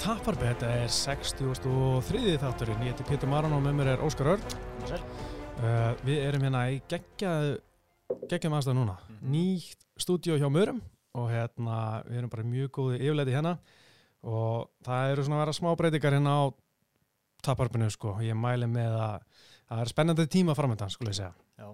Taparbi, 0.00 0.46
þetta 0.48 0.68
er 0.80 0.92
63. 0.92 2.36
þátturinn, 2.40 2.80
ég 2.86 2.94
heiti 2.94 3.04
Pétur 3.08 3.28
Maran 3.30 3.52
og 3.56 3.60
með 3.64 3.74
mér 3.76 3.90
er 3.94 4.04
Óskar 4.06 4.30
Örn. 4.34 4.44
Uh, 5.60 5.92
við 6.06 6.22
erum 6.24 6.44
hérna 6.46 6.62
í 6.72 6.78
geggjað, 6.88 7.48
geggjað 8.30 8.56
aðstæða 8.56 8.76
núna, 8.78 8.94
Mhm. 9.10 9.18
nýtt 9.34 9.84
stúdíó 10.00 10.38
hjá 10.40 10.48
Mörum 10.48 10.80
og 11.14 11.28
hérna 11.28 12.02
við 12.08 12.16
erum 12.18 12.30
bara 12.30 12.42
mjög 12.42 12.70
góði 12.70 13.00
yfirleiti 13.00 13.34
hérna 13.36 13.58
og 14.24 14.70
það 14.84 15.12
eru 15.12 15.22
svona 15.22 15.36
að 15.36 15.44
vera 15.44 15.52
smá 15.52 15.76
breytingar 15.76 16.12
hérna 16.16 16.32
á 16.32 16.42
Taparbinu 17.42 17.90
sko, 17.90 18.16
ég 18.20 18.34
mæli 18.34 18.66
með 18.66 18.92
að 18.96 19.20
það 19.68 19.80
er 19.80 19.86
spennandi 19.92 20.26
tíma 20.26 20.54
framöndan 20.54 20.90
skulle 20.90 21.10
ég 21.10 21.16
segja 21.16 21.34
Já, 21.58 21.68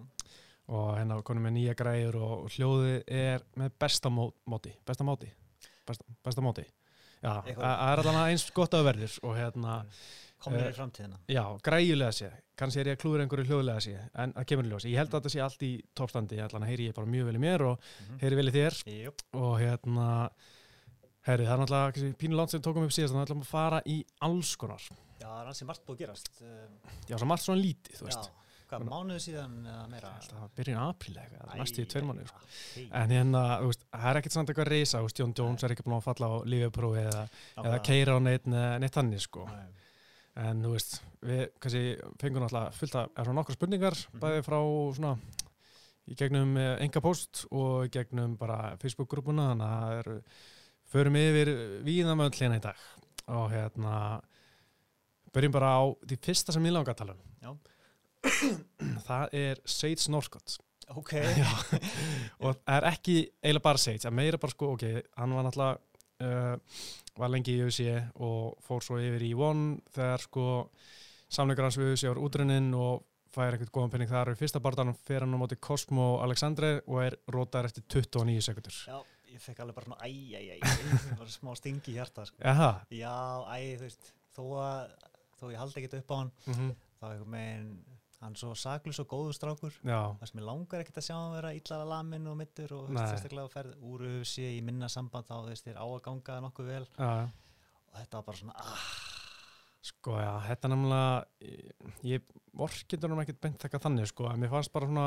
og 0.68 0.96
hérna 0.98 1.22
konum 1.22 1.44
með 1.44 1.52
nýja 1.52 1.74
græður 1.76 2.16
og 2.16 2.48
hljóðið 2.50 3.04
er 3.06 3.40
með 3.56 3.70
besta 3.78 4.08
mó 4.10 4.32
móti, 4.48 4.72
besta 4.84 5.04
móti, 5.04 5.30
besta, 5.86 6.04
besta 6.24 6.40
móti. 6.42 6.64
Já, 7.26 7.34
það 7.42 7.58
það 7.58 7.90
er 7.92 8.02
allavega 8.02 8.26
eins 8.30 8.44
gott 8.56 8.76
að 8.78 8.84
verður 8.86 9.16
og 9.26 9.36
hérna, 9.40 9.76
komnir 10.46 10.66
Eh, 10.66 10.70
í 10.70 10.76
framtíðina. 10.76 11.16
já, 11.32 11.42
græjulega 11.66 12.12
sé, 12.14 12.28
kannski 12.56 12.80
er 12.82 12.90
ég 12.92 12.96
að 12.98 13.00
klúður 13.02 13.22
einhverju 13.24 13.46
hljóðlega 13.50 13.82
sé, 13.82 13.94
en 14.14 14.32
það 14.36 14.46
kemur 14.52 14.66
í 14.68 14.70
ljós. 14.70 14.84
Ég 14.86 14.96
held 15.00 15.10
að 15.10 15.20
þetta 15.20 15.32
sé 15.34 15.40
allt 15.42 15.62
í 15.66 15.70
toppstandi, 15.96 16.38
allan 16.44 16.66
heyri 16.68 16.86
ég 16.90 16.94
bara 16.94 17.06
mjög 17.10 17.24
vel 17.30 17.36
í 17.36 17.42
mér 17.42 17.64
og 17.70 17.80
Mhm. 18.06 18.18
heyri 18.22 18.36
vel 18.36 18.48
í 18.48 18.54
þér 18.54 18.74
Jú, 18.86 19.12
og 19.34 19.58
hérna, 19.60 20.30
heyri, 21.26 21.44
það 21.48 21.52
er 21.56 21.60
náttúrulega 21.64 21.92
kannski, 21.96 22.14
pínu 22.20 22.36
land 22.38 22.50
sem 22.50 22.62
tókum 22.62 22.84
upp 22.86 22.94
síðast, 22.94 23.12
þannig 23.12 23.24
að 23.24 23.28
ætlum 23.30 23.42
að 23.42 23.50
fara 23.50 23.82
í 23.86 24.04
alls 24.22 24.56
konar. 24.56 24.78
já, 25.20 25.26
það 25.26 25.40
er 25.40 25.46
hansi 25.50 25.64
margt 25.66 25.86
búið 25.86 25.96
að 25.96 26.02
gerast. 26.06 26.28
Uh, 26.40 26.68
Já, 27.08 27.16
svo 27.18 27.26
margt 27.26 27.42
svona 27.42 27.62
lítið, 27.62 27.96
þú 27.98 28.04
já, 28.04 28.08
veist. 28.12 28.30
Hvað, 28.70 28.84
mánuðu 28.90 29.20
síðan 29.22 29.54
eða 29.66 29.86
meira? 29.92 30.10
Það 30.26 30.50
byrjun 30.58 30.80
apríl 30.82 31.14
eitthvað, 31.22 31.54
næstu 31.60 31.82
í 31.84 31.88
tveir 31.92 32.04
mánuðir, 32.08 32.28
sko. 32.32 32.84
En 33.00 33.14
hérna, 33.14 33.42
það 33.92 34.06
er 34.10 34.20
ekkert 34.20 34.36
samt 34.36 34.50
eitthvað 34.52 34.70
reysa, 34.72 34.98
þú 35.00 35.08
veist, 35.08 35.20
Jón 35.22 35.34
Jones 35.38 35.62
er 35.66 35.74
ekki 35.76 35.86
búin 35.86 35.96
að 36.00 36.06
falla 36.08 36.26
á 36.30 36.34
lífeprófi 36.52 37.02
eða, 37.06 37.24
eða 37.64 37.80
keira 37.86 38.16
á 38.16 38.18
neitt, 38.26 38.46
ne- 38.50 38.78
neitt 38.82 38.96
þannig, 38.98 39.22
sko. 39.24 39.46
En 40.36 40.60
þú 40.66 40.72
veist, 40.74 40.98
við 41.24 41.46
kannski 41.64 41.82
fengum 42.20 42.42
náttúrulega 42.44 42.74
fullt 42.76 42.96
af, 43.00 43.32
nokkra 43.32 43.54
spurningar, 43.56 43.94
Mhm. 43.96 44.20
bæði 44.20 44.42
frá 44.44 44.58
svona, 44.98 45.14
í 46.06 46.14
gegnum 46.14 46.56
enga 46.58 47.00
post 47.00 47.46
og 47.50 47.86
í 47.86 47.90
gegnum 47.90 48.36
bara 48.38 48.76
Facebook-grúpuna, 48.78 49.50
þannig 49.54 49.66
að 49.66 49.82
það 49.82 49.98
eru, 50.02 50.22
förum 50.92 51.16
yfir 51.16 51.48
víðamöll 51.82 52.30
hérna 52.36 52.56
í 52.60 52.62
dag. 52.62 52.76
Og 53.28 53.50
hérna, 53.50 54.20
byrjum 55.34 55.52
bara 55.56 55.72
á 55.80 55.82
því 56.06 56.16
fyrsta 56.22 56.52
sem 56.52 56.62
ég 56.64 56.72
langa 56.72 56.92
að 56.94 57.00
tala 57.00 57.12
um. 57.16 57.58
Það 59.06 59.34
er 59.40 59.60
Sage 59.64 60.10
Norcott. 60.12 60.58
Ok, 60.94 61.12
Já, 61.42 61.48
og 62.46 62.60
það 62.60 62.76
er 62.76 62.86
ekki 62.92 63.16
eiginlega 63.42 63.64
bara 63.64 63.80
Sage, 63.82 64.02
það 64.04 64.12
er 64.12 64.16
meira 64.20 64.38
bara 64.42 64.54
sko, 64.54 64.68
ok, 64.76 64.84
hann 65.18 65.34
var 65.34 65.46
náttúrulega 65.48 65.80
uh, 66.22 66.84
var 67.16 67.32
lengi 67.32 67.56
í 67.56 67.64
UFC 67.64 67.88
og 68.22 68.54
fór 68.62 68.84
svo 68.84 69.00
yfir 69.02 69.24
í 69.26 69.32
One 69.34 69.80
þegar 69.96 70.22
sko 70.26 70.46
samleikur 71.32 71.66
hans 71.66 71.78
við 71.80 71.94
UFC 71.94 72.06
var 72.12 72.20
útrunnin 72.22 72.70
og 72.78 73.02
fær 73.34 73.56
eitthvað 73.56 73.72
góðan 73.74 73.92
penning 73.96 74.12
þar 74.12 74.30
og 74.30 74.38
í 74.38 74.40
fyrsta 74.40 74.62
barndanum 74.62 74.96
fer 75.08 75.24
hann 75.24 75.34
á 75.34 75.38
móti 75.40 75.58
Cosmo 75.60 76.06
Alexandre 76.24 76.76
og 76.86 77.02
er 77.02 77.18
rótar 77.34 77.66
eftir 77.68 77.82
29 77.90 78.46
sekundur. 78.46 78.78
já, 78.86 78.96
ég 79.32 79.42
fekk 79.42 79.64
alveg 79.64 79.76
bara 79.76 79.90
svona 79.90 80.06
æ, 80.06 80.12
æ, 80.38 80.40
æ, 80.54 80.56
æ, 80.62 81.02
það 81.10 81.18
var 81.24 81.34
smá 81.34 81.52
stingi 81.58 81.92
í 81.92 81.98
hjarta, 81.98 82.24
sko. 82.30 82.38
Já, 82.94 83.16
æ, 83.50 83.58
þú 83.74 83.88
veist, 83.88 84.12
þó 84.38 84.42
að, 84.62 84.94
þó 85.40 85.44
ég 85.50 85.60
haldi 85.64 85.82
ekkert 85.82 85.98
upp 85.98 86.14
á 86.14 86.16
hann, 86.22 86.34
mm 86.54 86.74
þá 86.96 87.10
einhvern 87.10 87.34
veginn, 87.36 87.66
hann 88.26 88.36
er 88.36 88.42
svo 88.42 88.52
saklus 88.58 89.00
og 89.02 89.08
góður 89.10 89.36
strákur. 89.38 89.74
já, 89.86 90.00
Það 90.20 90.30
sem 90.30 90.40
ég 90.42 90.46
langar 90.50 90.82
ekkert 90.84 91.00
að 91.00 91.06
sjá 91.08 91.16
hann 91.16 91.34
vera 91.38 91.54
illara 91.56 91.88
lamin 91.94 92.26
og 92.30 92.38
mittur 92.42 92.76
og 92.76 92.92
sérstaklega 92.92 93.52
ferð 93.54 93.76
úr 93.86 94.06
UFC 94.18 94.38
í 94.50 94.62
minna 94.66 94.88
samband 94.92 95.30
þú 95.30 95.42
veist, 95.48 95.66
þér 95.66 95.78
á 95.80 95.86
að 95.86 96.00
ganga 96.08 96.40
nokkuð 96.46 96.70
vel. 96.74 96.86
Já, 96.98 97.12
og 97.86 98.00
þetta 98.00 98.20
var 98.20 98.26
bara 98.28 98.40
svona, 98.42 98.56
ah, 98.60 98.88
sko 99.86 100.16
já, 100.18 100.32
þetta 100.48 100.68
er 100.68 100.72
nefnilega, 100.74 101.10
ég, 102.10 102.24
vorkindur 102.56 103.12
hann 103.14 103.22
ekkert 103.24 103.42
beint 103.44 103.60
þekka 103.62 103.82
þannig 103.86 104.10
sko, 104.10 104.26
en 104.32 104.42
mér 104.42 104.52
fannst 104.52 104.72
bara 104.74 104.88
svona 104.90 105.06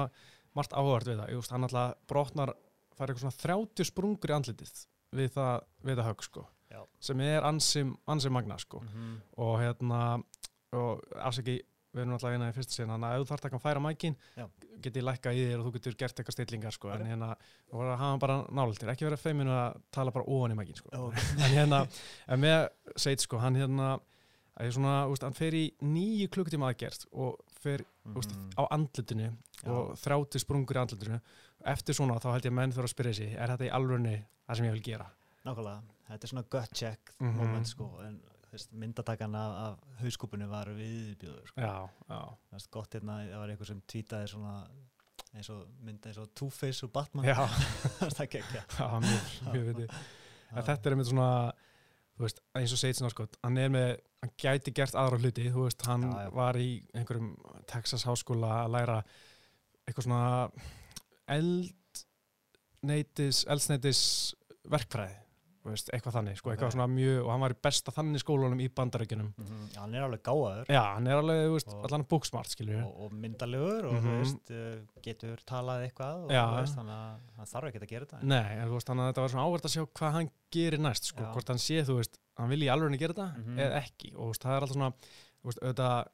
margt 0.58 0.74
áhört 0.78 1.10
við 1.10 1.20
það, 1.20 1.34
ég 1.34 1.42
veist, 1.42 1.54
hann 1.54 1.68
alltaf 1.68 1.98
brotnar, 2.10 2.54
fær 2.96 3.12
eitthvað 3.12 3.26
svona 3.26 3.42
30 3.44 3.90
sprungur 3.92 4.32
í 4.32 4.38
andlitið 4.38 4.72
við 5.20 5.34
það, 5.36 5.68
við 5.88 6.00
það 6.00 6.10
högg 6.10 6.26
sko, 6.28 6.46
Já. 6.70 6.80
sem 7.10 7.22
er 7.26 7.48
ansim, 7.50 7.96
ansim 8.10 8.34
magna 8.36 8.58
sko, 8.62 8.82
mhm, 8.86 9.14
og 9.46 9.54
hérna, 9.62 10.02
og 10.78 11.04
afsaki, 11.18 11.60
við 12.00 12.06
erum 12.06 12.16
alltaf 12.18 12.34
eina 12.36 12.50
í 12.50 12.56
fyrsta 12.56 12.74
sinna, 12.80 12.96
þannig 12.96 13.10
að 13.10 13.16
ef 13.20 13.22
þú 13.22 13.30
þarf 13.34 13.58
að 13.60 13.64
færa 13.68 13.84
mækin, 13.86 14.16
Já. 14.40 14.46
geti 14.88 15.04
lækka 15.06 15.34
í 15.36 15.42
þér 15.50 15.60
og 15.60 15.66
þú 15.68 15.74
getur 15.78 15.98
gert 16.00 16.20
eitthvað 16.24 16.38
stillingar 16.40 16.76
sko, 16.76 16.92
en 16.96 17.06
hérna, 17.12 17.30
þú 17.70 17.80
voru 17.82 17.92
að 17.94 18.00
hafa 18.04 18.20
bara 18.24 18.38
náltir, 18.60 18.90
ekki 18.94 19.06
vera 19.10 19.20
feiminu 19.20 19.52
að 19.52 19.82
tala 19.92 20.12
bara 20.16 20.26
ofan 20.26 20.56
í 20.56 20.60
mækin 20.60 20.80
sko, 20.80 21.12
en 21.44 21.52
hérna, 21.54 21.84
en 22.28 22.40
með 22.40 22.70
Seit 22.96 23.22
sko, 23.22 23.38
hann 23.44 23.56
hérna 23.60 24.00
svona, 24.72 24.96
úst, 25.12 25.24
hann 25.24 25.36
fer 25.38 25.56
í 25.56 25.66
nýju 25.86 26.28
klukkutíma 26.34 26.72
aðgerð 26.74 27.06
og 27.14 27.38
fer 27.62 27.84
úst, 28.16 28.32
Mhm. 28.34 28.50
á 28.60 28.64
andlutinu 28.76 29.30
og 29.68 29.94
þrjáti 30.00 30.40
sprungur 30.42 30.76
í 30.76 30.82
andlutinu 30.82 31.20
eftir 31.68 31.96
svona 31.96 32.20
þá 32.20 32.32
held 32.34 32.46
ég 32.48 32.52
að 32.52 32.56
menn 32.60 32.72
þurfa 32.72 32.88
að 32.88 32.94
spyrja 32.96 33.16
sig 33.16 33.34
er 33.36 33.48
þetta 33.54 33.68
í 33.68 33.72
alvörni 33.76 34.16
það 34.48 34.56
sem 34.58 34.66
ég 34.66 34.72
vil 34.76 34.82
gera? 34.84 35.08
Nákvæmlega, 35.46 35.82
þetta 36.10 36.24
er 36.24 36.32
svona 36.34 36.46
gut 36.50 36.74
check 36.74 37.14
Mhm. 37.20 37.36
moment 37.38 37.68
sko, 37.68 37.88
en 38.04 38.20
þú 38.50 38.58
veist, 38.58 38.72
myndatakan 38.82 39.36
af, 39.38 39.52
af 39.66 40.00
hauskúpunni 40.02 40.48
var 40.50 40.72
viðbjöður 40.74 41.52
sko. 41.52 41.62
já, 41.62 41.76
já, 42.10 42.20
það 42.50 42.58
gott 42.76 42.98
hérna, 42.98 43.14
það 43.30 43.44
var 43.44 43.54
eitthvað 43.54 43.70
sem 43.72 43.82
tweetaði 43.94 44.32
svona 44.34 44.56
eins 45.38 45.50
og 45.54 45.60
mynda 45.86 46.10
eins 46.10 46.18
og 46.22 46.30
Two-Face 46.38 46.86
og 46.88 46.92
Batman. 46.94 47.26
Það 48.02 48.10
en 50.50 50.64
þetta 50.66 50.90
er 50.90 50.94
einmitt 50.96 51.12
svona 51.12 51.32
veist, 52.20 52.40
eins 52.58 52.74
og 52.74 52.80
Seit 52.82 52.98
sko, 53.14 53.24
hann 53.46 53.58
er 53.62 53.70
með 53.74 53.90
hann 54.24 54.34
gæti 54.42 54.70
gert 54.76 54.96
aðra 55.00 55.18
hluti, 55.22 55.44
veist, 55.54 55.82
hann 55.88 56.04
Já, 56.10 56.14
já. 56.26 56.30
var 56.36 56.56
í 56.60 56.70
einhverjum 56.98 57.30
Texas 57.70 58.04
háskóla 58.10 58.52
að 58.66 58.74
læra 58.76 58.98
eitthvað 59.86 60.06
svona 60.08 60.26
eldneitis 61.38 63.38
eldsneitis 63.50 64.02
verkfræði 64.70 65.18
veist, 65.74 65.90
eitthvað 65.94 66.16
þannig, 66.18 66.38
sko, 66.40 66.50
eitthvað 66.52 66.70
Ok. 66.70 66.76
svona 66.76 66.88
mjög 66.94 67.20
og 67.26 67.30
hann 67.32 67.40
var 67.46 67.54
í 67.54 67.58
besta 67.64 67.92
þannig 67.96 68.22
skólanum 68.24 68.62
í 68.62 68.68
bandarækjunum 68.80 69.34
mm 69.38 69.70
hann 69.80 69.96
er 69.96 70.02
alveg 70.08 70.22
gáðaður 70.24 70.66
já, 70.70 70.82
hann 70.96 71.08
er 71.08 71.16
alveg, 71.22 71.42
veist, 71.54 71.68
Og- 71.74 71.86
allan 71.86 72.04
booksmart 72.10 72.48
skilur 72.50 72.84
og, 72.84 72.94
og 73.06 73.12
myndalegur 73.14 73.86
og 73.86 73.94
Mhm. 73.94 74.04
þú 74.06 74.18
veist, 74.20 74.52
uh, 74.52 75.02
getur 75.02 75.38
talað 75.46 75.86
eitthvað 75.88 76.24
og 76.26 76.32
Já. 76.32 76.46
veist, 76.62 76.76
að 76.90 77.18
hann 77.38 77.46
þarf 77.46 77.68
ekki 77.72 77.82
að 77.84 77.88
gera 77.94 78.06
þetta 78.06 78.24
Nei, 78.24 78.52
en 78.60 78.70
veist, 78.76 78.88
þannig 78.88 79.04
að 79.04 79.10
þetta 79.14 79.22
var 79.22 79.30
svona 79.30 79.48
áverð 79.48 79.66
að 79.70 79.76
sjá 79.76 79.86
hvað 80.00 80.12
hann 80.12 80.30
gerir 80.52 80.80
næst, 80.80 81.04
sko, 81.14 81.22
Já. 81.24 81.32
hvort 81.34 81.48
hann 81.48 81.58
sé, 81.58 81.84
þú 81.86 81.96
veist, 82.00 82.18
hann 82.38 82.50
vil 82.50 82.60
í 82.64 82.68
alveg 82.70 83.00
gera 83.00 83.14
þetta 83.14 83.38
Mhm. 83.38 83.58
eða 83.60 83.84
ekki, 83.84 84.16
og 84.18 84.36
það 84.36 84.56
er 84.56 84.62
alltaf 84.62 84.76
svona, 84.76 84.94
auðvitað, 85.64 86.08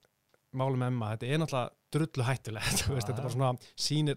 málum 0.55 0.83
Emma, 0.88 1.15
þetta 1.17 1.27
er 1.33 1.38
náttúrulega 1.39 1.69
drullu 1.91 2.23
Já, 2.65 2.95
þetta 2.95 3.09
er 3.09 3.15
bara 3.15 3.29
já. 3.29 3.35
svona, 3.35 3.59
sýnir, 3.77 4.15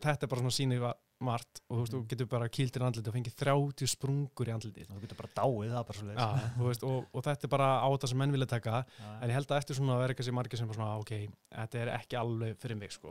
margt 1.21 1.61
og 1.69 1.77
þú 1.77 1.81
veist, 1.83 1.93
þú 1.93 1.99
Mhm. 1.99 2.09
getur 2.09 2.27
bara 2.29 2.49
kýltir 2.49 2.83
í 2.83 2.87
andlitið 2.87 3.09
og 3.09 3.15
fengið 3.15 3.34
30 3.34 3.87
sprungur 3.91 4.47
í 4.47 4.53
andlitið. 4.55 4.87
þú 4.87 5.01
getur 5.03 5.17
bara 5.19 5.33
dáið, 5.34 5.71
það 5.75 5.87
bara 5.89 5.99
svo 5.99 6.15
Já, 6.15 6.53
þú 6.59 6.65
veist, 6.69 6.83
og, 6.84 7.06
og 7.12 7.23
þetta 7.25 7.45
er 7.45 7.49
bara 7.49 7.69
á 7.83 7.89
þetta 7.91 8.09
sem 8.09 8.19
menn 8.19 8.33
vilja 8.33 8.47
taka, 8.47 8.84
en 9.23 9.28
ég 9.31 9.34
held 9.34 9.47
að 9.49 9.59
eftir 9.59 9.75
svona 9.77 9.93
að 9.97 10.01
vera 10.03 10.15
eitthvað 10.15 10.25
sem 10.25 10.34
margir 10.34 10.59
sem 10.59 10.69
bara 10.69 10.78
svona, 10.78 10.99
ok, 11.01 11.28
þetta 11.53 11.75
er 11.83 11.89
ekki 11.99 12.17
alveg 12.19 12.57
fyrir 12.57 12.77
mig, 12.78 12.91
sko. 12.93 13.09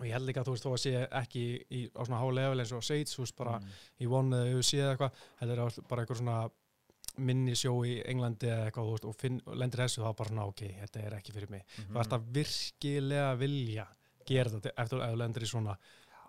Og 0.00 0.06
ég 0.06 0.12
held 0.12 0.26
líka 0.28 0.40
að 0.42 0.46
þú 0.46 0.52
veist, 0.52 0.64
þó 0.64 0.72
að 0.72 0.82
sé 0.82 1.08
ekki 1.10 1.64
í, 1.70 1.90
á 1.96 2.00
svona 2.04 2.20
hálevel 2.20 2.60
eins 2.60 2.72
og 2.72 2.82
Sage, 2.84 3.04
þú 3.08 3.22
veist, 3.24 3.36
bara 3.36 3.58
Mm. 3.60 3.68
í 4.00 4.06
One 4.10 4.30
eða 4.36 4.54
UFC 4.56 4.78
eða 4.78 4.96
eitthvað, 4.96 5.12
heldur 5.40 5.88
bara 5.88 6.02
eitthvað 6.04 6.18
svona 6.20 6.50
minni 7.18 7.52
sjó 7.52 7.72
í 7.84 8.02
Englandi 8.08 8.46
eða 8.48 8.70
eitthvað, 8.72 8.90
veist, 8.92 9.04
og, 9.04 9.16
finn, 9.16 9.40
og 9.46 9.54
lendir 9.56 9.80
þessu 9.80 10.02
þá 10.02 10.16
bara 10.16 10.28
svona, 10.30 10.46
ok, 10.48 10.62
þetta 10.80 11.04
er 11.06 11.12
ekki 11.18 11.32
fyrir 11.32 11.50
mig. 11.50 11.64
Mhm. 11.78 11.92
Þú 11.92 12.00
ert 12.00 12.12
að 12.12 12.24
virkilega 12.32 13.38
vilja 13.38 13.86
gera 14.26 14.50
þetta 14.50 14.70
eftir 14.76 14.98
að 15.00 15.10
þú 15.12 15.16
lendir 15.18 15.42
í 15.42 15.46
svona 15.50 15.76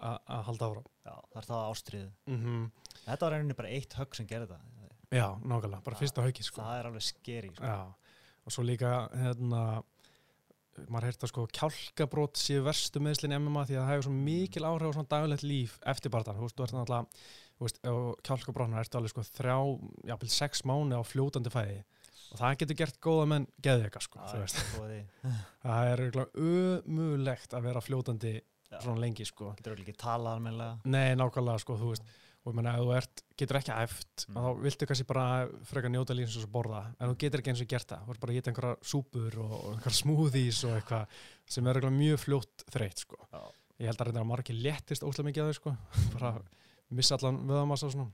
að 0.04 0.44
halda 0.50 0.70
ára. 0.74 0.84
Já, 1.08 1.14
það 1.34 1.40
er 1.42 1.48
það 1.50 1.66
ástriðið 1.74 2.12
Mm 2.28 2.70
þetta 3.04 3.26
var 3.26 3.34
reyninni 3.36 3.56
bara 3.60 3.72
eitt 3.76 3.94
högg 4.00 4.16
sem 4.16 4.28
gerði 4.30 4.48
þetta 4.54 4.92
Já, 5.14 5.28
nákvæmlega, 5.46 5.84
bara 5.84 5.96
Það- 5.96 6.02
fyrsta 6.04 6.24
hauki, 6.26 6.44
sko. 6.44 6.62
það 6.62 6.80
er 6.80 6.88
alveg 6.90 7.04
skeri 7.06 7.50
sko. 7.54 7.72
Og 8.44 8.52
svo 8.52 8.64
líka, 8.66 8.92
hérna, 9.14 9.84
maður 10.90 11.06
heyrta 11.12 11.28
sko 11.30 11.44
kjálkabrót 11.54 12.40
séu 12.42 12.64
verstu 12.66 13.00
meðslinn 13.00 13.36
í 13.36 13.38
MMA 13.40 13.66
því 13.70 13.76
að 13.78 13.84
það 13.84 13.92
hefur 13.94 14.08
svo 14.08 14.14
mikil 14.18 14.64
áhrif 14.66 14.90
á 14.90 14.96
svona 14.98 15.12
daglegt 15.14 15.44
líf 15.46 15.76
eftir 15.86 16.12
barðan, 16.12 16.40
þú 16.40 16.48
veist, 16.48 16.58
þú 16.58 16.64
ert 16.64 16.74
náttúrulega 16.74 17.08
kjálkabrótna 18.26 18.82
ertu 18.82 18.98
alveg 18.98 19.14
sko 19.14 19.22
þrjá, 19.28 19.58
jápil 20.10 20.30
sex 20.34 20.64
mánu 20.68 20.98
á 20.98 21.02
fljótandi 21.06 21.52
fæði 21.54 21.84
og 22.34 22.40
það 22.42 22.58
getur 22.64 22.80
gert 22.82 22.98
góða 23.06 23.28
menn 23.30 23.46
geðveika 23.62 24.02
sko, 24.02 24.20
það 24.26 24.34
það 25.64 25.92
er 25.94 26.04
ömulegt 26.34 27.54
að 27.54 27.68
vera 27.68 27.84
fljótandi. 27.86 28.34
Svona 28.82 29.02
lengi 29.04 29.26
sko, 29.26 29.54
getur 29.58 29.74
örugglega 29.76 29.94
ekki 29.94 30.02
talað 30.04 30.38
almennilega. 30.38 30.80
Nei, 30.86 31.16
nákvæmlega 31.20 31.60
sko, 31.64 31.78
þú 31.78 31.90
veist. 31.94 32.04
Og 32.44 32.52
ég 32.52 32.56
menna, 32.58 32.74
ef 32.76 32.84
þú 32.84 32.96
ert, 32.98 33.22
getur 33.40 33.56
ekki 33.62 33.72
æft 33.72 34.26
Mm. 34.28 34.36
þá 34.36 34.62
viltu 34.64 34.88
kannski 34.90 35.06
bara 35.08 35.26
freka 35.64 35.88
njóta 35.90 36.14
lífins 36.16 36.44
og 36.44 36.50
borða, 36.52 36.82
en 37.00 37.10
þú 37.14 37.18
getur 37.22 37.40
ekki 37.40 37.50
eins 37.54 37.62
og 37.64 37.68
gert 37.72 37.88
það. 37.88 38.02
Þú 38.06 38.12
ert 38.12 38.20
bara 38.20 38.32
að 38.34 38.36
geta 38.36 38.52
einhverja 38.52 38.76
súpur 38.84 39.38
og, 39.40 39.54
og 39.54 39.70
einhverja 39.78 40.00
smoothies 40.02 40.64
og 40.68 40.74
eitthvað 40.78 41.08
sem 41.56 41.68
er 41.68 41.80
mjög 41.92 42.20
fljótt 42.20 42.66
þreytt 42.74 43.00
sko. 43.06 43.18
Ég 43.80 43.88
held 43.88 44.02
að 44.02 44.08
reynda 44.08 44.22
að 44.22 44.28
margir 44.34 44.56
léttist 44.60 45.04
óslega 45.04 45.30
mikið 45.30 45.44
að 45.44 45.50
þau 45.54 45.58
sko. 45.62 45.76
bara 46.18 46.34
missa 46.92 47.16
allan 47.16 47.40
vöðamassa 47.48 47.88
og 47.88 47.96
svona 47.96 48.12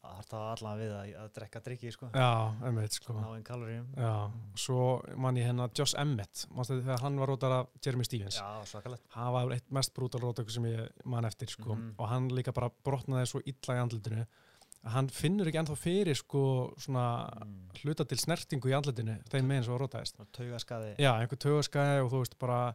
Það 0.00 0.12
harta 0.16 0.38
allan 0.54 0.78
við 0.80 0.92
að, 0.96 1.08
að 1.20 1.32
drekka 1.36 1.60
drikki 1.60 1.90
sko, 1.92 2.06
Já, 2.16 2.28
einmitt 2.64 2.94
sko 2.96 3.12
ná 3.18 3.24
einn 3.34 3.42
kaloríum. 3.44 3.88
Já, 4.00 4.12
svo 4.56 4.78
man 5.20 5.36
ég 5.36 5.44
hérna 5.50 5.66
Josh 5.76 5.92
Emmett, 6.00 6.46
mannstu 6.56 6.78
þegar 6.80 7.02
hann 7.04 7.18
var 7.20 7.28
rótar 7.28 7.52
af 7.58 7.66
Jeremy 7.84 8.06
Stevens 8.08 8.38
Já, 8.40 8.46
svakalegt. 8.70 9.02
hann 9.12 9.32
var 9.34 9.52
eitt 9.52 9.68
mest 9.76 9.92
brútal 9.94 10.22
rótöku 10.24 10.50
sem 10.54 10.64
ég 10.70 10.88
man 11.04 11.28
eftir 11.28 11.52
sko. 11.52 11.74
Mhm. 11.76 11.94
og 11.98 12.08
hann 12.08 12.30
líka 12.32 12.52
bara 12.56 12.70
brotnaði 12.84 13.26
svo 13.28 13.42
illa 13.44 13.76
í 13.76 13.82
andlutinu 13.84 14.24
að 14.80 14.90
hann 14.96 15.08
finnur 15.12 15.46
ekki 15.50 15.60
ennþá 15.60 15.76
fyrir 15.76 16.16
sko 16.16 16.72
svona 16.80 17.28
Mm. 17.44 17.68
hluta 17.84 18.04
til 18.08 18.16
snertingu 18.18 18.70
í 18.70 18.72
andlutinu 18.72 19.18
þeim 19.28 19.44
meginn 19.44 19.64
svo 19.68 19.76
rótaðist 19.78 20.16
Og 20.18 20.32
taugaskaði. 20.32 20.94
Já, 20.96 21.12
einhver 21.20 21.36
tögaskæði 21.36 22.00
og 22.06 22.10
þú 22.10 22.18
veist 22.24 22.38
bara 22.40 22.74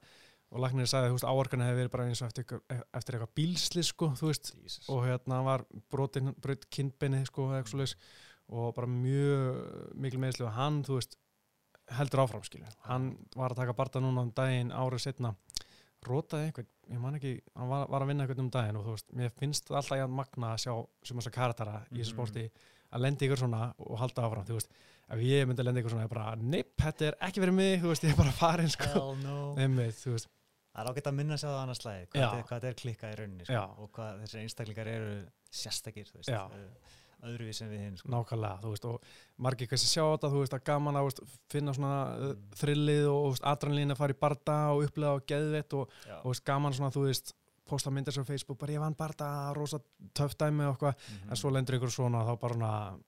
og 0.56 0.62
lagnir 0.64 0.88
sagði, 0.88 1.12
veist, 1.18 1.28
áorkana 1.28 1.68
hefði 1.68 1.82
verið 1.84 1.92
bara 1.92 2.06
eins 2.08 2.22
og 2.24 2.30
eftir, 2.32 2.62
eftir 2.96 3.18
eitthvað 3.18 3.34
bílsli 3.36 3.84
sko, 3.84 4.10
veist, 4.22 4.54
og 4.90 5.04
hérna 5.06 5.42
var 5.46 5.66
brotin, 5.92 6.32
brot 6.42 6.64
kindbeini 6.72 7.26
sko, 7.28 7.50
svoleiðis. 7.68 7.98
Og 8.56 8.72
bara 8.78 8.88
mjög 8.88 9.96
mikil 10.00 10.20
meðsli 10.22 10.46
og 10.48 10.54
hann, 10.56 10.82
veist 10.88 11.18
heldur 11.98 12.24
áfram, 12.24 12.44
skilju, 12.46 12.70
hann 12.88 13.12
var 13.36 13.52
að 13.54 13.60
taka 13.64 13.74
barta 13.78 14.00
núna 14.02 14.24
um 14.26 14.32
daginn 14.34 14.72
árið 14.74 15.04
setna 15.10 15.36
rótaði 16.06 16.48
eitthvað, 16.52 16.68
ég 16.94 17.00
man 17.02 17.16
ekki 17.18 17.32
hann 17.58 17.70
var, 17.72 17.88
var 17.90 18.04
að 18.06 18.10
vinna 18.12 18.26
eitthvað 18.26 18.42
um 18.44 18.50
daginn 18.54 18.78
og 18.80 18.88
veist 18.92 19.08
mér 19.18 19.32
finnst 19.40 19.70
alltaf 19.74 19.98
jafn 19.98 20.14
magna 20.18 20.52
að 20.54 20.64
sjá 20.66 20.74
sem 21.10 21.18
þess 21.22 21.30
að 21.32 21.36
karatara 21.40 21.76
í 21.92 22.00
þessu 22.00 22.14
Mhm. 22.14 22.18
sporti 22.18 22.44
að 22.96 23.02
lendi 23.06 23.26
ykkur 23.28 23.42
svona 23.42 23.62
og 23.82 23.98
halda 24.00 24.22
áfram, 24.28 24.46
þú 24.46 24.54
veist. 24.60 24.70
Ef 25.10 25.20
ég 25.26 25.46
myndi 25.50 25.62
að 25.62 25.66
lendi 25.70 25.82
ykkur 25.82 25.94
svona, 25.96 26.06
ég 26.06 26.14
bara, 26.14 26.36
nepp, 26.38 26.76
þetta 26.78 27.08
er 27.10 27.18
ekki 27.28 27.42
verið 27.44 27.54
mig, 27.58 27.82
þú 27.82 27.90
veist, 27.92 28.04
ég 28.06 28.14
er 28.14 28.18
bara 28.22 28.32
farin, 28.32 28.70
sko. 28.70 29.16
No. 29.24 29.56
Einmitt, 29.58 29.98
þú 30.02 30.14
veist, 30.16 30.30
Það 30.76 30.82
er 30.86 30.92
ágætt 30.92 31.08
að 31.08 31.16
minna 31.16 31.38
sig 31.38 31.48
á 31.48 31.54
það 31.56 31.62
annars 31.64 31.80
slæði, 31.80 32.08
hvað, 32.12 32.44
þetta 32.50 32.68
er- 32.68 32.74
klikkað 32.82 33.14
í 33.14 33.16
rauninni 33.22 33.46
sko, 33.48 33.62
og 33.80 33.92
hvað 33.96 34.20
þessir 34.26 34.42
einstaklingar 34.44 34.88
eru 34.92 35.14
sérstakir, 35.52 36.06
þú 36.12 36.20
veist, 36.20 36.30
öðruvís 37.26 37.62
en 37.64 37.70
við 37.72 37.80
hinn. 37.80 37.96
Sko. 37.98 38.10
nákvæmlega, 38.12 38.60
þú 38.62 38.70
veist, 38.74 38.86
og 38.86 39.02
margir 39.42 39.68
kannski 39.72 39.88
sjá 39.88 40.04
þetta, 40.04 40.30
þú 40.30 40.42
veist, 40.44 40.54
að 40.54 40.64
gaman 40.68 40.96
að 41.00 41.08
veist, 41.08 41.22
finna 41.50 41.74
svona 41.74 42.02
mm. 42.18 42.26
Mm. 42.28 42.44
þrillið 42.60 43.08
og 43.10 43.40
adrenalín 43.54 43.92
að 43.96 43.98
fara 43.98 44.14
í 44.14 44.20
barda 44.20 44.58
og 44.76 44.84
upplega 44.86 45.14
og 45.16 45.26
geðvett 45.32 45.74
og, 45.80 45.96
og 46.20 46.28
veist, 46.30 46.44
gaman 46.46 46.74
svona, 46.76 46.92
þú 46.94 47.06
veist, 47.08 47.34
posta 47.66 47.90
myndir 47.90 48.14
sem 48.14 48.26
Facebook, 48.28 48.60
bara 48.62 48.76
ég 48.76 48.80
vann 48.84 48.94
barda, 49.00 49.54
rosa 49.58 49.80
töff 50.14 50.36
dæmi 50.38 50.68
og 50.68 50.76
eitthvað, 50.76 50.96
Mhm. 51.10 51.30
en 51.32 51.36
svo 51.36 51.50
lendur 51.50 51.80
ykkur 51.80 51.90
svona 51.96 52.22
þá 52.28 52.36
bara 52.40 52.54
svona, 52.54 53.00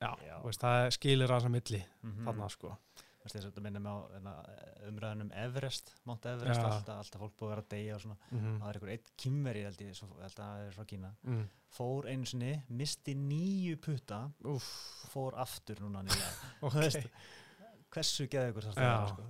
já, 0.00 0.12
Já. 0.30 0.42
veist, 0.46 0.60
það 0.62 0.90
skilir 0.96 1.28
að 1.28 1.40
þessa 1.42 1.50
milli, 1.52 1.84
Mhm. 2.04 2.24
þarna, 2.24 2.48
sko. 2.50 2.76
Þetta 3.22 3.62
minnum 3.62 3.86
á 3.86 3.94
hérna, 4.12 4.32
umræðan 4.88 5.24
um 5.26 5.32
Everest, 5.44 5.92
Mount 6.08 6.24
Everest, 6.26 6.60
Já. 6.60 6.66
alltaf, 6.68 6.96
alltaf 7.04 7.22
fólk 7.22 7.36
búið 7.38 7.46
að 7.46 7.52
vera 7.52 7.62
að 7.62 7.68
deyja 7.74 7.94
og 7.96 8.02
svona. 8.04 8.16
Mm 8.32 8.56
Það 8.62 8.68
er 8.68 8.78
einhver 8.78 8.92
eitt 8.96 9.12
kýmveri, 9.22 9.62
held 9.68 9.84
ég, 9.84 9.92
svo, 9.98 10.08
held 10.18 10.32
að 10.32 10.40
það 10.40 10.64
er 10.66 10.74
frá 10.76 10.86
Kína. 10.92 11.12
mm. 11.22 11.44
Fór 11.72 12.08
einu 12.10 12.26
sinni, 12.28 12.50
misti 12.68 13.14
nýju 13.16 13.78
putta, 13.80 14.18
Úff, 14.50 14.66
fór 15.12 15.38
aftur 15.40 15.80
núna 15.80 16.02
nýja. 16.04 16.32
ok, 16.66 16.74
veist, 16.82 17.06
Hversu 17.92 18.26
geða 18.32 18.50
ykkur 18.52 18.66
þarf 18.70 18.80
það 18.80 19.06
sko? 19.12 19.24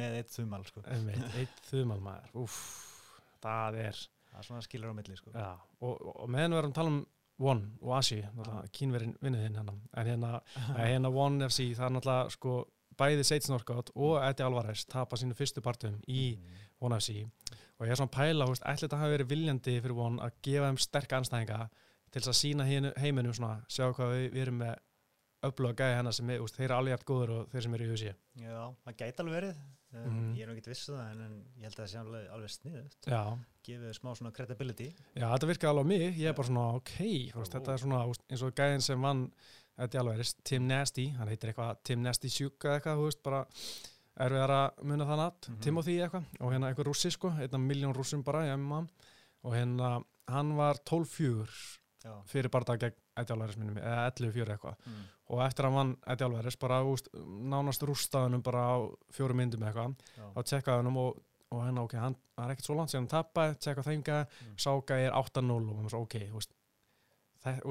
Með 0.00 0.14
eitt 0.18 0.34
þumal, 0.34 0.62
sko. 0.68 0.82
eitt 0.88 1.62
þumal 1.70 2.00
maður, 2.04 2.34
úff, 2.44 2.60
það 3.44 3.80
er, 3.86 4.02
Það 4.30 4.38
er 4.38 4.46
svona 4.46 4.62
skilur 4.62 4.92
á 4.92 4.94
milli, 4.94 5.16
sko. 5.18 5.32
Og, 5.34 5.88
og, 5.88 6.10
og 6.22 6.28
meðan 6.30 6.52
við 6.54 6.60
erum 6.60 6.70
að 6.70 6.76
tala 6.76 6.92
um 6.92 7.00
One 7.40 7.70
og 7.80 7.94
Asi, 7.96 8.18
náttúrulega 8.20 8.70
kínverinn 8.76 9.14
vinniðinn 9.24 9.56
hennar, 9.58 9.78
en 9.96 10.06
hérna, 10.10 10.30
hérna 10.76 11.10
One 11.10 11.48
FC, 11.48 11.70
það 11.78 11.86
er 11.88 11.94
náttúrulega 11.96 12.34
sko 12.36 12.54
bæði 13.00 13.24
Seitz 13.26 13.48
Norgótt 13.50 13.90
og 13.96 14.18
Eddie 14.22 14.46
Alvarez 14.46 14.84
tapa 14.90 15.16
sínu 15.20 15.34
fyrstu 15.38 15.62
partum 15.64 15.96
í 16.08 16.36
Mm. 16.36 16.66
One 16.80 16.96
FC 16.96 17.24
og 17.80 17.86
ég 17.86 17.90
er 17.92 17.96
svona 18.00 18.08
að 18.08 18.14
pæla, 18.16 18.44
þú 18.46 18.52
veist, 18.54 18.62
ætli 18.68 18.86
þetta 18.88 18.98
hafi 19.00 19.14
verið 19.16 19.28
viljandi 19.32 19.74
fyrir 19.84 19.98
One 20.00 20.22
að 20.24 20.36
gefa 20.46 20.68
þeim 20.70 20.78
sterk 20.80 21.12
anstæðinga 21.18 21.58
til 22.10 22.20
þess 22.22 22.30
að 22.32 22.38
sína 22.40 22.64
heiminum 23.00 23.34
svona, 23.36 23.58
sjá 23.68 23.90
hvað 23.92 24.14
við, 24.14 24.24
við 24.34 24.42
erum 24.46 24.56
með 24.62 24.78
öfluga 25.48 25.76
gæði 25.80 25.96
hennar 25.96 26.12
sem 26.16 26.30
er, 26.30 26.40
veist, 26.42 26.56
þeir 26.56 26.66
eru 26.68 26.76
alveg 26.76 26.92
jægt 26.96 27.06
góður 27.08 27.30
og 27.38 27.46
þeir 27.52 27.62
sem 27.64 27.74
eru 27.76 27.84
í 27.86 27.92
USA. 27.94 28.10
Já, 28.36 28.56
það 28.84 28.96
gæti 29.02 29.22
alveg 29.24 29.36
verið. 29.38 29.60
Um, 29.90 30.02
Mhm. 30.10 30.34
Ég 30.36 30.42
er 30.42 30.46
nú 30.50 30.52
ekki 30.56 30.70
vissu 30.70 30.92
það, 30.92 31.06
en, 31.10 31.20
en 31.24 31.36
ég 31.58 31.64
held 31.66 31.74
að 31.74 31.80
það 31.84 31.88
sé 31.90 31.98
alveg, 31.98 32.26
alveg 32.36 32.50
sniðut. 32.54 32.96
Gefið 33.66 33.94
smá 33.96 34.10
svona 34.16 34.32
credibility. 34.36 34.88
Já, 35.16 35.24
þetta 35.32 35.48
virkaði 35.50 35.70
alveg 35.72 35.84
á 35.84 35.90
mig, 35.90 36.04
ég 36.20 36.28
er 36.30 36.36
bara 36.38 36.48
svona, 36.48 36.66
ok, 36.76 36.92
Ó. 37.34 37.40
þetta 37.54 37.72
er 37.74 37.82
svona, 37.82 38.02
veist, 38.06 38.22
eins 38.30 38.42
og 38.46 38.54
gæðin 38.60 38.84
sem 38.86 39.02
vann, 39.02 39.24
er 39.94 40.00
alveg, 40.02 40.34
Tim 40.44 40.66
Nasty, 40.68 41.08
hann 41.16 41.28
heitir 41.28 41.50
eitthvað 41.52 41.76
Tim 41.84 42.02
Nasty 42.02 42.28
sjúka 42.28 42.76
eitthvað, 42.78 42.98
þú 43.00 43.04
veist, 43.08 43.22
bara 43.22 43.44
erfiðar 44.20 44.52
að 44.56 44.82
muna 44.84 45.06
það 45.08 45.16
natt, 45.22 45.48
Mhm. 45.48 45.60
Timothy 45.64 45.94
eitthvað, 46.04 46.24
og 46.40 46.52
hérna 46.52 46.70
eitthvað 46.74 46.88
rússi, 46.90 47.10
sko, 47.10 47.30
einna 47.30 47.58
miljón 47.58 47.94
rússum 47.96 48.22
bara, 48.24 48.42
ég 48.44 48.58
MMA, 48.58 48.86
og 49.44 49.52
hérna, 49.54 50.04
hann 50.28 50.56
var 50.56 50.74
12-4 50.84 51.78
Já. 52.04 52.12
fyrir 52.26 52.48
barða 52.50 52.78
gegn 52.78 52.94
Eddie 53.16 53.34
Alvarez 53.34 53.56
minnum, 53.56 53.76
eða 53.76 54.06
11-4 54.10 54.46
eitthvað, 54.56 54.76
Mm. 54.86 55.02
og 55.30 55.38
eftir 55.46 55.64
að 55.64 55.70
hann 55.70 55.74
vann 55.74 55.96
Eddie 56.06 56.24
Alvarez, 56.26 56.56
bara, 56.56 56.82
veist, 56.90 57.08
nánast 57.14 57.82
rústaðunum 57.82 58.42
bara 58.42 58.58
á 58.58 58.76
fjórum 59.12 59.36
myndum 59.36 59.60
eitthvað, 59.62 59.96
tjekkaði 60.44 60.82
hann 60.84 60.96
og, 60.96 61.22
og 61.52 61.62
hérna, 61.64 61.82
ok, 61.84 61.92
hann 61.98 62.16
er 62.38 62.50
ekkert 62.54 62.64
svo 62.66 62.76
langt 62.76 62.90
síðan 62.90 63.08
hann 63.10 63.24
tappaði, 63.24 63.58
tjekka 63.58 63.82
gæði 64.04 64.26
Mm. 64.28 64.56
sá 64.56 64.70
gæði 64.84 65.06
er 65.06 65.12
8-0 65.12 65.68
og 65.70 65.76
maður 65.76 65.90
svo, 65.90 66.02
ok, 66.02 66.14
þú 66.28 66.34
veist, 66.34 66.52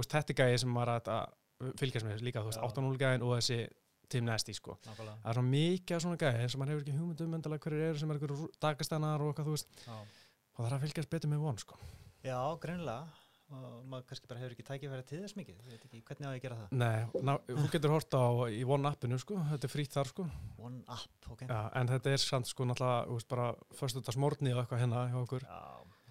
þetta 0.10 0.30
er 0.30 0.36
gæði 0.36 0.60
sem 0.60 0.78
er 0.78 0.86
að 0.88 1.30
fylgjast 1.80 2.08
með 2.08 2.24
líka, 2.26 2.44
þú 2.44 2.52
veist, 2.52 2.60
Já. 2.62 2.68
8-0 2.72 3.00
gæðin 3.02 3.26
og 3.28 3.36
þessi 3.38 3.60
Tim 4.10 4.26
Nasty, 4.26 4.54
sko. 4.58 4.78
Nákvæmlega. 4.88 5.18
Það 5.22 5.30
er 5.30 5.38
svona 5.38 5.54
mikið 5.54 5.96
af 5.96 6.02
svona 6.06 6.18
gæði 6.24 6.50
sem 6.50 6.60
maður 6.62 6.72
hefur 6.74 6.84
ekki 6.86 6.98
hugmynd 6.98 7.24
um 7.26 7.34
endalega 7.38 7.64
hverju 7.68 7.88
eru 7.90 8.00
sem 8.02 8.10
er 8.10 8.18
einhverju 8.18 8.48
dagastannar 8.66 9.22
og 9.22 9.32
eitthvað, 9.34 9.50
þú 9.50 9.56
veist, 9.58 9.84
Já. 9.86 9.98
og 10.00 10.60
það 10.64 10.70
er 10.70 10.78
að 10.78 10.86
fylgjast 10.86 11.10
betur 11.14 11.30
með 11.34 11.44
von, 11.46 11.60
sko. 11.62 11.78
Já, 12.26 12.40
greinilega. 12.64 13.26
Og 13.50 13.86
maður 13.90 14.04
kannski 14.12 14.28
bara 14.30 14.40
hefur 14.44 14.54
ekki 14.54 14.64
tækifæri 14.68 15.06
til 15.10 15.20
þess 15.24 15.34
mikið. 15.40 15.56
Ég 15.66 15.72
veit 15.74 15.86
ekki, 15.88 16.02
hvernig 16.06 16.26
á 16.26 16.30
ég 16.30 16.38
að 16.38 16.44
gera 16.44 16.58
það? 16.60 16.74
Nei, 16.78 17.22
ná, 17.26 17.32
þú 17.50 17.70
getur 17.74 17.94
hort 17.96 18.14
á 18.14 18.26
í 18.54 18.60
von 18.70 18.86
appinu, 18.86 19.18
sko, 19.18 19.38
þetta 19.50 19.66
er 19.66 19.72
frýtt 19.74 19.96
þar, 19.96 20.10
sko. 20.12 20.26
One 20.62 20.84
up, 20.86 21.30
ok. 21.34 21.42
Já, 21.50 21.62
en 21.82 21.90
þetta 21.90 22.14
er 22.14 22.22
samt, 22.22 22.46
sko, 22.52 22.68
náttúrulega, 22.70 23.08
eitthvað 24.62 24.84
hérna 24.84 25.02
hjá 25.10 25.18
okkur. 25.24 25.48
Já, 25.50 25.64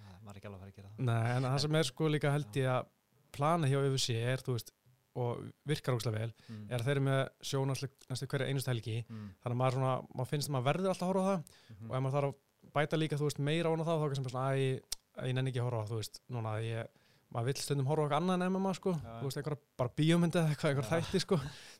það- 0.02 0.18
maður 0.26 0.34
er 0.34 0.40
ekki 0.40 0.50
alveg 0.50 0.58
að 0.58 0.64
fara 0.64 0.72
að 0.72 0.80
gera 0.80 0.88
það. 0.88 1.04
Nei, 1.12 1.30
en 1.36 1.42
það 1.46 1.60
sem 1.60 1.74
er, 1.78 1.88
sko, 1.92 2.08
líka 2.10 2.32
held 2.34 2.58
ég 2.58 2.66
að 2.74 2.90
plana 3.38 3.70
hjá 3.70 3.78
UFC 3.86 4.10
er, 4.18 4.42
þú 4.42 4.56
veist, 4.58 4.72
og 5.18 5.40
virkar 5.68 5.96
ógslag 5.96 6.14
vel, 6.14 6.32
Mm. 6.48 6.66
er 6.70 6.78
að 6.78 6.84
þeir 6.86 6.96
eru 6.96 7.04
með 7.08 7.20
sjónaslu 7.50 7.88
næstu 8.10 8.26
hverja 8.30 8.48
einustu 8.52 8.70
helgi 8.72 8.96
Mm. 9.08 9.30
þannig 9.42 9.56
að 9.56 9.60
maður, 9.62 9.76
svona, 9.78 9.94
maður 10.14 10.30
finnst 10.32 10.48
að 10.48 10.54
maður 10.56 10.68
verður 10.70 10.92
alltaf 10.92 11.08
að 11.08 11.12
horfa 11.12 11.24
á 11.24 11.28
það 11.28 11.42
Mhm. 11.78 11.90
og 11.90 11.96
ef 11.96 12.02
maður 12.02 12.16
þarf 12.18 12.28
að 12.28 12.72
bæta 12.78 12.96
líka 13.02 13.16
veist, 13.18 13.38
meira 13.38 13.68
á 13.68 13.74
það 13.76 13.98
þá 13.98 14.06
kannski 14.08 14.30
svona 14.30 14.46
að 14.48 14.58
ég, 14.58 14.82
ég 15.28 15.34
nenni 15.34 15.50
ekki 15.50 15.60
að 15.60 15.68
horfa 15.70 15.82
á 15.82 15.88
þú 15.90 15.96
veist, 15.98 16.20
núna 16.30 16.48
að 16.54 16.62
ég 16.68 16.86
maður 17.34 17.44
vill 17.44 17.54
stundum 17.60 17.86
horfa 17.86 18.02
eitthvað 18.04 18.20
annað 18.22 18.34
en 18.34 18.52
MMA 18.52 18.72
sko 18.74 18.92
Já. 18.92 19.20
þú 19.20 19.24
veist, 19.28 19.36
eitthvað 19.38 19.58
bara 19.76 19.90
bíómyndi 19.96 20.38
eða 20.38 20.48
eitthvað, 20.54 20.68
eitthvað 20.70 20.88
Já. 20.88 21.00
þætti 21.00 21.20
sko 21.20 21.36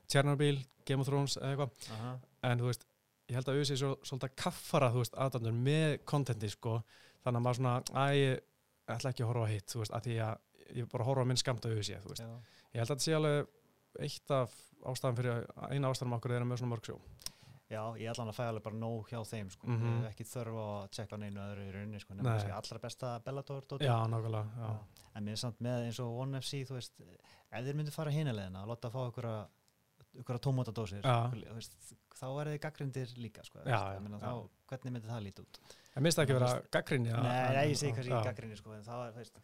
Chernobyl, 0.09 0.59
Game 0.85 1.00
of 1.00 1.07
Thrones 1.09 1.37
eða 1.37 1.57
eitthvað 1.57 1.71
Aha. 1.92 2.18
en 2.45 2.59
þú 2.59 2.66
veist, 2.71 2.85
ég 3.28 3.35
held 3.37 3.47
að 3.49 3.54
auðvitað 3.59 3.78
svo, 3.78 3.90
svolítið 4.09 4.35
kaffara 4.37 4.90
þú 4.92 5.02
veist, 5.02 5.14
aðdandur 5.16 5.57
með 5.57 5.99
kontenti 6.04 6.50
sko 6.50 6.83
þannig 7.25 7.38
að 7.40 7.45
maður 7.45 7.59
svona, 7.61 7.75
að 7.92 8.12
ég 8.16 8.40
ætla 8.88 9.11
ekki 9.12 9.25
að 9.25 9.30
horfa 9.33 9.49
hitt, 9.52 9.66
þú 9.68 9.78
veist, 9.83 9.92
að 9.92 10.02
að 10.18 10.38
ég 10.76 10.88
bara 10.92 11.04
horfa 11.04 11.25
minn 11.26 11.37
skamt 11.40 11.64
á 11.64 11.68
auðvitað, 11.68 12.02
þú 12.04 12.09
veist 12.12 12.25
Já. 12.25 12.40
Ég 12.75 12.82
held 12.82 12.88
að 12.88 12.94
þetta 12.94 13.06
sé 13.06 13.16
alveg 13.18 13.54
eitt 14.08 14.34
af 14.37 14.56
ástæðan 14.88 15.18
fyrir 15.18 15.48
eina 15.72 15.90
ástæðan 15.90 16.18
okkur 16.18 16.37
eru 16.38 16.48
með 16.48 16.62
svona 16.62 16.75
mörg 16.75 16.90
sjó 16.90 16.98
Já, 17.68 17.82
ég 18.00 18.16
hann 18.16 18.30
að 18.30 18.37
fæða 18.38 18.52
alveg 18.54 18.64
bara 18.64 18.78
nóg 18.80 19.10
hjá 19.10 19.18
þeim, 19.28 19.48
sko. 19.52 19.68
Ég 19.68 19.82
hef 19.84 20.04
ekki 20.08 20.25
þörf 20.25 20.54
á 20.56 20.64
að 20.64 20.84
tjekka 20.96 21.18
á 21.18 21.20
neinu 21.20 21.40
öðru 21.42 21.66
í 21.66 21.72
rauninni, 21.75 21.98
sko. 22.00 22.14
Nefnum 22.14 22.25
Nei. 22.25 22.38
kannski 22.38 22.54
allra 22.56 22.78
besta 22.80 23.10
Bellator, 23.26 23.66
dóttir. 23.68 23.90
Já, 23.90 23.96
nákvæmlega, 24.08 24.54
já. 24.56 24.70
Já. 24.72 25.10
En 25.18 25.26
mér 25.26 25.37
er 25.37 25.40
samt 25.42 25.60
með 25.66 25.84
eins 25.84 26.00
og 26.00 26.14
One 26.22 26.40
FC, 26.40 26.62
þú 26.64 26.78
veist, 26.78 27.02
ef 27.04 27.66
þeir 27.66 27.76
myndu 27.76 27.92
fara 27.92 28.14
hinulegina 28.14 28.62
að 28.64 28.72
láta 28.72 28.88
að 28.88 28.96
fá 28.96 29.02
ykkur 29.10 29.28
ykkur 30.22 30.40
tómatadósir, 30.48 31.04
Já. 31.04 31.28
þú 31.34 31.58
veist, 31.58 31.76
þá 32.16 32.26
er 32.30 32.50
þið 32.54 32.58
gaggrindir 32.64 33.12
líka, 33.20 33.44
sko. 33.44 33.60
Já, 33.68 33.80
ég 33.98 34.00
meina, 34.06 34.16
já. 34.16 34.25
þá, 34.25 34.62
hvernig 34.72 34.94
myndi 34.96 35.10
það 35.12 35.25
líti 35.26 35.44
út? 35.44 35.60
Minnst 35.98 36.18
það 36.18 36.25
ekki 36.25 36.38
vera 36.38 36.50
gaggrinni 36.72 37.12
Nei, 37.12 37.68
ég 37.68 37.78
segi 37.78 37.92
kannski 37.92 38.14
já, 38.14 38.18
ekki 38.22 38.30
gaggrindir, 38.32 38.60
sko, 38.62 38.78
þá 38.87 38.94
er, 38.96 39.14
veist, 39.18 39.40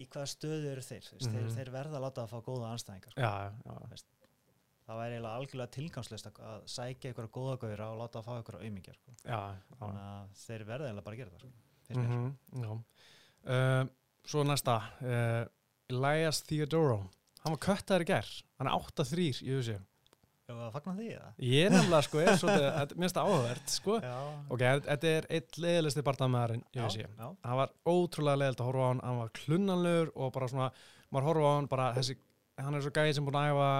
í 0.00 0.06
hvaða 0.08 0.28
stöðu 0.32 0.70
eru 0.72 0.84
þeir? 0.86 1.04
Þú 1.08 1.16
veist, 1.18 1.28
Mhm. 1.30 1.36
þeir, 1.36 1.50
þeir 1.58 1.70
verða 1.74 1.98
að 2.00 2.04
láta 2.06 2.24
að 2.24 2.30
fá 2.32 2.38
góða 2.48 2.70
anstæðingar, 2.74 3.12
sko. 3.12 3.20
Já, 3.20 3.52
já, 3.66 4.06
Það 4.90 4.98
væri 4.98 5.14
eiginlega 5.14 5.38
algjörlega 5.38 5.70
tilgangslist 5.76 6.26
að 6.26 6.62
sækja 6.66 7.10
ykkur 7.12 7.28
góða 7.30 7.58
gauðra 7.62 7.84
og 7.92 7.98
láta 8.00 8.18
að 8.18 8.24
fá 8.26 8.32
ykkur 8.42 8.56
aumingjar, 8.58 8.96
sko. 8.98 9.12
Þannig 9.78 10.02
að 10.02 10.32
þeir 10.40 10.64
verða 10.66 10.88
eiginlega 10.88 11.04
bara 11.04 11.16
að 11.16 11.20
gera 11.20 11.30
það, 11.30 11.40
sko. 11.40 12.00
Mhm, 12.00 12.36
já. 12.64 12.72
Uh, 13.46 13.84
Svo 14.26 14.42
næsta 14.44 14.74
uh, 15.02 15.46
Elias 15.88 16.42
Theodoro 16.42 16.98
Hann 17.40 17.54
var 17.54 17.62
köttaður 17.64 18.02
í 18.04 18.08
gerð, 18.10 18.42
hann 18.58 18.68
er 18.68 18.74
8-3 18.76 19.40
í 19.40 19.48
þessu 19.48 19.78
Ef 20.50 20.60
að 20.66 20.72
fagna 20.74 20.94
því, 20.98 21.08
eða? 21.16 21.28
Ég 21.46 21.70
nefnilega 21.74 22.02
sko 22.06 22.20
er 22.22 22.30
svolítið, 22.40 22.94
finnst 23.00 23.16
það 23.18 23.28
áhugavert 23.30 23.74
sko. 23.74 23.98
Já. 24.02 24.14
Ok, 24.56 24.64
þetta 24.88 25.10
er 25.10 25.28
eitt 25.38 25.58
leiðilegsti 25.62 26.04
barndamæðarinn 26.08 26.64
þessu 26.74 27.02
Já, 27.04 27.08
já. 27.20 27.28
Hann 27.46 27.60
var 27.60 27.70
ótrúlega 27.86 28.40
leiðilegt 28.40 28.60
að 28.64 28.68
horfa 28.70 28.82
á 28.82 28.88
hann, 28.90 29.02
hann 29.06 29.20
var 29.20 29.32
klunnanlegur 29.40 30.10
og 30.16 30.32
bara 30.34 30.48
svona, 30.50 30.70
maður 31.14 31.28
horfa 31.30 31.46
á 31.46 31.54
hann 31.56 31.68
bara 31.70 31.88
þessi, 31.98 32.16
hann 32.60 32.74
er 32.74 32.84
svo 32.84 32.90
gæði 32.98 33.14
sem 33.14 33.28
búin 33.28 33.38
að 33.40 33.52
æfa 33.54 33.70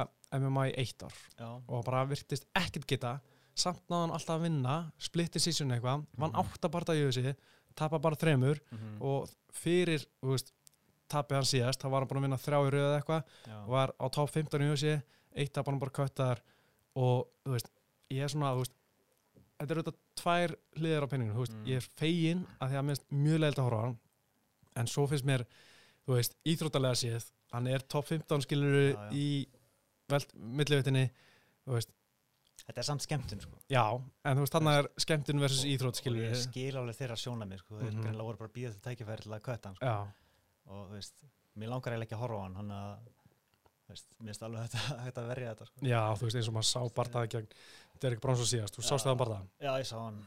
MMA 0.41 0.67
í 0.71 0.75
eitt 0.79 1.03
ár 1.03 1.17
Já. 1.41 1.49
og 1.67 1.85
bara 1.85 2.05
virtist 2.07 2.47
ekkert 2.55 2.87
geta 2.87 3.17
samt 3.59 3.83
náðan 3.91 4.07
hann 4.09 4.15
alltaf 4.17 4.37
að 4.39 4.45
vinna 4.47 4.77
splitti 5.03 5.41
sísun 5.43 5.73
eitthvað, 5.75 6.05
vann 6.17 6.31
Mhm. 6.31 6.39
átta 6.45 6.71
barða 6.71 6.95
í 6.95 7.03
þessi 7.11 7.35
tapa 7.75 7.99
bara 7.99 8.15
þremur 8.17 8.61
Mhm. 8.71 9.03
og 9.03 9.29
fyrir 9.53 10.07
þú 10.23 10.31
veist, 10.37 10.53
tapið 11.11 11.35
hann 11.41 11.49
síðast, 11.51 11.81
þá 11.83 11.91
var 11.91 12.01
hann 12.01 12.09
búin 12.09 12.19
að 12.21 12.27
vinna 12.29 12.39
þrjá 12.39 12.59
í 12.63 12.71
röðu 12.71 12.87
eða 12.87 13.01
eitthvað 13.03 13.67
var 13.69 13.93
á 13.99 14.07
top 14.13 14.31
15 14.31 14.63
í 14.63 14.71
USA 14.71 15.03
eitt 15.35 15.53
tap 15.53 15.67
hann 15.67 15.79
bara 15.81 15.91
köttar 15.91 16.39
og 17.01 17.27
þú 17.47 17.55
veist, 17.57 17.71
ég 18.13 18.25
er 18.27 18.33
svona, 18.33 18.53
þú 18.57 18.63
veist 18.65 18.77
þetta 19.61 19.75
eru 19.77 19.83
þetta 19.85 19.97
tvær 20.21 20.55
hliðir 20.81 21.05
á 21.05 21.11
penninginu, 21.13 21.35
þú 21.37 21.45
veist, 21.45 21.57
Mm. 21.59 21.67
ég 21.69 21.77
er 21.81 21.89
fegin 22.01 22.47
að 22.61 22.71
því 22.71 22.77
að 22.81 22.85
mér 22.87 22.95
finnst 22.97 23.11
mjög 23.25 23.41
leilt 23.45 23.59
að 23.61 23.67
horfa 23.69 23.81
á 23.81 23.85
hann 23.87 23.99
en 24.81 24.87
svo 24.87 25.07
finnst 25.11 25.27
mér, 25.29 25.45
þú 26.07 26.17
veist, 26.17 26.37
íþróttalega 26.47 26.97
séð, 27.03 27.31
hann 27.53 27.67
er 27.67 27.79
top 27.81 28.07
15 28.07 28.45
skilur 28.47 28.93
Já, 28.95 28.97
já. 28.97 29.11
í 29.13 29.47
veld, 30.11 30.35
millivitinni, 30.61 31.11
þú 31.67 31.77
veist 31.77 31.91
þetta 32.67 32.79
er 32.79 32.87
samt 32.87 33.03
skemmtun 33.03 33.41
sko. 33.43 33.57
já, 33.71 33.85
en 34.25 34.37
þú 34.37 34.41
veist, 34.47 34.53
hann 34.59 34.69
er 34.69 34.89
skemmtun 34.99 35.41
versus 35.41 35.65
íþrótt 35.65 35.97
og 35.99 36.03
skilur 36.03 36.25
ég 36.31 36.37
skil 36.37 36.77
alveg 36.77 36.97
þeirra 36.97 37.17
sjónamið 37.19 37.59
sko. 37.65 37.79
þeir 37.81 37.93
Mhm. 37.93 38.03
greinlega 38.03 38.25
voru 38.29 38.39
bara 38.39 38.55
býða 38.55 38.73
þetta 38.75 38.91
tækifæri 38.91 39.23
til 39.23 39.33
að 39.33 39.41
kötta 39.43 39.65
hann 39.67 39.75
sko. 39.77 39.87
já, 39.87 40.13
og 40.67 40.89
þú 40.89 40.93
veist, 40.95 41.15
mér 41.57 41.69
langar 41.69 41.93
eiginlega 41.93 42.07
ekki 42.09 42.17
að 42.17 42.23
horfa 42.25 42.39
á 42.41 42.43
hann 42.47 42.55
hann 42.55 42.71
að, 42.71 42.99
mér 43.91 44.31
finnst 44.31 44.45
alveg 44.47 44.77
að 45.11 45.31
verja 45.31 45.53
þetta 45.55 45.69
sko. 45.69 45.87
já, 45.91 46.01
þú 46.17 46.27
veist, 46.27 46.41
eins 46.41 46.51
og 46.51 46.57
maður 46.57 46.69
sá 46.71 46.97
bardaði 47.01 47.33
gegn 47.37 47.49
Derek 48.01 48.23
Bronson 48.25 48.49
síðast, 48.49 48.77
þú 48.77 48.87
sást 48.87 49.09
það 49.09 49.19
bardaði 49.23 49.67
já, 49.67 49.73
ég 49.83 49.89
sá 49.91 49.97
hann. 50.01 50.21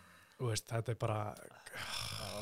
Veist, 0.43 0.65
þetta 0.69 0.93
er 0.93 0.97
bara 0.99 1.19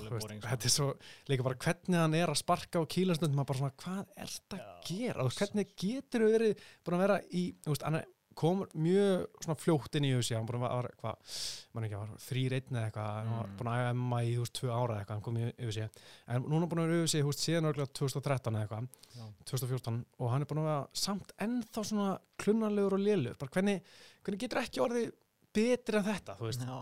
veist, 0.07 0.25
sko. 0.25 0.39
þetta 0.47 0.69
er 0.69 0.73
svo, 0.73 0.87
líka 1.29 1.45
bara 1.45 1.59
hvernig 1.65 1.99
hann 2.01 2.17
er 2.17 2.31
að 2.33 2.39
sparka 2.41 2.81
á 2.81 2.83
kílastundum, 2.95 3.37
maður 3.37 3.51
bara 3.51 3.61
svona, 3.61 3.77
hvað 3.83 4.15
er 4.15 4.33
þetta 4.35 4.61
að 4.61 4.89
gera, 4.89 5.27
hvernig 5.37 5.75
getur 5.85 6.25
þú 6.25 6.31
verið 6.35 6.65
búin 6.81 6.97
að 6.97 7.05
vera 7.05 7.19
í, 7.29 7.43
þú 7.61 7.75
veist, 7.75 7.85
hann 7.87 7.99
er 8.01 8.09
kom 8.41 8.63
mjög 8.73 9.25
svona 9.45 9.55
fljótt 9.61 9.97
inn 9.99 10.07
í 10.07 10.11
USA 10.17 10.37
hann 10.39 10.47
búin 10.49 10.59
að 10.59 10.65
vera, 10.65 10.91
hvað, 11.01 11.33
mann 11.75 11.85
ekki, 11.87 11.99
var 12.01 12.13
þrýr 12.25 12.55
einn 12.57 12.77
eða 12.77 12.85
eitthvað, 12.89 13.09
hann 13.19 13.33
var 13.37 13.49
Mm. 13.51 13.57
búin 13.59 13.69
að 13.71 13.81
æfa 13.81 13.91
MMA 13.97 14.21
í, 14.25 14.31
veist, 14.41 14.53
tvö 14.59 14.71
ára 14.73 14.95
eða 14.95 15.01
eitthvað, 15.03 15.15
hann 15.17 15.25
kom 15.27 15.37
í 15.37 15.49
USA 15.67 15.87
en 16.35 16.47
núna 16.49 16.69
búin 16.71 16.81
að 16.83 16.91
vera 16.95 17.09
þú 17.11 17.27
veist, 17.31 17.43
síðan 17.45 17.69
örgulega 17.71 17.93
2013 18.01 18.57
eða 18.57 18.63
eitthvað, 18.65 18.87
Já. 19.17 19.25
2014 19.51 19.99
og 20.19 20.31
hann 20.33 20.41
er 20.45 20.49
búin 20.51 20.61
að 20.63 20.69
vera 20.71 21.03
samt 21.05 21.35
ennþá 21.47 21.85
svona 21.91 22.09
klunnarlegur 22.41 22.97
og 22.97 23.03
lélugur, 23.05 23.37
bara 23.41 23.55
hvernig 23.57 23.81
hvernig 24.25 24.41
getur 24.45 24.61
ekki 24.63 24.83
orðið 24.85 25.11
betri 25.53 25.97
en 26.01 26.07
þetta, 26.07 26.37
þú 26.39 26.47
veist, 26.49 26.65
já, 26.65 26.79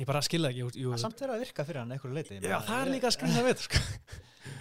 ég 0.00 0.06
bara 0.08 0.20
skilða 0.26 0.50
ekki, 0.52 0.64
jú, 0.82 0.92
Það 0.92 1.04
samt 1.06 1.20
verið 1.24 1.34
að 1.38 1.44
virka 1.46 1.64
fyrir 1.68 1.80
hann 1.82 1.92
einhverju 1.96 2.16
leiti 2.18 2.40
já, 2.42 2.58
það 2.66 2.80
er 2.82 2.90
líka 2.92 3.08
að 3.10 3.16
skrifa 3.16 3.44
við, 3.46 3.62
sko. 3.64 3.82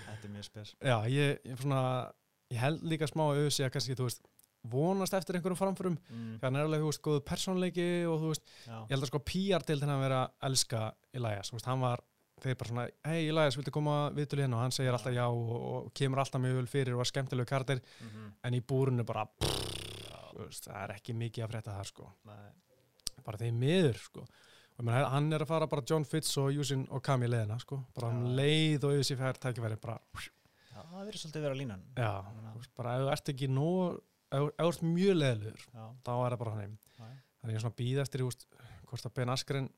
Þetta 0.05 0.27
er 0.29 0.31
mjög 0.35 0.45
spes. 0.47 0.69
Já, 0.81 0.95
ég, 1.11 1.39
ég, 1.45 1.57
svona, 1.59 1.81
ég 2.53 2.61
held 2.61 2.85
líka 2.87 3.07
smá 3.09 3.23
að 3.25 3.41
auðvitað 3.41 3.65
að 3.67 3.73
kannski, 3.75 3.97
þú 3.99 4.07
veist, 4.07 4.21
vonast 4.71 5.13
eftir 5.17 5.37
einhverjum 5.37 5.59
framförum, 5.59 5.95
mm, 6.09 6.33
hann 6.41 6.55
er 6.59 6.67
alveg, 6.67 6.83
þú 6.83 6.89
veist, 6.91 7.03
góðu 7.05 7.23
persónleiki 7.29 7.87
og 8.09 8.19
þú 8.23 8.31
veist, 8.33 8.45
já, 8.65 8.75
ég 8.75 8.95
held 8.95 9.05
að 9.07 9.11
sko 9.11 9.21
PR 9.31 9.65
til 9.67 9.79
þennan 9.81 9.95
að 9.99 10.05
vera 10.05 10.19
að 10.25 10.49
elska 10.49 10.83
Elias, 11.13 11.51
þú 11.51 11.57
veist, 11.59 11.69
hann 11.71 11.83
var, 11.85 12.03
þeir 12.45 12.57
bara 12.61 12.71
svona, 12.71 12.87
hei 13.09 13.21
Elias, 13.29 13.57
viltu 13.59 13.71
koma 13.75 13.97
viðtölu 14.15 14.43
hérna? 14.45 14.57
Og 14.59 14.65
hann 14.65 14.75
segir 14.75 14.97
alltaf 14.97 15.15
já. 15.15 15.25
og, 15.29 15.53
og 15.75 15.93
kemur 15.95 16.23
alltaf 16.23 16.41
mjög 16.43 16.59
vel 16.59 16.67
fyrir 16.71 16.95
og 16.95 17.03
var 17.03 17.11
skemmtilegu 17.11 17.49
karakter, 17.49 17.81
mhm, 18.03 18.33
en 18.43 18.57
í 18.57 18.61
búrunu 18.61 19.05
bara, 19.07 19.27
þú 19.39 20.43
veist, 20.43 20.67
það 20.67 20.81
er 20.83 20.95
ekki 20.97 21.15
mikið 21.15 21.45
að 21.45 21.53
frétta 21.53 21.77
það, 21.77 21.91
sko, 21.93 22.09
nei, 22.27 23.21
bara 23.25 23.39
þeir 23.41 23.55
miður, 23.55 24.01
sko, 24.09 24.25
og 24.75 24.81
ég 24.83 24.87
meina, 24.89 25.05
hann 25.13 25.31
er 25.31 25.45
að 25.45 25.51
fara 25.53 25.67
bara 25.71 25.85
John 25.87 26.03
Fitz 26.03 26.33
og 26.41 26.49
Jusin 26.51 26.81
og 26.91 27.03
Kami 27.05 27.29
leðina, 27.31 27.55
sko, 27.63 27.79
bara 27.95 28.09
um 28.11 28.25
Já. 28.27 28.33
leið 28.41 28.83
og 28.83 28.91
auðvitað 28.97 29.21
fær 29.21 29.39
tækifæri, 29.45 29.77
bara, 29.79 29.95
já, 30.19 30.81
það 30.81 31.05
verið 31.07 31.21
svolítið 31.21 31.45
vera 31.47 31.59
línan. 31.61 31.85
Já, 31.95 32.11
Meina, 32.35 32.51
þú 32.51 32.59
veist, 32.59 32.73
bara 32.75 32.97
ef 32.97 33.05
þú 33.05 33.13
ert 33.13 33.31
ekki 33.31 33.49
nóg, 33.55 34.01
ert 34.65 34.85
mjög 34.85 35.15
leðilegur, 35.19 35.65
þá 36.05 36.11
er 36.15 36.35
það 36.35 36.39
bara 36.43 36.55
hann 36.55 36.77
já, 36.77 37.05
þannig 37.41 37.53
ég 37.53 37.59
er 37.59 37.65
svona 37.65 37.79
býð 37.81 38.01
eftir, 38.05 38.23
veist, 38.27 38.47
hvort 38.89 39.05
að 39.09 39.13
Ben 39.19 39.29
Askren 39.33 39.69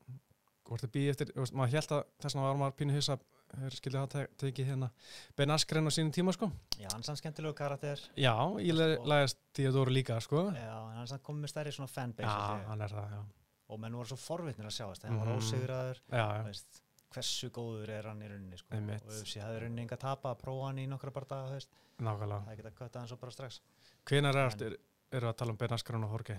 hvort 0.68 0.84
að 0.84 0.92
býð 0.92 1.10
eftir, 1.14 1.32
veist, 1.36 1.54
maður 1.56 1.74
held 1.78 1.92
að 1.96 2.02
þess 2.20 2.34
vegna 2.36 2.46
var 2.48 2.58
maður 2.62 2.76
pínu 2.80 2.96
hissa 2.96 3.18
þeir 3.48 3.76
skildi 3.78 3.96
það 3.98 4.08
te 4.12 4.24
tekið 4.42 4.66
hérna 4.72 4.90
Ben 5.36 5.50
Askren 5.54 5.88
á 5.88 5.92
sínum 5.94 6.12
tíma, 6.12 6.34
sko. 6.36 6.50
Já, 6.76 6.88
hann 6.92 7.00
er 7.00 7.06
samt 7.08 7.20
skemmtilegu 7.22 7.54
karakter. 7.56 8.02
Já, 8.20 8.34
ég 8.60 8.76
lægast 9.08 9.38
Theodore 9.56 9.94
líka, 9.94 10.18
sko. 10.20 10.50
Já, 10.52 10.74
hann 10.92 11.00
er 11.00 11.08
samt 11.08 11.24
komið 11.24 11.46
með 11.46 11.52
stærri 11.54 11.72
svona 11.72 11.88
fanbase 11.88 12.28
já, 12.28 12.58
ég. 12.60 12.66
hann 12.68 12.84
er 12.84 12.92
það, 12.92 13.14
já. 13.16 13.22
Og 13.68 13.80
menn 13.80 13.96
voru 13.96 14.08
svo 14.12 14.16
forvitnir 14.20 14.68
að 14.68 14.76
sjá 14.76 14.84
þess 14.92 15.02
hann 15.08 15.18
var 15.18 15.32
Mhm. 15.32 16.44
veist, 16.50 16.82
hversu 17.08 17.48
góður 17.50 17.88
er 17.88 18.06
hann 18.10 18.20
í 18.20 18.28
rauninni 18.28 18.58
sko. 18.60 18.76
Og 18.76 19.26
sé 19.26 19.40
hafði 19.40 19.60
rauninni 19.62 19.82
enga 19.86 19.96
tapa 19.96 20.34
að 20.34 20.40
prófa 20.42 20.66
hann 20.68 20.78
í 20.78 20.86
nokkra 20.88 21.10
bara 21.12 21.26
daga, 21.26 21.48
þú 21.48 21.56
veist, 21.56 21.70
nákvæmlega. 21.98 22.44
Það 22.48 22.56
geta 22.56 22.70
kötta 22.70 22.98
hann 23.00 23.08
svo 23.08 23.16
bara 23.16 23.32
strax 23.32 23.60
hvenær 24.08 24.36
er 24.40 24.50
En- 24.52 24.78
eru 25.18 25.28
að 25.30 25.36
tala 25.40 25.54
um 25.54 25.58
Ben 25.60 25.72
Askren 25.76 26.04
og 26.04 26.10
Jorge 26.16 26.36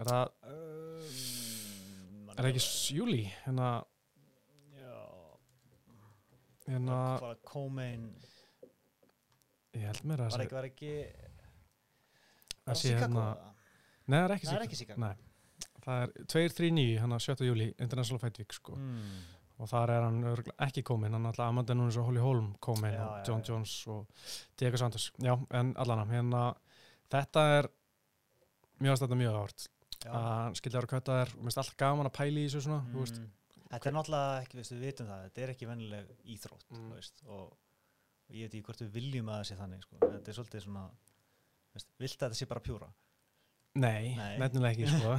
er 0.00 0.08
það, 0.08 0.30
um, 0.48 2.30
er 2.32 2.40
það 2.42 2.50
ekki 2.52 2.64
júli 2.96 3.22
hérna, 3.44 3.68
já, 4.76 4.96
hérna 6.68 7.00
var 7.22 7.36
Comain 7.48 8.06
ég 9.76 9.86
held 9.88 10.02
mér 10.08 10.24
að 10.26 10.34
það 10.36 10.46
ekki, 10.46 10.56
var 10.56 10.68
ekki 10.70 10.94
að 12.62 12.66
var 12.72 12.80
sé 12.80 12.94
hérna 12.96 13.26
það? 13.26 13.52
nei, 14.06 14.16
það 14.18 14.24
er 14.28 14.34
ekki 14.36 14.48
það 14.48 14.56
er 14.56 14.64
Chicago. 14.64 14.66
ekki 14.68 14.80
Chicago 14.82 15.04
Nei. 15.06 15.14
það 15.82 16.02
er 16.02 16.12
239, 16.32 16.98
hann 17.02 17.16
að 17.16 17.22
7. 17.26 17.46
júli 17.48 17.68
International 17.82 18.20
Fight 18.22 18.38
Week, 18.42 18.52
sko 18.56 18.76
mm. 18.78 19.22
og 19.62 19.70
þar 19.72 19.92
er 19.96 20.04
hann 20.06 20.20
ekki 20.68 20.84
komin 20.86 21.16
hann 21.16 21.24
er 21.26 21.32
alltaf 21.32 21.48
Amanda 21.52 21.74
Nunes 21.76 21.96
og 22.00 22.06
Holly 22.10 22.22
Holm 22.22 22.52
komin 22.62 22.92
Já, 22.92 23.00
og 23.06 23.16
já, 23.16 23.24
John 23.30 23.40
já. 23.42 23.48
Jones 23.52 23.74
og 23.88 24.28
Diego 24.60 24.76
Santos 24.80 25.08
já, 25.18 25.34
en 25.58 25.72
allan 25.76 26.08
hérna, 26.12 26.44
þetta 27.12 27.44
er 27.58 27.68
mjög 28.82 28.94
aðstæða 28.96 29.18
mjög 29.22 29.38
áhört 29.38 29.68
að 30.02 30.48
þær 31.22 31.32
og 31.36 31.42
mér 31.42 31.46
finnst 31.46 31.60
alltaf 31.62 31.76
gaman 31.78 32.08
að 32.08 32.16
pæla 32.18 32.40
í 32.42 32.46
þessu 32.48 32.62
svona 32.64 32.80
þú 32.90 33.04
veist. 33.04 33.20
Mm. 33.22 33.30
Þetta 33.72 33.88
er 33.88 33.94
náttúrulega 33.96 34.40
ekki, 34.42 34.56
veistu, 34.58 34.74
við 34.76 34.88
vitum 34.90 35.06
það, 35.08 35.20
þetta 35.28 35.42
er 35.46 35.52
ekki 35.54 35.68
vennileg 35.70 36.08
íþrótt, 36.34 36.64
Mm. 36.72 36.80
þú 36.90 36.96
veist, 36.98 37.22
og, 37.24 37.44
og 38.28 38.34
ég 38.36 38.42
veit 38.48 38.56
ekki 38.58 38.66
hvort 38.66 38.82
við 38.82 38.90
viljum 38.98 39.30
að 39.32 39.38
það 39.38 39.46
sé 39.48 39.56
þannig, 39.62 39.86
sko, 39.86 40.00
þetta 40.02 40.28
er 40.32 40.36
svolítið 40.38 40.64
svona, 40.66 40.82
veist, 41.72 41.88
vilt 42.02 42.16
að 42.18 42.26
þetta 42.26 42.40
sé 42.42 42.48
bara 42.50 42.64
pjúra? 42.66 42.90
nei, 43.72 44.12
Nei. 44.18 44.34
nefnilega 44.42 44.74
ekki 44.74 44.90
sko. 44.92 45.14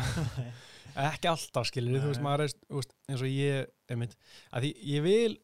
ekki 1.08 1.30
alltaf 1.32 1.66
skilur 1.72 2.04
þú 2.04 2.12
veist, 2.12 2.22
maður 2.22 2.44
veist, 2.46 2.94
eins 3.10 3.24
og 3.26 3.32
ég 3.32 3.72
einmitt, 3.90 4.14
að 4.54 4.68
því 4.68 4.72
ég 4.92 5.02
vil 5.08 5.38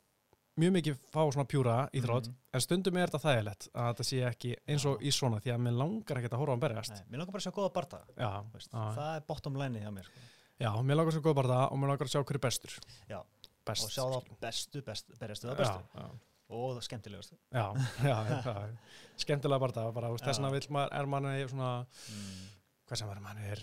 mjög 0.59 0.73
mikið 0.77 0.97
fá 1.13 1.21
svona 1.31 1.45
pjúra 1.49 1.75
íþrótt 1.95 2.27
Mhm. 2.29 2.35
en 2.53 2.61
stundum 2.65 2.97
er 2.97 3.07
þetta 3.09 3.21
þægilegt 3.25 3.67
að 3.73 3.87
þetta 3.93 4.05
sé 4.09 4.19
ekki 4.29 4.51
eins 4.67 4.85
og 4.85 5.01
í 5.01 5.11
svona 5.15 5.39
því 5.41 5.53
að 5.55 5.61
mér 5.65 5.77
langar 5.79 6.17
ekkert 6.19 6.33
að 6.35 6.39
horfa 6.41 6.51
á 6.51 6.55
hann 6.55 6.63
berjast 6.65 6.91
Nei, 6.95 7.03
mér 7.09 7.17
langar 7.23 7.33
bara 7.33 7.41
að 7.41 7.47
sjá 7.47 7.53
góða 7.55 7.73
já, 8.17 8.31
já, 8.53 8.93
það 8.99 9.15
er 9.15 9.21
bottom 9.27 9.55
line 9.61 9.79
hjá 9.79 9.91
mér, 9.93 10.03
sko, 10.09 10.19
Já, 10.59 10.71
mér 10.83 10.95
langar 10.99 11.13
svo 11.15 11.21
góð 11.23 11.35
bara 11.39 11.47
það 11.55 11.71
og 11.71 11.77
mér 11.79 11.87
langar 11.93 12.07
að 12.07 12.11
sjá 12.11 12.23
hverju 12.23 12.35
er 12.35 12.45
bestur. 12.49 12.73
Já. 13.09 13.19
Best. 13.65 13.83
og 13.85 13.91
sjá 13.91 14.03
það 14.09 14.39
bestu, 14.41 14.81
bestu, 14.81 15.13
berjastu 15.19 15.47
það 15.47 15.57
bestu, 15.57 15.83
Já, 15.95 16.09
og 16.49 16.75
það 16.75 16.83
skemmtilegustu. 16.87 17.35
já, 17.53 17.65
já, 18.09 18.17
já, 18.27 18.41
já. 18.43 18.77
Skemmtilega 19.17 19.59
bara 19.59 19.71
það, 19.77 19.93
bara, 19.93 20.09
þess 20.17 20.39
Já. 20.39 20.51
vill 20.51 20.67
maður, 20.73 20.93
er 20.99 21.05
manni 21.05 21.33
svona, 21.47 21.85
Mm. 22.09 22.47
hvað 22.89 22.97
sem 22.97 23.09
er 23.13 23.19
manni 23.21 23.45
er, 23.51 23.61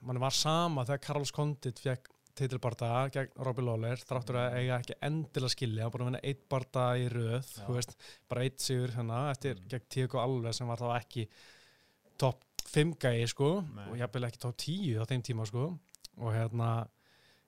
manni 0.00 0.20
var 0.20 0.30
sama 0.30 0.84
þegar 0.84 1.00
Carlos 1.02 1.30
Condit 1.32 1.78
fekk 1.78 2.08
titilbarda 2.36 2.88
gegn 3.14 3.32
Robbie 3.46 3.64
Lawler, 3.64 3.96
þráttur 4.06 4.36
að 4.40 4.56
eiga 4.60 4.78
ekki 4.82 4.96
endilega 5.08 5.52
skilja, 5.54 5.82
hann 5.86 5.92
búin 5.94 6.02
að 6.04 6.10
vinna 6.10 6.20
eitt 6.30 6.42
barda 6.52 6.84
í 7.00 7.06
röð, 7.12 7.46
þú 7.66 7.76
veist, 7.78 7.94
bara 8.28 8.42
eitt 8.46 8.58
sigur 8.60 8.92
hérna, 8.96 9.30
eftir 9.32 9.54
Mm. 9.56 9.68
gegn 9.72 9.86
Tíko 9.88 10.20
Alves 10.20 10.56
sem 10.60 10.66
var 10.68 10.78
þá 10.78 10.90
ekki 11.00 11.28
topp 12.18 12.42
5 12.66 12.94
gæi, 13.00 13.26
sko, 13.28 13.62
Nei. 13.74 13.88
og 13.90 13.96
jafnvel 13.96 14.24
ekki 14.28 14.38
topp 14.42 14.56
10 14.56 14.98
á 15.00 15.04
þeim 15.08 15.22
tíma, 15.22 15.46
sko, 15.46 15.78
og 16.18 16.32
hérna, 16.34 16.88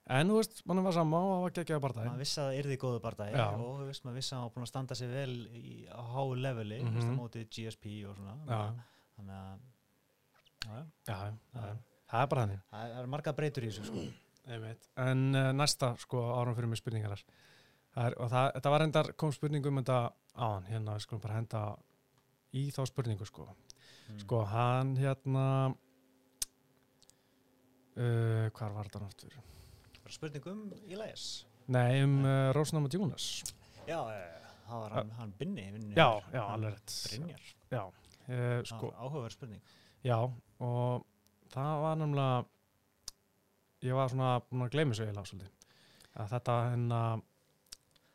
en 0.09 0.27
þú 0.31 0.37
veist, 0.39 0.61
manni 0.65 0.81
var 0.81 0.93
sama 0.93 1.17
og 1.17 1.31
það 1.35 1.41
var 1.43 1.51
geggjaði 1.59 1.81
bardaði. 1.85 2.09
maður 2.09 2.23
vissi 2.23 2.39
að 2.41 2.47
það 2.49 2.59
yrði 2.63 2.77
góðu 2.81 3.01
bardagi 3.03 3.35
Já. 3.37 3.47
og 3.53 3.79
þú 3.79 3.85
veist, 3.91 4.03
maður 4.05 4.15
vissi 4.19 4.31
að 4.33 4.37
hann 4.39 4.47
var 4.47 4.53
búin 4.55 4.65
að 4.65 4.71
standa 4.73 4.95
sig 4.95 5.09
vel 5.09 5.35
í, 5.53 5.87
á 5.91 6.01
háu 6.01 6.33
leveli, 6.35 6.79
mm 6.81 6.87
Mhm. 6.89 6.99
-hmm. 7.01 7.13
á 7.13 7.19
móti 7.19 7.45
GSP 7.45 8.05
og 8.09 8.15
svona, 8.15 8.33
þannig 8.39 9.35
að, 9.37 9.59
já, 10.65 10.85
já. 11.05 11.13
já, 11.13 11.33
já. 11.53 11.77
Það 12.09 12.21
er 12.23 12.27
bara 12.27 12.41
þannig. 12.47 12.61
Það 12.71 12.89
það 12.89 12.99
er 13.03 13.07
marga 13.07 13.33
breytur 13.33 13.63
í 13.63 13.67
þessu 13.69 13.85
sko. 13.85 14.13
En 14.49 15.29
uh, 15.35 15.51
næsta 15.53 15.93
sko 16.01 16.23
árum 16.39 16.57
fyrir 16.57 16.71
mig 16.71 16.81
spurningar 16.81 17.23
það 17.93 18.07
er, 18.07 18.15
og 18.17 18.31
það, 18.31 18.47
þetta 18.55 18.73
var 18.73 18.85
endar 18.85 19.11
kom 19.19 19.33
spurning 19.35 19.67
um 19.69 19.81
þetta 19.81 19.99
á 20.09 20.45
hann 20.45 20.67
hérna 20.69 20.95
við 20.97 21.05
skulum 21.05 21.23
bara 21.23 21.37
henda 21.39 21.61
í 22.57 22.63
þá 22.73 22.81
spurningu 22.89 23.27
sko. 23.29 23.45
Mm. 24.09 24.19
sko 24.23 24.41
hann 24.49 24.95
hérna 24.97 25.45
uh, 27.99 28.45
hvar 28.57 28.73
var 28.73 28.89
þetta 28.89 29.03
náttúr 29.05 29.39
Bara 29.99 30.15
spurning 30.15 30.49
um 30.49 30.61
Elias. 30.87 31.23
Nei 31.69 32.01
um 32.01 32.19
uh, 32.25 32.49
Rósnama 32.55 32.89
Djúnas. 32.89 33.43
Já, 33.85 33.99
eh, 34.13 34.47
það 34.65 34.79
var 34.83 34.95
hann, 34.97 35.11
hann 35.19 35.33
Binni 35.37 35.65
já, 35.93 36.09
já, 36.33 36.41
alveg 36.45 36.73
rétt. 36.73 36.91
Já, 37.69 37.83
sko, 38.69 38.89
áhugaverð 38.93 39.35
spurning. 39.35 39.61
Já 40.05 40.17
og 40.21 41.05
það 41.53 41.81
var 41.83 41.99
nefnilega 41.99 42.45
ég 43.85 43.93
var 43.95 44.09
svona 44.11 44.33
búin 44.49 44.65
að 44.65 44.71
gleyma 44.75 44.93
þessu 44.95 45.05
eiginlega 45.07 45.29
svolítið. 45.31 45.51
Að 46.19 46.31
þetta 46.33 46.55
hérna 46.71 47.01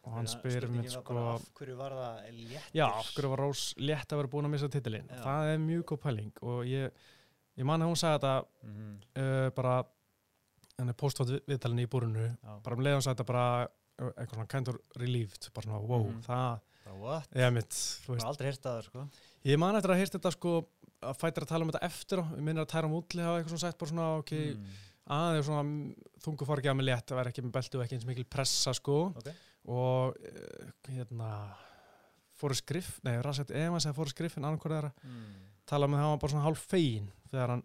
og 0.05 0.13
hann 0.19 0.27
spyr 0.29 0.67
mér 0.69 0.89
sko 0.93 1.15
Af 1.35 1.45
hverju 1.57 1.77
var 1.79 1.95
það 1.97 2.17
léttir 2.37 2.75
Já, 2.77 2.85
af 2.91 3.07
hverju 3.15 3.31
var 3.33 3.41
Rós 3.41 3.63
létt 3.81 4.13
að 4.13 4.21
vera 4.21 4.29
búin 4.35 4.49
að 4.49 4.53
missa 4.53 4.69
titilinn? 4.69 5.07
Það 5.23 5.53
er 5.55 5.63
mjög 5.63 5.85
góð 5.93 6.01
pæling 6.03 6.43
og 6.45 6.59
ég, 6.69 6.91
ég 7.57 7.65
man 7.71 7.81
að 7.85 7.89
hún 7.93 8.01
sagði 8.03 8.19
þetta 8.19 8.35
Mhm, 8.69 8.91
uh, 9.23 9.49
bara 9.57 9.75
henni 10.79 10.93
postfótt 10.99 11.33
viðtalinu 11.49 11.87
í 11.87 11.89
búrunu 11.89 12.27
bara 12.67 12.77
um 12.77 12.85
leiðan 12.85 13.05
sagði 13.07 13.15
þetta 13.23 13.29
bara 13.33 13.47
uh, 13.65 14.11
eitthvað 14.19 14.35
svona 14.35 14.53
kind 14.53 14.69
of 14.75 14.79
relieved 15.01 15.49
bara 15.55 15.69
svona 15.71 15.81
wow, 15.81 16.05
Mhm. 16.11 16.23
það, 16.29 16.61
bara 16.85 16.97
what, 17.01 17.29
Ég 17.33 18.09
bara 18.09 18.29
aldrei 18.29 18.49
að 18.53 18.61
það 18.61 18.83
sko. 18.91 19.09
Ég 19.45 19.59
man 19.59 19.77
eftir 19.77 19.91
að 19.95 20.01
heyrst 20.03 20.19
þetta 20.19 20.33
sko 20.37 20.67
að 21.05 21.17
fættir 21.21 21.45
að 21.45 21.49
tala 21.49 21.65
um 21.65 21.71
þetta 21.73 21.85
eftir 21.89 22.19
ég 22.19 22.43
minnir 22.45 22.65
að 22.67 22.73
Tæra 22.75 22.89
Mútli 22.91 23.23
hafa 23.25 23.39
eitthvað 23.41 23.55
svona 23.55 23.65
sagt 23.65 23.79
bara 23.79 23.91
svona, 23.91 24.19
ok, 24.21 24.33
mm. 24.33 24.67
Aðeins 25.07 25.47
svona 25.47 25.63
mm, 25.63 25.95
þungu 26.25 26.47
ekki 26.59 26.71
að 26.73 26.77
með 26.79 26.89
létt, 26.89 27.07
það 27.11 27.19
væri 27.21 27.33
ekki 27.35 27.43
með 27.45 27.53
belti 27.59 27.77
og 27.79 27.83
ekki 27.85 27.95
eins 27.99 28.07
mikil 28.09 28.25
pressa 28.25 28.73
sko 28.75 28.99
Ok. 29.15 29.33
og 29.69 30.17
uh, 30.17 30.69
hérna 30.89 31.31
fóru 32.35 32.55
skriff, 32.59 32.99
nei, 33.05 33.17
Rassett 33.23 33.51
Evans 33.55 33.87
eða 33.87 33.95
fóru 33.97 34.11
skriffin 34.11 34.45
annarkvæða 34.45 34.79
þeirra, 34.81 34.93
mm. 35.05 35.35
tala 35.71 35.87
um 35.87 35.95
að 35.95 36.01
hann 36.03 36.11
var 36.15 36.23
bara 36.25 36.33
svona 36.35 36.45
hálf 36.49 36.65
fegin 36.71 37.11
þegar 37.31 37.53
hann 37.55 37.63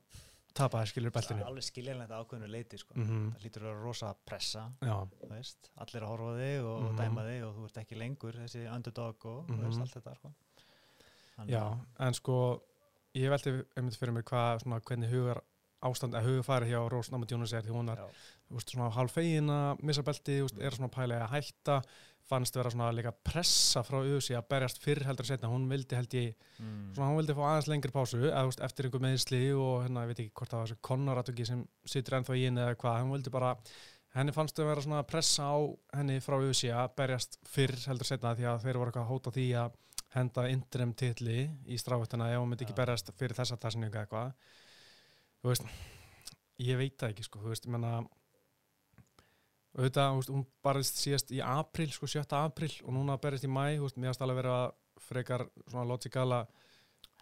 tapaði 0.60 0.89
skilur 0.91 1.12
það 1.12 1.15
beltinu 1.22 1.39
er 1.43 1.48
alveg 1.50 1.63
skiljanlegt 1.63 2.12
ákveðinu 2.12 2.48
leiti 2.51 2.77
sko. 2.81 2.93
mm 2.98 3.25
það 3.36 3.43
lítur 3.46 3.63
að 3.63 3.69
vera 3.69 3.81
rosa 3.86 4.10
pressa 4.25 4.63
þú 4.81 5.29
veist, 5.31 5.69
allir 5.77 6.03
að 6.03 6.10
horfa 6.13 6.31
þig 6.39 6.65
og 6.69 6.81
Mhm. 6.84 6.98
dæma 7.00 7.25
þig 7.29 7.43
og 7.48 7.55
þú 7.55 7.65
ert 7.69 7.77
ekki 7.84 8.00
lengur 8.00 8.34
þessi 8.43 8.63
underdog 8.75 9.25
og 9.25 9.48
þú 9.48 9.60
veist 9.63 9.77
Mhm. 9.77 9.81
allt 9.81 9.96
þetta 9.96 10.15
sko. 10.15 10.34
Þannig 11.38 11.53
já, 11.55 11.62
að- 11.63 12.08
en 12.08 12.13
sko 12.13 12.62
ég 13.15 13.29
veldi 13.29 13.65
einmitt 13.77 13.98
fyrir 13.98 14.13
mig 14.13 14.25
hvað 14.25 14.63
svona, 14.63 14.81
hvernig 14.81 15.10
hugar 15.10 15.41
ástand, 15.86 16.15
að 16.17 16.27
huga 16.27 16.45
farið 16.48 16.74
hjá 16.74 16.79
Rós 16.91 17.09
Namadjónus 17.13 17.55
er 17.55 17.65
því 17.65 17.75
hún 17.75 17.91
er 17.93 18.03
svona 18.65 18.89
hálf 18.95 19.15
fegin 19.15 19.51
að 19.53 19.83
missa 19.88 20.03
belti, 20.05 20.39
þú 20.39 20.48
veist, 20.48 20.62
er 20.63 20.77
svona 20.77 20.91
pælega 20.93 21.27
að 21.27 21.36
hætta 21.38 21.81
fannst 22.29 22.57
vera 22.57 22.69
svona 22.69 22.91
líka 22.93 23.12
pressa 23.25 23.81
frá 23.86 24.00
Uzi 24.03 24.36
að 24.38 24.48
berjast 24.51 24.81
fyrr 24.83 25.01
heldur 25.07 25.27
setna 25.27 25.50
hún 25.50 25.65
vildi 25.69 25.98
held 25.98 26.15
ég, 26.17 26.36
mm. 26.59 26.91
svona 26.93 27.09
hún 27.09 27.19
vildi 27.21 27.36
fá 27.38 27.43
aðeins 27.48 27.69
lengri 27.71 27.93
pásu 27.95 28.19
eða 28.21 28.43
veist, 28.50 28.62
eftir 28.65 28.88
einhver 28.88 29.03
meðsli 29.05 29.41
og 29.55 29.86
hérna, 29.86 30.03
ég 30.05 30.12
veit 30.12 30.21
ekki 30.25 30.36
hvort 30.38 30.53
það 30.53 30.62
var 30.62 30.69
þessi 30.69 30.83
konnoratöki 30.89 31.48
sem 31.50 31.63
situr 31.89 32.19
ennþá 32.19 32.38
í 32.38 32.45
henni 32.45 32.63
eða 32.65 32.77
hvað, 32.83 33.00
hún 33.05 33.15
vildi 33.15 33.33
bara 33.33 33.55
henni 34.17 34.36
fannst 34.36 34.57
þau 34.57 34.67
vera 34.67 34.86
svona 34.86 35.03
pressa 35.09 35.50
á 35.50 35.57
henni 35.98 36.19
frá 36.21 36.38
Uzi 36.38 36.69
að 36.74 36.93
berjast 37.01 37.39
fyrr 37.50 37.75
heldur 37.88 38.12
setna 38.12 38.36
því 38.38 38.50
að 38.51 38.65
þeir 38.65 38.81
voru 38.81 38.91
eitthvað 38.91 39.07
að 39.07 39.13
hóta 39.15 39.33
því 39.33 39.50
að 39.63 39.77
henda 40.15 40.48
interim 40.50 40.93
titli 40.98 41.43
í 41.69 41.77
stráfutuna 41.77 42.31
ef 42.33 42.41
hún 42.41 42.50
myndi 42.50 42.65
ekki 42.65 42.77
berjast 42.77 43.12
fyrir 43.17 43.38
þessa 43.38 43.57
tasningu 43.62 43.93
eða 43.93 44.05
eitthvað 44.07 44.31
þú 45.41 45.51
veist, 45.51 45.67
ég 46.65 46.79
veit 46.79 46.96
það 47.00 47.13
ekki 47.13 47.27
sko, 47.27 47.43
þú 47.43 47.53
veist, 47.53 47.67
ég 47.67 47.75
menna 47.75 47.93
auðvitað, 49.77 50.22
hún 50.34 50.48
barist 50.65 51.00
síðast 51.00 51.34
í 51.36 51.43
april, 51.46 51.89
sko, 51.93 52.10
7. 52.10 52.25
april 52.39 52.72
og 52.84 52.96
núna 52.96 53.19
berist 53.22 53.46
í 53.46 53.51
mæ, 53.51 53.77
þú 53.77 53.86
veist, 53.88 54.00
mér 54.01 54.17
að 54.17 54.39
vera 54.41 54.55
að 54.63 54.72
frekar 55.10 55.46
svona 55.67 55.88
logical 55.88 56.29
að 56.41 56.50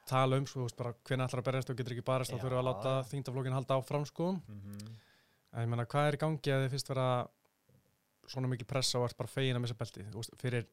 tala 0.08 0.40
um, 0.40 0.48
sko, 0.48 0.62
þú 0.62 0.70
veist, 0.70 0.80
bara 0.80 0.96
hvernig 1.04 1.28
ætlar 1.28 1.44
að 1.44 1.50
berjast 1.50 1.74
og 1.74 1.78
getur 1.78 1.98
ekki 1.98 2.08
barist, 2.08 2.32
þá 2.32 2.40
þurfum 2.40 2.56
við 2.56 2.62
að 2.62 2.70
láta 2.70 2.96
þingtaflokkin 3.12 3.58
halda 3.58 3.78
áfram, 3.82 4.08
sko. 4.08 4.32
Mm 4.48 4.96
en 5.58 5.66
ég 5.66 5.72
menna, 5.72 5.88
hvað 5.90 6.10
er 6.10 6.18
í 6.18 6.22
gangi 6.22 6.54
að 6.54 6.64
þið 6.66 6.74
fyrst 6.76 6.92
vera 6.92 7.08
svona 8.28 8.52
mikið 8.52 8.70
pressa 8.70 9.00
og 9.00 9.08
ert 9.08 9.18
bara 9.18 9.32
fegin 9.32 9.58
að 9.58 9.64
missa 9.64 9.78
belti, 9.80 10.06
þú 10.12 10.22
veist, 10.22 10.36
fyrir 10.42 10.68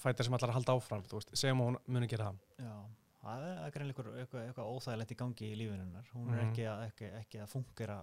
fætar 0.00 0.26
sem 0.26 0.36
að 0.38 0.54
halda 0.56 0.76
áfram, 0.78 1.04
þú 1.10 1.18
veist, 1.18 1.32
segjum 1.38 1.64
hún 1.66 1.78
muni 1.90 2.10
gera 2.10 2.30
það 2.30 2.68
það 3.22 3.46
er 3.66 3.74
greinlega 3.74 4.02
eitthvað, 4.02 4.20
eitthvað, 4.22 4.44
eitthvað 4.48 4.70
óþægilegt 4.76 5.14
í 5.14 5.18
gangi 5.22 5.48
í 5.52 5.56
lífinunnar 5.60 6.08
hún 6.14 6.30
er 6.32 6.38
Mhm. 6.42 6.50
ekki 6.50 6.64
að, 6.68 6.84
ekki, 6.90 7.10
ekki 7.22 7.42
að 7.44 7.50
fungera 7.52 7.98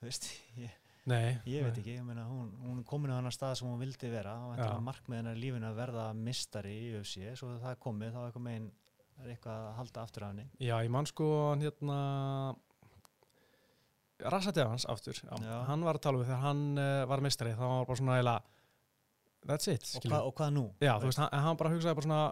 þú 0.00 0.06
veist, 0.08 0.30
ég, 0.66 0.70
Nei, 1.10 1.38
ég 1.48 1.62
veit 1.64 1.78
ekki 1.80 1.94
ég 1.96 2.04
meina, 2.04 2.26
hún, 2.28 2.50
hún 2.60 2.78
er 2.82 2.84
komin 2.84 3.10
á 3.10 3.16
hann 3.16 3.30
stað 3.32 3.54
sem 3.56 3.68
hún 3.70 3.78
vildi 3.80 4.10
vera 4.12 4.34
og 4.50 4.82
markmiðin 4.84 5.30
er 5.32 5.38
lífinu 5.40 5.66
að 5.70 5.78
verða 5.80 6.08
mistari 6.14 6.74
í 6.76 6.90
UFC, 6.98 7.22
svo 7.40 7.54
það 7.58 7.70
er 7.72 7.78
komið 7.80 8.12
þá 8.12 8.20
eitthvað 8.26 8.44
megin 8.44 8.66
er 9.20 9.30
eitthvað 9.32 9.64
að 9.70 9.74
halda 9.78 10.02
aftur 10.04 10.24
af 10.26 10.34
henni 10.34 10.44
Já, 10.60 10.74
ég 10.84 10.90
man 10.92 11.06
sko 11.08 11.30
hérna 11.60 11.96
Rassatið 14.20 14.66
hans 14.68 14.84
aftur 14.92 15.16
já. 15.16 15.32
Já. 15.40 15.56
hann 15.64 15.80
var 15.86 15.96
að 15.96 16.02
tala 16.04 16.18
um 16.20 16.24
þegar 16.28 16.42
hann 16.44 16.62
uh, 16.78 17.06
var 17.08 17.22
meistari 17.24 17.54
þá 17.56 17.62
var 17.64 17.86
bara 17.88 17.96
svona 18.02 18.16
eila 18.20 18.34
that's 19.48 19.70
it, 19.72 19.86
og, 19.96 20.04
hva, 20.04 20.18
og 20.28 20.34
hvað 20.36 20.50
nú? 20.52 20.64
Já, 20.84 20.98
þú 21.00 21.08
veist, 21.08 21.20
hann, 21.22 21.32
hann 21.46 21.56
bara 21.56 21.70
hugsaði 21.72 21.96
bara 21.96 22.06
svona 22.10 22.22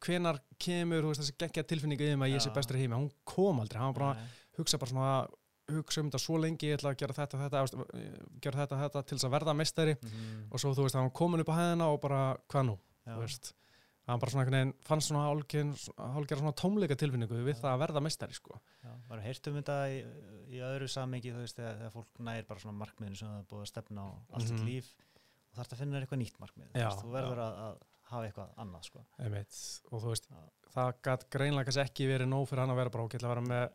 hvenar 0.00 0.40
kemur, 0.58 1.02
veist, 1.08 1.20
þessi 1.22 1.36
geggja 1.38 1.62
tilfinningu 1.64 2.12
um 2.14 2.22
að 2.26 2.32
ég 2.34 2.40
sé 2.44 2.50
Já. 2.50 2.54
bestur 2.54 2.76
í 2.76 2.80
heimi, 2.84 2.94
hún 2.96 3.10
kom 3.24 3.60
aldrei 3.60 3.78
hann 3.80 3.92
var 3.94 3.98
bara 4.00 4.12
að 4.14 4.60
hugsa 4.60 4.78
bara 4.78 4.90
svona 4.90 5.28
hugsa 5.68 6.00
um 6.00 6.10
þetta 6.10 6.20
svo 6.22 6.36
lengi, 6.38 6.68
ég 6.70 6.78
ætla 6.78 6.92
að 6.94 6.98
gera 7.02 7.14
þetta, 7.16 7.38
þetta, 7.42 7.86
gera 8.40 8.58
þetta, 8.62 8.76
þetta 8.84 9.02
til 9.06 9.16
þess 9.18 9.26
að 9.26 9.34
verða 9.34 9.54
meistari 9.58 9.96
Mhm. 10.02 10.48
og 10.52 10.58
svo, 10.60 10.74
þú 10.74 10.82
veist, 10.86 10.94
hann 10.94 11.10
komin 11.10 11.40
upp 11.40 11.48
á 11.50 11.58
hæðina 11.58 11.86
og 11.92 12.00
bara, 12.00 12.36
hvað 12.48 12.66
nú, 12.66 12.78
Já. 13.06 13.14
þú 13.16 13.20
veist 13.24 13.52
hann 14.06 14.20
bara 14.20 14.30
svona 14.30 14.44
einhvern 14.44 14.54
veginn 14.54 14.74
fannst 14.86 15.08
svona 15.10 15.24
hálfgerða 15.26 16.38
svona 16.38 16.54
tómleika 16.54 16.94
tilfinningu 16.96 17.40
við 17.42 17.58
það 17.58 17.72
að 17.74 17.80
verða 17.82 18.02
meistari, 18.06 18.34
sko 18.38 18.60
Já, 18.84 18.92
maður 19.08 19.24
heyrt 19.26 19.48
um 19.50 19.56
þetta 19.58 19.76
í, 19.90 19.96
í 20.54 20.60
öðru 20.62 20.88
samengi 20.88 21.32
þú 21.34 21.40
veist, 21.42 21.56
þegar, 21.58 21.74
þegar 21.80 21.94
fólk 21.96 22.20
næir 22.22 22.46
bara 22.46 22.60
svona 22.62 22.78
markmiðinu 22.84 23.16
sem 23.18 23.28
það 23.28 23.40
er 23.40 23.48
búið 23.50 23.64
að 23.66 23.70
stefna 23.72 24.00
á 24.06 24.08
allt 24.36 24.46
sitt 24.46 24.60
Mhm. 24.60 24.66
líf 24.70 24.94
og 25.50 25.58
þarf 25.58 25.72
að 25.74 25.78
finna 25.82 26.00
eitthvað 26.00 26.22
nýtt 26.22 26.38
markmið 26.38 26.70
þú 26.70 26.78
Já, 26.78 26.86
veist, 26.88 27.02
þú 27.02 27.10
verður 27.16 27.38
að, 27.42 27.54
að 27.66 27.76
hafa 28.10 28.26
eitthvað 28.28 28.50
annað 28.62 28.82
sko. 28.88 29.04
Einmitt. 29.18 29.60
og 29.92 30.02
þú 30.02 30.08
veist, 30.12 30.26
Já. 30.30 30.42
það 30.76 30.90
gætt 31.08 31.24
greinlega 31.30 31.64
kannski 31.68 31.84
ekki 31.86 32.08
verið 32.10 32.28
nóg 32.30 32.48
fyrir 32.48 32.60
hann 32.64 32.70
að 32.74 32.80
vera 32.82 32.90
bara 32.96 33.06
ætla 33.08 33.26
að 33.28 33.34
vera 33.34 33.46
með 33.46 33.70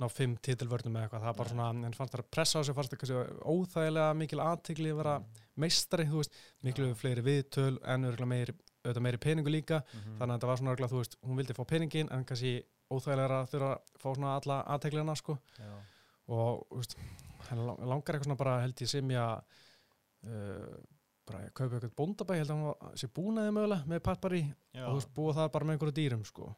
ná 0.00 0.06
fimm 0.08 0.36
titilvörnum 0.40 0.94
eða 0.96 1.04
eitthvað, 1.06 1.20
það 1.26 1.28
er 1.34 1.38
bara 1.42 1.50
svona, 1.52 1.68
en 1.86 1.92
fannst 1.92 2.14
það 2.14 2.22
að 2.24 2.30
pressa 2.32 2.58
á 2.58 2.62
sig 2.64 2.74
fannst 2.74 2.90
það 2.94 3.00
kannski 3.02 3.44
óþægilega 3.52 4.14
mikil 4.16 4.40
aðtegli 4.40 4.90
að 4.94 5.00
vera 5.02 5.14
meistari, 5.60 6.06
þú 6.08 6.22
veist, 6.22 6.38
miklu 6.64 6.86
Já. 6.88 6.94
fleiri 7.02 7.24
viðtöl 7.26 7.78
en 7.84 8.04
örgulega 8.08 8.30
meiri, 8.32 8.54
auðvitað 8.80 9.04
meiri 9.04 9.18
peningu 9.20 9.50
líka, 9.52 9.82
Mhm. 9.92 10.16
þannig 10.18 10.32
að 10.32 10.38
þetta 10.40 10.46
var 10.48 10.56
svona 10.56 10.72
örgulega, 10.72 10.92
þú 10.94 11.00
veist, 11.02 11.16
hún 11.22 11.36
vildi 11.36 11.52
fá 11.58 11.64
peningin 11.68 12.08
en 12.10 12.24
kannski 12.24 12.64
óþægilega 12.90 13.42
að 13.44 13.50
þurfa 13.52 13.70
að 13.76 13.80
fá 14.00 14.08
svona 14.16 14.36
alla 14.40 14.62
aðteglina, 14.64 15.16
sko, 15.20 15.38
Já. 15.58 15.72
og, 16.28 16.66
þú 16.70 16.76
veist, 16.80 16.96
lang- 17.52 17.78
langar 17.84 18.14
eitthvað 18.16 18.24
svona 18.24 18.38
bara 18.38 18.60
held 18.62 18.74
ég 18.80 18.88
sem 18.88 19.08
ég 19.08 19.18
að 19.20 19.42
uh, 20.24 20.80
bara 21.30 21.44
að 21.46 21.52
kaupa 21.60 21.78
eitthvað 21.78 21.94
bóndabæ, 22.00 22.34
ég 22.36 22.42
held 22.44 22.50
að 22.54 22.64
hann 22.84 22.98
sé 23.04 23.08
búnaði 23.16 23.54
mögulega 23.56 23.86
með 23.94 24.02
pappari 24.10 24.42
Já. 24.74 24.84
og 24.84 24.90
þú 24.90 24.98
veist, 25.00 25.14
búa 25.16 25.36
það 25.38 25.52
bara 25.56 25.64
með 25.70 25.78
einhverju 25.78 25.96
dýrum, 26.00 26.24
sko. 26.28 26.50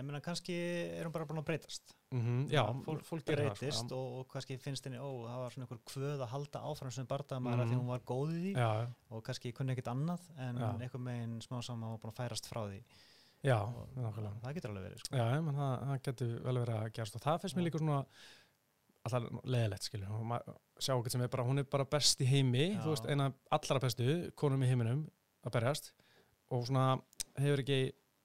ég 0.00 0.06
meina 0.06 0.20
kannski 0.24 0.54
er 0.96 1.04
hún 1.04 1.12
bara 1.12 1.26
búin 1.28 1.42
að 1.42 1.48
breytast 1.50 1.90
Mm 2.10 2.48
já, 2.50 2.62
Fólk- 2.64 2.84
fólk, 2.86 3.02
fólk 3.06 3.24
það 3.26 3.36
breytist 3.36 3.82
sko, 3.84 3.98
og, 4.00 4.14
og 4.20 4.28
kannski 4.32 4.56
finnst 4.58 4.84
henni, 4.88 4.96
ó, 4.98 5.06
það 5.28 5.42
var 5.42 5.50
svona 5.54 5.66
einhver 5.66 5.80
kvöð 5.90 6.22
að 6.24 6.30
halda 6.32 6.62
áfram 6.70 6.90
sem 6.96 7.06
bardaðamæður 7.06 7.60
mm 7.60 7.60
Mhm. 7.60 7.70
því 7.70 7.78
hún 7.78 7.92
var 7.92 8.00
góð 8.08 8.32
í 8.32 8.40
því 8.40 8.52
já, 8.56 8.70
já, 8.80 8.86
og 9.10 9.22
kannski 9.28 9.52
kunni 9.52 9.72
ekkert 9.76 9.90
annað 9.92 10.20
en 10.38 10.56
Já. 10.56 10.70
eitthvað 10.80 11.04
meginn 11.04 11.36
smá 11.44 11.60
saman 11.62 11.90
var 11.92 11.98
búin 12.00 12.10
að 12.14 12.18
færast 12.22 12.48
frá 12.50 12.62
því 12.66 12.80
já, 13.44 13.58
og 13.60 13.88
það 14.42 14.54
getur 14.56 14.70
alveg 14.70 14.84
verið 14.88 14.98
sko. 15.04 15.16
Já, 15.16 15.40
menn 15.40 15.54
það, 15.60 15.76
það 15.90 16.02
getur 16.08 16.32
vel 16.44 16.58
verið 16.64 16.76
að 16.80 16.92
gerast 16.96 17.14
og 17.16 17.22
það 17.28 17.40
finnst 17.44 17.56
mér 17.56 17.62
Já. 17.62 17.68
líka 17.70 17.78
svona 17.84 18.04
alltaf 19.06 19.46
leðilegt, 19.48 19.86
skilur 19.86 20.12
og 20.12 20.82
sjá 20.82 20.94
okkur 20.96 21.14
sem 21.14 21.24
er 21.24 21.32
bara, 21.32 21.46
hún 21.46 21.62
er 21.62 21.68
bara 21.70 21.86
best 21.88 22.20
í 22.20 22.28
heimi 22.28 22.66
Já. 22.74 22.82
þú 22.84 22.94
veist, 22.94 23.08
eina 23.08 23.30
allra 23.56 23.80
bestu 23.82 24.18
konum 24.38 24.64
í 24.64 24.68
heiminum 24.68 25.06
að 25.46 25.56
berjast 25.56 25.92
og 26.50 26.66
svona 26.68 26.86
hefur 27.40 27.62
ekki 27.64 27.80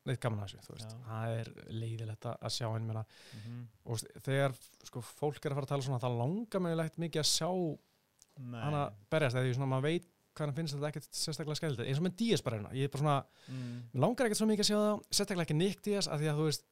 neitt 0.06 0.22
gaman 0.22 0.44
að 0.44 0.52
þessu, 0.52 0.66
þú 0.68 0.76
veist, 0.76 0.92
Já. 0.92 1.06
það 1.08 1.36
er 1.40 1.52
leiðilegt 1.80 2.28
að 2.30 2.44
að 2.48 2.56
sjá 2.58 2.68
henni 2.68 2.90
meina 2.92 3.06
mm 3.06 3.64
og 3.86 3.92
þú 3.92 3.96
veist, 4.00 4.26
þegar 4.26 4.58
sko, 4.90 5.02
fólk 5.06 5.46
er 5.46 5.54
að 5.54 5.60
fara 5.60 5.68
að 5.68 5.72
tala 5.76 5.86
svona 5.86 6.02
það 6.02 6.20
langar 6.24 6.66
mögulegt 6.66 7.02
mikið 7.04 7.22
að 7.22 7.32
sjá 7.32 7.50
hana 8.66 8.84
berjast, 9.14 9.38
eða 9.38 9.46
því 9.46 9.56
svona 9.56 9.72
maður 9.72 9.88
veit 9.90 10.12
hvað 10.36 10.50
hann 10.50 10.56
finnst 10.58 10.76
þetta 10.76 10.90
ekkert 10.92 11.10
sérstaklega 11.16 11.60
skældið 11.62 11.90
eins 11.90 12.00
og 12.02 12.06
með 12.06 12.16
Díaz 12.20 12.44
bara 12.44 12.58
hérna, 12.60 12.72
ég 12.76 12.88
er 12.88 12.92
bara 12.92 13.04
svona 13.04 13.18
mm. 13.54 13.76
Langar 14.04 14.28
ekkert 14.28 14.42
svo 14.42 14.48
mikið 14.50 14.66
að 14.66 14.70
sjá 14.70 14.78
það, 14.82 15.04
sérstaklega 15.08 15.46
ekki 15.46 15.58
Nick 15.60 15.84
Diaz 15.86 16.10
af 16.12 16.20
því 16.20 16.32
að 16.32 16.42
þú 16.42 16.48
veist, 16.50 16.66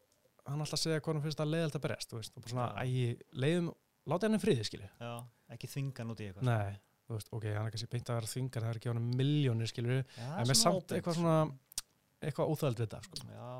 hann 0.50 0.66
alltaf 0.66 0.82
segja 0.82 1.00
hvað 1.00 1.16
hann 1.16 1.24
finnst 1.24 1.44
að 1.44 1.54
leiðalt 1.54 1.78
að 1.80 1.86
berjast, 1.86 2.10
þú 2.12 2.20
veist, 2.20 2.34
og 2.36 2.44
bara 2.44 2.54
svona, 2.54 2.68
Já. 2.74 2.84
æ, 2.84 3.38
leiðum, 3.46 3.70
láta 4.10 4.28
henni 4.28 4.40
friði, 4.42 4.66
skilju. 4.68 4.90
Já, 5.00 5.14
ekki 5.56 5.70
þvingan 5.72 6.14
út 6.14 6.22
í 6.24 6.28
eitthvað 6.30 6.48
Nei, 6.50 6.78
þú 7.08 7.18
veist, 7.18 7.32
ok, 7.38 7.48
hann 7.56 7.68
er 7.68 7.76
kannski 7.76 7.90
beint 7.94 8.12
að 8.12 8.20
vera 8.20 8.32
þvingar, 8.34 8.66
það 8.66 8.74
er 8.74 8.80
ekki 8.82 8.92
hann 8.92 9.10
miljónir, 9.20 9.72
skilju, 9.72 10.00
en 10.24 10.50
með 10.50 10.60
samt 10.60 10.96
eitthvað 10.98 11.18
sko. 11.18 11.22
svona, 11.22 11.90
eitthvað 12.24 12.54
óþægild 12.54 12.82
við 12.82 12.88
þetta, 12.88 13.02
sko. 13.10 13.28
Já, 13.34 13.52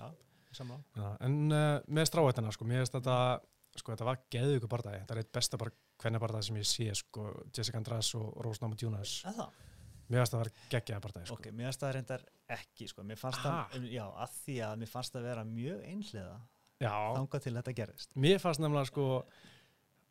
já, 0.00 0.10
samlá 0.58 0.76
Já, 0.98 1.08
en 1.28 1.38
uh, 1.54 1.70
með 1.86 2.10
stráhættina, 2.10 2.54
sko, 2.56 2.68
mér 2.70 2.84
finnst 2.84 2.98
þetta, 2.98 3.16
sko, 3.80 3.94
þetta 3.94 4.10
var 4.10 4.22
geðu 4.36 4.60
ykkur 4.60 4.74
bardagi, 4.76 5.02
þetta 5.04 5.16
er 5.16 5.22
eitt 5.24 5.32
besta 5.38 5.60
hvernig 5.60 6.22
bardagi 6.26 6.50
sem 6.50 6.60
ég 6.60 6.70
sé, 6.70 6.88
sko, 7.02 7.26
Jessica 7.54 7.80
András 7.82 8.14
og 8.18 8.30
Rose 8.44 8.62
Namajunas, 8.64 9.16
Eða? 9.30 9.50
mér 10.10 10.22
finnst 10.22 10.34
það 10.34 10.40
að 10.40 10.44
vera 10.46 10.68
geggjaði 10.76 11.04
bardagi, 11.06 11.30
sko. 11.30 11.38
Ok, 11.38 11.50
mér 11.54 11.68
fannst 11.70 11.84
það 11.84 11.96
reyndar 11.98 12.24
ekki 12.50 12.88
sko. 12.90 13.04
Mér 13.06 13.18
fannst 13.20 13.44
það, 13.44 13.84
já, 13.92 14.02
að 14.24 14.32
því 14.40 14.56
að 14.66 14.80
mér 14.80 14.90
fannst 14.90 15.14
það 15.14 15.28
vera 15.30 15.44
mjög 15.46 15.84
einhliða 15.86 16.32
Já, 16.80 16.94
þangað 17.16 17.42
til 17.46 17.54
þetta 17.58 17.74
gerðist 17.76 18.14
mér 18.16 18.38
fannst 18.42 18.62
nefnilega 18.62 18.88
sko 18.90 19.06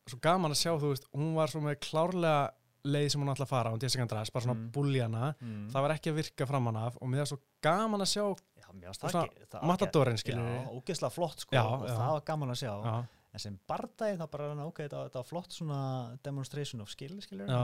svo 0.09 0.19
gaman 0.23 0.53
að 0.55 0.61
sjá, 0.61 0.71
þú 0.81 0.91
veist, 0.93 1.07
hún 1.13 1.35
var 1.37 1.51
svo 1.51 1.61
með 1.65 1.79
klárlega 1.85 2.51
leið 2.89 3.09
sem 3.11 3.21
hún 3.21 3.29
ætla 3.33 3.45
að 3.45 3.51
fara 3.51 3.71
og 3.75 3.81
Jessica 3.83 4.05
András, 4.05 4.29
bara 4.31 4.45
svona 4.45 4.55
Mm. 4.55 4.69
búljana 4.71 5.33
mm. 5.41 5.65
það 5.73 5.81
var 5.85 5.93
ekki 5.97 6.09
að 6.13 6.19
virka 6.21 6.45
framan 6.47 6.77
af 6.79 6.95
og 7.01 7.09
mér 7.11 7.25
var 7.25 7.29
svo 7.33 7.39
gaman 7.61 8.01
að 8.05 8.11
sjá 8.13 8.23
Já, 8.59 9.61
Matadorinn, 9.65 10.15
Já, 10.17 10.21
skilur 10.23 10.49
ógeðslega 10.77 11.11
flott 11.11 11.39
sko 11.43 11.55
Já, 11.57 11.63
og 11.65 11.87
já. 11.89 11.95
það 11.97 12.11
var 12.15 12.23
gaman 12.29 12.53
að 12.53 12.59
sjá 12.61 12.69
já, 12.71 12.93
en 13.39 13.43
sem 13.45 13.59
bardagi 13.67 14.17
það 14.19 14.29
bara, 14.33 14.47
ok, 14.65 14.81
þetta, 14.83 15.03
þetta 15.07 15.19
var 15.21 15.27
flott 15.29 15.51
svona 15.55 15.79
demonstration 16.23 16.81
of 16.83 16.89
skill, 16.91 17.15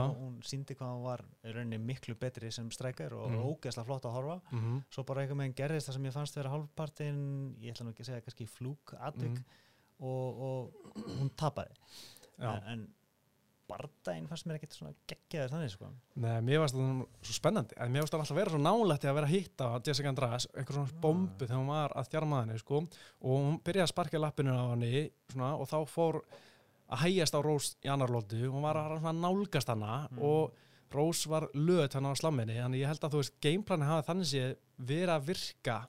og 0.08 0.16
hún 0.16 0.38
síndi 0.42 0.74
hvað 0.78 0.94
hún 0.94 1.02
var 1.04 1.24
rauninni 1.44 1.78
miklu 1.78 2.14
betri 2.18 2.50
sem 2.52 2.70
strækjar 2.70 3.12
og 3.12 3.30
Mhm. 3.30 3.44
ógeðslega 3.52 3.84
flott 3.86 4.04
að 4.08 4.12
horfa. 4.16 4.40
Mm 4.52 4.82
svo 4.90 5.04
bara 5.04 5.20
einhver 5.22 5.36
meginn 5.36 5.54
gerðist 5.54 5.88
það 5.90 5.92
sem 5.98 6.04
ég 6.06 6.12
fannst 6.16 6.34
vera 6.36 6.50
hálfpartin, 6.50 7.56
ég 7.60 7.72
ætla 7.74 7.84
nú 7.86 7.92
ekki 7.92 8.02
að 8.02 8.10
segja 8.10 8.24
kannski 8.24 8.46
flúk 8.48 8.94
atvik 9.00 9.30
Mhm. 9.36 9.44
og, 10.00 10.40
og 10.40 10.72
hún 11.18 11.30
tapaði. 11.36 11.74
En, 12.38 12.62
en 12.66 12.88
bardaginn 13.68 14.28
fannst 14.30 14.46
mér 14.46 14.58
ekkert 14.60 14.76
svona 14.76 14.92
geggjaður 15.10 15.52
þannig 15.54 15.70
sko. 15.72 15.88
Nei, 16.22 16.40
mér 16.46 16.60
varst 16.62 16.74
það 16.76 17.00
svo 17.26 17.36
spennandi. 17.36 17.74
En 17.82 17.92
mér 17.92 18.04
varst 18.04 18.14
það 18.14 18.20
alltaf 18.24 18.36
vera 18.40 18.50
svo 18.54 18.60
nálætti 18.62 19.08
að 19.10 19.14
vera 19.18 19.26
að 19.26 19.34
hitta 19.36 19.70
Jessica 19.86 20.08
Andrade, 20.12 20.48
einhver 20.56 20.74
svona 20.78 20.90
Ah. 20.92 21.00
bombu 21.00 21.44
þegar 21.46 21.56
hún 21.60 21.66
var 21.72 21.90
að 21.96 22.10
þjarma 22.12 22.40
henni 22.44 22.58
sko. 22.58 22.76
Og 23.22 23.32
hún 23.40 23.60
byrjaði 23.62 23.86
að 23.86 23.92
sparka 23.94 24.18
lappinu 24.18 24.52
á 24.54 24.64
henni 24.74 25.10
svona, 25.32 25.54
og 25.60 25.66
þá 25.68 25.78
fór 25.88 26.20
að 26.90 26.98
hægjast 27.02 27.34
á 27.34 27.40
Rós 27.42 27.76
í 27.82 27.88
annar 27.90 28.08
lótu 28.08 28.38
hún 28.50 28.62
var 28.62 28.76
að 28.76 29.00
svona 29.00 29.20
nálgast 29.20 29.68
hana 29.68 30.08
Mm. 30.10 30.22
og 30.22 30.52
Rós 30.92 31.26
var 31.26 31.48
löt 31.52 31.92
hann 31.94 32.06
á 32.06 32.14
slamminni. 32.14 32.54
Þannig 32.62 32.80
ég 32.80 32.86
held 32.86 33.00
að 33.00 33.10
þú 33.10 33.18
veist, 33.18 33.40
gameplani 33.40 33.84
hafa 33.84 34.06
þannig 34.14 34.26
sé 34.30 34.56
verið 34.80 35.10
að 35.16 35.26
virka 35.26 35.88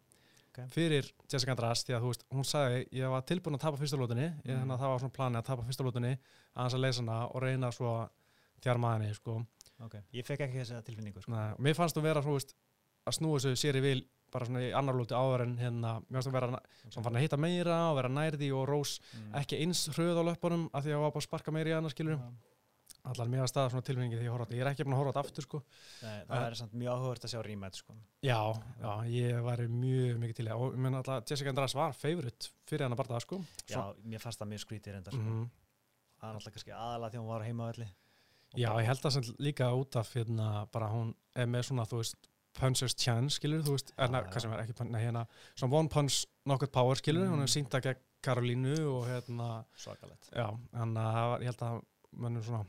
Ok. 0.57 0.71
fyrir 0.73 1.11
Jessica 1.29 1.53
Andrade 1.53 1.85
því 1.85 1.95
að 1.97 2.05
veist, 2.07 2.23
hún 2.33 2.47
sagði 2.47 2.79
ég 2.97 3.11
var 3.13 3.25
tilbúin 3.29 3.57
að 3.57 3.63
tapa 3.67 3.77
fyrsta 3.77 3.99
lótunni 3.99 4.27
Mm. 4.27 4.61
þannig 4.61 4.73
að 4.73 4.81
það 4.81 4.93
var 4.93 4.99
svona 5.03 5.17
plani 5.17 5.37
að 5.37 5.45
tapa 5.51 5.67
fyrsta 5.67 5.83
lótunni 5.85 6.13
aðeins 6.55 6.73
að 6.73 6.83
leysa 6.83 7.01
hana 7.03 7.17
og 7.27 7.41
reyna 7.43 7.71
svo 7.71 7.91
að 7.93 8.09
þjarma 8.65 8.93
henni 8.95 9.13
sko 9.13 9.45
okay. 9.85 10.01
ég 10.13 10.25
fekk 10.25 10.47
ekki 10.47 10.61
þessa 10.63 10.81
tilfinningu 10.85 11.21
sko. 11.21 11.31
Nei, 11.31 11.53
mér 11.59 11.77
fannst 11.77 11.97
þú 11.97 12.05
vera 12.07 12.23
svona, 12.25 12.55
að 13.07 13.17
snúa 13.19 13.39
þessu 13.39 13.61
sér 13.61 13.79
í 13.79 13.83
vil 13.85 14.01
bara 14.33 14.47
svona 14.49 14.63
í 14.65 14.73
annar 14.75 14.97
lúti 14.97 15.15
áður 15.15 15.45
en 15.45 15.55
hérna, 15.61 15.93
mér 16.07 16.19
fannst 16.19 16.29
þú 16.29 16.35
vera 16.35 16.49
svona 16.89 17.05
fann 17.05 17.19
að 17.19 17.25
hitta 17.27 17.39
meira 17.39 17.77
og 17.91 17.97
vera 18.01 18.11
nærði 18.11 18.51
og 18.57 18.67
Rós 18.67 18.97
mm. 18.99 19.29
ekki 19.41 19.61
eins 19.63 19.85
hröð 19.95 20.19
á 20.19 20.23
löpunum 20.31 20.67
af 20.73 20.83
því 20.83 20.91
að 20.91 20.97
hún 20.97 21.05
var 21.05 21.13
bara 21.15 21.23
að 21.23 21.27
sparka 21.29 21.53
meira 21.55 21.71
í 21.71 21.77
annars 21.77 21.95
skilur 21.95 22.17
Já. 22.17 22.27
Allar 23.11 23.27
mér 23.31 23.43
að 23.45 23.51
staða 23.51 23.69
svona 23.73 23.85
tilfinningi 23.87 24.17
því 24.19 24.25
ég 24.27 24.33
horfa 24.33 24.45
þetta. 24.47 24.57
Ég 24.57 24.63
er 24.65 24.69
ekki 24.71 24.85
búin 24.87 24.95
að 24.95 25.01
horfa 25.01 25.11
á 25.11 25.15
þetta 25.17 25.23
aftur 25.27 25.45
sko. 25.47 25.61
Nei, 26.03 26.17
það 26.27 26.45
er 26.47 26.55
samt 26.61 26.73
mjög 26.73 26.91
áhugavert 26.97 27.27
að 27.27 27.33
sjá 27.33 27.41
rematch 27.47 27.81
sko. 27.83 27.93
já, 28.27 28.39
já, 28.81 28.91
ég 29.13 29.41
var 29.47 29.57
mjög 29.67 30.19
mikið 30.23 30.35
til 30.41 30.47
það. 30.47 30.57
Og 30.65 30.73
ég 30.73 30.81
menn 30.87 30.95
alltaf 30.99 31.23
Jessica 31.31 31.49
András 31.53 31.75
var 31.77 31.93
favorite 31.93 32.49
fyrir 32.67 32.83
hann 32.87 32.93
að 32.97 33.01
barða 33.03 33.21
sko. 33.23 33.41
Já, 33.69 33.81
mér 34.03 34.19
fannst 34.23 34.39
það 34.41 34.51
mjög 34.53 34.65
skrítið 34.65 34.93
reyndar 34.97 35.13
sko. 35.17 35.23
mm 35.23 35.47
það 36.17 36.31
er 36.31 36.37
alltaf 36.39 36.53
kannski 36.55 36.71
aðalega 36.73 37.11
því 37.13 37.19
hún 37.21 37.27
var 37.29 37.43
heima 37.45 37.65
á 37.67 37.69
öllu 37.69 37.85
já, 38.57 38.69
ég 38.81 38.87
held 38.87 39.01
það 39.03 39.11
sem 39.13 39.25
líka 39.37 39.67
út 39.77 39.95
af 39.99 40.07
hérna, 40.17 40.45
bara 40.73 40.87
hún 40.89 41.11
er 41.37 41.45
með 41.45 41.67
svona 41.67 41.83
þú 41.85 41.99
veist 41.99 42.15
puncher's 42.57 42.95
chance, 42.97 43.35
skilur 43.37 43.61
þú 43.61 43.75
veist, 43.75 43.91
er, 44.01 44.09
hvað 44.09 44.41
sem 44.41 44.51
er 44.55 44.63
ekki, 44.63 44.73
punch- 44.79 44.89
nei, 44.95 45.03
hérna 45.05 45.27
svona 45.53 45.77
one 45.77 45.91
punch 45.93 46.23
knockout 46.43 46.71
power, 46.73 46.95
skilur 46.97 47.27
Mm. 47.27 47.35
hún 47.35 47.43
er 47.45 47.51
sínda 47.53 47.81
gegn 47.85 48.01
Karolínu 48.25 48.73
og 48.95 49.05
hérna 49.05 49.63
svakalett 49.77 50.25
já, 50.33 50.47
að 50.73 50.97
það 50.97 51.29
var- 51.29 51.39
ég 51.45 51.45
held 51.51 51.61
að 51.67 51.83
mönnum 52.17 52.43
svona, 52.49 52.65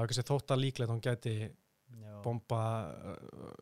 var 0.00 0.08
kannski 0.10 0.26
þótt 0.30 0.50
að 0.54 0.62
líklegt 0.64 0.90
hún 0.90 1.00
gæti 1.04 1.34
Já. 2.00 2.22
bomba 2.24 2.60
uh, 2.90 3.54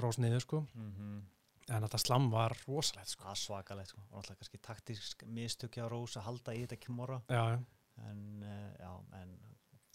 rós 0.00 0.18
niður, 0.22 0.40
sko 0.44 0.60
Mhm. 0.74 1.22
en 1.70 1.82
þetta 1.86 1.98
slam 2.02 2.30
var 2.30 2.54
rosalegt, 2.66 3.08
sko 3.14 3.24
það 3.24 3.36
svakalett 3.44 3.88
sko. 3.88 4.00
og 4.10 4.16
alltaf 4.22 4.38
kannski 4.38 4.58
taktísk 4.62 5.24
mistökja 5.26 5.88
Rós 5.90 6.16
að 6.16 6.22
halda 6.28 6.54
í 6.54 6.64
þetta 6.66 6.80
Kimura 6.80 7.20
já, 7.28 7.58
en, 8.06 8.42
uh, 8.42 9.20
en 9.20 9.36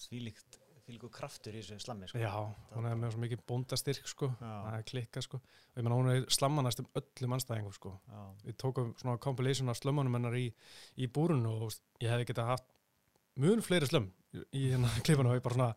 þvílíkt 0.05 0.59
þvílíku 0.85 1.09
kraftur 1.09 1.55
í 1.55 1.61
þessu 1.63 1.79
slammi 1.81 2.07
sko. 2.07 2.19
já, 2.21 2.29
hún 2.75 2.85
er 2.85 2.95
með 2.95 3.11
svo 3.15 3.19
mikið 3.23 3.39
bóndastyrk, 3.49 4.07
sko 4.07 4.27
það 4.39 4.75
er 4.77 4.83
klikka, 4.83 5.21
sko 5.25 5.37
og 5.39 5.77
ég 5.79 5.83
meina 5.83 5.95
hún 5.97 6.11
er 6.13 6.25
slammanast 6.29 6.79
um 6.83 6.87
öllum 6.95 7.33
anstæðingum, 7.39 7.73
sko 7.73 7.95
Já. 8.07 8.21
við 8.45 8.57
tókum 8.61 8.93
svona 9.01 9.17
compilation 9.19 9.69
af 9.69 9.79
slömmunum 9.79 10.13
hennar 10.19 10.33
í, 10.37 10.53
í 10.97 11.07
búrun 11.07 11.45
og 11.49 11.71
ég 12.01 12.09
hefði 12.11 12.27
getað 12.33 12.51
haft 12.53 12.65
mun 13.35 13.61
fleiri 13.65 13.87
slömm 13.89 14.11
í, 14.53 14.63
hérna 14.71 14.89
klipinu 15.05 15.29
og 15.31 15.37
ég 15.39 15.43
bara 15.45 15.55
svona 15.55 15.75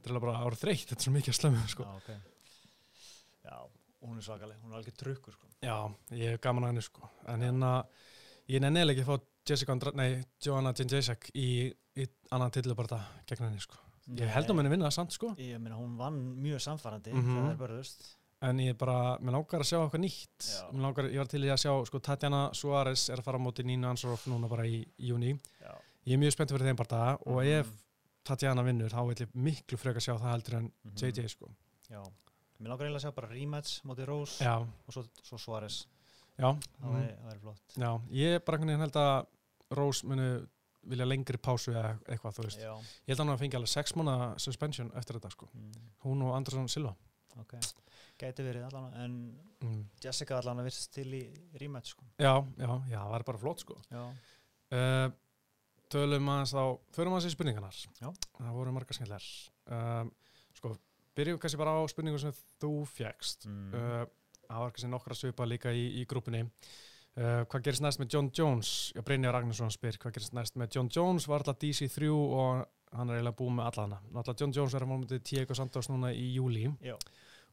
þetta 0.00 0.14
er 0.14 0.20
bara 0.24 0.38
árið 0.46 0.62
þreytt, 0.64 0.86
þetta 0.88 1.00
er 1.00 1.06
svo 1.06 1.12
mikið 1.16 1.36
slömm 1.40 1.58
sko. 1.68 1.82
Já, 1.84 1.96
ok. 1.96 2.10
Já, 3.44 3.56
hún 4.06 4.16
er 4.20 4.24
svakaleg, 4.24 4.56
hún 4.62 4.72
er 4.72 4.78
alveg 4.80 4.96
trukkur 5.00 5.34
sko. 5.36 5.46
já, 5.64 5.76
ég 6.16 6.34
hef 6.34 6.40
gaman 6.44 6.64
að 6.64 6.72
henni 6.72 6.82
sko. 6.86 7.08
en 7.28 7.40
hérna, 7.44 7.72
ég 8.48 8.60
nennilega 8.64 9.00
ekki 9.00 9.06
að 9.08 9.12
fá 9.18 9.26
Jessica 9.50 9.72
Andra, 9.72 9.90
nei, 9.96 10.22
Joanna 10.44 10.72
Jędrzejczyk 10.76 11.30
í, 11.34 11.46
í 11.96 12.04
annan 12.30 12.50
tillu 12.54 12.74
bara 12.76 12.88
það 12.88 13.04
gegn 13.30 13.46
henni 13.48 13.60
sko. 13.64 13.76
ég 14.20 14.28
held 14.34 14.50
að 14.52 14.56
henni 14.60 14.70
vinna 14.72 14.88
það 14.88 14.96
samt 14.98 15.12
sko. 15.16 15.34
Ég 15.40 15.60
meina, 15.60 15.76
hún 15.80 15.96
vann 15.98 16.18
mjög 16.44 16.60
samfærandi, 16.64 17.12
Mhm. 17.12 17.36
það 17.38 17.50
er 17.52 17.60
börðust. 17.60 18.08
en 18.42 18.56
ég 18.58 18.76
bara, 18.78 19.18
mér 19.20 19.32
langar 19.36 19.60
að 19.60 19.68
sjá 19.68 19.78
eitthvað 19.84 20.00
nýtt 20.04 20.46
langar, 20.72 21.04
ég 21.12 21.18
var 21.18 21.26
til 21.28 21.40
í 21.44 21.48
að 21.52 21.60
sjá 21.60 21.72
sko, 21.86 21.98
Tatjana 22.00 22.50
Suárez 22.56 23.08
er 23.12 23.16
að 23.20 23.24
fara 23.24 23.38
á 23.38 23.44
móti 23.44 23.64
Nínu 23.64 23.84
Ansarov 23.90 24.24
núna 24.26 24.48
bara 24.48 24.62
í, 24.64 24.80
í 24.98 25.08
júni 25.12 25.38
Já. 25.60 25.74
ég 26.06 26.14
er 26.14 26.18
mjög 26.18 26.32
spennt 26.32 26.50
fyrir 26.50 26.68
þeim 26.72 26.76
bara 26.76 27.18
og 27.26 27.42
Mhm. 27.44 27.60
ef 27.60 27.68
Tatjana 28.24 28.62
vinnur, 28.66 28.90
þá 28.92 29.00
vil 29.08 29.16
ég 29.24 29.34
miklu 29.34 29.78
frekar 29.80 30.00
sjá 30.04 30.14
það 30.18 30.32
heldur 30.34 30.54
en 30.58 30.72
Mhm. 30.84 30.96
JJ 30.96 31.28
sko. 31.28 31.48
Já. 31.90 32.02
Mér 32.60 32.68
langar 32.68 32.86
eiginlega 32.86 33.00
að 33.00 33.06
sjá 33.06 33.14
bara 33.14 33.28
rematch 33.28 33.82
móti 33.84 34.04
Rós 34.06 34.38
Já, 34.40 34.58
og 34.60 34.92
svo, 34.92 35.04
svo 35.24 35.38
Suárez. 35.38 35.86
já, 36.38 36.52
Það 36.80 36.92
væri- 36.92 37.16
væri 37.24 37.40
flott. 37.40 37.62
já, 37.76 38.00
ég 38.10 38.44
bara 38.44 38.58
einhvern 38.58 38.66
veginn 38.68 38.80
held 38.80 38.92
að 38.96 39.26
Rós 39.70 40.04
munu 40.04 40.46
vilja 40.86 41.04
lengri 41.06 41.36
pásu 41.38 41.72
eða 41.72 41.98
eitthvað, 42.08 42.34
þú 42.36 42.42
veist. 42.44 42.58
Já. 42.60 42.74
Ég 43.06 43.08
held 43.08 43.20
að 43.20 43.26
hann 43.28 43.38
fengi 43.38 43.54
alveg 43.56 43.68
sex 43.68 43.92
mánu 43.92 44.38
suspension 44.40 44.90
eftir 44.96 45.14
þetta, 45.18 45.30
sko. 45.30 45.48
Mm, 45.54 45.72
Hún 46.04 46.22
og 46.22 46.34
Andersson 46.36 46.68
Silva. 46.68 46.94
ok. 47.38 47.54
Gæti 48.18 48.42
verið 48.44 48.64
allan, 48.72 48.92
en 48.94 49.40
Mm. 49.60 49.84
Jessica 50.02 50.38
allan 50.38 50.58
að 50.58 50.64
virðast 50.66 50.90
til 50.90 51.04
í 51.06 51.32
rematch 51.58 51.86
sko. 51.94 52.04
Já, 52.18 52.40
já, 52.58 52.82
já, 52.90 52.98
það 52.98 53.10
var 53.10 53.22
bara 53.24 53.38
flott, 53.38 53.60
sko. 53.60 53.76
Já. 53.90 54.14
Uh, 54.72 55.10
tölum 55.92 56.30
aðeins 56.32 56.54
þá, 56.54 56.62
förum 56.96 57.16
aðeins 57.16 57.30
í 57.30 57.34
spurningarnar. 57.34 57.80
Já. 58.00 58.08
Það 58.38 58.56
voru 58.58 58.74
margar 58.76 58.96
skemmtilegar. 58.98 59.26
Um, 59.76 60.12
sko, 60.58 60.74
byrjum 61.18 61.40
kannski 61.42 61.60
bara 61.60 61.74
á 61.76 61.82
spurningum 61.90 62.22
sem 62.22 62.36
þú 62.62 62.72
fjækst. 62.94 63.48
Mm. 63.50 63.74
Uh, 63.74 64.04
það 64.46 64.64
var 64.64 64.74
kannski 64.74 64.92
nokkra 64.92 65.18
svipa 65.18 65.48
líka 65.48 65.74
í, 65.74 65.86
í 66.00 66.06
grúpunni. 66.10 66.44
Uh, 67.18 67.42
hvað 67.50 67.64
gerist 67.66 67.82
næst 67.82 68.00
með 68.00 68.14
John 68.14 68.30
Jones? 68.34 68.74
Já, 68.94 69.02
Brynjar 69.06 69.34
Ragnarsson 69.34 69.72
spyr, 69.74 69.98
hvað 70.00 70.14
gerist 70.18 70.36
næst 70.36 70.58
með 70.60 70.76
John 70.76 70.90
Jones? 70.94 71.26
Var 71.28 71.42
alltaf 71.42 71.58
DC3 71.60 72.10
og 72.14 72.62
hann 72.96 73.10
er 73.10 73.18
eiginlega 73.18 73.38
búið 73.38 73.56
með 73.56 73.66
alla 73.70 73.86
hana. 73.86 73.98
Náttúrulega 74.14 74.44
John 74.44 74.54
Jones 74.54 74.76
er 74.76 74.86
að 74.86 74.92
móti 74.92 75.18
Diego 75.26 75.56
Santos 75.58 75.90
núna 75.90 76.12
í 76.14 76.30
júli 76.34 76.64
Já. 76.82 76.94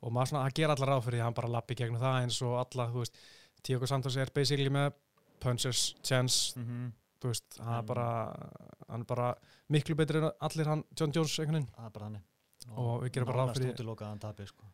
og 0.02 0.13
maður 0.13 0.32
svona, 0.32 0.45
það 0.45 0.56
ger 0.60 0.73
allar 0.73 0.91
ráð 0.93 1.04
fyrir 1.08 1.19
því 1.19 1.26
hann 1.26 1.38
bara 1.38 1.52
lappi 1.54 1.78
gegnum 1.78 2.02
það 2.02 2.21
eins 2.21 2.39
og 2.45 2.56
alla, 2.62 2.88
þú 2.93 3.04
veist, 3.04 3.19
Diego 3.67 3.89
Santos 3.89 4.17
er 4.17 4.32
basically 4.34 4.73
með 4.73 4.95
punchers, 5.41 5.84
chance, 6.02 6.54
Mm 6.58 6.65
-hmm. 6.65 6.91
Þú 7.21 7.32
veist, 7.32 7.60
hann 7.60 7.77
er 7.80 7.86
bara, 7.89 8.08
hann 8.89 9.01
er 9.01 9.06
bara 9.10 9.27
miklu 9.69 9.95
betri 9.95 10.17
en 10.21 10.32
allir 10.47 10.65
hann, 10.71 10.84
John 10.97 11.12
Jones 11.15 11.38
einhvern 11.39 11.60
veginn. 11.62 11.69
Það 11.75 11.86
er 11.86 11.93
bara 11.97 12.06
þannig. 12.10 12.25
Og 12.77 13.03
við 13.03 13.12
gerum 13.15 13.27
bara 13.32 13.38
ráð 13.45 13.53
fyrir- 13.56 13.67
Nánast 13.71 13.80
útilokaðan 13.82 14.19
tapi 14.19 14.45
sko. 14.47 14.65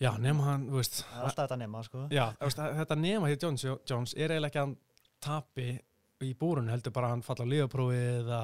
Já, 0.00 0.10
nema 0.18 0.42
hann, 0.44 0.66
þú 0.68 0.76
veist, 0.80 1.02
Það 1.04 1.18
er 1.18 1.24
alltaf 1.28 1.44
þetta 1.48 1.58
nema 1.58 1.82
sko. 1.84 2.08
Já, 2.10 2.26
veist, 2.40 2.56
þetta 2.58 2.96
nema 2.98 3.28
hér 3.30 3.38
Jones, 3.42 3.64
Jones 3.86 4.14
er 4.16 4.28
eiginlega 4.30 4.50
ekki 4.50 4.58
að 4.58 4.66
hann 4.66 4.76
tapi 5.20 5.80
í 6.22 6.34
búrun, 6.38 6.68
heldur 6.70 6.92
bara 6.92 7.06
að 7.08 7.10
hann 7.16 7.22
falla 7.22 7.44
á 7.46 7.50
lífaprófið 7.52 8.20
eða 8.22 8.40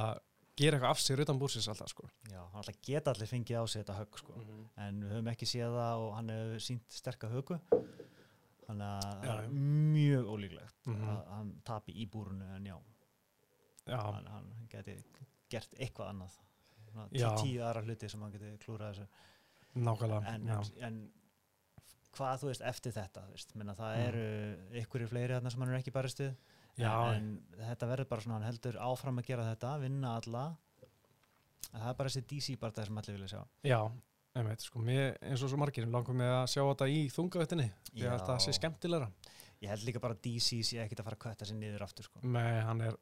gera 0.58 0.78
eitthvað 0.78 0.90
af 0.90 0.98
sér 0.98 1.20
utan 1.22 1.38
búrsins 1.38 1.68
alltaf, 1.68 1.88
sko. 1.90 2.08
Já, 2.30 2.40
hann 2.42 2.58
alltaf 2.62 2.78
geta 2.82 3.10
allir 3.12 3.26
fengið 3.30 3.58
á 3.58 3.64
sig 3.68 3.84
þetta 3.84 3.98
högg 3.98 4.18
sko. 4.18 4.32
En 4.76 5.00
við 5.02 5.12
höfum 5.12 5.30
ekki 5.32 5.46
séð 5.46 5.74
það 5.78 5.98
og 6.06 6.14
hann 6.16 6.28
hefur 6.28 6.60
sínt 6.68 6.86
sterka 6.90 7.28
högu. 7.30 7.58
Þannig 8.68 8.84
að 8.84 9.22
það 9.24 9.38
er 9.42 9.48
mjög 9.48 10.24
ólíklegt 10.34 10.86
Mhm. 10.86 11.08
að 11.08 11.28
hann 11.32 11.52
tapi 11.64 11.92
í 11.94 12.08
búrunu 12.10 12.44
en 12.56 12.64
Já, 12.66 12.76
hann, 13.96 14.26
hann 14.26 14.50
geti 14.68 14.96
gert 15.50 15.74
eitthvað 15.78 16.10
annað. 16.12 16.36
Tí- 17.12 17.42
Tíu 17.42 17.62
aðra 17.62 17.82
hluti 17.84 18.08
sem 18.10 18.20
hann 18.20 18.32
geti 18.32 18.58
klúrað 18.64 18.94
þessu. 18.94 19.08
nákvæmlega, 19.78 20.34
En, 20.34 20.48
en, 20.48 20.62
en 20.82 21.12
hvað 22.16 22.40
þú 22.42 22.48
veist 22.50 22.62
eftir 22.66 22.92
þetta, 22.92 23.22
veist, 23.30 23.54
menna 23.54 23.74
það 23.74 23.96
Mm. 23.96 24.06
eru 24.08 24.80
ykkur 24.82 25.06
fleiri 25.08 25.34
þarna 25.36 25.50
sem 25.52 25.60
hann 25.60 25.74
er 25.74 25.78
ekki 25.78 25.92
barist 25.94 26.18
við. 26.18 26.34
Já, 26.78 26.92
en, 27.14 27.42
en 27.58 27.64
þetta 27.68 27.86
verður 27.90 28.08
bara 28.08 28.20
svona, 28.22 28.34
hann 28.38 28.46
heldur 28.52 28.76
áfram 28.78 29.18
að 29.18 29.26
gera 29.26 29.44
þetta, 29.54 29.80
vinna 29.80 30.16
alla. 30.16 30.56
En 31.72 31.80
það 31.80 31.88
er 31.90 31.94
bara 31.94 32.08
þessi 32.08 32.26
DC-bartað 32.30 32.86
sem 32.86 32.98
allir 32.98 33.16
vilja 33.18 33.28
sjá. 33.28 33.42
Já, 33.66 33.80
einmitt, 34.38 34.60
sko, 34.64 34.78
mér, 34.78 35.16
eins 35.22 35.42
og 35.42 35.50
svo 35.50 35.58
margir, 35.58 35.86
langum 35.90 36.16
með 36.16 36.32
að 36.38 36.46
sjá 36.54 36.62
þetta 36.64 36.88
í 36.88 37.00
þungavettinni, 37.12 37.68
því 37.92 38.06
að 38.08 38.14
þetta 38.18 38.38
sé 38.40 38.52
skemmtilegra. 38.56 39.10
Ég 39.60 39.68
held 39.72 39.82
líka 39.84 40.00
bara 40.00 40.14
að 40.14 40.22
DC 40.22 40.62
sé 40.64 40.78
ekkit 40.84 41.00
að 41.02 41.04
fara 41.10 41.16
að 41.18 41.24
kötta 41.26 41.44
sig 41.46 41.56
niður 41.58 41.82
aftur 41.82 42.04
sko. 42.06 42.20
Nei, 42.22 42.60
hann 42.62 42.80
er, 42.80 42.96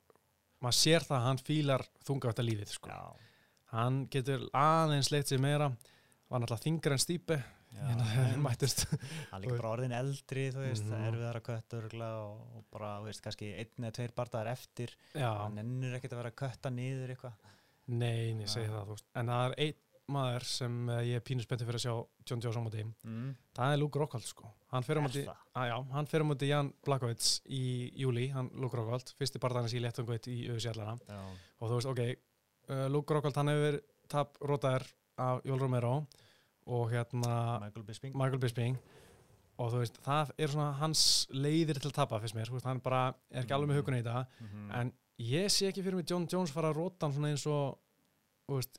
maður 0.63 0.79
sér 0.81 1.05
það 1.07 1.17
að 1.19 1.27
hann 1.27 1.43
fílar 1.47 1.85
þungavettalífið, 2.09 2.73
sko. 2.79 2.89
Já, 2.89 3.03
Hann 3.77 4.07
getur 4.15 4.45
aðeins 4.55 5.11
leitt 5.11 5.27
sér 5.29 5.41
meira, 5.43 5.67
var 6.31 6.41
náttúrulega 6.41 6.63
þingur 6.65 6.95
en 6.95 7.01
hérna 7.77 8.05
þegar 8.07 8.29
hann 8.31 8.45
mættist. 8.45 8.85
Hann 9.33 9.43
líka 9.43 9.57
bara 9.59 9.73
orðin 9.75 9.93
eldri, 9.99 10.45
þú 10.55 10.63
veist, 10.63 10.85
það 10.87 10.97
Mhm. 11.01 11.07
er 11.09 11.17
við 11.19 11.27
að 11.27 11.43
kötta 11.49 11.81
og, 12.23 12.45
og 12.57 12.65
bara, 12.73 12.93
þú 13.03 13.09
veist, 13.11 13.23
kannski 13.27 13.51
einn 13.59 13.85
eða 13.89 13.97
tveir 13.99 14.15
bardaðar 14.17 14.53
eftir. 14.55 14.95
Já, 15.19 15.29
Hann 15.43 15.59
ennur 15.59 15.99
ekkit 15.99 16.15
að 16.15 16.23
vera 16.23 16.31
að 16.31 16.39
kötta 16.45 16.71
niður 16.71 17.13
eitthvað. 17.17 17.35
nei, 17.89 18.33
ég 18.41 18.49
segi 18.49 18.71
það, 18.71 18.87
þú 18.87 18.95
veist. 18.97 19.09
En 19.15 19.27
það 19.35 19.51
er 19.51 19.59
einn 19.67 19.83
maður 20.13 20.45
sem 20.49 20.75
eh, 20.91 21.01
ég 21.11 21.19
er 21.21 21.25
pínu 21.27 21.43
spenntið 21.45 21.69
fyrir 21.71 21.81
að 21.81 21.85
sjá 21.87 21.95
John 22.31 22.43
Jones 22.45 22.59
á 22.59 22.63
móti. 22.63 22.85
Mm. 23.07 23.31
Það 23.57 23.73
er 23.75 23.81
Luke 23.81 23.99
Rockhold, 24.03 24.27
sko. 24.29 24.51
Hann 24.73 24.83
á 24.87 25.03
móti, 25.03 25.25
það? 25.27 25.87
hann 25.97 26.07
fer 26.11 26.23
á 26.23 26.27
móti 26.27 26.51
Jan 26.51 26.73
Blakowicz 26.87 27.31
í 27.49 27.63
júli, 27.99 28.29
hann 28.35 28.51
Luke 28.55 28.77
Rockhold, 28.79 29.15
fyrsti 29.19 29.43
barðanins 29.43 29.75
í 29.75 29.83
léttungveit 29.83 30.29
í 30.31 30.37
auðsjallana. 30.53 30.97
Já. 31.09 31.23
Og 31.61 31.71
þú 31.71 31.79
veist, 31.81 31.91
ok, 31.93 32.03
uh, 32.71 32.87
Luke 32.93 33.15
Rockhold, 33.17 33.41
hann 33.41 33.53
hefur 33.53 33.81
tap 34.13 34.39
rótaðar 34.43 34.87
af 35.19 35.43
Jól 35.49 35.59
Romero 35.63 35.95
og 36.67 36.91
hérna 36.93 37.61
Michael 37.63 37.87
Bisping. 37.87 38.15
Michael 38.19 38.43
Bisping 38.43 38.79
og 39.57 39.73
þú 39.73 39.81
veist, 39.81 39.99
það 40.05 40.33
er 40.37 40.53
svona 40.53 40.73
hans 40.81 41.03
leiðir 41.33 41.79
til 41.81 41.91
að 41.91 41.97
tapa 41.97 42.19
fyrst 42.21 42.37
mér, 42.37 42.51
hann 42.67 42.83
bara 42.85 43.07
er 43.33 43.43
ekki 43.45 43.55
alveg 43.57 43.71
með 43.71 43.79
hugun 43.81 43.97
í 43.99 44.03
þetta, 44.03 44.27
Mhm. 44.41 44.71
en 44.81 44.93
ég 45.19 45.47
sé 45.49 45.69
ekki 45.71 45.83
fyrir 45.83 45.97
mig 45.97 46.11
John 46.11 46.27
Jones 46.29 46.51
fara 46.53 46.71
að 46.73 46.77
róta 46.77 47.07
hann 47.07 47.15
svona 47.15 47.31
eins 47.33 47.47
og 47.47 47.79
veist, 48.49 48.79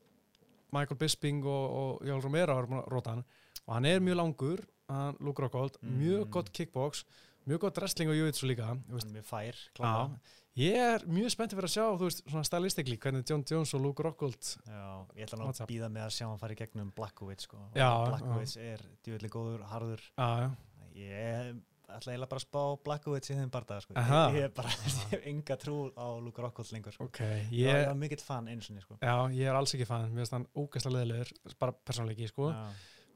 Michael 0.71 0.97
Bisping 0.99 1.43
og, 1.45 1.77
og 1.81 2.01
Jál 2.07 2.21
Romero 2.23 2.57
eru 2.59 2.67
búin 2.67 2.81
að 2.83 2.89
róta 2.91 3.13
hann. 3.15 3.23
Og 3.67 3.73
hann 3.75 3.85
er 3.85 3.99
mjög 4.03 4.15
langur, 4.21 4.65
hann 4.89 5.15
Luke 5.19 5.41
Rockhold 5.43 5.77
mjög 5.83 6.25
Mm. 6.25 6.31
gott 6.31 6.51
kickbox, 6.53 7.03
mjög 7.47 7.59
gott 7.59 7.77
wrestling 7.77 8.09
og 8.11 8.15
jujitsu 8.15 8.47
líka, 8.47 8.65
hann 8.65 8.83
er 8.89 9.07
mjög 9.13 9.25
fær 9.25 9.55
klárlega. 9.75 10.19
ég 10.57 10.75
er 10.75 10.99
mjög 11.05 11.29
spenntið 11.35 11.57
fyrir 11.59 11.67
að 11.69 11.75
sjá, 11.75 11.85
þú 11.99 12.07
veist, 12.07 12.23
svona 12.27 12.43
stylistically, 12.47 12.97
hvernig 12.97 13.29
John 13.29 13.43
Jones 13.49 13.73
og 13.73 13.81
Luke 13.81 14.03
Rockhold 14.03 14.57
ég 15.15 15.27
ætla 15.27 15.45
What's 15.45 15.61
að 15.61 15.67
býða 15.69 15.89
með 15.91 16.05
að 16.07 16.15
sjá 16.17 16.27
hann 16.27 16.39
fara 16.39 16.53
í 16.53 16.57
gegnum 16.57 16.91
Blackowitz 16.95 17.43
sko. 17.43 17.57
Blackowitz 17.73 18.57
er 18.57 18.81
djúvillig 19.05 19.29
góður, 19.31 19.63
harður. 19.69 20.01
Já, 20.17 20.29
já, 20.39 20.51
ég 20.95 21.61
ætla 21.95 22.11
eiginlega 22.13 22.29
bara 22.33 22.41
að 22.41 22.45
spá 22.45 22.61
Blackowitz 22.83 23.29
í 23.31 23.35
þeim 23.37 23.51
bardaga 23.53 23.81
sko. 23.85 23.93
Ég, 24.35 24.43
er 24.47 24.51
bara, 24.57 24.71
hef 25.11 25.25
enga 25.31 25.55
trú 25.61 25.77
á 25.95 26.07
Luke 26.19 26.41
Rockhold 26.43 26.71
lengur 26.75 26.93
sko. 26.95 27.07
ok, 27.07 27.21
ég, 27.23 27.53
ég, 27.63 27.85
var 27.87 27.95
mikill 28.01 28.23
fan 28.25 28.47
einu 28.51 28.61
sinni 28.65 28.81
sko. 28.83 28.97
já, 29.01 29.15
ég 29.37 29.47
er 29.47 29.55
alls 29.55 29.73
ekki 29.77 29.87
fan, 29.87 30.09
mér 30.11 30.25
finnst 30.25 30.35
hann 30.35 30.47
ógæslega 30.57 30.93
leðilegur, 31.05 31.55
bara 31.61 31.75
persónleiki, 31.87 32.27
sko, 32.33 32.51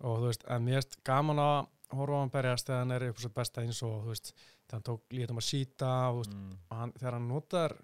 og 0.02 0.18
þú 0.24 0.30
veist, 0.30 0.48
en 0.48 0.66
mér 0.66 0.80
finnst 0.80 0.98
gaman 1.12 1.42
að 1.44 1.56
horfa 1.92 2.16
á 2.16 2.22
hann 2.24 2.32
berjast 2.38 2.70
þegar 2.72 2.80
hann 2.86 2.96
er 2.96 3.08
upp 3.10 3.20
á 3.20 3.22
sitt 3.26 3.36
besta 3.42 3.62
eins 3.66 3.82
og, 3.84 3.98
þú 4.06 4.14
veist, 4.16 4.32
þegar 4.66 4.78
hann 4.80 4.88
tók 4.88 5.18
lítum 5.20 5.42
að 5.42 5.48
síta, 5.50 5.92
og, 6.10 6.14
þú 6.14 6.22
veist, 6.24 6.38
Mm. 6.38 6.54
og 6.72 6.78
hann, 6.80 6.94
þegar 7.02 7.18
hann 7.20 7.28
notar 7.28 7.76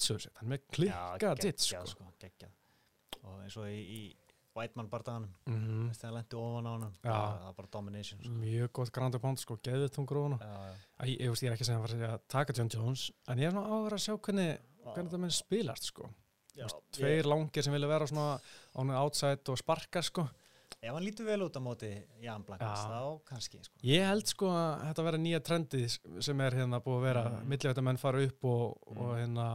sitt, 0.00 0.32
hann 0.40 0.48
með 0.48 0.62
klikka 0.72 1.34
ditt, 1.42 1.60
sko. 1.60 2.08
geggjað. 2.18 2.54
og 3.28 3.42
eins 3.44 3.56
og 3.60 3.66
í, 3.68 3.76
í 3.76 4.00
Whiteman 4.58 4.88
bardaganum 4.92 5.30
Mhm. 5.46 5.90
þegar 5.94 6.08
hann 6.10 6.16
lendi 6.18 6.36
ofan 6.42 6.66
á 6.66 6.72
hann 6.74 6.92
það 7.02 7.42
var 7.44 7.54
bara 7.60 7.68
domination 7.72 8.20
sko. 8.22 8.30
Mjög 8.42 8.72
gott 8.72 8.92
ground 8.92 9.14
and 9.14 9.22
pound, 9.22 9.38
sko, 9.38 9.56
geðið 9.62 9.90
tungur 9.94 10.16
ofan 10.24 10.38
Ég, 11.06 11.28
veist, 11.30 11.42
ég 11.42 11.50
er 11.50 11.54
ekki 11.56 11.66
að 11.66 11.88
segja 11.88 12.08
að 12.16 12.20
taka 12.28 12.52
John 12.58 12.68
Jones, 12.74 13.10
en 13.28 13.38
ég 13.38 13.46
er 13.46 13.52
svona 13.54 13.68
áhuga 13.70 13.94
að 13.94 14.04
sjá 14.06 14.16
hvernig, 14.18 14.58
hvernig 14.94 15.12
það 15.12 15.22
með 15.24 15.32
spilast, 15.38 15.84
sko. 15.92 16.08
Já, 16.58 16.66
Tveir 16.90 17.22
langir 17.30 17.62
sem 17.62 17.72
vilja 17.72 17.86
vera 17.88 18.06
svona 18.10 18.40
á 18.40 18.78
hann 18.80 18.90
outside 18.90 19.48
og 19.48 19.58
sparka, 19.58 20.02
sko. 20.02 20.28
ef 20.82 20.92
hann 20.94 21.02
lítur 21.02 21.24
vel 21.26 21.40
út 21.46 21.54
á 21.54 21.60
móti 21.62 21.88
Jan 22.22 22.42
Blackowitz 22.44 22.82
Já. 22.82 22.90
þá 22.90 23.20
kannski 23.26 23.58
sko. 23.64 23.74
Ég 23.82 24.04
held 24.06 24.26
sko 24.26 24.46
að 24.46 24.82
þetta 24.86 25.04
vera 25.04 25.18
nýja 25.18 25.40
trendið 25.40 26.22
sem 26.22 26.40
er 26.40 26.50
hérna 26.52 26.78
búið 26.82 26.98
að 26.98 27.02
vera 27.02 27.22
mm. 27.24 27.38
Mm. 27.42 27.48
millivita 27.48 27.82
menn 27.82 27.96
fara 27.98 28.22
upp 28.26 28.44
og, 28.44 28.78
og 28.86 28.96
Mm. 28.96 29.18
hérna 29.22 29.46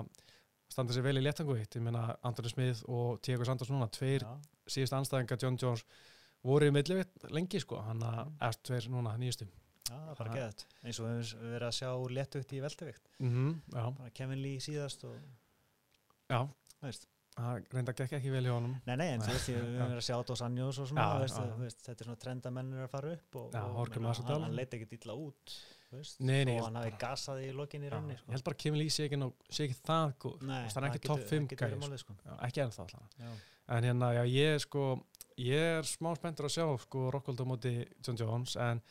standa 0.73 0.93
sér 0.95 1.05
vel 1.05 1.17
í 1.21 1.23
léttanguvitt. 1.23 1.77
Ég 1.77 1.85
meina 1.85 2.07
Anthony 2.25 2.49
Smith 2.51 2.83
og 2.89 3.21
Diego 3.25 3.45
Santos 3.47 3.69
núna, 3.71 3.87
tveir 3.93 4.25
Já. 4.25 4.33
síðust 4.67 4.95
anstæðingar 4.97 5.41
John 5.43 5.57
Jones 5.61 5.85
voru 6.43 6.67
í 6.67 6.73
millivitt 6.75 7.29
lengi 7.31 7.59
sko, 7.63 7.79
hann 7.85 8.01
Mm. 8.25 8.37
eftir 8.49 8.73
tveir 8.73 8.89
núna 8.91 9.13
nýjustum. 9.17 9.47
Já, 9.89 9.95
það 9.99 10.11
er 10.11 10.15
bara 10.15 10.29
Ha. 10.31 10.35
geðt 10.39 10.65
eins 10.83 10.99
og 10.99 11.05
við 11.05 11.17
höfum 11.19 11.51
verið 11.53 11.67
að 11.67 11.77
sjá 11.79 11.89
léttugt 12.17 12.53
í 12.53 12.61
veltuvikt 12.63 13.09
Mm 13.19 13.33
bara 13.97 14.09
Kevin 14.13 14.41
Lee 14.41 14.57
síðast 14.63 15.03
og 15.03 15.15
já, 16.29 16.47
það 16.81 16.87
reynda 17.73 17.93
gekk 17.97 18.13
ekki 18.19 18.31
vel 18.31 18.43
hjá 18.45 18.53
honum. 18.55 18.75
Nei, 18.85 18.95
nei, 18.95 19.07
en 19.13 19.21
þú 19.21 19.31
veist, 19.33 19.47
við 19.49 19.57
höfum 19.63 19.89
verið 19.91 20.01
að 20.01 20.07
sjá 20.07 20.25
Dos 20.25 20.41
Anjos 20.41 20.79
og 20.79 20.87
svona, 20.87 21.01
Já, 21.03 21.19
veist, 21.63 21.83
þetta 21.87 22.01
er 22.01 22.05
svona 22.09 22.19
trend 22.23 22.43
að 22.45 22.53
er 22.85 22.91
fara 22.93 23.13
upp 23.17 23.35
og, 23.35 23.47
Já, 23.53 23.63
og 23.63 23.89
hann, 24.29 24.43
hann 24.47 24.55
leiti 24.55 24.77
ekkert 24.79 24.93
illa 25.05 25.13
út 25.19 25.55
veist, 25.99 26.19
Nei, 26.19 26.43
nei, 26.45 26.53
og 26.55 26.59
ég 26.59 26.63
hann 26.65 26.75
hafi 26.75 26.89
bara- 26.91 27.01
gasað 27.03 27.41
í 27.43 27.53
lokinni 27.53 27.87
í 27.87 27.91
rauninni 27.91 28.13
ég 28.13 28.19
sko. 28.19 28.31
held 28.31 28.43
bara 28.43 28.55
að 28.55 28.61
Kim 28.63 28.73
Lee 28.75 28.89
sé 28.89 29.05
ekki, 29.07 29.17
nóg- 29.21 29.33
sé 29.49 29.63
ekki 29.67 29.77
það 29.85 30.13
góð. 30.19 30.37
Það 30.43 30.77
er 30.83 30.89
ekki 30.89 31.01
topp 31.07 31.19
5 31.29 31.47
það 31.47 31.49
getur 31.49 31.69
verið 31.69 31.89
gæði, 31.89 31.99
sko. 31.99 32.13
Já, 32.25 32.37
ekki 32.47 32.61
ennþá. 32.65 32.85
Já. 33.19 33.31
En 33.69 33.83
hérna, 33.83 34.07
já, 34.13 34.23
ég 34.27 34.55
er 34.55 34.59
sko, 34.59 35.03
ég 35.37 35.79
er 35.79 35.83
smá 35.83 36.15
spenntur 36.17 36.45
að 36.45 36.55
sjá 36.57 36.65
sko 36.81 37.11
Rockhold 37.11 37.39
á 37.39 37.45
móti 37.45 37.87
John 38.05 38.17
Jones 38.17 38.55
en 38.57 38.81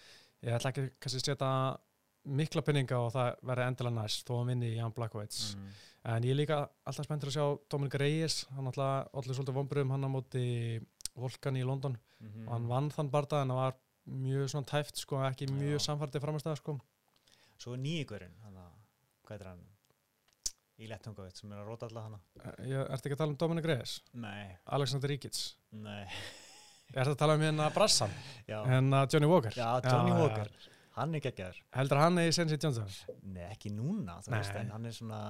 ég 0.42 0.52
ætla 0.56 0.72
ekki 0.72 0.90
kannski 0.98 1.18
að 1.20 1.36
setja 1.36 1.78
mikla 2.24 2.62
pinninga 2.62 2.96
og 3.02 3.12
það 3.12 3.36
verði 3.42 3.66
endilega 3.66 3.94
næst 4.02 4.24
þó 4.26 4.34
að 4.42 4.46
vinni 4.52 4.76
Jan 4.76 4.92
Blakowicz. 4.92 5.54
Mm. 5.56 5.68
En 6.04 6.22
ég 6.22 6.30
er 6.30 6.34
líka 6.46 6.68
alltaf 6.86 7.04
spenntur 7.06 7.28
að 7.30 7.36
sjá 7.36 7.58
Dominic 7.68 7.94
Reyes, 8.00 8.46
hann 8.54 8.66
alltaf 8.66 9.08
allir 9.12 9.34
svolítið 9.34 9.54
vonbröðum 9.58 9.90
hann 9.90 10.04
á 10.06 10.10
móti 10.10 10.86
Volkan 11.14 11.56
í 11.56 11.64
London 11.66 11.98
Mhm. 12.22 12.46
og 12.48 12.52
hann 12.54 12.66
vann 12.68 12.90
þann 12.90 13.10
barða 13.10 13.42
en 13.42 13.48
það 13.48 13.54
var 13.60 13.74
mjög 14.08 14.48
svona 14.50 14.66
tæft 14.66 14.96
sko, 14.96 15.16
ekki 15.28 15.46
mjög 15.50 15.78
Já. 15.78 15.84
samfærdið 15.98 16.22
framastæða 16.22 16.56
sko. 16.56 16.80
Svo 17.62 17.76
er 17.78 18.24
að, 18.58 18.70
hvað 19.26 19.36
er 19.36 19.48
hann 19.52 19.60
í 20.82 20.88
Lettungavit 20.90 21.38
sem 21.38 21.52
er 21.52 21.60
að 21.62 21.68
róta 21.70 21.86
alla 21.86 22.06
hana 22.08 22.18
Ég 22.66 22.88
ertu 22.90 23.06
ekki 23.06 23.14
að 23.14 23.20
tala 23.20 23.34
um 23.34 23.38
Dominic 23.38 23.68
Reyes? 23.70 23.92
Nei, 24.18 24.48
Alexander 24.74 25.12
Ríkits? 25.12 25.42
nei, 25.70 26.02
Ertu 26.92 27.14
að 27.14 27.20
tala 27.20 27.36
um 27.38 27.44
hérna 27.46 27.68
Brassan? 27.74 28.14
já, 28.50 28.58
Hérna 28.66 29.04
Johnny 29.06 29.30
Walker? 29.30 29.54
já, 29.54 29.68
Johnny 29.86 30.16
Walker 30.18 30.50
hann 30.96 31.14
er 31.16 31.22
geggjaður 31.24 31.60
Heldur 31.78 32.02
hann 32.02 32.18
eða 32.24 32.34
Sensi 32.40 32.58
Johnson? 32.58 32.90
Nei, 33.22 33.46
ekki 33.52 33.70
núna, 33.72 34.18
þú 34.26 34.34
veist, 34.34 34.58
en 34.58 34.74
hann 34.74 34.90
er 34.90 34.96
svona 34.96 35.20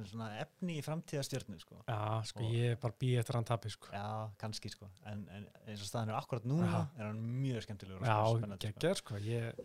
hann 0.00 0.06
er 0.06 0.10
svona 0.10 0.28
efni 0.40 0.78
í 0.80 0.82
framtíðastjörnu 0.84 1.58
sko. 1.60 1.76
Já, 1.86 1.98
sko, 2.30 2.42
Og- 2.46 2.54
ég 2.56 2.72
er 2.72 2.78
bara 2.80 2.94
býð 3.00 3.18
eftir 3.20 3.36
hann 3.38 3.44
tapi, 3.46 3.70
sko. 3.70 3.90
Já, 3.92 4.30
kannski 4.40 4.70
sko 4.72 4.88
en, 5.06 5.26
en 5.36 5.46
eins 5.68 5.80
og 5.84 5.88
staðan 5.90 6.10
er 6.10 6.18
akkurat 6.18 6.46
núna 6.48 6.66
Já. 6.70 6.80
er 6.98 7.04
hann 7.10 7.20
mjög 7.44 7.62
skemmtilegur 7.66 8.00
og 8.00 8.08
Já, 8.08 8.18
sko. 8.40 8.58
geggjör, 8.64 8.96
sko. 9.02 9.14
Ég 9.20 9.60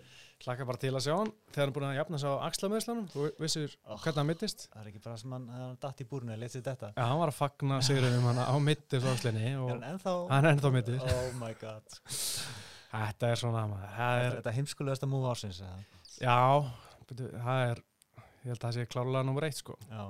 hlakka 0.45 0.65
bara 0.67 0.77
til 0.83 0.91
að 0.93 1.05
sjá 1.07 1.15
hann 1.17 1.31
þegar 1.55 1.65
hann 1.65 1.73
búin 1.77 1.87
að 1.87 1.95
jafna 2.01 2.17
á 2.19 2.31
axlamöðslanum. 2.49 3.07
Þú 3.15 3.31
vissir 3.39 3.75
Oh. 3.87 3.97
hvernig 3.97 4.15
hann 4.21 4.27
mittist? 4.27 4.67
Það 4.75 4.81
er 4.85 4.91
ekki 4.91 5.03
bara 5.03 5.17
sem 5.17 5.31
hann, 5.31 5.47
hann 5.47 5.77
datt 5.81 6.01
í 6.03 6.05
búrinu 6.05 6.35
að 6.35 6.39
leta 6.43 6.61
þetta 6.61 6.93
Já, 6.93 7.03
hann 7.07 7.19
var 7.23 7.29
að 7.31 7.39
fagna 7.39 7.81
sigurinn 7.81 8.17
um 8.19 8.27
hann 8.29 8.43
á 8.43 8.55
mittis 8.59 9.03
á 9.03 9.09
axlinni 9.15 9.55
og 9.55 9.69
hann 9.71 9.83
er 10.45 10.53
ennþá 10.53 10.71
mittis. 10.73 11.01
Oh 11.01 11.31
my 11.39 11.53
god 11.53 11.87
Þetta 12.95 13.27
er 13.27 13.35
svona. 13.35 13.63
Það 13.91 14.21
er, 14.23 14.41
það 17.43 17.69
er, 17.71 17.81
ég 18.45 18.51
held 18.53 18.59
að 18.61 18.65
það 18.65 18.73
sé 18.77 18.85
klárlega 18.87 19.25
nummer 19.27 19.43
eitt, 19.47 19.57
sko. 19.59 19.75
Já, 19.89 20.03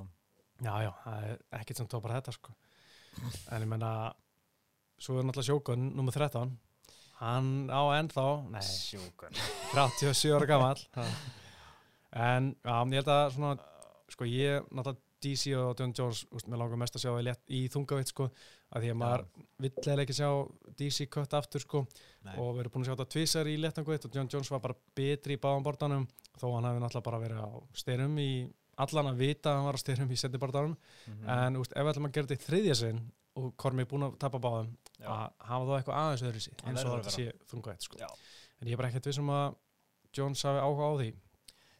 Já, 0.63 0.71
já, 0.85 0.91
það 1.03 1.25
er 1.27 1.41
ekkert 1.59 1.81
sem 1.81 1.89
tópar 1.91 2.15
þetta, 2.15 2.35
sko. 2.35 2.53
En 3.51 3.63
ég 3.63 3.69
menna, 3.69 3.89
svo 5.01 5.17
er 5.19 5.27
náttúrulega 5.27 5.49
sjókun, 5.49 5.89
nummer 5.97 6.15
13. 6.15 6.53
Hann 7.19 7.49
á 7.71 7.81
ennþá, 7.95 8.27
nei, 8.51 8.63
sjúkun 8.63 9.37
37 9.71 10.33
ára 10.35 10.47
gammal 10.49 10.81
en 12.27 12.49
já, 12.59 12.75
ég 12.75 12.97
held 12.99 13.11
að 13.13 13.29
svona, 13.37 13.53
sko 14.11 14.27
ég, 14.27 14.67
náttúrulega 14.67 14.99
DC 15.25 15.53
og 15.57 15.79
John 15.79 15.93
Jones, 15.95 16.25
úst, 16.35 16.49
mér 16.51 16.59
langar 16.59 16.77
mest 16.77 16.97
að 16.99 17.05
sjá 17.05 17.13
í, 17.15 17.35
í 17.55 17.61
þungavitt, 17.71 18.11
sko, 18.11 18.27
að 18.75 18.83
því 18.83 18.91
að 18.91 18.99
maður 18.99 19.23
vill 19.63 19.71
eða 19.79 20.03
ekki 20.03 20.17
sjá 20.19 20.27
DC 20.77 21.07
kött 21.15 21.37
aftur, 21.39 21.63
sko, 21.63 21.85
Nei, 22.27 22.35
og 22.35 22.51
við 22.57 22.65
erum 22.65 22.75
búin 22.75 22.83
að 22.83 22.89
sjá 22.91 22.95
þetta 22.97 23.13
tvísar 23.15 23.49
í 23.49 23.55
léttangavitt 23.63 24.09
og 24.09 24.19
John 24.19 24.29
Jones 24.35 24.51
var 24.51 24.61
bara 24.67 24.77
betri 24.99 25.39
í 25.39 25.41
báðanbordanum 25.41 26.05
þó 26.35 26.45
hann 26.51 26.67
hefði 26.67 26.83
náttúrulega 26.83 27.07
bara 27.07 27.23
verið 27.23 27.41
á 27.47 27.49
styrum 27.79 28.19
í 28.21 28.29
allan 28.77 29.07
að 29.11 29.21
vita 29.21 29.51
að 29.51 29.55
hann 29.59 29.65
var 29.69 29.77
á 29.77 29.83
styrum 29.83 30.11
í 30.11 30.17
setnibordanum, 30.19 30.77
mhm. 31.07 31.29
en 31.29 31.59
úst, 31.61 31.71
ef 31.75 31.83
við 31.85 31.91
ætlum 31.93 32.09
að 32.09 32.15
gera 32.17 32.27
þetta 32.27 32.39
í 32.41 32.45
þriðja 32.45 32.75
sinn 32.81 33.03
og 33.35 33.49
Kormi 33.59 33.83
er 33.83 33.89
búin 33.91 34.05
að 34.07 34.17
tapa 34.19 34.39
báðum, 34.39 34.69
að 35.03 35.23
hafa 35.49 35.65
þá 35.67 35.73
eitthvað 35.77 35.97
aðeins 36.01 36.25
öðru 36.29 36.41
sí, 36.45 36.51
Hann 36.63 36.71
eins 36.77 36.85
og 36.85 36.93
að 36.93 37.01
þetta 37.03 37.15
sé 37.17 37.25
þungavitt, 37.51 37.83
sko. 37.87 37.97
En 38.61 38.67
ég 38.69 38.73
er 38.73 38.79
bara 38.79 38.89
ekkert 38.91 39.09
vissum 39.09 39.31
að 39.35 39.55
Jones 40.15 40.43
hafi 40.47 40.61
áhuga 40.63 40.87
á 40.87 40.93
því. 41.01 41.09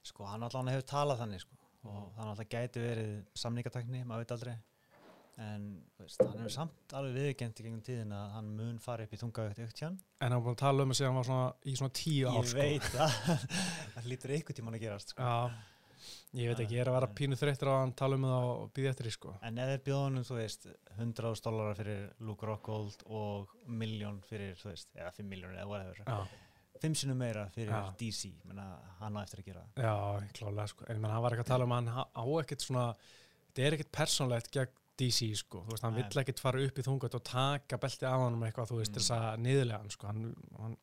Sko, 0.05 0.25
hann 0.27 0.43
allan 0.43 0.67
hefur 0.73 0.88
talað 0.91 1.21
þannig 1.23 1.43
sko 1.45 1.55
og 1.86 1.93
Mhm. 1.95 2.15
þannig 2.17 2.31
að 2.34 2.39
það 2.41 2.49
gæti 2.55 2.81
verið 2.81 3.12
samningatekni, 3.36 4.03
maður 4.05 4.23
veit 4.25 4.31
aldrei 4.36 4.55
en 5.38 5.63
veist, 5.99 6.21
hann 6.23 6.38
hefur 6.39 6.51
samt 6.53 6.93
alveg 6.95 7.13
viðurkend 7.19 7.60
í 7.60 7.63
gegnum 7.65 7.81
tíðin 7.84 8.12
að 8.15 8.29
hann 8.38 8.51
mun 8.55 8.77
fara 8.79 9.03
upp 9.03 9.13
í 9.13 9.19
þungavægt 9.19 9.60
aukttján 9.65 9.97
En 10.23 10.31
hann 10.31 10.43
var 10.43 10.53
að 10.55 10.62
tala 10.62 10.84
um 10.84 10.93
að 10.93 10.95
segja 10.99 11.10
hann 11.12 11.17
var 11.19 11.27
svona 11.27 11.53
í 11.65 11.73
svona 11.75 11.95
tíu 11.99 12.29
ár, 12.31 12.38
Ég 12.39 12.47
sko. 12.47 12.58
veit 12.58 12.81
það, 12.95 13.47
það 13.95 14.08
lítur 14.12 14.36
ykkur 14.38 14.55
tíman 14.60 14.77
að 14.79 14.86
gerast 14.86 15.12
sko. 15.12 15.23
Ég 16.36 16.50
veit 16.52 16.60
ekki, 16.65 16.76
ég 16.76 16.82
er 16.84 16.89
að 16.91 16.98
vera 17.00 17.08
pínu 17.15 17.38
þreyttur 17.39 17.70
á 17.72 17.74
að 17.76 17.82
hann 17.86 17.94
tala 17.96 18.15
um 18.20 18.26
það 18.28 18.48
og 18.52 18.72
býði 18.76 18.89
eftir 18.91 19.08
því, 19.08 19.12
sko. 19.15 19.34
En 19.48 19.58
ef 19.63 19.70
þeir 19.72 19.84
bjóðunum, 19.86 20.26
þú 20.28 20.36
veist, 20.39 20.65
100 20.98 21.44
dólarar 21.46 21.78
fyrir 21.80 22.02
Luke 22.20 22.46
Rockhold 22.50 23.06
og 23.08 23.54
miljón 23.68 24.18
fyrir, 24.28 24.56
þú 24.60 24.72
veist, 24.74 24.89
eða 24.96 25.12
5 25.15 25.30
miljónir 25.32 25.62
eða 25.62 25.68
whatever, 25.72 26.02
Já, 26.06 26.28
5 26.84 26.96
sinum 27.00 27.18
meira 27.18 27.46
fyrir 27.56 27.72
Já. 27.72 27.94
DC, 27.98 28.34
menna, 28.46 28.65
hann 29.00 29.15
á 29.15 29.22
eftir 29.24 29.39
að 29.39 29.46
gera 29.52 29.62
það. 29.76 29.86
já, 29.86 30.30
klálega, 30.39 30.68
sko. 30.74 30.86
En 30.89 30.96
ég 30.98 31.02
menn, 31.06 31.12
hann 31.15 31.24
var 31.24 31.32
ekki 31.38 31.46
að 31.46 31.54
tala 31.54 31.63
um 31.70 31.72
hann 31.78 31.88
ha- 31.88 32.10
á 32.12 32.24
ekkert 32.44 32.62
svona, 32.68 32.88
þetta 33.48 33.63
er 33.70 33.78
ekkert 33.78 33.91
persónlegt 33.96 34.52
gegn 34.52 34.74
DC, 34.98 35.32
sko. 35.36 35.63
Þú 35.65 35.72
veist, 35.72 35.84
hann 35.88 35.96
vill 35.96 36.22
ekkert 36.24 36.39
fara 36.39 36.60
upp 36.68 36.76
í 36.80 36.84
þungat 36.84 37.15
og 37.15 37.24
taka 37.24 37.78
belti 37.78 38.06
af 38.08 38.20
hann 38.20 38.34
um 38.36 38.44
eitthvað, 38.44 38.70
þú 38.72 38.78
veist, 38.84 38.91
Mm. 38.91 39.00
þess 39.00 39.12
að 39.15 39.39
niðurlega 39.48 39.78
hann, 39.80 39.89
sko. 39.89 40.08
Hann, 40.08 40.36
hann 40.60 40.78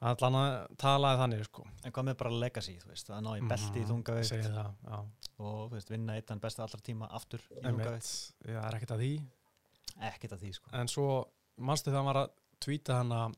allan 0.00 0.36
að 0.40 0.76
talaði 0.80 1.18
þannig, 1.20 1.44
sko. 1.44 1.64
En 1.84 1.92
hvað 1.92 2.06
með 2.08 2.16
bara 2.22 2.30
legacy, 2.40 2.76
þú 2.80 2.88
veist, 2.88 3.10
að 3.12 3.20
ná 3.26 3.30
í 3.36 3.42
belti 3.50 3.80
í 3.82 3.84
Mhm, 3.84 4.54
það, 4.54 4.70
já. 4.88 5.00
og, 5.38 5.70
veist, 5.74 5.90
vinna 5.92 6.14
eitt 6.16 6.30
besta 6.40 6.62
allra 6.64 6.80
tíma 6.80 7.08
aftur 7.10 7.40
í 7.50 7.60
þungavíkt. 7.60 8.32
Já, 8.46 8.54
það 8.60 8.68
er 8.70 8.78
ekkert 8.78 8.94
að 8.96 9.02
því. 9.04 9.10
Ekkert 10.10 10.32
að 10.32 10.40
því, 10.44 10.52
sko. 10.56 10.70
En 10.72 10.88
svo, 10.88 11.08
þegar 11.84 11.98
hann 12.00 12.06
var 12.14 12.20
að 12.24 12.30
tvíta 12.60 12.96
hann 13.00 13.12
að 13.12 13.34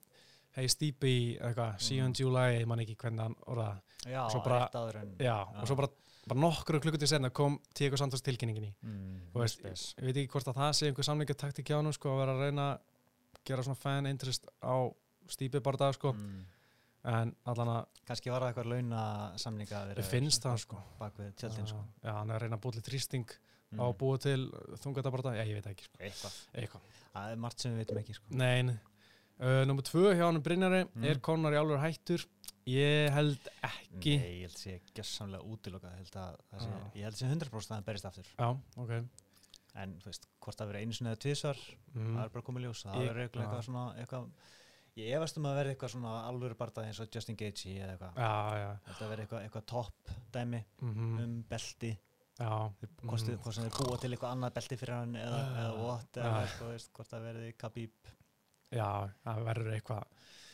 Hey 0.55 0.69
Stevie, 0.69 1.39
eitthvað, 1.41 1.81
see 1.81 1.97
you 1.97 2.05
in. 2.05 2.13
July, 2.13 2.59
ég 2.61 2.67
man 2.69 2.79
ekki 2.79 2.95
hvernig 3.01 3.23
hann 3.25 3.35
orðaði. 3.49 3.81
Já, 4.05 4.29
rétt 4.67 4.75
áður 4.77 4.97
en... 5.01 5.13
Já, 5.19 5.37
og 5.63 5.67
svo 5.67 5.77
bara, 5.79 5.89
bara 6.29 6.41
nokkru 6.43 6.81
klukkutíð 6.83 7.09
senna 7.09 7.31
kom 7.31 7.59
Tíko 7.75 7.97
Santos 7.97 8.21
tilkynningin 8.21 8.67
í. 8.69 8.73
Mm, 8.85 9.31
Þú 9.33 9.41
veist, 9.41 9.59
spes. 9.63 9.95
ég 9.97 10.05
veit 10.05 10.17
ekki 10.21 10.29
hvort 10.35 10.51
að 10.53 10.59
það 10.61 10.73
sé 10.77 10.91
einhver 10.91 11.09
samlingataktik 11.09 11.65
hjá 11.73 11.79
hann, 11.81 11.91
sko, 11.97 12.13
að 12.13 12.21
vera 12.21 12.35
að 12.37 12.43
reyna 12.45 12.67
að 12.75 12.81
gera 13.49 13.63
svona 13.65 13.81
fan 13.81 14.07
interest 14.07 14.47
á 14.61 14.77
Stevie 15.33 15.61
bara 15.65 15.77
dag, 15.87 15.95
sko. 15.97 16.13
Mm. 16.13 16.45
En 17.05 17.33
allan 17.51 17.71
að 17.73 17.87
kannski 18.07 18.31
var 18.31 18.45
það 18.45 18.53
eitthvað 18.53 18.69
launa 18.73 19.01
samninga 19.43 19.81
Mér 19.91 20.07
finnst 20.07 20.45
það, 20.45 20.59
sko. 20.63 20.83
bak 21.01 21.17
við 21.19 21.33
tjöldin 21.41 21.67
sko. 21.71 21.81
já, 22.05 22.13
hann 22.15 22.31
er 22.31 22.37
að 22.37 22.45
reyna 22.47 22.59
að 22.59 22.63
búið 22.67 22.79
til 22.79 22.85
þrýsting 22.91 23.33
mm. 23.33 23.81
á 23.83 23.85
að 23.89 23.97
búa 24.03 24.21
til 24.23 24.39
þungatabarta, 24.85 25.33
já, 25.39 25.43
ég 25.49 25.59
veit 25.59 25.67
ekki 25.73 25.89
sko. 25.89 25.99
eitthvað 25.99 26.37
eitthvað, 26.63 27.01
það 27.17 27.33
er 27.35 27.43
margt 27.47 27.65
sem 27.65 27.75
við 27.75 27.83
veitum 27.83 28.01
ekki 28.05 28.15
sko. 28.21 28.37
nein 28.39 28.71
uh, 28.77 29.65
Númer 29.67 29.89
tvö 29.89 30.13
hjá 30.15 30.25
hann 30.29 30.43
Brynjari 30.47 30.85
Mm. 30.93 31.09
er 31.11 31.21
Conor 31.27 31.57
í 31.57 31.59
alveg 31.59 31.83
hættur 31.83 32.27
ég 32.71 33.11
held 33.17 33.49
ekki 33.67 34.17
nei, 34.23 34.33
ég 34.39 34.47
held 34.47 34.59
sé 34.61 34.77
gessamlega 34.95 35.43
útilokað 35.43 35.97
ég 35.97 36.05
held 36.05 36.17
að 36.23 36.37
það 36.53 36.61
sé, 36.63 36.71
Já. 36.71 36.87
ég 37.01 37.05
held 37.09 37.19
sé 37.19 37.27
100% 37.27 37.73
að 37.73 37.77
það 37.81 37.87
berist 37.89 38.07
aftur 38.07 38.29
já, 38.39 38.49
ok 38.79 38.93
en 39.83 39.95
þú 39.99 40.11
veist, 40.13 40.27
hvort 40.45 40.59
það 40.61 40.69
verið 40.71 40.83
einu 40.85 40.95
sinni 40.95 41.11
eða 41.11 41.21
tvísvar 41.25 41.59
mm. 41.97 42.13
það 42.15 42.23
er 42.23 42.33
bara 42.37 42.47
komið 42.47 42.67
ljós, 42.69 42.83
það 42.87 43.01
Ég- 43.03 43.17
ég 45.01 45.13
efast 45.17 45.39
um 45.41 45.47
að 45.49 45.59
verði 45.61 45.75
eitthvað 45.75 45.93
svona 45.95 46.15
alvöru 46.29 46.57
barða 46.59 46.85
eins 46.87 47.01
og 47.01 47.13
Justin 47.15 47.37
Gaethje 47.41 47.75
eða 47.81 47.93
eitthvað 47.95 48.19
já, 48.21 48.33
já, 48.63 48.71
þetta 48.89 49.11
verði 49.13 49.25
eitthvað, 49.27 49.45
eitthvað 49.47 49.69
topp 49.73 50.11
dæmi 50.35 50.61
mm 50.83 51.21
um 51.23 51.37
belti 51.49 51.93
já 52.39 52.49
hvort, 52.51 53.03
mhm. 53.03 53.39
hvort 53.45 53.55
sem 53.57 53.69
þeir 53.69 53.77
búa 53.79 53.99
til 54.01 54.11
eitthvað 54.13 54.35
annað 54.37 54.55
belti 54.59 54.79
fyrir 54.81 54.95
hann 54.97 55.15
eða, 55.21 55.39
Já. 55.43 55.55
eða 55.63 55.73
what 55.87 56.17
eða 56.21 56.33
Já. 56.33 56.47
eitthvað, 56.47 56.73
veist, 56.75 56.93
hvort 56.97 57.13
það 57.13 57.27
verði 57.29 57.53
Khabib 57.61 58.13
já, 58.73 58.89
það 59.25 59.43
verður 59.49 59.75
eitthvað 59.77 60.05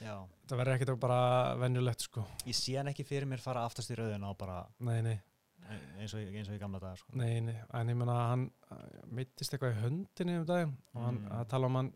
já. 0.03 0.15
það 0.51 0.61
verður 0.63 0.75
ekkert 0.75 1.01
bara 1.07 1.21
venjulegt 1.63 2.07
sko 2.07 2.27
ég 2.47 2.59
sé 2.59 2.77
hann 2.79 2.91
ekki 2.93 3.07
fyrir 3.07 3.31
mér 3.31 3.43
fara 3.43 3.65
aftast 3.67 3.91
í 3.95 3.99
rauðina 3.99 4.31
og 4.33 4.39
bara 4.39 4.59
nei, 4.87 4.99
nei, 5.07 5.17
eins 5.99 6.15
og, 6.15 6.23
eins 6.27 6.51
og 6.51 6.59
í 6.59 6.61
gamla 6.63 6.81
dagar 6.83 6.99
sko. 6.99 7.15
nei, 7.19 7.39
nei 7.47 7.55
en 7.79 7.95
ég 7.95 7.99
meina 7.99 8.19
hann 8.33 8.49
mittist 9.15 9.55
eitthvað 9.55 9.77
í 9.77 9.81
höndinni 9.85 10.39
um 10.43 10.47
daginn 10.51 10.77
og 10.95 11.03
hann 11.09 11.23
Mm. 11.25 11.95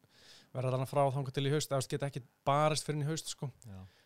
Að 0.52 0.58
verða 0.60 0.78
hann 0.82 0.86
frá 0.90 1.02
þangað 1.14 1.32
til 1.38 1.46
í 1.48 1.52
haust 1.54 1.70
eða 1.72 1.86
geta 1.88 2.08
ekki 2.10 2.20
barist 2.44 2.84
fyrir 2.84 3.02
í 3.02 3.06
haust 3.08 3.30
sko. 3.32 3.48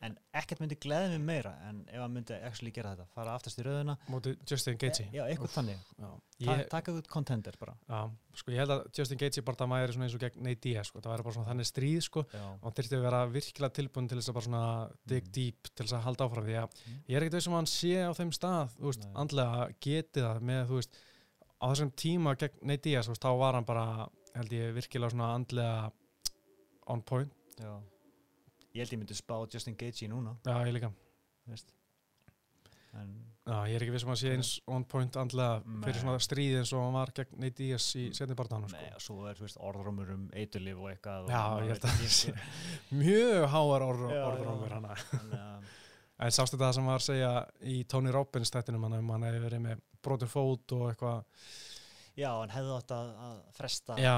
En 0.06 0.14
ekkert 0.36 0.60
myndi 0.60 0.76
gleði 0.78 1.16
mig 1.16 1.24
meira 1.26 1.52
en 1.66 1.80
ef 1.90 1.98
hann 1.98 2.12
myndi 2.14 2.36
actually 2.46 2.70
gera 2.70 2.92
þetta 2.94 3.06
fara 3.16 3.32
aftast 3.34 3.58
í 3.58 3.64
rauðina 3.66 3.96
móti 4.12 4.36
Justin 4.46 4.76
Gaethje. 4.78 5.08
já, 5.12 5.24
eitthvað 5.26 5.54
þannig, 5.56 5.80
já. 5.98 6.10
Ta 6.44 6.52
Ég, 6.52 6.68
taka 6.68 6.92
út 6.92 7.06
contender 7.08 7.56
bara. 7.58 7.72
Já, 7.88 8.10
sko 8.36 8.52
ég 8.52 8.58
held 8.60 8.70
að 8.74 8.82
Justin 8.98 9.18
Gaethje 9.18 9.42
bara 9.42 9.56
það 9.56 9.70
væri 9.72 9.96
eins 10.04 10.14
og 10.14 10.20
gegn 10.20 10.42
Nate 10.44 10.60
Diaz 10.66 10.86
sko, 10.92 11.00
það 11.00 11.14
væri 11.16 11.24
bara 11.26 11.34
svona 11.38 11.48
þannig 11.50 11.66
stríð 11.70 12.02
sko. 12.04 12.20
Og 12.20 12.62
hann 12.68 12.76
þyrfti 12.76 12.98
að 12.98 13.06
vera 13.08 13.22
virkilega 13.32 13.74
tilbúin 13.80 14.08
til 14.12 14.18
þess 14.20 14.28
að 14.30 14.34
bara 14.38 14.46
svona 14.50 14.90
dig 15.06 15.24
Mm. 15.26 15.32
deep 15.32 15.70
til 15.74 15.86
þess 15.86 15.96
að 15.98 16.04
halda 16.06 16.24
áfram 16.28 16.44
því 16.46 16.56
að 16.60 16.68
Mm. 16.86 17.00
ég 17.08 17.16
er 17.16 17.22
ekkert 17.22 17.32
veist 17.40 17.48
um 17.48 17.54
að 17.54 17.62
hann 17.64 17.72
sé 17.72 17.94
á 18.04 18.12
þeim 18.14 18.32
stað 18.36 18.76
veist, 18.78 19.06
andlega 19.16 19.74
geti 19.80 20.20
það 20.20 20.40
með 20.42 20.66
þú 20.68 20.74
veist, 20.76 20.92
á 21.56 21.64
þessum 21.72 21.92
tíma 21.96 22.36
gegn 22.36 22.58
Nate 22.62 22.82
Diaz, 22.84 23.08
þá 23.08 23.30
var 23.38 23.54
hann 23.54 23.64
bara 23.64 24.08
held 24.36 24.50
ég 24.52 24.74
virkilega 24.76 25.10
svona 25.10 25.34
andlega 25.34 25.90
on 26.86 27.02
point, 27.02 27.32
Já. 27.58 27.72
ég 28.74 28.82
held 28.84 28.92
ég 28.92 29.00
myndi 29.00 29.14
spá 29.18 29.38
Justin 29.52 29.76
Gaethje 29.78 30.08
núna 30.12 30.36
já 30.44 30.56
ég 30.66 30.72
líka 30.76 30.92
en 32.96 33.08
já, 33.46 33.56
ég 33.68 33.76
er 33.76 33.84
ekki 33.84 33.92
veist 33.94 34.06
um 34.06 34.12
að 34.12 34.16
hann 34.16 34.20
sé 34.22 34.30
eins 34.34 34.50
on 34.72 34.84
point 34.88 35.16
andlega 35.20 35.58
fyrir 35.84 35.96
Nei. 35.96 36.00
svona 36.02 36.20
stríð 36.24 36.54
eins 36.62 36.72
og 36.74 36.84
hann 36.86 36.96
var 36.96 37.12
gegn 37.16 37.36
Nate 37.42 37.58
Diaz 37.60 37.86
í 38.00 38.06
setni 38.16 38.36
barndanum 38.38 38.72
Nei, 38.72 38.86
sko. 38.96 38.96
og 38.96 39.04
svo 39.04 39.16
er 39.30 39.42
orðrómur 39.70 40.12
um 40.14 40.24
eiturlif 40.32 40.80
og 40.80 40.88
eitthvað 40.94 41.28
Já, 41.32 41.42
og 41.52 41.60
ég 41.66 41.74
held 41.74 41.84
að 41.84 41.98
það 42.00 42.14
sé 42.16 42.34
mjög 43.02 43.46
háar 43.52 43.84
orð, 43.86 44.06
Já, 44.14 44.22
orðrómur 44.30 44.72
já. 44.72 44.78
hana 44.78 44.96
Þannig 45.10 45.42
að- 45.42 45.74
En 46.24 46.32
sástu 46.32 46.56
þetta 46.56 46.72
sem 46.72 46.86
var 46.88 46.96
að 47.02 47.04
segja 47.10 47.30
í 47.68 47.74
Tony 47.92 48.08
Robbins 48.14 48.48
þættinum 48.54 48.86
hann 48.86 48.94
um 49.02 49.10
hann 49.12 49.24
hefði 49.26 49.40
verið 49.42 49.60
með 49.66 49.80
brotur 50.00 50.30
fót 50.32 50.72
og 50.72 50.86
eitthvað 50.88 51.18
Já, 52.16 52.30
hann 52.40 52.52
hefði 52.54 52.76
átt 52.78 52.92
að, 52.96 53.08
að 53.26 53.40
fresta. 53.58 53.96
Já, 54.00 54.14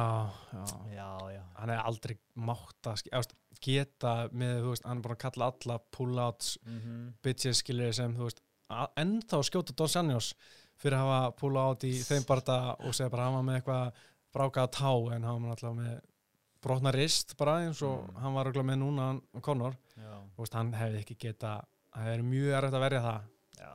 já. 0.55 0.65
Já, 0.95 1.09
já. 1.35 1.41
Hann 1.59 1.73
hefði 1.73 1.85
aldrei 1.91 2.15
mátt 2.49 2.87
að 2.93 2.99
sk- 3.01 3.11
veist, 3.17 3.33
geta 3.65 4.13
með, 4.31 4.53
þú 4.63 4.69
veist, 4.75 4.85
hann 4.87 5.01
er 5.01 5.03
búin 5.09 5.17
að 5.17 5.23
kalla 5.25 5.49
alla 5.51 5.79
pull-outs, 5.97 6.53
Mm 6.65 7.01
bitches 7.27 7.63
skilur 7.65 7.93
sem, 7.97 8.15
þú 8.15 8.29
veist, 8.29 8.41
a- 8.71 8.87
ennþá 9.03 9.41
skjóta 9.49 9.75
Don 9.75 9.89
Sanjos 9.91 10.29
fyrir 10.79 10.95
að 10.95 11.09
hafa 11.09 11.33
pull-out 11.41 11.83
í 11.89 11.91
þeim 12.07 12.23
barða 12.29 12.59
og 12.79 12.95
segja 12.95 13.11
bara 13.11 13.25
hann 13.27 13.35
var 13.41 13.47
með 13.49 13.59
eitthvað 13.59 14.05
brákaða 14.37 14.71
tá 14.79 14.93
en 15.17 15.25
hann 15.27 15.43
var 15.43 15.57
alltaf 15.57 15.75
með 15.75 15.99
brotna 16.63 16.93
rist 16.95 17.35
bara 17.39 17.57
eins 17.65 17.83
og 17.83 18.05
Mm. 18.07 18.15
hann 18.23 18.35
var 18.35 18.47
örugglega 18.47 18.69
með 18.71 18.79
núna 18.85 19.07
hann 19.09 19.43
Conor, 19.43 19.75
já, 19.97 20.15
þú 20.37 20.39
veist, 20.45 20.55
hann 20.55 20.73
hefði 20.73 21.03
ekki 21.03 21.19
geta 21.19 21.65
það 21.91 22.03
hefði 22.05 22.15
verið 22.15 22.31
mjög 22.31 22.55
erfitt 22.61 22.75
að 22.79 22.85
verja 22.87 23.03
það. 23.09 23.21
Já. 23.59 23.73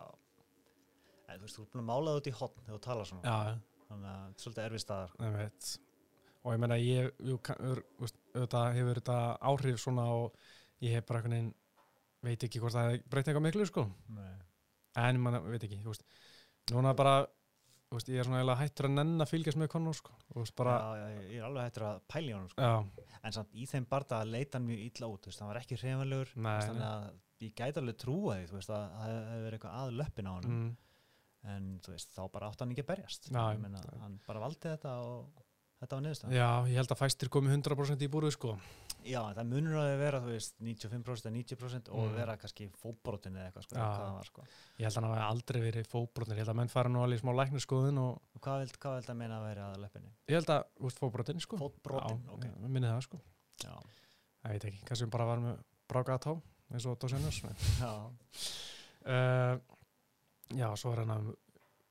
En 1.27 1.39
þú 1.39 1.41
veist, 1.43 1.55
þú 1.57 1.61
er 1.63 1.69
búin 1.73 1.83
að 1.83 1.89
mála 1.91 2.07
það 2.13 2.19
út 2.21 2.27
í 2.31 2.35
hotn 2.39 2.63
þegar 2.63 2.77
þú 2.79 2.81
tala 2.87 3.05
svona. 3.09 3.23
Já, 3.23 3.59
Þannig 3.89 4.09
að 4.11 4.21
þetta 4.23 4.37
er 4.37 4.45
svolítið 4.45 4.67
erfið 4.67 4.83
staðar 4.83 5.17
veit 5.37 5.73
og 6.43 6.51
ég 6.51 6.59
meina 6.59 6.77
ég 6.79 7.11
auðvitað 7.23 8.77
hefur 8.77 8.99
þetta 8.99 9.19
áhrif 9.47 9.79
svona 9.79 10.07
og 10.11 10.41
ég 10.83 10.97
hef 10.97 11.05
bara 11.07 11.21
einhvern 11.21 11.37
veginn 11.37 11.53
veit 12.23 12.43
ekki 12.47 12.61
hvort 12.63 12.75
það 12.75 12.97
breytti 13.11 13.31
eitthvað 13.31 13.45
miklu 13.47 13.67
sko. 13.67 13.85
Nei. 14.15 14.33
en 15.03 15.21
mann 15.23 15.39
veit 15.47 15.63
ekki, 15.63 15.79
veist 15.83 16.03
núna 16.71 16.93
bara, 16.95 17.23
veist, 17.91 18.11
ég 18.11 18.21
er 18.21 18.27
svona 18.27 18.57
hættur 18.59 18.87
að 18.89 18.95
nenn 18.97 19.23
að 19.23 19.31
fylgjast 19.33 19.59
með 19.59 19.71
Conor 19.73 19.97
sko. 19.97 20.15
Veist 20.35 20.55
bara, 20.59 20.77
já, 20.99 21.03
já, 21.15 21.25
ég 21.31 21.41
er 21.41 21.47
alveg 21.47 21.67
hættur 21.67 21.87
að 21.89 21.99
pæla 22.11 22.31
í 22.31 22.35
honum 22.37 22.51
sko. 22.51 23.09
En 23.23 23.35
samt 23.35 23.55
í 23.55 23.67
þeim 23.69 23.87
barða 23.91 24.23
leita 24.27 24.59
hann 24.59 24.67
mjög 24.67 24.85
illa 24.87 25.11
út 25.11 25.29
Hann 25.31 25.51
var 25.51 25.59
ekki 25.61 25.79
hrefanlegur 25.79 26.33
Þannig 26.35 26.87
að 26.89 27.11
ég 27.43 27.53
gæti 27.57 27.81
alveg 27.81 27.99
trúa 27.99 28.39
því 28.39 28.59
að 28.59 28.67
það 28.69 29.03
hefði 29.03 29.43
verið 29.43 29.57
eitthvað 29.57 29.77
að 29.79 29.93
löppin 29.99 30.29
á 30.29 30.33
hann 30.33 30.49
mm, 30.49 30.71
En 31.43 31.79
þú 31.83 31.91
veist, 31.91 32.13
þá 32.15 32.21
bara 32.31 32.47
átti 32.51 32.63
hann 32.63 32.71
ekki 32.71 32.85
að 32.85 32.91
berjast 32.93 33.25
Já, 33.31 33.57
meina, 33.59 33.81
Hann 33.99 34.19
bara 34.27 34.39
valdi 34.39 34.61
þetta 34.69 34.93
og 35.03 35.41
þetta 35.83 35.97
var 35.97 36.03
niðurstaðan 36.05 36.37
já, 36.37 36.47
ég 36.71 36.77
held 36.79 36.91
að 36.95 36.99
fæstir 37.01 37.29
komi 37.33 37.49
100% 37.51 38.05
í 38.05 38.07
búruð 38.13 38.31
sko 38.37 38.53
Já, 39.03 39.19
það 39.35 39.49
munur 39.49 39.75
að 39.81 39.97
vera, 39.99 40.19
veist, 40.23 40.53
95% 40.63 41.25
eða 41.27 41.33
90% 41.35 41.89
og 41.91 42.05
Mm. 42.07 42.13
vera 42.15 42.37
kannski 42.39 42.69
fótbrotin 42.79 43.35
eða 43.35 43.49
eitthvað, 43.49 43.65
sko, 43.67 43.75
Já. 43.75 43.87
það 43.99 44.13
var, 44.15 44.29
sko. 44.29 44.45
ég 44.79 44.85
held 44.87 44.93
að 44.95 45.01
hann 45.01 45.09
hafi 45.11 45.25
aldrei 45.27 45.59
verið 45.65 45.89
fóbrotin, 45.91 46.31
ég 46.37 46.39
held 46.45 46.53
að 46.53 46.59
menn 46.61 46.71
fara 46.71 46.89
nú 46.93 47.01
alveg 47.03 47.19
í 47.19 47.23
smá 47.25 47.33
læknarskoðun 47.35 47.99
og 47.99 48.21
Og 48.37 48.41
hvað 48.47 48.63
vilt 48.63 48.79
að 49.11 49.19
meina 49.19 49.41
að 49.41 49.47
vera 49.49 49.65
að 49.73 49.81
löppinni? 49.83 50.13
ég 50.31 50.35
held 50.39 50.53
að, 50.55 50.63
veist, 50.79 50.99
fóbrotin 51.03 51.41
sko 51.43 51.57
Fótbrotin, 51.59 52.23
já, 52.23 52.31
ok. 52.37 52.45
ég 52.63 52.71
minni 52.71 52.87
það 52.87 53.01
sko, 53.09 53.19
Já. 53.59 53.75
ég 54.45 54.51
veit 54.55 54.63
ekki, 54.71 54.81
kannski 54.87 55.03
við 55.05 55.11
bara 55.17 55.25
varum 55.33 55.43
með 55.51 55.59
brákaða 55.91 56.23
tá, 56.23 56.41
eins 56.71 56.85
og 56.87 56.95
Dósenjós 57.03 57.43
Já. 57.83 57.91
uh, 59.05 59.59
já, 60.57 60.67
svo 60.79 60.93
er 60.93 61.03
hann 61.03 61.15
að 61.17 61.33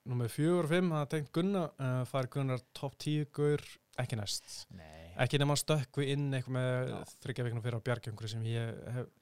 Númer 0.02 0.26
fjögur 0.26 0.64
og 0.66 0.70
fimm, 0.72 0.88
það 0.90 1.02
er 1.04 1.10
tengt 1.12 1.28
Gunnar 1.36 1.68
uh, 1.78 2.00
fær 2.10 2.26
Gunnar 2.34 2.58
topp 2.74 2.96
tíu 2.98 3.26
gaur 3.30 3.60
ekki 4.02 4.16
næst, 4.18 4.56
Nei. 4.74 5.12
ekki 5.22 5.38
nema 5.38 5.54
stökkvi 5.54 6.08
inn 6.10 6.24
eitthvað 6.34 6.56
með 6.56 6.88
Já. 6.90 6.96
þryggja 7.22 7.44
viknum 7.46 7.62
fyrir 7.62 7.78
á 7.78 7.86
bjargjöngri 7.86 8.30
sem 8.32 8.42
ég 8.50 8.80
hef, 8.96 9.12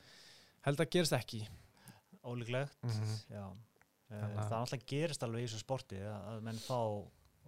held 0.65 0.81
að 0.81 0.89
gerist 0.95 1.13
ekki 1.19 1.43
Ólíklegt, 2.25 2.77
Mhm. 2.85 3.13
já. 3.33 3.45
Eh, 4.11 4.17
Þannig 4.21 4.39
að- 4.41 4.49
Það 4.49 4.59
alltaf 4.61 4.87
gerist 4.87 5.23
alveg 5.23 5.43
í 5.45 5.47
þessu 5.51 5.61
sporti 5.61 6.01
að 6.01 6.41
menn 6.43 6.59
fá 6.65 6.81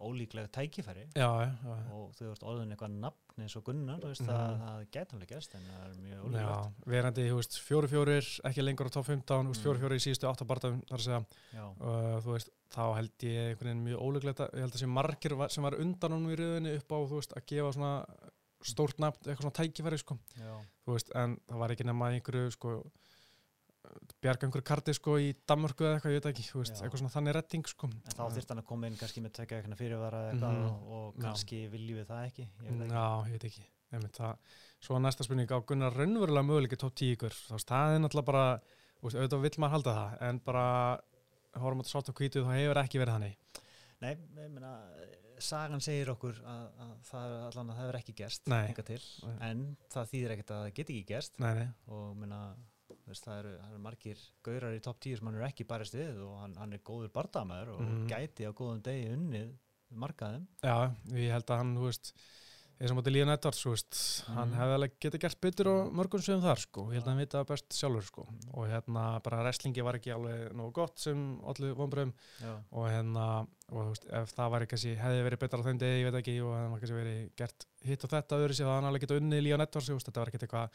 ólíklega 0.03 0.49
tækifæri 0.53 1.05
já, 1.15 1.29
já, 1.45 1.51
já, 1.63 1.93
og 1.95 2.13
þú 2.19 2.31
ert 2.33 2.43
orðin 2.43 2.73
eitthvað 2.75 2.97
nafn 3.03 3.43
eins 3.43 3.57
og 3.57 3.65
Gunnar, 3.65 4.01
þú 4.03 4.09
veist, 4.11 4.21
Mhm. 4.23 4.29
það, 4.29 4.59
það 4.63 4.91
geta 4.93 5.17
alveg 5.17 5.29
gerst 5.33 5.55
en 5.55 5.63
það 5.69 5.85
er 5.89 6.01
mjög 6.03 6.19
já 6.19 6.47
ólíklegt. 6.49 6.87
verandi, 6.93 7.23
þú 7.31 7.37
veist, 7.41 7.55
fjóri 7.67 7.89
fjórir 7.93 8.27
ekki 8.51 8.63
lengur 8.67 8.87
á 8.87 8.93
topp 8.93 9.07
15, 9.07 9.47
þú 9.47 9.53
veist, 9.53 9.61
Mm. 9.63 9.65
fjóri 9.67 9.81
fjórir 9.83 9.99
í 10.01 10.05
síðustu 10.07 10.29
áttabartafum, 10.33 10.83
þar 10.91 10.99
að 10.99 11.07
segja 11.07 11.27
Já. 11.55 11.65
uh, 11.81 12.21
þú 12.21 12.31
veist, 12.37 12.51
þá 12.73 12.83
held 12.97 13.19
ég 13.19 13.49
einhvern 13.53 13.69
veginn 13.69 13.85
mjög 13.87 14.01
ólíklegt 14.03 14.41
að, 14.41 14.51
ég 14.53 14.61
held 14.67 14.73
að 14.75 14.83
sé 14.83 14.87
margir 14.89 15.37
var, 15.37 15.49
sem 15.49 15.63
var 15.65 15.75
undan 15.81 16.13
honum 16.13 16.31
í 16.33 16.37
rauðinni 16.37 16.77
upp 16.77 16.89
á, 16.93 16.99
þú 17.09 17.15
veist, 17.21 17.33
að 17.37 17.47
gefa 17.47 17.73
svona 17.73 18.05
stórt 18.63 18.99
nafn, 19.03 19.19
eitthvað 19.27 19.43
svona 19.43 19.59
tækifæri, 19.59 19.99
sko 19.99 20.19
Já. 20.39 20.55
þú 20.87 20.93
veist, 20.95 21.11
en 21.17 21.37
það 21.49 21.59
var 21.59 21.69
ekki 21.71 21.85
nema 21.89 22.13
einhverju 22.13 22.53
sko 22.53 22.91
bjarga 24.23 24.47
einhverju 24.47 24.65
karti 24.65 24.95
sko 24.95 25.17
í 25.19 25.33
Danmörku 25.49 25.85
eða 25.85 25.97
eitthvað, 25.99 26.13
ég 26.15 26.21
veit 26.23 26.29
ekki, 26.33 26.45
þú 26.49 26.59
veist, 26.63 26.77
Já. 26.77 26.83
eitthvað 26.87 27.01
svona 27.03 27.13
þannig 27.17 27.35
retting 27.37 27.65
sko. 27.67 27.89
En 27.91 28.17
þá 28.17 28.23
þyrst 28.37 28.53
hann 28.53 28.63
að 28.63 28.67
koma 28.69 28.87
inn 28.91 28.97
kannski 29.01 29.23
með 29.25 29.33
tvekja 29.39 29.59
eitthvað 29.61 29.81
fyrirvara 29.83 30.21
eða 30.23 30.33
eitthvað 30.33 30.59
Mhm. 30.59 30.67
og, 30.69 30.93
og 30.99 31.15
Já. 31.17 31.23
kannski 31.27 31.59
viljum 31.73 31.99
við 31.99 32.07
það 32.13 32.27
ekki. 32.29 32.47
Ég 32.63 32.71
veit 32.71 32.83
ekki. 32.83 32.93
Já, 32.93 33.07
ég 33.27 33.33
veit 33.37 33.49
ekki, 33.51 33.65
nefnir 33.93 34.13
það 34.19 34.37
Svo 34.83 34.97
að 34.97 35.03
næsta 35.07 35.23
spurning 35.25 35.47
á 35.55 35.59
Gunnar 35.63 35.93
raunverulega 35.95 36.43
möguleiki 36.43 36.77
10 36.79 37.13
ykkur, 37.17 37.31
þá 37.31 37.53
veist, 37.55 37.69
það 37.71 37.93
er 37.95 38.01
náttúrulega 38.03 38.25
bara 38.27 38.45
þú 38.99 39.03
veist, 39.07 39.17
auðvitað 39.19 39.43
vill 39.43 39.59
maður 39.63 39.75
halda 39.77 39.93
það 39.99 40.23
en 40.29 40.39
bara 40.43 40.65
horfum 41.63 41.83
á 41.83 41.87
svart 41.87 42.09
og 42.11 42.15
hvítu 42.19 42.43
þá 42.43 42.51
hefur 42.57 42.81
ekki 42.83 42.99
verið 43.03 43.15
þannig 43.15 43.37
Nei, 44.03 44.15
ég 44.43 44.51
meina, 44.51 44.73
sagan 45.39 45.81
segir 45.81 46.11
okkur 46.11 46.35
að, 46.43 46.65
að 46.83 46.91
það 47.07 47.27
er 47.37 47.45
allan 47.47 47.71
að 47.71 47.77
það 47.77 47.83
hefur 47.85 47.99
ekki 48.01 48.15
gerst 48.19 48.47
Nei. 48.51 48.75
en 49.41 49.77
það 49.95 50.11
þýðir 50.11 50.35
ekkert 50.35 50.51
að 50.51 50.63
það 50.65 50.75
geti 50.81 50.97
ekki 50.99 51.07
gerst 51.13 51.39
Nei, 51.39 51.55
nei, 51.61 51.69
og 51.87 52.17
meina, 52.17 52.41
veist, 53.13 53.25
það, 53.29 53.39
eru, 53.45 53.53
það 53.63 53.73
eru 53.73 53.83
margir 53.87 54.19
gaurar 54.49 54.77
í 54.77 54.83
topp 54.83 55.01
10 55.07 55.17
sem 55.21 55.27
hann 55.31 55.41
er 55.41 55.49
ekki 55.49 55.69
barist 55.69 55.95
við 55.99 56.21
og 56.27 56.37
hann, 56.43 56.55
hann 56.61 56.73
er 56.73 56.83
góður 56.85 57.13
bardamæður 57.15 57.75
og 57.77 57.81
Mhm. 57.87 58.07
gæti 58.09 58.49
á 58.49 58.53
góðum 58.53 58.83
degi 58.83 59.11
unnið 59.17 59.53
markaðum. 59.95 60.47
já, 60.65 60.95
ég 61.13 61.31
held 61.33 61.47
að 61.53 61.57
hann, 61.63 61.77
þú 61.77 61.85
veist 61.91 62.13
eins 62.83 62.91
og 62.91 62.97
móti 62.99 63.13
Líðan 63.15 63.31
Edvards, 63.37 63.61
þú 63.63 63.71
veist 63.77 64.25
hann 64.27 64.49
Mhm. 64.51 64.59
hefði 64.59 64.75
alveg 64.75 64.93
getið 64.99 65.21
gert 65.21 65.41
betur 65.41 65.67
á 65.71 65.77
mörgum 65.93 66.21
sem 66.25 66.41
þar, 66.41 66.59
sko, 66.59 66.87
ég 66.91 66.95
held 66.95 67.05
að 67.05 67.11
hann 67.13 67.19
vita 67.19 67.39
það 67.45 67.47
best 67.53 67.69
sjálfur, 67.79 68.03
sko, 68.09 68.23
Mhm. 68.27 68.55
og 68.55 68.67
hérna 68.67 69.23
bara 69.23 69.43
wrestlingi 69.45 69.85
var 69.85 69.95
ekki 69.95 70.11
alveg 70.11 70.53
nógu 70.53 70.73
gott 70.73 70.99
sem 70.99 71.39
allir 71.43 71.75
vonbröðum 71.77 72.13
og 72.73 72.89
hérna, 72.91 73.47
og 73.71 73.79
þú 73.79 73.89
veist, 73.93 74.07
ef 74.13 74.35
það 74.35 74.51
var 74.51 74.67
kannski, 74.67 74.97
hefði 74.99 75.23
verið 75.31 75.39
betra 75.39 75.61
á 75.61 75.63
þeim 75.63 75.79
degi, 75.79 76.03
ég 76.03 76.11
veit 76.11 76.25
ekki 76.25 76.41
og 76.43 76.53
hefði 76.59 76.81
kannski 76.81 76.99
verið 77.05 77.31
gert 77.37 77.67
hitt 77.85 78.05
og 78.05 78.11
þetta 78.11 78.41
öðru 78.41 78.55
sér, 78.59 78.67
það 78.67 78.81
hann 78.83 78.91
alveg 78.91 79.01
geta 79.07 79.21
unnið 79.21 79.43
Líðan 79.47 79.63
Edvards, 79.69 79.89
þú 79.89 79.95
veist, 79.95 80.07
þetta 80.11 80.21
var 80.25 80.27
ekkert 80.33 80.43
eitthvað 80.49 80.71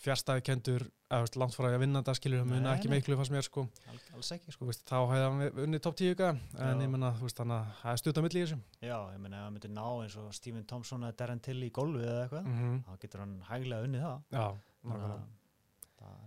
fjärstæði 0.00 0.44
kendur 0.46 0.84
eða 1.10 1.24
veist, 1.24 1.36
langt 1.40 1.56
frá 1.56 1.66
því 1.66 1.76
að 1.76 1.82
vinna 1.82 2.00
þetta 2.00 2.14
skilur 2.16 2.40
það 2.40 2.52
muna 2.52 2.74
ekki 2.76 2.88
nei. 2.88 2.94
miklu 2.96 3.16
fannst 3.18 3.34
mér 3.34 3.46
sko 3.46 3.64
Al, 3.90 3.98
alls 4.16 4.30
ekki 4.36 4.54
sko. 4.54 4.68
Veist, 4.68 4.84
þá 4.88 4.96
hefði 5.10 5.24
hann 5.26 5.64
unnið 5.64 5.82
top 5.84 5.98
10 6.00 6.14
ykkar, 6.14 6.38
en 6.66 6.84
ég 6.84 6.92
menna, 6.92 7.10
þú 7.18 7.26
veist, 7.26 7.40
þannig 7.40 7.56
að 7.56 7.74
það 7.80 7.92
er 7.92 8.00
stutt 8.02 8.20
á 8.20 8.22
milli 8.24 8.40
í 8.40 8.44
þessum. 8.44 8.62
Já, 8.80 8.96
ég 9.14 9.20
meina 9.24 9.40
ef 9.40 9.44
hann 9.44 9.56
myndi 9.56 9.72
ná 9.74 9.84
eins 9.90 10.16
og 10.20 10.30
Stephen 10.36 10.68
Thompson 10.70 11.04
eða 11.08 11.18
Darren 11.20 11.42
Till 11.44 11.58
í 11.66 11.70
golfið 11.74 12.08
eða 12.08 12.22
eitthvað 12.24 12.48
Mm 12.48 12.78
þá 12.86 12.92
getur 13.04 13.24
hann 13.24 13.36
hæglega 13.50 13.88
unnið 13.88 14.06
það 14.06 14.38
Já, 14.38 14.46
Þannig 14.80 15.04
að 15.04 15.10
það 15.10 15.30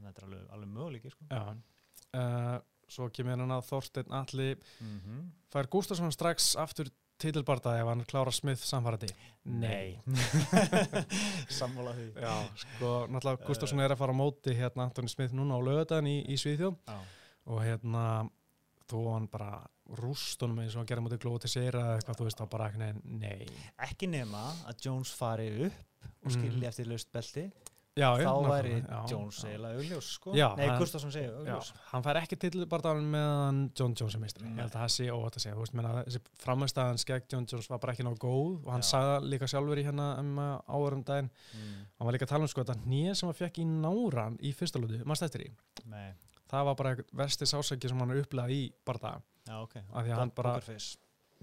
þetta 0.08 0.22
er 0.22 0.28
alveg, 0.28 0.44
alveg 0.58 0.74
möguleiki 0.78 1.14
sko. 1.14 1.28
Já. 1.32 1.44
Uh, 2.14 2.58
svo 2.94 3.08
kemur 3.16 3.40
hann 3.40 3.56
að 3.56 3.70
Þorsteinn 3.70 4.14
Alli 4.14 4.50
mm 4.54 4.98
-hmm. 5.00 5.24
fær 5.54 5.70
Gustafsson 5.72 6.14
strax 6.14 6.54
aftur 6.60 6.92
titilbarda 7.22 7.76
ef 7.80 7.90
hann 7.90 8.06
klára 8.10 8.34
Smith 8.36 8.64
samfærandi. 8.66 9.10
Sammála 11.60 11.94
því. 11.98 12.08
Já, 12.16 12.36
sko, 12.64 12.94
náttúrulega 13.12 13.48
Gustafsson 13.48 13.84
er 13.84 13.96
að 13.96 14.02
fara 14.04 14.16
á 14.16 14.22
móti 14.22 14.56
hérna 14.58 14.88
Antoni 14.88 15.12
Smith 15.12 15.36
núna 15.36 15.60
á 15.60 15.62
lögadaginn 15.66 16.12
í, 16.12 16.18
í 16.34 16.40
Svíþjóð. 16.40 16.80
Já, 16.88 16.98
og 17.52 17.64
hérna 17.64 18.06
þó 18.90 18.98
hann 19.14 19.28
bara 19.32 19.52
rústunum 20.00 20.62
eins 20.64 20.76
og 20.76 20.82
hann 20.82 20.90
gerði 20.90 21.06
mútið 21.08 21.24
glóti 21.26 21.52
sér 21.52 21.76
eða 21.76 21.98
eitthvað, 21.98 22.20
þú 22.20 22.28
veist, 22.28 22.40
þá 22.40 22.52
bara 22.52 22.70
ekki 22.72 22.90
nei. 23.20 23.48
ekki 23.88 24.10
nema 24.12 24.44
að 24.70 24.86
Jones 24.86 25.12
fari 25.18 25.50
upp 25.68 26.08
og 26.24 26.36
skilji 26.36 26.68
eftir 26.68 26.88
laust 26.90 27.12
belti 27.14 27.48
Já, 27.94 28.08
þá 28.18 28.24
nákvæmlega, 28.26 28.50
væri 28.50 29.10
Jones 29.12 29.40
eiginlega 29.46 29.78
augljós 29.78 30.08
sko. 30.16 30.32
Nei, 30.34 30.70
Gustafsson 30.82 31.12
segir 31.14 31.30
Já, 31.30 31.36
augljós 31.38 31.68
hann 31.92 32.06
fær 32.08 32.18
ekki 32.24 32.38
titilbardaðan 32.42 33.10
meðan 33.14 33.60
John 33.78 33.94
Jones 34.00 34.16
er 34.18 34.22
meistri. 34.24 34.48
Ég 34.50 34.58
held 34.64 34.74
að 34.74 34.80
það 34.82 34.94
sé 34.96 35.06
óvægt 35.14 35.38
að 35.38 35.44
segja. 35.44 35.58
Veist, 36.08 36.32
framhæstæðan 36.42 37.02
skegg 37.04 37.28
John 37.30 37.46
Jones 37.52 37.70
var 37.70 37.82
bara 37.84 37.94
ekki 37.94 38.08
nóg 38.08 38.18
góð 38.24 38.66
og 38.66 38.72
hann 38.74 38.82
það 38.88 39.30
líka 39.30 39.50
sjálfur 39.52 39.78
í 39.78 39.86
hérna 39.86 40.08
um 40.24 40.42
áörum 40.42 41.04
daginn. 41.06 41.30
mm. 41.54 41.86
Hann 42.00 42.08
var 42.10 42.18
líka 42.18 42.26
að 42.26 42.34
tala 42.34 42.48
um 42.48 42.54
sko 42.56 42.64
þetta 42.66 42.80
nýja 42.90 43.14
sem 43.16 43.30
hann 43.30 43.38
fekk 43.44 43.62
í 43.62 43.66
náran 43.70 44.40
í 44.42 44.54
fyrsta 44.58 44.82
lúti, 44.82 45.04
maður 45.06 45.22
stættir 45.22 45.46
í. 45.46 45.52
Nei, 45.86 46.14
Það 46.54 46.66
var 46.66 46.76
bara 46.76 46.96
versti 47.14 47.46
sásæki 47.50 47.90
sem 47.90 47.98
hann 48.02 48.12
er 48.14 48.24
upplegað 48.26 48.52
í 48.58 48.64
bardaða. 48.86 49.22
já 49.48 49.56
ok 49.62 49.76
Af 49.94 50.04
því 50.06 50.10
að 50.14 50.18
hann 50.18 50.32
bara-. 50.36 50.60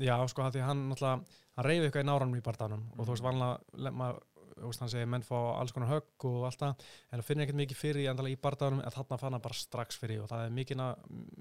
Já, 0.00 0.16
sko, 0.28 0.42
af 0.42 0.54
því 0.54 0.62
hann 0.64 0.84
hann 1.00 1.24
reyði 1.66 1.88
eitthvað 1.90 2.04
í 2.04 2.08
náranum 2.08 2.36
í 2.38 2.40
bardaðanum 2.40 2.84
og 2.96 3.06
þú 3.06 3.10
veist, 3.10 3.22
Mhm. 3.22 3.28
vanlega, 3.28 4.20
veist, 4.68 4.80
hann 4.80 4.92
segir 4.92 5.08
menn 5.10 5.26
fá 5.26 5.36
alls 5.56 5.72
konar 5.72 5.90
högg 5.90 6.26
og 6.28 6.46
allt 6.48 6.60
það, 6.60 6.86
en 7.10 7.20
það 7.20 7.26
finnir 7.28 7.46
ekkert 7.46 7.60
mikið 7.62 7.80
fyrir 7.80 8.02
í 8.04 8.08
endalega 8.10 8.36
í 8.36 8.42
bardaðanum, 8.44 8.84
en 8.84 8.96
þarna 8.96 9.20
fann 9.22 9.36
hann 9.36 9.46
bara 9.46 9.60
strax 9.60 10.00
fyrir 10.00 10.22
og 10.24 10.30
það 10.32 10.46
er 10.46 10.54
mikil, 10.60 10.80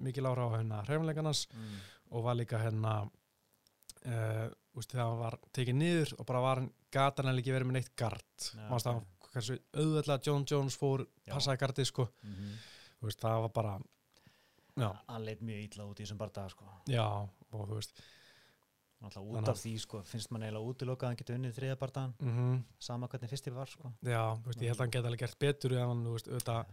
mikil 0.08 0.26
ára 0.30 0.48
á 0.48 0.56
hérna 0.58 0.82
hreyfanleikarnas 0.88 1.46
mm. 1.54 1.78
og 2.16 2.26
var 2.30 2.40
líka 2.40 2.62
hérna 2.64 2.96
uh, 3.04 4.48
úst, 4.80 4.96
hann 4.96 5.20
var 5.20 5.40
tekið 5.56 5.80
niður 5.80 6.16
og 6.18 6.26
bara 6.30 6.44
var 6.48 6.64
hann 6.64 6.74
gatan 6.94 7.30
hann 7.30 7.40
ekki 7.42 7.54
verið 7.56 7.70
með 7.70 7.80
neitt 7.80 7.96
gard 8.00 8.50
mannst 8.70 8.90
það 8.90 9.02
hversu 9.30 9.60
auðvitað 9.78 10.26
John 10.26 10.46
Jones 10.50 10.78
fór 10.80 11.06
Já. 11.06 11.34
passaði 11.36 11.62
gardið 11.62 11.90
sko 11.92 12.10
Mm 12.24 12.34
-hmm. 12.34 12.60
Veist, 13.00 13.20
það 13.22 13.42
var 13.42 13.52
bara 13.56 13.80
hann 15.08 15.26
leit 15.26 15.42
mjög 15.42 15.60
illa 15.64 15.86
út 15.86 16.00
í 16.00 16.04
þessum 16.04 16.18
bardaga 16.18 16.50
sko. 16.50 16.66
já 16.88 17.06
og 17.52 17.68
þú 17.70 17.76
veist 17.76 18.02
Þannig 19.00 19.32
út 19.32 19.50
af 19.50 19.60
því 19.62 19.74
sko, 19.80 20.02
finnst 20.04 20.32
mann 20.32 20.44
eiginlega 20.44 20.72
útilokað 20.74 21.06
að 21.08 21.12
hann 21.14 21.20
getur 21.22 21.38
unnið 21.40 21.56
þriða 21.56 21.80
bardagan 21.80 22.14
mm 22.20 22.64
sama 22.80 23.08
hvernig 23.08 23.30
fyrsti 23.32 23.52
var 23.56 23.70
sko. 23.72 23.92
já, 24.04 24.24
veist, 24.46 24.62
ég 24.62 24.68
held 24.68 24.80
að 24.80 24.84
hann 24.84 24.92
geti 24.92 25.08
alveg 25.08 25.20
gert 25.20 25.40
betur 25.40 25.76
ef 25.78 25.88
hann, 25.88 26.06
auðvitað 26.08 26.66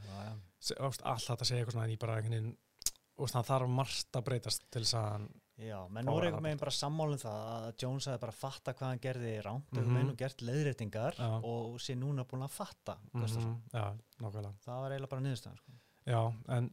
allt 0.81 1.27
þetta 1.27 1.45
segja 1.45 1.63
eitthvað 1.63 1.77
svona 1.77 1.85
en 1.87 1.95
ég 1.95 1.99
bara 2.03 2.17
einhvern 2.17 2.37
veginn 2.37 3.47
þarf 3.51 3.69
margt 3.71 4.19
að 4.19 4.25
breytast 4.27 4.67
til 4.71 4.83
þess 4.83 4.99
að 4.99 5.11
hann 5.13 5.29
Já, 5.57 5.79
menn 5.89 6.05
voru 6.05 6.27
einhvern 6.29 6.45
veginn 6.45 6.61
bara 6.61 6.73
sammálum 6.77 7.21
það 7.21 7.45
að 7.49 7.67
Jones 7.81 8.07
hefði 8.11 8.21
bara 8.27 8.33
fatta 8.37 8.75
hvað 8.77 8.91
hann 8.91 9.01
gerði 9.07 9.31
rámt 9.41 9.71
mm. 9.73 9.87
-hmm. 9.87 10.11
og 10.11 10.19
gert 10.21 10.43
leiðréttingar 10.45 11.17
Já. 11.17 11.31
og 11.41 11.79
sé 11.81 11.97
núna 11.97 12.27
búin 12.29 12.45
að 12.45 12.53
fatta 12.53 12.99
Gustafsson. 13.13 13.55
Mhm, 13.55 13.63
já, 13.73 13.87
nákvæmlega 14.21 14.53
það 14.67 14.81
var 14.83 14.91
eiginlega 14.91 15.13
bara 15.15 15.25
niðurstæðan 15.25 15.57
sko. 15.57 15.73
já, 16.07 16.35
en 16.49 16.71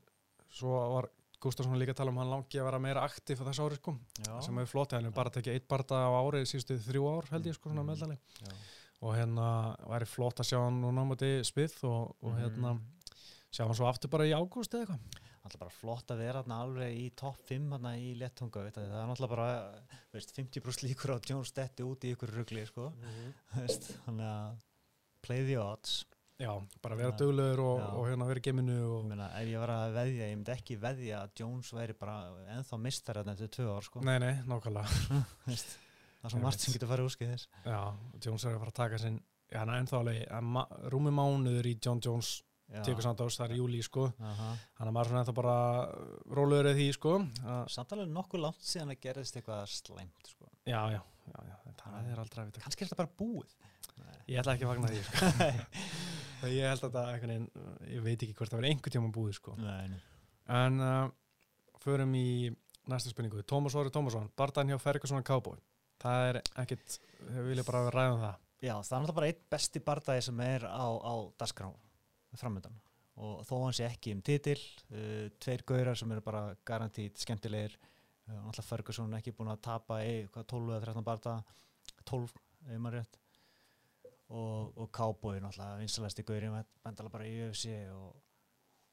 svo 0.49 0.73
var 0.95 1.09
Gustafsson 1.43 1.77
líka 1.81 1.93
að 1.93 1.99
tala 2.01 2.13
um 2.13 2.19
að 2.19 2.23
hann 2.25 2.33
langi 2.37 2.59
að 2.61 2.67
vera 2.69 2.79
meira 2.83 3.03
aktiv 3.07 3.41
á 3.41 3.47
þessu 3.49 3.65
ári 3.67 3.79
sko. 3.79 3.93
Já, 4.23 4.33
sem 4.47 4.61
er 4.63 4.69
flott, 4.71 4.95
hann 4.95 5.09
er 5.09 5.15
bara 5.15 5.33
tekið 5.35 5.57
eitt 5.57 5.67
barda 5.71 5.99
á 6.07 6.11
árið 6.19 6.47
síðustu 6.53 6.79
þrjú 6.87 7.03
ár 7.13 7.29
held 7.33 7.49
ég 7.51 7.57
sko 7.59 7.69
svona 7.73 7.83
meðalagi 7.87 8.19
já. 8.47 8.53
og 9.03 9.17
hérna 9.17 9.47
væri 9.91 10.07
flott 10.07 10.39
að 10.39 10.49
sjá 10.53 10.59
hann 10.63 10.79
núna 10.81 11.03
á 11.03 11.09
móti 11.09 11.31
spið 11.43 11.75
og, 11.89 12.15
og 12.23 12.31
Mhm. 12.33 12.39
hérna 12.45 12.73
sjá 13.53 13.65
hann 13.67 13.75
svo 13.75 13.89
aftur 13.91 14.09
bara 14.09 14.25
í 14.25 14.33
ágúst 14.33 14.73
eða 14.73 14.87
eitthvað. 14.87 15.21
Alltaf 15.43 15.59
bara 15.59 15.73
flott 15.75 16.07
að 16.13 16.21
vera 16.23 16.39
þarna 16.41 16.57
alveg 16.63 16.93
í 16.95 17.07
topp 17.19 17.37
5 17.49 17.65
þarna 17.73 17.91
í 17.99 18.13
lettunga, 18.15 18.61
það. 18.71 18.93
Er 18.95 19.07
náttúrulega 19.09 19.35
bara 19.35 19.47
veist, 20.13 20.31
50% 20.31 20.85
líkur 20.87 21.11
á 21.11 21.15
að 21.19 21.27
Jones 21.29 21.51
detti 21.51 21.83
út 21.83 21.99
í 22.07 22.13
ykkur 22.15 22.31
rugli, 22.31 22.63
sko, 22.65 22.93
veist, 23.57 23.89
þannig 24.05 24.23
að 24.23 24.55
play 25.21 25.43
the 25.43 25.57
odds. 25.59 26.05
Já, 26.43 26.51
bara 26.83 26.97
vera 26.99 27.13
Já. 27.13 27.17
duglegur 27.23 27.61
og, 27.63 27.81
og 27.97 28.07
hérna 28.09 28.27
vera 28.29 28.43
geminu 28.43 28.75
Ég 28.75 28.93
og 28.97 29.07
meina, 29.09 29.29
ef 29.39 29.47
ég 29.53 29.63
var 29.63 29.73
að 29.77 29.95
veðja, 29.97 30.29
ég 30.29 30.37
myndi 30.37 30.53
ekki 30.55 30.77
veðja 30.83 31.23
að 31.23 31.35
Jones 31.41 31.73
væri 31.75 31.95
bara 31.99 32.17
ennþá 32.57 32.79
mistar 32.83 33.19
þarna 33.21 33.35
eftir 33.37 33.51
tvö 33.57 33.67
ár, 33.77 33.87
sko. 33.87 34.03
nei, 34.05 34.17
nei, 34.23 34.33
nákvæmlega 34.49 34.87
það 35.47 36.27
er 36.27 36.33
svo 36.35 36.41
margt 36.43 36.63
sem 36.63 36.75
getur 36.75 36.91
farið 36.91 37.09
úrskið 37.09 37.31
þess. 37.33 37.47
já, 37.67 37.79
Jones 38.25 38.45
er 38.47 38.55
að 38.57 38.63
fara 38.65 38.73
að 38.75 38.81
taka 38.83 39.01
sinn 39.03 39.21
er 39.53 39.71
ennþá 39.77 39.99
alveg 39.99 40.23
að 40.33 40.89
rúmi 40.93 41.11
mánuður 41.13 41.67
í 41.69 41.77
John 41.83 42.01
Jones 42.03 42.35
tekur 42.81 43.05
samt 43.05 43.21
ás, 43.21 43.35
það 43.37 43.45
er 43.51 43.53
í 43.53 43.57
júli 43.59 43.81
sko 43.85 44.07
hann 44.17 44.87
er 44.87 44.93
maður 44.95 45.11
svona 45.11 45.21
ennþá 45.21 45.35
bara 45.37 45.57
rólegur 46.33 46.69
eða 46.71 46.79
því 46.79 46.87
sko 46.95 47.11
að, 47.21 47.59
Samt 47.75 47.93
alveg 47.93 48.09
nokkuð 48.15 48.41
langt 48.47 48.65
síðan 48.65 48.93
að 48.95 49.01
gerðist 49.03 49.37
eitthvað 49.37 49.67
slæmt, 49.69 50.31
sko. 50.31 50.49
já, 50.65 50.79
já, 50.95 51.01
já, 51.27 51.37
já, 51.51 51.55
það 51.83 52.09
er 52.15 52.23
aldrei 52.23 52.41
að 52.41 52.49
vita 52.49 52.63
Kannski 52.65 52.85
er 52.87 52.89
þetta 52.89 53.01
bara 53.03 53.13
búið. 53.19 53.53
ég 54.31 54.41
ætla 54.41 54.55
ekki 54.55 54.65
að 54.65 54.73
fagna 54.73 54.89
því 54.89 55.03
sko. 55.05 55.21
ég 56.51 56.67
held 56.67 56.83
að 56.87 56.97
það 56.97 57.11
veginn 57.13 57.47
ég 57.87 58.03
veit 58.03 58.17
ekki 58.17 58.35
hvort 58.37 58.51
það 58.51 58.59
verið 58.61 58.73
einhvern 58.73 58.95
tíma 58.97 59.11
búið 59.15 59.37
sko 59.39 59.55
Nei, 59.59 59.87
nei. 59.93 60.01
En 60.51 60.79
uh, 60.83 61.07
förum 61.83 62.15
í 62.19 62.51
næsta 62.91 63.11
spurningu. 63.13 63.43
Tómas 63.47 63.75
Óri 63.79 63.91
Tómasson, 63.93 64.27
barðan 64.35 64.73
hjá 64.73 64.79
Ferguson 64.81 65.21
og 65.21 65.27
Cowboy. 65.27 65.59
Það 66.03 66.29
er 66.29 66.39
ekkit, 66.65 66.97
við 67.29 67.47
viljum 67.47 67.67
bara 67.67 67.83
ræða 67.93 68.15
um 68.15 68.23
það. 68.25 68.41
Já, 68.63 68.73
það 68.73 68.95
er 68.97 69.03
náttúrulega 69.03 69.17
bara 69.19 69.29
einn 69.31 69.45
besti 69.53 69.81
bardagi 69.83 70.25
sem 70.27 70.41
er 70.43 70.65
á, 70.67 70.87
á 70.87 71.13
dasgrá 71.39 71.69
framöndan 72.39 72.77
og 73.21 73.43
þó 73.45 73.57
hann 73.61 73.75
sé 73.77 73.85
ekki 73.85 74.13
um 74.15 74.21
titil 74.25 74.57
uh, 74.57 75.27
tveir 75.43 75.65
gaurar 75.69 75.99
sem 75.99 76.11
eru 76.15 76.23
bara 76.25 76.45
garantít 76.65 77.19
skemmtilegir 77.21 77.75
uh, 77.77 78.39
náttúrulega 78.39 78.65
Ferguson 78.69 79.17
ekki 79.19 79.35
búin 79.37 79.51
að 79.53 79.61
tapa 79.67 79.99
í 80.05 80.23
hvað, 80.33 80.47
12 80.49 80.71
eða 80.71 80.87
13 80.87 81.05
barda 81.09 81.35
12, 82.09 82.33
ef 82.71 82.79
maður 82.81 82.97
rétt 83.01 83.19
og, 84.29 84.73
og 84.77 84.89
Cowboy 84.95 85.41
náttúrulega 85.43 85.79
vinsalæsti 85.81 86.25
gaurinn 86.27 86.55
vendala 86.85 87.11
bara 87.13 87.27
í 87.27 87.35
UFC 87.47 87.73
og 87.93 88.15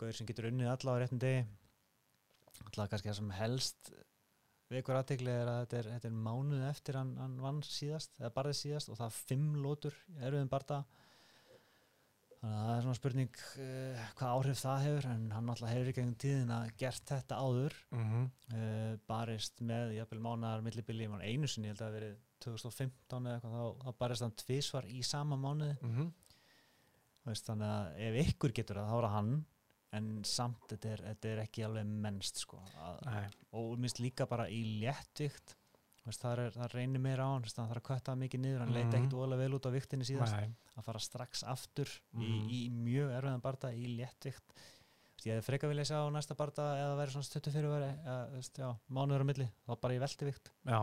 gaur 0.01 0.16
sem 0.16 0.28
getur 0.28 0.49
unnið 0.51 0.72
alla 0.72 0.97
á 0.97 1.01
réttum 1.03 1.20
degi. 1.22 1.45
Náttúrulega 2.61 2.95
kannski 2.95 3.11
það 3.11 3.20
sem 3.20 3.35
helst 3.39 3.93
vekur 4.70 5.01
aðtegli 5.01 5.33
er 5.35 5.51
að 5.51 5.61
þetta 5.64 5.78
er, 5.81 5.91
þetta 5.97 6.11
er 6.11 6.18
mánuð 6.26 6.64
eftir 6.68 6.99
hann, 7.01 7.14
hann 7.18 7.39
vann 7.43 7.61
síðast 7.66 8.12
eða 8.20 8.35
barðið 8.37 8.59
síðast 8.61 8.91
og 8.91 8.99
það 9.01 9.09
er 9.09 9.22
fimm 9.31 9.55
lótur 9.64 9.97
í 10.14 10.18
erfiðum 10.20 10.53
barða. 10.53 10.81
Þannig 12.41 12.57
að 12.57 12.66
það 12.66 12.74
er 12.74 12.85
svona 12.87 12.97
spurning 12.97 13.41
uh, 13.41 14.05
hvað 14.16 14.35
áhrif 14.37 14.61
það 14.62 14.85
hefur 14.87 15.09
en 15.11 15.24
hann 15.35 15.49
náttúrulega 15.51 15.74
hefur 15.76 15.91
í 15.91 15.95
gegnum 15.99 16.20
tíðina 16.22 16.61
gert 16.81 17.11
þetta 17.11 17.41
áður. 17.43 17.76
Mm 17.91 18.07
-hmm. 18.07 18.31
uh, 18.55 18.95
barist 19.11 19.61
með 19.61 19.97
jafnvel 19.99 20.22
mánuðar 20.24 20.64
millibili, 20.64 21.11
einu 21.20 21.51
sinni, 21.51 21.72
held 21.72 21.83
að 21.85 21.97
verið 21.99 22.16
2015 22.45 23.26
eða 23.26 23.36
eitthvað, 23.38 23.78
þá, 23.84 23.95
barist 24.01 24.22
hann 24.26 24.36
tvísvar 24.45 24.88
í 24.91 25.03
sama 25.07 25.36
mánuði. 25.36 25.76
Mm 25.82 26.11
Veist, 27.28 27.45
þannig 27.45 27.68
að 27.68 27.99
ef 28.01 28.14
ykkur 28.30 28.53
getur 28.57 28.78
það 28.80 28.86
þá 28.88 28.95
er 28.97 29.05
það 29.05 29.12
hann 29.14 29.32
en 29.93 30.07
samt 30.24 30.62
þetta 30.70 30.88
er, 30.95 31.01
þetta 31.11 31.28
er 31.34 31.41
ekki 31.43 31.64
alveg 31.66 31.91
mennst 32.07 32.38
sko, 32.41 32.61
að, 32.80 33.34
og 33.61 33.74
minnst 33.82 34.01
líka 34.01 34.24
bara 34.30 34.47
í 34.49 34.62
léttvikt 34.80 35.57
Veist, 36.07 36.22
það, 36.22 36.41
er, 36.47 36.55
það 36.57 36.72
reynir 36.78 37.03
meira 37.05 37.26
á 37.28 37.30
hann 37.34 37.45
veist, 37.45 37.59
hann 37.61 37.68
þarf 37.68 37.82
að 37.82 37.88
kötta 37.91 38.14
mikið 38.16 38.41
niður, 38.41 38.61
hann 38.64 38.72
leit 38.72 38.86
Mhm. 38.86 38.95
ekkert 38.97 39.16
óalega 39.20 39.43
vel 39.43 39.55
út 39.59 39.66
á 39.68 39.70
viktinni 39.76 40.07
síðast. 40.09 40.32
Nei, 40.32 40.55
að 40.80 40.84
fara 40.88 40.99
strax 40.99 41.43
aftur 41.45 41.88
Mhm. 42.16 42.22
í, 42.24 42.57
í 42.57 42.70
mjög 42.72 43.11
erfiðan 43.18 43.43
barda 43.45 43.68
í 43.76 43.84
léttvikt. 43.99 44.55
Veist, 44.57 45.26
ég 45.28 45.36
hefði 45.36 45.45
freka 45.45 45.68
vilja 45.68 45.84
sjá 45.84 46.01
á 46.01 46.09
næsta 46.11 46.34
barda 46.34 46.62
eða 46.80 46.97
væri 46.97 47.12
svona 47.12 47.28
stuttu 47.28 47.53
fyrir 47.53 47.68
veri 47.68 47.93
mánuður 48.91 49.20
á 49.20 49.26
milli, 49.28 49.49
þá 49.68 49.76
bara 49.80 49.95
í 49.95 50.01
veltivikt. 50.01 50.51
Já, 50.64 50.80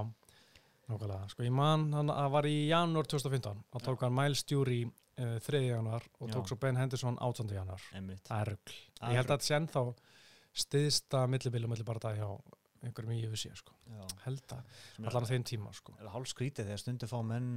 nákvæmlega. 0.88 1.29
Sko, 1.33 1.43
ég 1.43 1.51
man, 1.51 1.88
hann 1.93 2.07
það 2.13 2.29
var 2.38 2.47
í 2.49 2.55
janúar 2.69 3.07
2015 3.11 3.63
og 3.75 3.81
tók 3.83 4.05
hann 4.05 4.15
Miles 4.15 4.43
Jury 4.47 4.81
uh, 4.85 5.38
3. 5.43 5.61
januar 5.67 6.03
og 6.19 6.29
Já. 6.29 6.33
tók 6.38 6.47
svo 6.51 6.57
Ben 6.61 6.75
Henderson 6.79 7.17
18. 7.19 7.49
januar. 7.55 7.81
Það 7.91 8.39
er. 8.41 8.55
Það 8.99 9.11
Ég 9.11 9.19
held 9.19 9.27
að 9.27 9.33
þetta 9.35 9.47
sé 9.49 9.57
ennþá 9.59 9.83
stiðsta 10.57 11.25
millibili 11.29 11.67
og 11.67 11.73
millibarda 11.73 12.13
hjá 12.17 12.29
einhverjum 12.85 13.13
í 13.17 13.25
UFC, 13.27 13.51
sko. 13.57 13.73
Já, 13.89 14.05
Held 14.27 14.53
að, 14.53 14.79
allan 15.09 15.25
á 15.25 15.29
þeim 15.31 15.43
tíma, 15.49 15.73
sko. 15.75 15.95
er 15.99 16.09
hálf 16.13 16.29
skrítið 16.31 16.69
þegar 16.69 16.81
stundu 16.81 17.09
fá 17.09 17.17
menn 17.25 17.49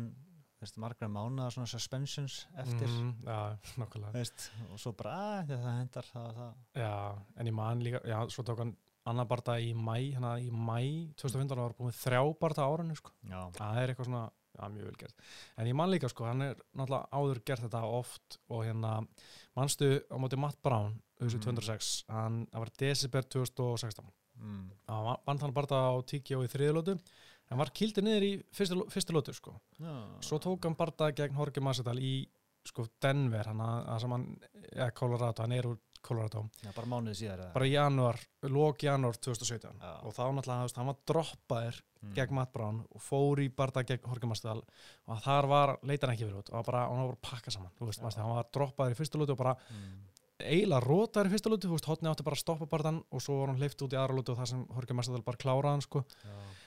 veist, 0.60 0.76
margra 0.80 1.08
mánuða 1.08 1.50
svona 1.54 1.68
suspensions 1.70 2.46
eftir 2.60 2.88
Mhm, 2.88 3.12
Já, 3.24 3.56
nákvæmlega. 3.80 4.12
veist, 4.16 4.50
og 4.72 4.80
svo 4.80 4.92
bara 4.96 5.14
að 5.40 5.54
það 5.54 5.78
hendar 5.78 6.08
það, 6.12 6.30
það. 6.40 6.54
Já, 6.82 6.92
en 7.36 7.46
ég 7.46 7.54
man 7.56 7.84
líka, 7.84 8.00
já, 8.04 8.18
svo 8.32 8.44
tók 8.44 8.58
hann 8.64 8.74
annar 9.10 9.26
barða 9.30 9.56
í 9.62 9.72
mæ, 9.74 9.96
hérna 10.14 10.34
í 10.40 10.50
mæ 10.50 10.80
2015 11.20 11.56
og 11.58 11.64
var 11.68 11.74
búin 11.78 11.90
með 11.90 11.98
þrjá 12.04 12.22
barða 12.40 12.66
á 12.66 12.70
árinu, 12.74 12.96
sko. 12.98 13.12
Það 13.58 13.80
er 13.84 13.92
eitthvað 13.94 14.10
svona, 14.12 14.28
Já, 14.60 14.66
mjög 14.68 14.88
vel 14.90 14.96
gert. 14.98 15.14
En 15.62 15.66
ég 15.70 15.76
man 15.78 15.88
líka 15.88 16.08
sko, 16.10 16.24
hann 16.26 16.42
er 16.42 16.56
náttúrulega 16.76 17.06
áður 17.14 17.38
gert 17.46 17.62
þetta 17.62 17.80
oft 17.86 18.34
og 18.50 18.64
hérna, 18.66 18.90
manstu 19.56 19.86
á 20.10 20.16
móti 20.20 20.36
Matt 20.36 20.58
Brown, 20.60 20.96
þessu 21.20 21.38
Mhm. 21.38 21.44
206, 21.46 22.04
hann, 22.10 22.40
var 22.52 22.68
December 22.76 23.22
2016. 23.22 24.10
mm. 24.36 24.70
Hann 24.88 25.16
vann 25.24 25.38
hann 25.38 25.52
bara 25.54 25.66
á 25.94 26.02
tíkjó 26.02 26.42
í 26.44 26.50
þriðlótu, 26.50 26.98
hann 27.48 27.58
var 27.58 27.70
kildur 27.70 28.02
niður 28.04 28.26
í 28.26 28.32
fyrstu, 28.52 29.12
lótu 29.14 29.32
sko. 29.34 29.54
Svo 30.20 30.38
tók 30.42 30.64
hann 30.64 30.74
bara 30.76 31.12
gegn 31.12 31.36
Jorge 31.38 31.60
Masvidal 31.60 31.96
í 31.98 32.26
sko 32.66 32.86
Denver, 33.00 33.44
hann 33.46 33.60
að 33.60 34.00
sem 34.00 34.10
hann, 34.10 34.26
eða 34.72 34.92
Colorado, 34.94 35.42
hann 35.42 35.52
er 35.52 35.62
úr 35.70 35.78
Colorado, 36.02 36.46
Já, 36.64 36.70
bara 36.74 36.86
mánuði 36.88 37.14
síðar 37.20 37.40
eða? 37.44 37.52
bara 37.54 37.66
í 37.68 37.72
janúar, 37.74 38.18
lók 38.48 38.82
janúar 38.82 39.16
2017 39.20 39.78
Já. 39.80 39.92
og 40.04 40.14
þá 40.16 40.22
náttúrulega, 40.32 40.60
þú 40.62 40.66
veist, 40.68 40.76
hann 40.80 40.86
var 40.86 40.98
droppaður 41.06 41.80
Mm. 42.00 42.14
gegn 42.16 42.32
Matt 42.32 42.52
Brown 42.54 42.78
og 42.96 43.00
fór 43.04 43.36
í 43.44 43.50
barða 43.52 43.82
gegn 43.84 44.06
Jorge 44.08 44.26
Masvidal 44.26 44.62
og 45.06 45.18
þar 45.20 45.46
var, 45.46 45.78
leita 45.84 46.06
hann 46.06 46.16
ekki 46.16 46.24
verið 46.24 46.38
út 46.40 46.52
og 46.56 46.64
bara, 46.64 46.86
hann 46.88 46.96
var 46.96 47.08
bara 47.10 47.18
að 47.18 47.26
pakka 47.30 47.50
saman, 47.52 47.70
þú 47.78 47.86
veist, 47.90 48.00
hann 48.16 48.30
var 48.34 48.46
droppaður 48.50 48.94
í 48.94 48.96
fyrstu 48.96 49.18
lótu 49.20 49.32
og 49.32 49.36
bara 49.38 49.56
Mm. 49.68 50.06
eiginlega 50.40 50.80
rótaður 50.80 51.26
í 51.28 51.32
fyrstu 51.34 51.50
lótu, 51.52 51.68
þú 51.68 51.76
veist, 51.76 51.84
hotni 51.84 52.08
átti 52.08 52.24
bara 52.24 52.34
að 52.36 52.40
stoppa 52.40 52.66
barðan 52.66 53.04
og 53.12 53.20
svo 53.20 53.36
var 53.40 53.48
hann 53.52 53.58
hleyft 53.60 53.82
út 53.84 53.92
í 53.92 53.98
aðra 54.00 54.16
lótu 54.16 54.32
og 54.32 54.38
það 54.38 54.48
sem 54.48 54.64
Jorge 54.72 54.94
Masvidal 54.96 55.22
bara 55.22 55.36
kláraði 55.36 55.70
hann, 55.76 55.80
sko 55.82 56.04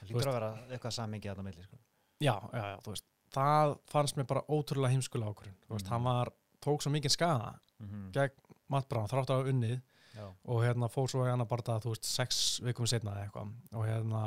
lítur 0.05 0.29
að 0.29 0.37
vera 0.37 0.51
eitthvað 0.69 0.93
samingi 0.93 1.25
að 1.31 1.35
það 1.37 1.43
milli 1.49 1.63
sko. 1.63 1.77
já, 2.21 2.35
já, 2.53 2.61
já, 2.69 2.77
þú 2.85 2.89
veist, 2.93 3.05
það 3.33 3.77
fannst 3.89 4.15
mér 4.17 4.27
bara 4.27 4.41
ótrúlega 4.47 4.93
heimskulega 4.93 5.33
veist, 5.67 5.85
Mm. 5.85 5.89
hann 5.89 6.03
var 6.03 6.29
tók 6.63 6.81
svo 6.85 6.91
mikið 6.95 7.15
skada 7.17 7.53
mm 7.83 8.09
gegn 8.15 8.39
Matt 8.71 8.87
Brown, 8.89 9.07
þrátt 9.11 9.29
að 9.29 9.41
hafa 9.43 9.51
unnið 9.53 9.79
Já, 10.13 10.25
og 10.45 10.59
hérna 10.63 10.87
fór 10.93 11.07
svo 11.09 11.23
í 11.25 11.29
annar 11.33 11.47
barða 11.49 11.79
þú 11.83 11.91
veist, 11.95 12.05
sex 12.05 12.59
vikum 12.63 12.85
setna 12.89 13.15
eða 13.15 13.23
eitthvað. 13.27 13.53
Og 13.73 13.85
hérna, 13.89 14.19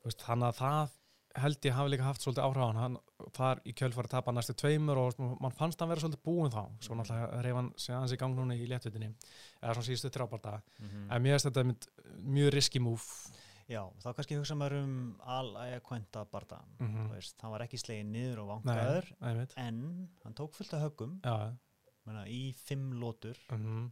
þú 0.00 0.06
veist, 0.10 0.22
þannig 0.22 0.48
að 0.52 0.58
það 0.60 0.92
held 1.42 1.66
ég 1.66 1.74
hafi 1.74 1.90
líka 1.90 2.04
haft 2.06 2.22
svolítið 2.22 2.44
áhrif 2.46 2.62
á 2.62 2.66
hann. 2.68 2.78
Hann 2.78 2.98
þar 3.34 3.60
í 3.66 3.72
kjölfari 3.74 4.10
tapa 4.12 4.30
næstu 4.36 4.54
tveimur 4.54 5.00
og 5.02 5.18
mann 5.42 5.56
fannst 5.58 5.80
hann 5.82 5.90
vera 5.90 6.00
svolítið 6.04 6.22
búinn 6.28 6.52
þá. 6.54 6.62
Svo 6.86 6.94
náttúrulega 6.94 7.42
reyf 7.42 7.58
hann 7.58 7.70
aðeins 7.74 8.14
í 8.14 8.18
gang 8.22 8.36
núna 8.38 8.54
í 8.54 8.68
léttvitinni 8.70 9.08
eða 9.10 9.74
svona 9.74 9.88
síðustu 9.88 10.12
þrjábarda 10.14 10.52
Mhm. 10.78 11.10
en 11.10 11.22
mér 11.26 11.34
finnst 11.34 11.50
þetta 11.50 11.64
mjög 12.22 12.52
riski 12.54 12.78
múf 12.86 13.08
Já, 13.68 13.80
þá 14.02 14.08
kannski 14.14 14.36
hugsa 14.36 14.54
maður 14.60 14.82
um 14.82 14.94
Al-Aya 15.24 15.80
Quenta 15.80 16.24
bardaðan 16.28 16.74
Mhm. 16.80 17.06
Þú 17.08 17.14
veist, 17.14 17.36
hann 17.40 17.50
var 17.54 17.60
ekki 17.64 17.78
slegin 17.80 18.10
niður 18.12 18.38
og 18.44 18.50
einmitt. 19.22 19.54
en 19.56 20.08
hann 20.24 20.34
tók 20.34 20.52
fullt 20.54 20.74
af 20.74 20.82
höggum. 20.82 21.20
Menna, 22.04 22.26
í 22.28 22.52
fimm 22.54 22.92
lótur 23.00 23.38
mhm, 23.50 23.90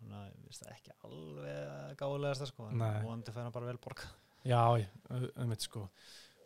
þannig 0.00 0.16
að 0.18 0.26
ég 0.34 0.44
veist, 0.48 0.64
ekki 0.66 0.90
alveg 1.06 1.96
gáðulegast 2.00 2.40
það 2.42 2.50
sko, 2.50 2.68
en 2.68 2.78
vonandi 3.04 3.32
fær 3.32 3.42
hann 3.46 3.52
bara 3.52 3.66
vel 3.66 3.78
borga 3.78 4.08
já, 4.44 4.58
au- 5.10 5.30
einmitt 5.38 5.60
sko. 5.62 5.88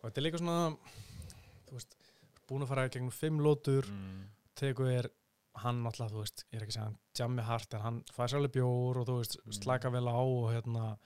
Og 0.03 0.11
þetta 0.11 0.19
er 0.21 0.27
líka 0.27 0.39
svona 0.39 0.77
þú 1.69 1.73
veist, 1.79 1.97
búin 2.49 2.63
að 2.63 2.69
fara 2.69 2.89
gegnum 2.89 3.11
fimm 3.11 3.41
lótur 3.41 3.89
mm. 3.89 4.27
tegur 4.55 4.91
er 4.93 5.09
hann 5.65 5.81
náttúrulega, 5.83 6.13
þú 6.13 6.21
veist, 6.23 6.45
ég 6.53 6.61
er 6.61 6.67
ekki 6.67 6.75
að 6.75 6.77
segja 6.77 6.85
hann 6.85 6.99
jammi 7.19 7.43
hart 7.49 7.75
en 7.75 7.81
hann 7.81 8.03
fær 8.13 8.29
sér 8.29 8.39
alveg 8.43 8.53
bjór 8.61 9.01
og 9.01 9.07
þú 9.09 9.17
veist, 9.23 9.39
Mm. 9.47 9.53
slaka 9.63 9.91
vel 9.91 10.05
á 10.07 10.21
og 10.21 10.53
hérna 10.53 10.99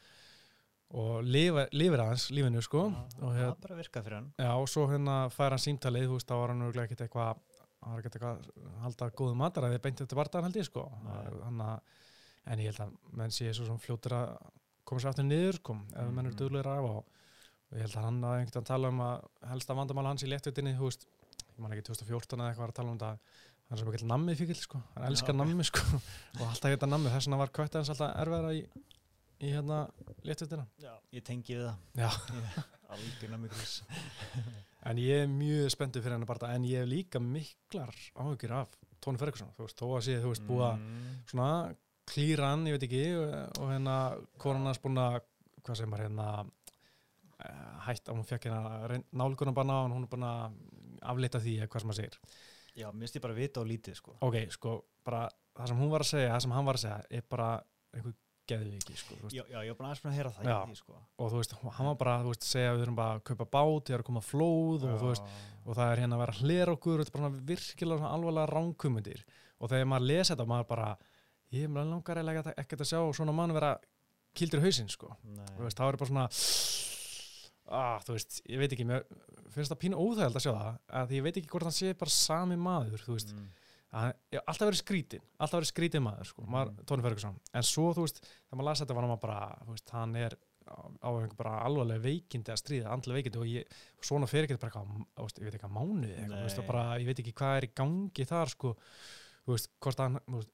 og 0.93 1.23
lifa, 1.25 1.67
lifir 1.73 2.03
aðeins 2.05 2.27
lífinu 2.37 2.63
sko 2.65 2.83
Já, 2.91 2.97
og 3.23 3.29
það 3.33 3.39
hérna, 3.41 3.57
bara 3.65 3.77
virkað 3.79 4.05
fyrir 4.07 4.17
hann 4.19 4.31
já, 4.39 4.51
og 4.61 4.69
svo 4.69 4.87
hérna 4.91 5.17
fær 5.33 5.55
hann 5.57 5.63
símtalið, 5.65 6.07
þú 6.11 6.19
veist, 6.19 6.29
þá 6.29 6.35
var 6.43 6.53
hann 6.53 6.65
örugglega 6.67 6.89
ekkert 6.91 7.05
eitthvað 7.07 7.31
hann 7.83 7.93
var 7.95 8.03
ekkert 8.03 8.19
eitthvað 8.19 8.43
að 8.43 8.83
halda 8.85 9.09
góðu 9.23 9.39
mataræði 9.41 9.79
beint 9.87 10.03
eftir 10.05 10.19
bardaðan 10.21 10.49
held 10.51 10.59
ég 10.61 10.69
sko 10.69 10.85
Nei. 11.07 11.17
hann 11.47 11.63
að, 11.65 11.97
en 12.53 12.63
ég 12.65 12.71
held 12.73 12.83
að 12.85 12.93
menn 13.23 13.33
sé 13.35 13.49
svo 13.57 13.65
svona 13.71 13.83
fljótur 13.87 14.17
að 14.19 14.35
koma 14.85 15.01
sér 15.03 15.13
aftur 15.13 15.27
niður 15.31 15.59
sko, 15.63 15.79
ef 15.97 16.13
menn 16.13 16.27
eru 16.27 16.35
Mhm. 16.35 16.39
duglegir 16.43 16.69
af 16.73 16.85
og, 16.91 17.01
og 17.71 17.79
ég 17.79 17.87
held 17.87 17.97
að 17.97 18.07
hann 18.11 18.21
að 18.29 18.37
einhvern 18.43 18.69
tala 18.69 18.89
um 18.93 19.01
að 19.07 19.27
helsta 19.53 19.75
vandamál 19.79 20.07
hans 20.11 20.23
í 20.27 20.29
léttvitinni, 20.29 20.77
þú 20.77 20.91
veist 20.91 21.07
ég 21.07 21.59
man 21.63 21.73
ekki 21.73 21.87
2014 21.89 22.39
eða 22.41 22.51
eitthvað 22.53 22.65
var 22.67 22.73
að 22.75 22.79
tala 22.81 22.91
um 22.93 22.99
þetta 22.99 23.13
hann 23.17 23.79
er 23.79 23.81
sem 23.81 23.93
ekki 23.93 24.09
nammi 24.11 24.35
fíkil 24.37 24.59
sko, 24.61 24.83
hann 24.95 25.07
elskar 25.09 25.33
Já. 25.35 25.39
nammi 25.41 25.65
sko 25.65 25.85
og 26.41 26.47
alltaf 26.51 26.71
geta 26.75 26.87
nammi, 26.91 27.09
þess 27.15 27.27
vegna 27.31 27.39
var 27.41 27.53
kvætt 27.57 27.79
hans 27.81 27.91
alltaf 27.95 28.17
erfæra 28.27 28.51
í, 28.59 28.63
í 29.43 29.53
hérna 29.53 29.85
léttvitina 30.27 30.67
Já, 30.83 30.93
ég 31.15 31.25
tengi 31.27 31.57
við 31.57 31.67
það. 31.69 31.87
En 34.91 34.99
ég 34.99 35.23
er 35.23 35.29
mjög 35.31 35.69
spenntur 35.71 36.03
fyrir 36.03 36.17
henni 36.17 36.27
bara 36.27 36.55
en 36.57 36.65
ég 36.67 36.83
hef 36.83 36.89
líka 36.91 37.21
miklar 37.23 37.95
áhugir 38.19 38.55
af 38.57 38.73
Tóni 39.03 39.19
Ferguson, 39.19 39.53
þú 39.55 39.67
veist, 39.67 39.79
þó 39.79 39.87
að 39.97 40.05
sé 40.07 40.17
þú 40.23 40.33
veist 40.33 40.45
búið 40.47 40.65
að 40.67 40.81
mm. 40.81 41.13
svona 41.31 41.51
klýra 42.11 42.49
hann, 42.51 42.67
ég 42.67 42.77
veit 42.77 42.87
ekki 42.89 43.03
og, 43.19 43.37
og 43.63 43.71
hérna 43.71 43.97
konan 44.43 44.67
hans 44.67 44.81
búin 44.83 44.99
að 45.03 45.21
hvað 45.63 45.79
sem 45.79 45.95
er 45.95 46.03
hérna 46.03 46.27
eh, 46.43 47.69
hætt 47.87 48.11
að 48.11 48.19
hún 48.19 48.27
fekk 48.27 48.49
hérna 48.49 48.99
nálgunabanna 49.23 49.79
og 49.85 49.95
hún 49.95 50.07
er 50.07 50.13
búin 50.13 50.27
að 50.27 50.59
aflita 51.13 51.43
því 51.43 51.57
eða 51.61 51.71
hvað 51.71 51.85
sem 51.85 51.93
maður 51.93 52.01
segir. 52.03 52.19
Já, 52.73 52.87
mér 52.89 53.05
finnst 53.05 53.19
ég 53.19 53.25
bara 53.27 53.39
vita 53.39 53.63
og 53.63 53.71
lítið 53.71 53.99
sko. 53.99 54.17
Ok, 54.27 54.39
sko, 54.55 54.77
bara 55.07 55.27
það 55.55 55.71
sem 55.71 55.83
hún 55.83 55.93
var 55.93 56.05
að 56.05 56.11
segja 56.11 56.35
það 56.35 56.45
sem 56.47 56.55
hann 56.57 56.69
var 56.69 56.79
að 56.79 56.85
segja 56.87 57.01
er 57.19 57.27
bara 57.31 57.49
einhver 57.93 58.19
geðviki, 58.53 58.97
sko, 59.01 59.19
Já, 59.33 59.43
já, 59.43 59.59
ég 59.65 59.73
er 59.73 59.79
bara 59.79 59.91
aðeins 59.91 60.03
búin 60.05 60.13
að 60.13 60.19
heyra 60.19 60.33
það 60.37 60.51
Já. 60.51 60.57
því 60.69 60.79
sko. 60.81 60.99
Og 61.19 61.33
þú 61.33 61.41
veist, 61.41 61.55
hann 61.79 61.89
var 61.91 61.99
bara, 62.03 62.17
veist, 62.27 62.49
segja 62.49 62.75
við 62.77 62.85
erum 62.87 62.99
bara 62.99 63.17
að 63.19 63.25
kaupa 63.31 63.49
bát, 63.57 63.91
ég 63.91 63.97
er 63.97 64.05
að 64.05 64.09
koma 64.11 64.25
flóð 64.27 64.87
og 64.89 65.07
veist, 65.07 65.33
og 65.63 65.79
það 65.79 65.93
er 65.95 66.03
hérna 66.03 66.19
að 66.19 66.25
vera 66.25 66.37
að 66.37 66.43
hlera 66.47 66.77
okkur 66.77 66.95
og 66.99 67.07
þetta 67.07 67.19
er 67.19 67.25
bara 67.25 67.47
virkilega 67.53 68.13
alvarlega 68.13 68.53
ránkumundir 68.53 69.25
og 69.59 69.73
þegar 69.73 69.91
maður 69.93 70.09
lesa 70.13 70.35
þetta, 70.35 70.49
maður 70.53 70.71
bara 70.73 70.91
ég 71.53 71.75
langar 71.77 72.23
eiginlega 72.23 72.55
ekkert 72.57 72.87
að 72.87 72.93
sjá 72.93 73.01
svona 73.19 73.37
mann 73.37 73.57
vera 73.57 73.75
kildur 74.33 74.63
í 74.63 74.67
hausinn, 74.67 74.89
sko. 74.89 75.13
Veist, 75.59 75.77
þá 75.77 75.85
er 75.91 76.01
bara 76.01 76.13
svona 76.13 76.29
ah, 77.73 77.99
þú 78.05 78.17
veist, 78.17 78.41
ég 78.51 78.61
veit 78.61 78.75
ekki 78.75 78.87
mér 78.89 79.05
finnst 79.53 79.73
það 79.73 79.81
pínu 79.85 80.01
óþægild 80.01 80.39
að 80.39 80.45
sjá 80.45 80.53
það 80.53 80.79
að 81.01 81.15
ég 81.17 81.27
veit 81.27 81.39
ekki 81.39 81.53
hvort 81.53 81.69
hann 81.69 81.77
sé 81.77 81.93
bara 81.99 82.15
sami 82.15 82.59
maður 82.61 83.05
þú 83.05 83.17
veist, 83.17 83.35
mm. 83.37 83.62
Að, 83.93 84.15
alltaf 84.41 84.69
verið 84.69 84.81
skrítin 84.81 85.25
alltaf 85.39 85.59
verið 85.61 85.71
skrítin 85.73 86.05
maður, 86.07 86.31
sko, 86.31 86.47
maður, 86.47 86.73
Mhm. 86.73 86.87
Tony 86.87 87.03
Ferguson 87.03 87.37
en 87.53 87.63
svo, 87.63 87.91
þú 87.95 88.07
veist, 88.07 88.23
þegar 88.25 88.59
maður 88.59 88.69
lasa 88.71 88.85
þetta 88.85 88.95
var 88.97 89.07
hann 89.09 89.19
bara, 89.21 89.59
veist, 89.69 89.91
hann 89.91 90.17
er 90.17 90.39
á 91.03 91.11
einhver 91.11 91.37
bara 91.37 91.57
alvarlega 91.67 92.01
veikindi 92.01 92.53
að 92.53 92.61
stríða 92.63 92.93
andlega 92.95 93.19
veikindi 93.19 93.39
og 93.43 93.47
ég, 93.51 93.65
svona 94.01 94.29
fyrir 94.31 94.47
ekki 94.47 94.61
bara 94.63 94.71
eitthvað, 94.71 95.39
ég 95.43 95.45
veit 95.49 95.57
ekki 95.59 95.69
að 95.69 95.77
mánuði 95.77 96.15
eitthvað, 96.17 97.01
ég 97.03 97.07
veit 97.11 97.19
ekki 97.21 97.35
hvað 97.35 97.57
er 97.57 97.67
í 97.67 97.73
gangi 97.75 98.27
þar, 98.31 98.49
sko, 98.55 98.77
þú 99.45 99.57
veist, 99.57 99.69
hvort 99.83 99.99
hann 99.99 100.21
veist, 100.27 100.53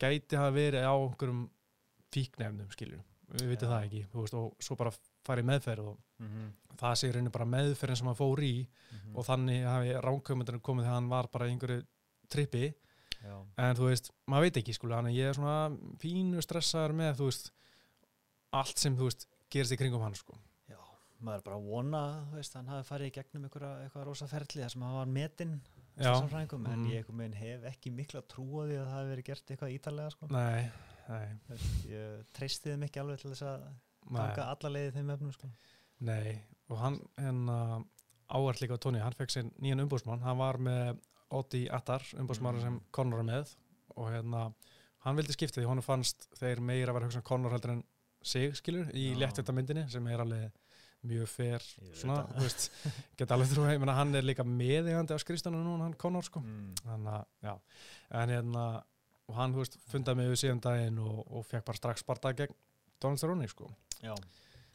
gæti 0.00 0.36
hafa 0.36 0.50
verið 0.56 0.84
á 0.84 0.94
einhverjum 0.96 1.44
fíknefnum, 2.10 2.70
skilur 2.74 3.00
við 3.30 3.46
veitum 3.52 3.68
Já. 3.70 3.72
það 3.72 3.84
ekki, 3.86 4.02
veist, 4.12 4.34
og 4.34 4.56
svo 4.58 4.76
bara 4.76 4.92
farið 5.24 5.44
meðferð 5.52 5.92
og 5.92 5.98
Mm 6.18 6.52
það 6.80 6.94
sé 6.96 7.08
rauninni 7.12 7.30
bara 7.32 7.44
meðferðin 7.44 7.96
sem 7.96 8.06
hann 8.06 8.16
fór 8.16 8.40
í 8.40 8.66
-hmm. 8.66 9.14
og 9.14 9.24
þannig 9.26 9.64
hafi 9.64 9.92
ránkömyndinu 10.00 10.60
komið 10.60 10.84
þegar 10.84 10.94
hann 10.94 11.08
var 11.08 11.26
bara 11.28 11.46
í 11.46 11.50
einhverju 11.50 11.84
trippi 12.32 12.70
Já, 13.20 13.34
en 13.36 13.74
þú 13.76 13.88
veist, 13.90 14.12
maður 14.30 14.46
veit 14.46 14.58
ekki 14.62 14.74
skulu, 14.76 14.94
þannig 14.96 15.12
að 15.12 15.18
ég 15.18 15.30
er 15.30 15.36
svona 15.36 15.56
fínu 16.00 16.44
stressaður 16.44 16.94
með 16.96 17.18
þú 17.18 17.26
veist, 17.28 17.50
allt 18.60 18.80
sem 18.80 18.96
þú 18.96 19.08
veist, 19.10 19.26
gerist 19.52 19.74
í 19.74 19.78
kringum 19.80 20.04
hann 20.04 20.16
sko. 20.16 20.38
já, 20.70 20.78
maður 21.18 21.42
er 21.42 21.44
bara 21.48 21.58
að 21.58 21.66
vona 21.68 22.00
þú 22.30 22.38
veist, 22.38 22.56
hann 22.56 22.70
hafi 22.72 22.88
farið 22.88 23.10
í 23.10 23.14
gegnum 23.18 23.44
eitthvað 23.50 24.06
rosa 24.08 24.28
ferli 24.30 24.64
þar 24.64 24.72
sem 24.74 24.86
hann 24.86 24.96
var 24.96 25.12
metinn 25.18 25.58
en 26.00 26.86
mhm. 26.86 26.86
ég 26.94 27.36
hef 27.36 27.68
ekki 27.74 27.92
mikla 27.92 28.24
trú 28.24 28.46
á 28.56 28.62
því 28.64 28.78
að 28.78 28.86
það 28.86 28.94
hafi 28.94 29.12
verið 29.12 29.28
gert 29.28 29.52
eitthvað 29.52 29.74
ítalega 29.76 30.14
sko. 30.14 30.30
nei, 30.32 30.70
nei, 31.10 31.26
veist, 31.50 31.76
ég 31.90 32.24
treysti 32.38 32.72
þeim 32.72 32.88
ekki 32.88 33.02
alveg 33.02 33.20
til 33.20 33.34
þess 33.34 33.48
að 33.50 33.68
taka 34.16 34.48
alla 34.54 34.72
leiði 34.78 34.96
þeim 34.96 35.14
efnum 35.16 35.36
sko. 35.36 35.52
nei 36.08 36.40
og 36.70 36.80
hann, 36.80 37.00
hérna 37.20 37.60
áhvert 38.30 38.62
líka 38.62 38.78
á 38.78 38.82
tóni, 38.82 39.02
hann 39.02 39.16
fekk 39.18 39.34
sér 39.34 39.52
nýjan 39.58 39.84
umbúsmann 39.84 40.24
hann 40.24 40.40
var 40.40 40.56
með 40.62 41.02
Otti 41.30 41.66
Attar 41.70 42.02
umbúsmann 42.18 42.56
Mm. 42.58 42.62
sem 42.62 42.80
Conor 42.92 43.20
er 43.22 43.28
með 43.28 43.54
og 43.96 44.08
hérna, 44.10 44.52
hann 45.04 45.16
vildi 45.16 45.32
skipta 45.36 45.60
því 45.60 45.68
hann 45.68 45.82
fannst 45.82 46.28
þeir 46.38 46.60
meira 46.60 46.90
að 46.92 46.98
vera 46.98 47.06
hugsa 47.08 47.20
um 47.22 47.26
Conor 47.28 47.52
heldur 47.54 47.70
en 47.76 47.84
sig, 48.22 48.52
skilur, 48.58 48.90
í 48.92 49.10
Já. 49.12 49.18
léttþetta 49.22 49.52
myndinni 49.56 49.86
sem 49.90 50.06
er 50.06 50.20
alveg 50.20 50.50
mjög 51.08 51.28
fer 51.32 51.62
Ég 51.80 51.86
veit 51.88 51.96
svona, 52.02 52.26
þú 52.34 52.42
veist, 52.44 52.66
geta 53.16 53.34
alveg 53.34 53.48
trú 53.54 53.64
heim 53.64 53.86
hann 53.88 54.14
er 54.14 54.22
líka 54.26 54.44
meðigandi 54.44 55.16
á 55.16 55.18
skrifstanu 55.22 55.62
núna 55.64 55.86
hann 55.86 55.94
Conor 55.96 56.22
sko, 56.26 56.40
mm. 56.44 56.74
þannig 56.84 57.14
að, 57.14 57.24
já 57.46 57.54
en 58.20 58.28
hérna, 58.34 58.64
og 59.30 59.34
hann, 59.38 59.54
þú 59.54 59.62
veist, 59.64 59.78
fundaði 59.88 60.16
mig 60.20 60.28
við 60.34 60.42
síðan 60.42 60.60
daginn 60.66 60.98
og, 60.98 61.22
og 61.30 61.46
fekk 61.48 61.64
bara 61.64 61.80
strax 61.80 62.04
sparta 62.04 62.34
gegn 62.36 62.54
Donald 63.00 63.18
Cerrone, 63.22 63.48
sko 63.48 63.70
Já, 64.02 64.12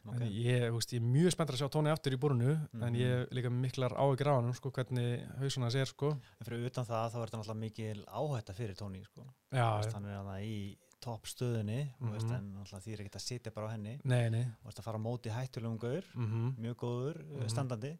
en 0.08 0.22
ok 0.22 0.30
ég, 0.30 0.72
veist, 0.72 0.92
ég 0.92 1.00
er 1.02 1.06
mjög 1.06 1.32
spenntur 1.34 1.54
að 1.56 1.60
sjá 1.62 1.68
Tóni 1.74 1.90
aftur 1.92 2.12
í 2.12 2.18
búrunu, 2.20 2.52
en 2.74 2.80
Mhm. 2.80 2.94
ég 2.96 3.12
hef 3.20 3.30
líka 3.30 3.50
miklar 3.50 3.92
áhyggjur 3.96 4.28
á 4.30 4.34
hann, 4.40 4.52
sko, 4.54 4.70
hvernig 4.70 5.26
hausuna 5.38 5.70
sér, 5.70 5.86
sko 5.86 6.10
En 6.12 6.44
fyrir 6.46 6.66
utan 6.66 6.84
það 6.84 7.10
þá 7.12 7.16
er 7.22 7.26
þetta 7.28 7.38
náttúrulega 7.38 7.64
mikil 7.66 8.04
áhætta 8.06 8.54
fyrir 8.54 8.74
Tóni 8.76 9.04
sko. 9.04 9.24
Hann 9.52 10.04
er 10.06 10.16
hann 10.22 10.40
í 10.42 10.76
topp 11.00 11.24
stöðunni 11.26 11.92
mm 12.00 12.08
Mhm. 12.08 12.32
en 12.32 12.54
náttúrulega 12.54 12.82
því 12.82 12.92
er 12.92 12.98
ekkert 13.04 13.16
að 13.16 13.26
sitja 13.28 13.52
bara 13.54 13.68
á 13.68 13.70
henni 13.72 14.00
nei, 14.04 14.28
nei 14.30 14.42
og 14.42 14.64
veist, 14.72 14.78
að 14.80 14.84
fara 14.84 14.98
á 14.98 15.06
móti 15.06 15.30
hættulegum 15.30 15.78
gaur 15.78 16.02
mm 16.14 16.56
mjög 16.58 16.74
góður, 16.76 17.16
mm 17.26 17.36
Mhm. 17.40 17.48
standandi 17.50 17.98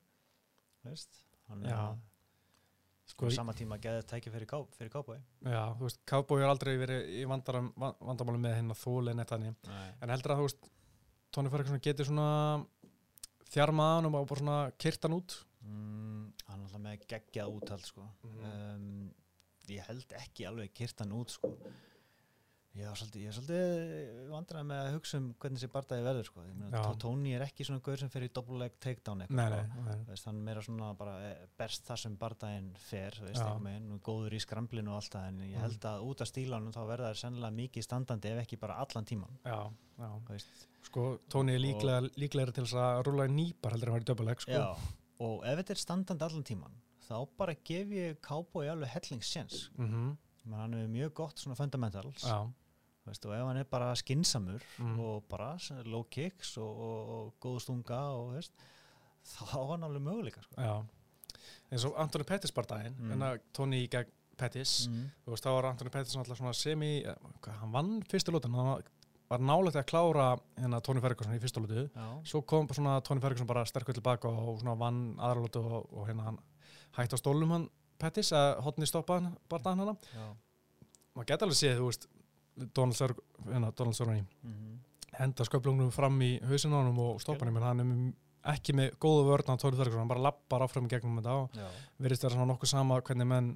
veist, 0.85 1.09
hann 1.49 1.63
er 1.65 1.71
Já. 1.71 1.77
að- 1.77 1.99
sko, 3.07 3.31
sama 3.31 3.53
tíma 3.53 3.79
geðið 3.79 4.07
tæki 4.11 4.31
fyrir, 4.33 4.47
ká, 4.47 4.67
fyrir 4.77 4.91
kábói 4.91 5.19
já, 5.45 5.77
þú 5.79 5.83
veist, 5.87 5.99
Cowboy 6.07 6.41
er 6.43 6.49
aldrei 6.49 6.77
verið 6.77 7.07
í 7.21 7.27
vandaram, 7.29 7.73
vandamálum 7.77 8.41
með 8.43 8.57
hinn 8.57 8.71
að 8.71 8.81
þóli 8.83 9.15
neitt 9.15 9.31
hann 9.31 9.45
en 10.03 10.09
heldur 10.09 10.33
að, 10.35 10.39
þú 10.41 10.47
veist, 10.49 10.71
Tóni 11.35 11.53
Ferguson 11.53 11.83
getur 11.85 12.09
svona 12.09 12.65
þjarmað 13.53 13.93
hann 13.97 14.09
og 14.09 14.15
bara 14.17 14.41
svona 14.41 14.59
kyrt 14.83 15.07
hann 15.07 15.17
út 15.19 15.37
mm, 15.65 16.23
hann 16.51 16.67
með 16.83 17.07
geggjað 17.11 17.57
úthald 17.59 17.87
sko. 17.89 18.07
Mhm. 18.27 18.47
um, 18.51 19.11
ég 19.73 19.87
held 19.89 20.13
ekki 20.21 20.47
alveg 20.47 20.75
kyrt 20.77 21.03
hann 21.03 21.15
út 21.17 21.35
sko. 21.35 21.53
Ég 22.77 22.87
var 22.91 22.99
svolítið, 23.01 23.23
er 23.27 23.35
svolítið 23.37 24.31
vandræði 24.33 24.67
með 24.69 24.81
að 24.85 24.95
hugsa 24.97 25.19
um 25.21 25.27
hvernig 25.41 25.61
þessi 25.63 25.71
bardagi 25.73 26.05
verður 26.07 26.27
sko. 26.29 26.43
Ég 26.47 26.57
meina, 26.59 26.71
Já. 26.77 26.83
Tó- 26.85 26.99
Tony 27.07 27.33
er 27.37 27.45
ekki 27.47 27.65
svona 27.69 27.83
gaur 27.87 27.97
sem 28.03 28.11
fer 28.13 28.27
í 28.27 28.31
double 28.37 28.59
leg 28.61 28.75
takedown 28.81 29.23
eitthvað, 29.25 29.37
sko. 29.97 30.13
er 30.13 30.17
meira 30.49 30.63
svona 30.67 30.91
bara 30.99 31.15
eh, 31.31 31.47
berst 31.59 31.87
það 31.89 31.99
sem 32.03 32.17
bardaginn 32.21 32.71
fer 32.77 33.13
og 33.23 34.01
góður 34.03 34.37
í 34.37 34.41
skramblinu 34.45 34.89
og 34.93 34.97
allt 35.01 35.13
það 35.17 35.29
en 35.29 35.41
ég 35.41 35.57
Mm. 35.57 35.61
held 35.67 35.81
að 35.81 36.05
út 36.11 36.21
af 36.21 36.29
stílanum 36.29 36.73
þá 36.77 36.83
verða 36.87 37.11
það 37.13 37.21
sennilega 37.25 37.57
mikið 37.63 37.83
standandi 37.89 38.29
ef 38.35 38.43
ekki 38.45 38.59
bara 38.61 38.75
allan 38.85 39.05
tíman 39.05 39.39
Já, 39.45 39.71
já. 39.99 40.41
Sko, 40.87 41.19
Tóni 41.29 41.55
er 41.55 41.59
líklega, 41.65 42.11
líklega 42.17 42.53
til 42.55 42.65
þess 42.65 42.75
að 42.79 43.03
rúla 43.09 43.25
í 43.27 43.33
nýpar 43.35 43.73
heldur 43.73 43.89
en 43.89 43.95
að 43.95 43.97
vera 43.97 44.05
í 44.05 44.11
döpuleg, 44.15 44.41
sko. 44.41 44.53
Já, 44.53 44.77
og 45.21 45.45
ef 45.45 45.59
þetta 45.59 45.71
er 45.71 45.81
standandi 45.83 46.23
allan 46.29 46.45
tíman 46.45 46.77
þá 47.09 47.29
bara 47.39 47.55
gef 47.55 47.89
ég 47.89 48.21
Cowboy 48.21 48.69
alveg 48.69 48.89
hellingssjens 48.95 49.71
Mm 49.79 50.17
hann 50.47 50.75
er 50.75 50.87
mjög 50.87 51.13
gott 51.15 51.37
svona 51.43 51.57
fundamentals 51.57 52.23
Já, 52.23 52.47
þú 53.07 53.13
veist, 53.13 53.27
og 53.31 53.35
ef 53.37 53.45
hann 53.47 53.61
er 53.63 53.69
bara 53.71 53.93
skinsamur 53.97 54.63
Mm. 54.83 54.99
og 55.01 55.29
bara 55.31 55.53
low 55.87 56.03
kicks 56.11 56.57
og, 56.59 56.81
og, 56.89 57.09
og 57.17 57.35
góð 57.41 57.61
stunga 57.63 58.01
og 58.19 58.33
veist, 58.35 58.53
þá 59.25 59.55
á 59.55 59.63
hann 59.71 59.87
alveg 59.87 60.03
möguleika 60.03 60.43
sko. 60.43 60.59
Eins 61.71 61.85
og 61.87 61.95
Antoni 61.99 62.25
Pettis 62.27 62.53
bardaginn, 62.55 62.95
Mm. 62.99 63.13
en 63.13 63.23
að 63.23 63.41
Tóni 63.55 63.89
gegn 63.91 64.11
Pettis, 64.37 64.89
mm. 64.91 65.11
veist, 65.27 65.45
þá 65.47 65.55
var 65.55 65.71
Antoni 65.71 65.91
Pettis 65.91 66.17
semi, 66.61 67.05
eh, 67.05 67.15
hvað, 67.41 67.59
hann 67.63 67.73
vann 67.73 68.03
fyrstu 68.03 68.33
lótan, 68.35 68.55
hann 68.55 68.67
var, 68.75 68.83
var 69.31 69.39
nálægt 69.39 69.77
að 69.77 69.87
klára 69.87 70.27
hérna 70.59 70.81
Tóni 70.83 71.01
Ferguson 71.01 71.33
í 71.35 71.41
fyrstu 71.41 71.63
lótu. 71.63 71.89
Svo 72.25 72.43
kom 72.43 72.67
bara 72.67 72.75
svona 72.77 73.01
Tóni 73.03 73.21
Ferguson 73.21 73.47
bara 73.47 73.65
sterkur 73.65 73.95
tilbaka 73.95 74.29
og 74.29 74.61
svona 74.61 74.77
vann 74.79 75.17
aðra 75.19 75.41
lótu 75.47 75.63
og, 75.65 75.89
og 75.93 76.07
hérna 76.09 76.25
hann 76.29 76.39
hætti 76.99 77.15
á 77.15 77.19
stólum 77.19 77.51
hann 77.51 77.69
Pettis 77.99 78.31
að 78.33 78.61
hotni 78.63 78.87
stoppa 78.87 79.15
hann 79.21 79.37
bardaginn 79.49 79.81
hana. 79.81 79.97
já. 80.15 80.37
Maður 81.17 81.27
geta 81.27 81.45
alveg 81.47 81.57
séð, 81.57 81.79
þú 81.81 81.87
veist, 81.89 82.07
Donald 82.57 82.97
Sörgani, 82.97 84.25
Mm 84.43 84.77
henda 85.17 85.47
sköplunum 85.49 85.93
fram 85.95 86.19
í 86.25 86.35
hausinn 86.45 86.75
á 86.75 86.79
honum 86.81 86.99
og 87.01 87.21
stoppa 87.23 87.47
hann, 87.47 87.63
hann 87.63 87.83
er 87.85 88.53
ekki 88.53 88.75
með 88.77 88.97
góða 89.03 89.23
vörn 89.31 89.53
á 89.53 89.55
Tóni 89.59 89.79
Ferguson, 89.79 90.03
hann 90.03 90.11
bara 90.11 90.25
lappar 90.29 90.65
áfram 90.67 90.89
gegnum 90.91 91.21
þetta 91.21 91.37
og 91.43 91.61
verðist 92.03 92.27
vera 92.27 92.35
svona 92.37 92.49
nokkuð 92.53 92.71
sama 92.71 92.99
hvernig 93.01 93.29
menn, 93.31 93.53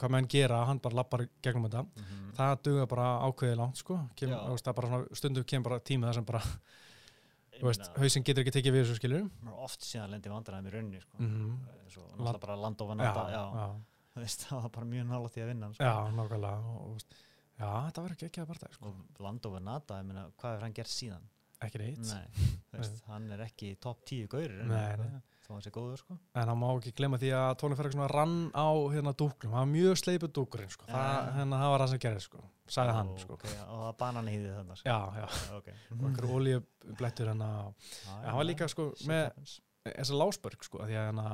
hvað 0.00 0.14
menn 0.16 0.28
gera, 0.30 0.64
hann 0.68 0.80
bara 0.84 1.00
lappar 1.00 1.26
gegnum 1.44 1.68
þetta. 1.68 1.84
Mm 1.86 2.22
Það 2.34 2.56
duga 2.66 2.84
bara 2.90 3.04
ákveðið 3.28 3.60
langt, 3.60 3.78
sko. 3.78 3.96
Kem, 4.18 4.32
veist, 4.50 4.66
það 4.66 4.88
svona, 4.88 5.18
stundum 5.20 5.44
kemur 5.46 5.68
bara 5.68 5.84
tíma 5.86 6.08
þar 6.08 6.16
sem 6.18 6.24
bara, 6.26 6.40
veist, 7.60 7.84
meina, 7.84 8.00
hausinn 8.02 8.24
getur 8.26 8.42
ekki 8.42 8.54
tekið 8.56 8.74
við 8.74 8.82
þessu 8.82 8.96
skilur. 8.98 9.28
oft 9.62 9.86
síðan 9.86 10.10
lendi 10.16 10.32
vandræðum 10.32 10.66
í 10.66 10.72
rauninni 10.74 11.02
sko. 11.04 11.20
Mm 11.22 11.52
svo 11.94 12.08
náttúrulega 12.10 12.40
bara 12.42 12.56
land 12.58 12.82
ofan 12.82 13.04
það 14.48 14.64
var 14.64 14.72
bara 14.74 14.86
mjög 14.90 15.06
nála 15.12 15.30
því 15.30 15.44
að 15.44 15.48
vinna 15.52 15.68
hann, 15.68 15.76
sko. 15.78 15.84
já, 15.86 15.94
nákvæmlega. 16.18 16.74
Og, 16.74 17.22
já, 17.58 17.68
þetta 17.88 18.02
verður 18.04 18.16
ekki 18.18 18.28
ekki 18.30 18.42
að 18.44 18.50
barða, 18.52 18.72
sko. 18.76 18.94
og 18.94 19.22
land 19.26 19.46
ofan 19.50 19.68
nata, 19.70 20.00
ég 20.00 20.08
meina, 20.10 20.26
hvað 20.40 20.54
hefur 20.56 20.66
hann 20.68 20.76
gert 20.80 20.94
síðan 20.94 21.30
Ekki 21.64 21.78
neitt. 21.80 22.00
nei, 22.10 22.48
veist, 22.74 23.04
hann 23.08 23.30
er 23.32 23.44
ekki 23.46 23.70
í 23.72 23.76
topp 23.80 24.02
10 24.10 24.26
gaurir 24.32 24.64
Nei, 24.68 24.96
nei. 25.00 25.20
þá 25.46 25.50
hann 25.54 25.62
sé 25.64 25.70
góður 25.72 26.00
sko 26.02 26.16
En 26.34 26.50
hann 26.50 26.58
má 26.60 26.66
ekki 26.74 26.92
glemma 26.98 27.20
því 27.22 27.30
að 27.38 27.52
Tóni 27.62 27.78
Ferguson 27.78 28.10
rann 28.10 28.34
á 28.52 28.66
hérna 28.92 29.14
dúklum, 29.16 29.54
hann 29.54 29.62
var 29.62 29.70
mjög 29.70 30.00
sleipur 30.02 30.32
dúkurinn 30.34 30.72
sko. 30.74 30.84
það, 30.90 31.14
Já. 31.14 31.32
hérna, 31.38 31.60
það 31.62 31.72
var 31.74 31.84
það 31.84 31.92
sem 31.94 32.02
gerði 32.04 32.24
sko. 32.26 32.42
sagði 32.74 32.96
hann 32.98 33.12
Ó, 33.14 33.16
sko. 33.22 33.38
ok, 33.38 33.46
og 33.70 33.80
það 33.86 33.96
banan 34.02 34.30
hýði 34.34 34.52
þannig 34.58 34.82
sko. 34.82 34.90
Já, 34.90 35.00
já, 35.22 35.56
ok 35.60 35.70
og 35.94 36.04
einhverju 36.10 36.36
oljublettur 36.40 37.32
hann 37.32 37.46
að, 37.48 37.90
Já, 38.02 38.12
hann 38.26 38.38
var 38.42 38.48
líka 38.50 38.68
sko 38.74 38.90
með 39.08 39.56
lásbörg 40.18 40.64
sko, 40.68 40.82
af 40.84 40.90
því 40.90 41.00
að 41.00 41.24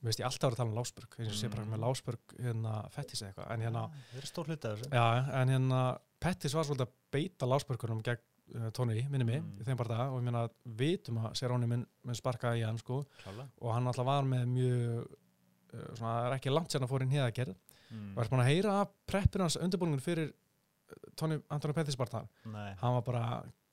hérna, 0.00 0.08
veist 0.08 0.20
ég 0.22 0.26
alltaf 0.26 0.48
var 0.48 0.54
að 0.56 0.60
tala 0.62 0.70
um 0.72 0.78
lásbörg, 0.80 1.18
eins 1.20 1.30
og 1.30 1.38
sé 1.38 1.50
bara 1.52 1.64
Mm. 1.64 1.70
með 1.74 1.82
lásbörg 1.84 2.34
hérna 2.40 2.74
fettis 2.90 3.22
eða 3.22 3.28
eitthvað, 3.34 3.50
en 3.52 3.60
hérna 3.60 3.82
það 4.12 4.18
er 4.22 4.26
stór 4.30 4.46
hluti 4.50 4.68
af 4.68 4.78
þessu. 4.78 4.90
Já, 4.90 5.40
en 5.42 5.48
hérna 5.48 5.80
Pettis 6.20 6.52
var 6.54 6.64
svolítið 6.64 6.86
að 6.86 6.92
beita 7.12 7.46
lásbörgunum 7.48 8.02
gegn 8.04 8.20
uh, 8.56 8.70
Tóni, 8.76 9.08
minni 9.08 9.24
mig, 9.24 9.40
Mm. 9.42 9.60
í 9.60 9.64
þeim 9.64 9.76
bara 9.78 9.94
það 9.96 10.10
og 10.12 10.18
ég 10.20 10.24
meina, 10.24 10.48
vitum 10.64 11.18
að 11.24 11.34
Seróni 11.38 11.66
minn, 11.68 11.86
minn 12.04 12.14
sparka 12.18 12.54
í 12.56 12.64
hann 12.66 12.78
sko, 12.78 13.04
klálega. 13.22 13.48
Og 13.60 13.72
hann 13.72 13.86
alltaf 13.86 14.04
var 14.06 14.22
með 14.24 14.46
mjög 14.46 15.06
uh, 15.06 15.94
svona, 15.94 16.14
það 16.16 16.26
er 16.26 16.36
ekki 16.38 16.50
langt 16.54 16.70
sérna 16.74 16.88
fór 16.90 17.02
inn 17.02 17.10
hér 17.14 17.28
að 17.28 17.34
gera 17.38 17.54
mm. 17.90 18.16
og 18.16 18.22
er 18.24 18.28
búin 18.30 18.42
að 18.44 18.50
heyra 18.50 18.80
af 18.82 18.88
preppinu 19.06 19.42
hans 19.46 19.56
undirbúningun 19.56 20.00
fyrir 20.04 20.32
uh, 20.32 21.10
Tony, 21.16 21.40
Antoni 21.48 21.74
Pettis 21.74 21.96
bara 21.96 22.10
nei, 22.44 22.74
hann 22.82 22.94
var 22.98 23.02
bara, 23.06 23.22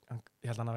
hann, 0.08 0.22
ég 0.44 0.48
held 0.52 0.60
að 0.60 0.66
hann 0.66 0.74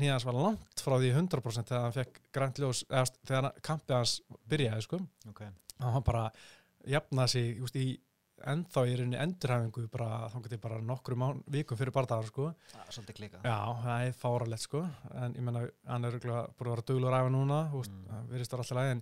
nýðans 0.00 0.26
var 0.26 0.38
langt 0.38 0.82
frá 0.82 0.96
því 0.98 1.12
100% 1.14 1.70
þegar 1.70 1.84
hann 1.84 1.96
fekk 1.96 2.20
grænt 2.34 2.60
ljós 2.62 2.82
eða 2.90 3.06
þegar 3.28 3.60
kampið 3.68 3.96
hans 3.96 4.16
byrjaði 4.50 4.86
sko. 4.86 5.00
ok 5.30 5.42
hann 5.84 6.06
bara 6.06 6.26
jafnaði 6.86 7.32
sig 7.32 7.80
í 7.82 7.86
ennþá 8.44 8.82
í 8.86 8.96
rauninni 8.98 9.16
endurhæfingu 9.22 9.86
bara 9.92 10.28
þá 10.32 10.36
getið 10.44 10.60
bara 10.60 10.80
nokkru 10.84 11.16
mán, 11.18 11.38
vikum 11.50 11.78
fyrir 11.78 11.94
bardaðar 11.94 12.28
sko. 12.28 12.48
það 12.72 12.82
er 12.82 12.96
svolítið 12.96 13.16
klika 13.16 13.40
já, 13.40 13.56
það 13.82 14.04
er 14.06 14.16
fáralegt 14.20 14.64
sko 14.66 14.82
en 15.22 15.36
ég 15.38 15.46
menna, 15.46 15.62
hann 15.88 16.04
er 16.04 16.12
örugglega 16.12 16.42
búin 16.58 16.68
að 16.68 16.74
vera 16.74 16.84
duglur 16.90 17.16
æfa 17.16 17.32
núna, 17.32 17.60
Mm. 17.76 18.28
virðist 18.30 18.50
það 18.52 18.60
alltaf 18.62 18.76
lægi 18.76 18.92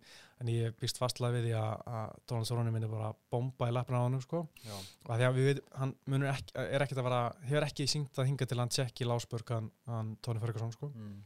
en, 0.41 0.49
ég 0.55 0.75
býst 0.81 0.99
fastlega 0.99 1.35
við 1.35 1.45
því 1.49 1.53
að, 1.59 1.83
að 1.99 2.15
Donald 2.29 2.49
Soroni 2.49 2.73
minni 2.75 2.89
bara 2.91 3.13
bomba 3.31 3.69
í 3.69 3.73
lappina 3.75 4.01
á 4.01 4.05
hann 4.07 4.21
sko 4.21 4.43
já, 4.65 4.75
og 4.75 5.11
að 5.15 5.21
því 5.23 5.27
að 5.29 5.39
við 5.39 5.49
veitum, 5.51 5.71
hann 5.81 5.95
munur 6.07 6.31
ekki, 6.33 6.53
er 6.65 6.85
ekkert 6.85 7.01
að 7.03 7.09
vera, 7.09 7.23
hefur 7.49 7.67
ekki 7.69 7.87
syngt 7.91 8.19
að 8.19 8.29
hinga 8.31 8.47
til 8.51 8.59
hann 8.61 8.75
tjekki 8.75 9.09
Lásburg 9.09 9.55
hann, 9.55 9.71
hann 9.87 10.17
Tóni 10.23 10.43
Ferguson 10.43 10.73
sko. 10.75 10.91
mm. 10.95 11.17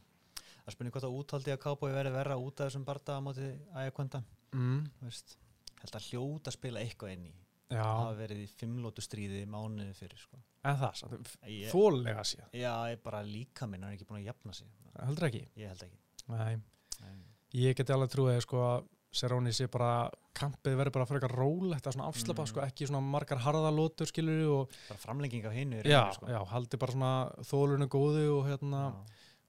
það 0.65 0.73
spurning 0.75 0.95
hvort 0.95 1.09
að 1.09 1.19
úthaldi 1.19 1.53
að 1.55 1.61
Cowboy 1.65 1.93
verði 1.93 2.15
verra 2.15 2.37
út 2.39 2.59
af 2.59 2.69
þessum 2.69 2.87
barda 2.87 3.17
á 3.17 3.25
móti 3.25 3.51
Ægjakvönda 3.75 4.23
mm. 4.55 4.81
held 5.03 5.95
að 5.95 6.09
hljóta 6.09 6.51
að 6.51 6.57
spila 6.59 6.83
eitthvað 6.83 7.15
inn 7.17 7.29
í 7.29 7.35
Já, 7.69 7.83
hafa 7.85 8.13
verið 8.17 8.43
í 8.43 8.47
fimmlótu 8.57 9.03
stríði 9.05 9.43
mánuði 9.49 9.93
fyrir 9.97 10.17
sko. 10.17 10.39
En 10.65 10.77
það, 10.79 11.33
þólega 11.69 12.23
séð, 12.25 12.47
já, 12.57 12.71
ég 12.91 13.01
bara 13.03 13.21
líka 13.23 13.67
minn 13.69 13.83
hann 13.85 13.93
er 13.93 13.99
ekki 13.99 14.07
búin 14.09 14.21
að 14.23 14.31
jafna 14.31 14.55
sig. 14.57 14.71
Heldur 14.99 15.27
ekki? 15.29 15.43
Ég 15.59 15.69
held 15.71 15.83
ekki. 15.85 15.99
Nei, 16.33 16.55
Nei. 17.03 17.19
ég 17.61 17.77
geti 17.77 17.93
alveg 17.93 18.11
trúið 18.15 18.41
sko 18.45 18.63
að 18.65 18.87
Seróni 19.09 19.49
sé 19.57 19.65
bara, 19.73 20.09
kampið 20.37 20.75
verður 20.77 20.93
bara 20.99 21.05
frekar 21.09 21.31
rólegt 21.33 21.87
að 21.89 21.95
afslapa, 22.05 22.43
Mm. 22.43 22.49
sko, 22.51 22.61
ekki 22.61 22.85
svona 22.85 23.01
margar 23.01 23.39
harðalótur 23.41 24.05
og, 24.53 24.69
bara 24.87 24.99
framlenging 24.99 25.45
af 25.45 25.53
hinu 25.53 25.81
já, 25.81 26.13
sko. 26.13 26.27
já, 26.27 26.45
haldi 26.45 26.77
bara 26.77 26.91
svona 26.93 27.31
þólunu 27.41 27.87
góðu 27.89 28.37
og 28.37 28.45
hérna, 28.45 28.93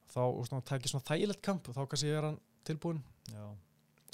þá, 0.09 0.21
tæki 0.64 0.89
svona 0.89 1.05
þægilegt 1.05 1.43
kamp 1.43 1.68
og 1.68 1.75
þá 1.75 1.89
kannski 1.89 2.09
er 2.09 2.23
hann 2.23 2.41
tilbúin 2.64 3.03
já. 3.29 3.55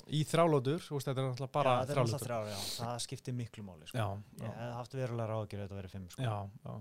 Í 0.07 0.23
þrálótur, 0.29 0.83
þetta 0.83 1.13
er 1.13 1.25
náttúrulega 1.27 1.53
bara 1.55 1.73
já, 1.77 1.81
er 1.83 1.93
þrálótur. 1.93 2.25
þrjár, 2.27 2.51
já, 2.51 2.59
það 2.77 2.99
skiptir 3.07 3.37
miklu 3.37 3.65
máli 3.67 3.89
sko. 3.89 3.99
Já, 3.99 4.43
ég 4.43 4.59
hef 4.61 4.75
haft 4.81 4.99
verulega 4.99 5.31
ráðgjur 5.33 5.63
að 5.63 5.65
þetta 5.67 5.79
verið 5.81 5.95
fimm 5.97 6.11
sko. 6.13 6.27
já, 6.27 6.37
já. 6.67 6.77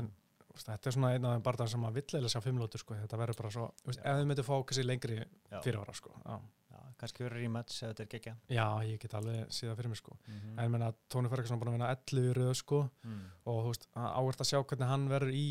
en 0.00 0.10
þú 0.46 0.56
veist, 0.56 0.68
þetta 0.70 0.90
er 0.90 0.96
svona 0.96 1.12
einn 1.14 1.26
af 1.28 1.34
þeim 1.34 1.46
barðar 1.46 1.72
sem 1.72 1.82
maður 1.84 1.98
vill 2.00 2.20
eða 2.20 2.32
sjá 2.32 2.40
fimmlótur 2.44 2.82
sko, 2.82 2.98
þetta 3.02 3.20
verður 3.20 3.40
bara 3.42 3.54
svo, 3.56 3.66
veist, 3.84 4.00
ef 4.00 4.20
þið 4.20 4.30
myndir 4.30 4.46
fá 4.46 4.54
kannski 4.56 4.86
lengri 4.86 5.18
já, 5.20 5.58
fyrirvara 5.60 5.96
sko, 5.96 6.14
já. 6.22 6.36
já, 6.72 6.80
kannski 7.02 7.26
verið 7.26 7.44
rematch 7.44 7.82
ef 7.82 7.92
þetta 7.92 8.06
er 8.06 8.10
gegja 8.14 8.34
já, 8.56 8.66
ég 8.88 9.00
get 9.02 9.16
alveg 9.20 9.52
síðan 9.52 9.76
fyrir 9.80 9.92
mig 9.92 10.00
sko, 10.00 10.16
mm 10.24 10.52
en 10.56 10.64
ég 10.64 10.72
meina 10.72 10.92
Tóni 11.12 11.32
Ferguson 11.32 11.60
búin 11.60 11.74
að 11.74 11.76
vinna 11.76 11.92
11 11.92 12.30
í 12.30 12.36
röð 12.40 12.54
sko 12.62 12.82
mm. 13.04 13.24
og 13.44 13.62
þú 13.66 13.74
veist, 13.74 13.88
áhvert 13.92 14.44
að 14.44 14.50
sjá 14.52 14.62
hvernig 14.62 14.92
hann 14.94 15.08
verður 15.12 15.36
í 15.36 15.46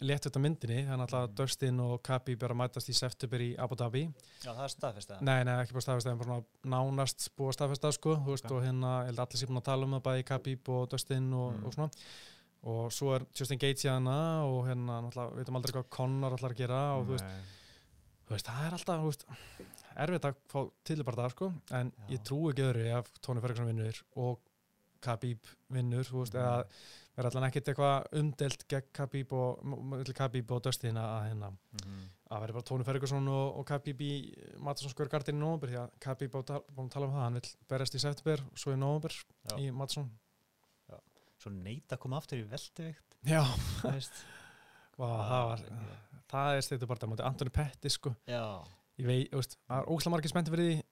léttut 0.00 0.36
myndinni, 0.40 0.84
þannig 0.88 1.12
að 1.12 1.28
Mm. 1.28 1.34
Dustin 1.36 1.80
og 1.84 2.02
Kabi 2.02 2.34
byrja 2.36 2.54
að 2.54 2.60
mætast 2.60 2.88
í 2.88 2.94
september 2.96 3.38
í 3.44 3.50
Abu 3.58 3.76
Dhabi, 3.76 4.02
já, 4.42 4.50
það 4.54 4.64
er 4.64 4.72
staðfest 4.74 5.10
að 5.12 5.20
nei, 5.28 5.44
nei, 5.44 5.54
ekki 5.62 5.72
bara 5.76 5.84
staðfesta 5.86 6.10
en 6.14 6.18
bara 6.18 6.38
nánast 6.64 7.28
búið 7.36 7.50
að 7.52 7.56
staðfesta 7.58 7.92
sko, 7.92 8.16
þú 8.16 8.34
veist, 8.34 8.50
og 8.50 8.62
hérna, 8.64 8.92
að 9.08 9.20
allir 9.26 9.46
búin 9.50 9.60
að 9.60 9.68
tala 9.70 9.84
um 9.84 9.94
það 9.98 10.04
bæði 10.08 10.24
Kabi 10.30 10.56
og 10.68 10.88
Dustin 10.94 11.32
og, 11.34 11.52
Mm. 11.54 11.64
og 11.66 11.74
svona 11.74 11.90
og 12.62 12.92
svo 12.92 13.14
er 13.16 13.24
Justin 13.34 13.58
Gates 13.58 13.84
í 13.84 13.88
hana 13.88 14.44
og 14.44 14.66
hérna, 14.68 15.00
náttúrulega, 15.04 15.36
veitum 15.36 15.56
aldrei 15.56 15.72
hvað 15.78 15.90
Conor 15.90 16.36
ætlar 16.36 16.50
að 16.52 16.56
gera 16.60 16.80
og 16.98 17.06
þú 17.06 17.16
veist, 17.16 17.24
þú 18.26 18.34
veist, 18.36 18.46
það 18.46 18.66
er 18.66 18.76
alltaf, 18.76 19.00
þú 19.00 19.08
veist, 19.10 19.24
erfitt 19.96 20.24
að 20.28 20.34
fá 20.48 20.60
tilbarða, 20.84 21.30
sko, 21.30 21.52
en 21.72 21.92
Já. 21.92 22.04
ég 22.14 22.20
trú 22.24 22.40
ekki 22.50 22.66
öðru 22.68 22.98
ef 22.98 23.12
Tony 23.20 23.40
Ferguson 23.40 23.66
vinnur 23.66 24.02
og 24.16 24.38
Khabib 25.04 25.46
vinnur, 25.72 26.04
þú 26.04 26.22
veist, 26.24 26.34
Mhm. 26.34 26.42
eða 26.42 26.64
verður 27.16 27.30
allan 27.30 27.46
ekkert 27.50 27.68
eitthvað 27.72 28.06
umdelt 28.20 28.64
gegn 28.68 28.90
Khabib 28.96 29.32
og, 29.32 29.64
og 30.52 30.62
Dustin 30.62 30.96
að 31.00 31.28
hérna, 31.28 31.50
að 32.30 32.42
verður 32.44 32.52
bara 32.58 32.68
Tony 32.70 32.84
Ferguson 32.84 33.28
og, 33.28 33.58
og 33.58 33.66
Khabib 33.66 34.00
í 34.00 34.12
Madison 34.58 34.90
Square 34.90 35.10
Garden 35.10 35.36
í 35.36 35.42
nóvember, 35.42 35.68
því 35.72 35.78
að 35.82 35.90
Khabib 36.00 36.36
búin 36.76 36.88
að 36.88 36.90
tala 36.94 37.06
um 37.06 37.12
það, 37.16 37.24
hann 37.26 37.38
vil 37.40 37.50
berjast 37.68 37.94
í 37.98 38.00
september 38.00 38.44
og 38.46 38.58
svo 38.58 38.72
í 38.72 38.78
nóvember 38.80 39.16
Já. 39.50 39.56
í 39.58 39.70
Madison. 39.72 40.10
svo 41.40 41.48
neyta 41.56 41.96
að 41.96 42.00
koma 42.02 42.18
aftur 42.20 42.36
í 42.36 42.44
veldivikt 42.44 43.14
Já. 43.24 43.40
Vá, 45.00 45.08
það 45.30 45.44
var, 45.48 45.62
það 46.28 46.56
er 46.58 46.60
steytu 46.66 46.86
bara 46.90 47.24
Antoni 47.24 47.50
Pettis, 47.54 47.94
sko, 47.96 48.12
já, 48.28 48.42
ég 49.00 49.06
veit, 49.08 49.30
það 49.64 49.78
er 49.80 49.88
ósla 49.94 50.12
margir 50.12 50.28
spennti 50.28 50.52
fyrir 50.52 50.66
því, 50.68 50.82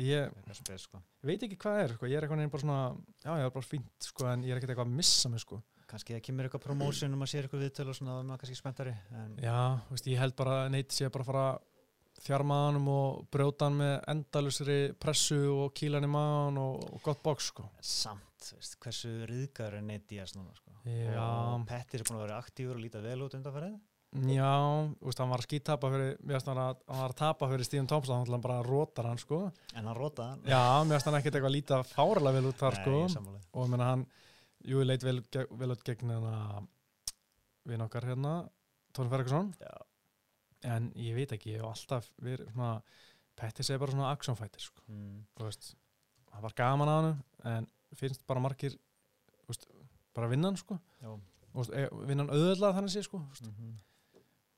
ég, 0.00 0.32
spes 0.58 0.88
sko 0.88 1.02
veit 1.24 1.44
ekki 1.46 1.58
hvað 1.60 1.76
það 1.76 1.84
er, 1.84 1.94
sko. 1.96 2.08
ég 2.08 2.18
er 2.18 2.26
eitthvað 2.26 2.40
neginn 2.40 2.54
bara 2.54 2.64
svona, 2.64 2.80
já, 3.22 3.30
ég 3.40 3.46
er 3.46 3.54
bara 3.54 3.68
fínt, 3.68 4.08
sko, 4.08 4.26
en 4.30 4.44
ég 4.44 4.54
er 4.54 4.60
ekkert 4.60 4.74
eitthvað 4.74 4.90
að 4.90 4.98
missa 4.98 5.30
mig, 5.32 5.44
sko. 5.44 5.60
kannski 5.90 6.16
það 6.16 6.24
kemur 6.28 6.48
eitthvað 6.48 6.64
promotion 6.64 7.14
og 7.14 7.20
maður 7.20 7.32
sér 7.32 7.46
eitthvað 7.46 7.64
viðtölu 7.64 7.92
og 7.92 7.98
svona, 7.98 8.16
þá 8.16 8.20
er 8.22 8.26
maður 8.30 8.42
kannski 8.42 8.58
spenntari 8.60 8.96
en, 9.20 9.38
Já, 9.44 9.60
veist, 9.92 10.10
ég 10.10 10.20
held 10.20 10.36
bara 10.40 10.58
að 10.64 10.74
neitt 10.74 10.96
sé 10.96 11.08
bara 11.12 11.24
að 11.24 11.30
fara 11.30 11.46
að 11.52 11.70
þjarmaðanum 12.24 12.90
og 12.92 13.24
brjótan 13.34 13.78
með 13.80 13.94
endalusri 14.12 14.78
pressu 15.02 15.40
og 15.50 15.72
kílan 15.76 16.06
í 16.06 16.10
maðan 16.12 16.60
og, 16.62 16.84
og 16.94 17.02
gott 17.04 17.24
box 17.24 17.50
sko. 17.50 17.66
samt, 17.80 18.52
veist, 18.54 18.78
hversu 18.84 19.16
riðgar 19.30 19.80
er 19.80 19.84
Nate 19.84 20.08
Diaz 20.12 20.36
núna 20.38 20.54
sko. 20.56 20.76
Já. 20.84 21.18
og 21.24 21.66
Pettis 21.68 22.02
er 22.02 22.06
búin 22.06 22.20
að 22.20 22.26
vera 22.26 22.38
aktífur 22.42 22.78
og 22.78 22.84
líta 22.84 23.02
vel 23.04 23.18
út 23.24 23.34
undanferðið 23.38 23.80
Já, 24.14 24.94
veist, 25.02 25.18
hann 25.18 25.30
var 25.32 25.40
að 25.42 25.46
skítapa 25.48 25.88
fyrir, 25.90 26.12
mér 26.22 26.36
finnst 26.36 26.46
hann 26.46 26.58
að, 26.62 26.76
hann 26.86 27.00
var 27.02 27.10
að 27.10 27.16
tapa 27.18 27.46
fyrir 27.50 27.66
Stephen 27.66 27.88
Thompson, 27.90 28.20
hann 28.30 28.42
bara 28.44 28.60
rótar 28.62 29.08
hann 29.10 29.18
sko. 29.18 29.40
en 29.74 29.88
hann 29.88 29.96
rótaði 29.98 30.28
hann 30.30 30.44
Já, 30.52 30.60
mér 30.86 30.94
finnst 30.94 31.08
hann 31.08 31.16
ekkert 31.18 31.38
eitthvað 31.38 31.54
líta 31.56 31.78
fárlega 31.88 32.36
vel 32.36 32.46
út 32.52 32.60
þar 32.60 32.76
sko. 32.78 32.92
Nei, 33.00 33.08
sammála. 33.10 33.40
og 33.50 33.64
ég 33.64 33.72
meina 33.72 33.88
hann, 33.88 34.04
jú, 34.70 34.84
leit 34.86 35.02
vel, 35.02 35.16
vel 35.50 35.74
út 35.74 35.82
gegn 35.88 36.12
hérna 36.14 36.62
við 37.66 37.80
nokkar 37.80 38.06
hérna, 38.06 38.34
Tóni 38.94 39.10
Ferguson 39.10 39.48
Já. 39.58 39.72
en 40.76 40.86
ég 40.94 41.16
veit 41.18 41.34
ekki, 41.34 41.56
ég 41.56 41.64
hef 41.64 41.72
alltaf 41.72 42.06
verið 42.22 42.52
svona, 42.52 42.76
Pettis 43.34 43.70
er 43.74 43.80
bara 43.82 43.90
svona 43.96 44.12
action 44.12 44.36
fighter 44.38 44.62
sko. 44.62 44.84
Mm. 44.86 45.24
þú 45.34 45.48
veist, 45.48 45.72
það 46.30 46.44
var 46.46 46.54
gaman 46.60 46.92
að 46.92 47.00
hann 47.00 47.56
en 47.56 47.66
finnst 47.98 48.22
bara 48.30 48.44
margir 48.44 48.76
þú 49.40 49.50
veist, 49.50 49.66
bara 50.14 50.30
vinnan 50.30 50.54
sko 50.60 50.78
Já. 51.02 51.10
Þú 51.50 51.58
veist, 51.64 51.74
e- 51.74 52.06
vinnan 52.06 52.30
auðvitað 52.30 52.78
þannig 52.78 52.94
sé 52.94 53.02
sko 53.08 53.18
Þú 53.18 53.34
veist, 53.34 53.50
Mm 53.50 53.74
Já, 53.74 53.90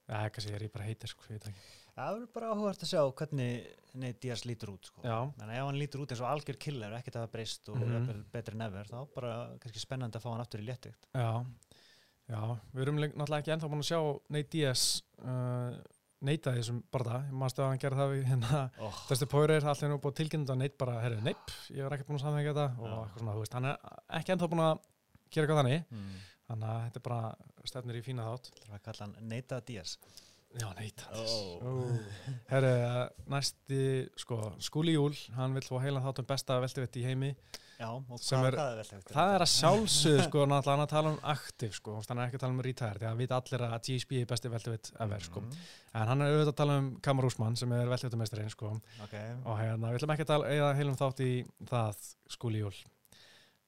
kannski 0.07 0.55
er 0.55 0.67
ég 0.67 0.73
bara 0.75 0.87
heitir 0.87 1.11
sko, 1.11 1.27
ég 1.31 1.39
veit 1.39 1.49
ekki. 1.51 1.67
Það 1.97 2.13
verður 2.13 2.31
bara 2.37 2.53
áhugavert 2.53 2.85
að 2.85 2.91
sjá 2.93 3.01
hvernig 3.21 3.69
Nate 3.97 4.21
Diaz 4.21 4.45
lítur 4.45 4.75
út 4.75 4.91
sko. 4.91 5.01
Já, 5.07 5.17
en 5.25 5.53
ef 5.55 5.63
hann 5.65 5.81
lítur 5.81 6.03
út 6.05 6.13
eins 6.13 6.21
og 6.21 6.29
algjör 6.29 6.59
killer 6.61 6.97
ekkert 6.99 7.17
að 7.17 7.27
það 7.27 7.35
breyst 7.37 7.71
og 7.73 7.81
mm 7.81 8.23
betri 8.33 8.57
en 8.59 8.67
ever 8.67 8.91
þá 8.91 8.99
bara 9.15 9.33
kannski 9.63 9.81
spennandi 9.81 10.19
að 10.19 10.27
fá 10.27 10.31
hann 10.35 10.43
aftur 10.45 10.61
í 10.61 10.67
léttugt 10.67 11.09
já, 11.17 11.31
já 12.29 12.41
við 12.75 12.83
erum 12.85 13.01
náttúrulega 13.01 13.39
ekki 13.41 13.55
ennþá 13.55 13.71
búin 13.73 13.85
að 13.85 13.89
sjá 13.89 14.01
Nate 14.37 14.53
Diaz 14.53 14.83
uh, 15.25 15.73
neita 16.25 16.53
þessum 16.57 16.79
barða, 16.93 17.21
ég 17.29 17.35
maður 17.37 17.53
stöða 17.53 17.67
að 17.67 17.73
hann 17.73 17.83
gera 17.83 17.99
það 18.01 18.13
við 18.13 18.23
hérna 18.31 18.61
oh. 18.87 19.01
Þessi 19.11 19.29
Póri 19.33 19.57
er 19.57 19.67
allir 19.73 19.93
nú 19.93 19.99
búið 20.03 20.17
tilkynnt 20.21 20.53
og 20.53 20.59
Nate 20.61 20.81
bara, 20.81 20.97
herru, 21.03 21.19
neip, 21.25 21.53
ég 21.73 21.85
var 21.85 21.97
ekkert 21.97 22.09
búin 22.11 22.21
að 22.21 22.25
samþengja 22.25 22.55
þetta. 22.57 22.67
Og 22.81 22.87
eitthvað 22.87 23.21
svona, 23.21 23.35
þú 23.35 23.43
veist, 23.43 23.57
hann 23.59 23.69
er 23.71 23.77
ekki 24.21 24.35
ennþá 24.35 24.49
búin 24.53 24.65
að 24.65 24.73
gera 25.35 25.45
eitthvað 25.45 25.61
þannig, 25.61 25.85
mm. 25.93 26.17
Þannig 26.47 26.71
að 26.71 26.81
þetta 26.87 27.03
er 27.03 27.07
bara 27.09 27.69
stefnir 27.73 28.01
í 28.01 28.07
fína 28.07 28.31
þátt. 28.31 28.53
Það 28.63 28.73
er 28.73 28.79
að 28.79 28.87
kalla 28.89 29.07
hann 29.07 29.29
Nate 29.35 29.61
Diaz 29.67 29.99
Já, 30.57 30.71
neita. 30.79 31.05
Oh. 31.13 31.99
Herru, 32.49 32.73
næsti, 33.29 34.09
sko, 34.17 34.39
Skúli 34.63 34.95
Júl, 34.95 35.13
hann 35.37 35.53
vill 35.57 35.67
fá 35.67 35.77
heilan 35.83 36.05
þáttum 36.05 36.29
besta 36.31 36.57
veltivitt 36.63 36.97
í 36.97 37.05
heimi. 37.05 37.35
Já, 37.77 37.91
og 37.93 38.07
hvað, 38.09 38.47
er- 38.47 38.55
hvað 38.57 38.71
er 38.71 38.77
vel 38.79 38.87
hægt 38.89 39.11
Það 39.13 39.35
er 39.35 39.43
að 39.45 39.51
sjálfsögðu, 39.53 40.23
sko, 40.25 40.47
náttúrulega 40.49 40.77
hann 40.77 40.81
að 40.87 40.89
tala 40.95 41.11
um 41.11 41.19
aktiv, 41.23 41.75
sko, 41.77 42.01
hann 42.09 42.19
er 42.19 42.31
ekki 42.31 42.39
að 42.39 42.41
tala 42.41 42.53
um 42.55 42.63
retire, 42.65 42.99
því 43.03 43.11
að 43.11 43.17
vita 43.21 43.37
allir 43.37 43.61
að 43.67 43.83
GSP 43.85 44.21
er 44.23 44.27
besti 44.27 44.49
veltivitt 44.49 44.93
ever, 44.99 45.21
sko. 45.21 45.41
mm. 45.41 45.53
En 45.93 46.09
hann 46.09 46.23
er 46.23 46.33
auðvitað 46.33 46.53
að 46.55 46.57
tala 46.57 46.79
um 46.79 47.01
Kamar 47.03 47.25
Úsmann, 47.29 47.57
sem 47.57 47.73
er 47.73 47.87
veltivittamestarinn, 47.87 48.51
sko, 48.51 48.81
Ok, 49.05 49.15
og 49.45 49.59
hérna, 49.61 49.93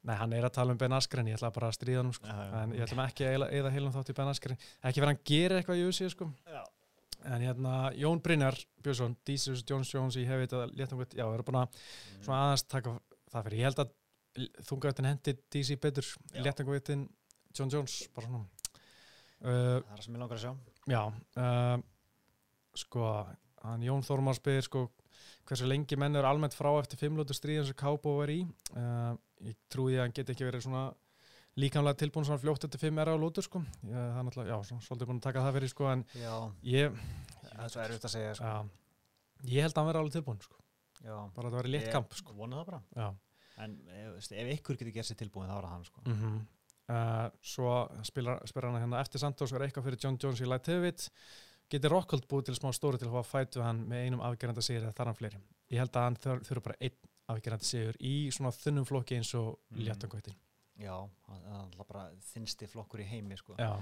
Nei, 0.08 0.14
hann 0.16 0.32
er 0.32 0.46
að 0.48 0.54
tala 0.56 0.72
um 0.72 0.78
Ben 0.80 0.94
Askren, 0.96 1.28
ég 1.28 1.36
ætla 1.36 1.50
bara 1.52 1.68
að 1.68 1.76
stríða 1.76 2.00
hann, 2.00 2.10
sko, 2.16 2.32
en 2.62 2.72
ég 2.78 2.84
ætlum 2.86 3.02
ekki 3.04 3.26
að 3.28 3.44
eða 3.58 3.72
heilum 3.74 3.92
þátt 3.92 4.12
í 4.12 4.16
Ben 4.16 4.30
Askren, 4.32 4.60
ekki 4.80 5.02
fyrir 5.02 5.10
hann 5.12 5.22
gerir 5.28 5.56
eitthvað 5.58 5.80
í 5.82 5.86
USA, 5.90 6.08
sko, 6.14 6.28
en 7.28 7.44
hérna, 7.44 7.72
Jón 7.98 8.22
Brynjar 8.24 8.56
Björnsson, 8.84 9.16
Dísus 9.28 9.64
Jones 9.68 9.90
Jones 9.92 10.16
í 10.16 10.24
hefið 10.28 10.46
þetta 10.46 10.62
léttum 10.78 11.02
já, 11.04 11.24
við 11.26 11.34
erum 11.36 11.48
búin 11.50 11.60
að 11.60 11.80
svona 12.22 12.38
aðeins 12.46 12.64
taka 12.72 12.94
það 13.34 13.48
fyrir, 13.48 13.58
ég 13.58 13.68
held 13.68 13.82
að 13.84 13.94
þungavitin 14.68 15.08
hendi 15.10 15.34
DC 15.50 15.76
betur, 15.82 16.06
Já. 16.32 16.40
léttangavitin 16.46 17.04
John 17.58 17.72
Jones, 17.72 17.98
bara 18.14 18.28
svona. 18.30 18.44
Uh, 19.38 19.48
Það 19.48 19.76
er 19.76 19.82
það 19.98 20.04
sem 20.06 20.14
ég 20.16 20.22
langar 20.22 20.38
að 20.38 20.44
sjá. 20.44 20.52
já 20.92 21.02
uh, 21.42 21.82
sko, 22.78 23.08
hann 23.66 23.84
Jón 23.86 24.06
Þormar 24.06 24.38
spyr 24.38 24.64
sko, 24.66 24.86
hversu 25.48 25.68
lengi 25.68 25.96
menn 26.00 26.16
eru 26.18 26.28
almennt 26.28 26.56
frá 26.56 26.70
eftir 26.80 27.00
fimmlótu 27.00 27.36
stríð 27.36 27.62
eins 27.62 27.72
og 27.72 27.78
Kábo 27.80 28.14
er 28.24 28.32
í. 28.34 28.40
Uh, 28.74 29.12
ég 29.46 29.56
trúi 29.72 29.96
að 29.96 30.04
hann 30.06 30.16
geti 30.16 30.34
ekki 30.34 30.48
verið 30.48 30.66
svona 30.66 30.88
líkamlega 31.58 31.98
tilbúin 32.02 32.26
svona 32.28 32.42
fljótt 32.42 32.66
eftir 32.68 32.82
fimm 32.84 32.98
era 33.02 33.14
á 33.14 33.18
lótur 33.18 33.42
sko, 33.46 33.62
ég, 33.82 33.94
það 33.94 34.18
er 34.20 34.26
náttúrulega, 34.28 34.50
já, 34.52 34.66
svona, 34.68 34.84
svolítið 34.86 35.08
búin 35.10 35.18
að 35.18 35.24
taka 35.26 35.46
það 35.46 35.56
fyrir 35.58 35.72
sko, 35.72 35.88
en 35.90 36.04
Já, 36.14 36.34
ég 36.70 37.00
það 37.48 37.64
er 37.64 37.72
svo 37.72 37.82
erfitt 37.82 38.06
að 38.06 38.12
segja 38.14 38.36
sko. 38.38 38.52
já, 38.52 39.48
ég 39.54 39.66
held 39.66 39.72
að 39.74 39.80
hann 39.80 39.88
verið 39.90 40.02
alveg 40.04 40.14
tilbúin 40.18 40.44
sko, 40.44 40.60
Já, 41.00 41.16
bara 41.34 41.48
að 41.48 41.48
það 41.48 41.58
verið 41.58 41.74
létt 41.74 41.90
kamp 41.96 42.14
sko, 42.20 42.36
vona 42.38 42.60
það 42.60 42.70
bara. 42.70 43.10
En 43.58 43.74
ef, 43.90 44.12
veist, 44.14 44.36
ef 44.38 44.52
ykkur 44.54 44.78
getur 44.78 44.94
gert 44.94 45.08
sér 45.10 45.18
tilbúin 45.18 45.50
þá 45.50 45.56
er 45.56 45.66
það 45.66 45.74
hann 45.74 45.88
sko. 45.88 46.04
mm 46.06 46.38
uh, 46.88 47.26
svo 47.44 47.72
spilar 48.06 48.68
hann 48.68 48.80
hérna 48.82 49.02
eftir 49.02 49.22
Santos 49.22 49.52
er 49.52 49.66
eitthvað 49.66 49.88
fyrir 49.88 50.02
John 50.04 50.18
Jones 50.20 50.42
í 50.42 50.48
Light 50.48 50.68
Heavyweight 50.70 51.08
getur 51.70 51.92
Rockhold 51.92 52.26
búið 52.30 52.48
til 52.48 52.54
smá 52.58 52.70
stóri 52.72 52.98
til 53.00 53.08
að 53.10 53.26
fætu 53.28 53.62
hann 53.64 53.84
með 53.90 54.06
einum 54.06 54.22
afgerandi 54.24 54.62
sigur 54.64 54.86
eða 54.88 54.96
þar 54.96 55.10
hann 55.12 55.18
fleiri 55.20 55.40
ég 55.72 55.78
held 55.82 55.96
að 55.96 56.06
hann 56.08 56.16
þur- 56.24 56.44
þurfi 56.48 56.64
bara 56.68 56.78
einn 56.80 56.98
afgerandi 57.28 57.68
sigur 57.68 57.98
í 58.00 58.12
svona 58.32 58.52
þunnum 58.56 58.86
flokki 58.88 59.18
eins 59.18 59.34
og 59.36 59.58
mm. 59.70 59.82
léttangvættin 59.88 60.38
Já, 60.78 60.94
það 61.26 61.40
er 61.42 61.56
alltaf 61.58 61.88
bara 61.88 62.04
þinnsti 62.32 62.68
flokkur 62.70 63.00
í 63.02 63.08
heimi 63.10 63.36
sko. 63.36 63.56
já, 63.58 63.72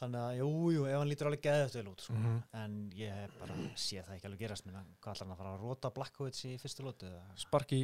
Þannig 0.00 0.16
að, 0.24 0.36
jú, 0.38 0.46
jú, 0.72 0.84
ef 0.88 0.94
hann 0.96 1.10
lítur 1.10 1.28
alveg 1.28 1.42
geðið 1.44 1.74
vel 1.76 1.88
út 1.90 2.00
sko. 2.00 2.14
Mhm. 2.16 2.36
En 2.56 2.76
ég 2.96 3.34
bara 3.36 3.56
sé 3.76 3.98
það 4.00 4.14
ekki 4.14 4.28
alveg 4.30 4.40
gerast 4.46 4.64
minna 4.64 4.80
Hvað 4.96 5.10
ætlar 5.12 5.26
hann 5.26 5.34
að 5.34 5.40
fara 5.42 5.50
að 5.52 5.64
rota 5.66 5.90
Blackovits 5.92 6.44
í 6.48 6.54
fyrstu 6.62 6.86
lótu? 6.86 7.10
sparki 7.36 7.82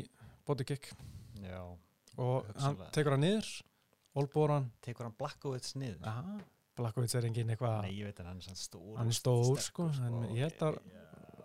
body 0.49 0.65
kick 0.65 0.89
Já 1.45 1.61
og 2.17 2.47
hann 2.65 2.79
tekur 2.97 3.13
hann 3.13 3.21
niður 3.27 3.51
olbóran, 4.17 4.71
Tekur 4.81 5.05
hann 5.11 5.17
Blackovits 5.21 5.75
niður? 5.77 6.01
aha 6.09 6.39
Blackovits 6.77 7.15
er 7.17 7.25
engin 7.29 7.49
eitthvað, 7.55 7.79
Nei, 7.87 7.95
ég 8.01 8.05
veit 8.11 8.21
en 8.21 8.27
hann 8.31 8.41
er 8.43 8.47
sann 8.47 8.59
stór 8.61 8.97
Hann 8.99 9.09
er 9.09 9.15
og 9.15 9.19
stór, 9.19 9.45
sterkur, 9.57 9.93
sko, 9.95 10.07
en 10.07 10.37
ég 10.37 10.43
held 10.47 10.63
að- 10.69 10.81
Já. 10.93 11.03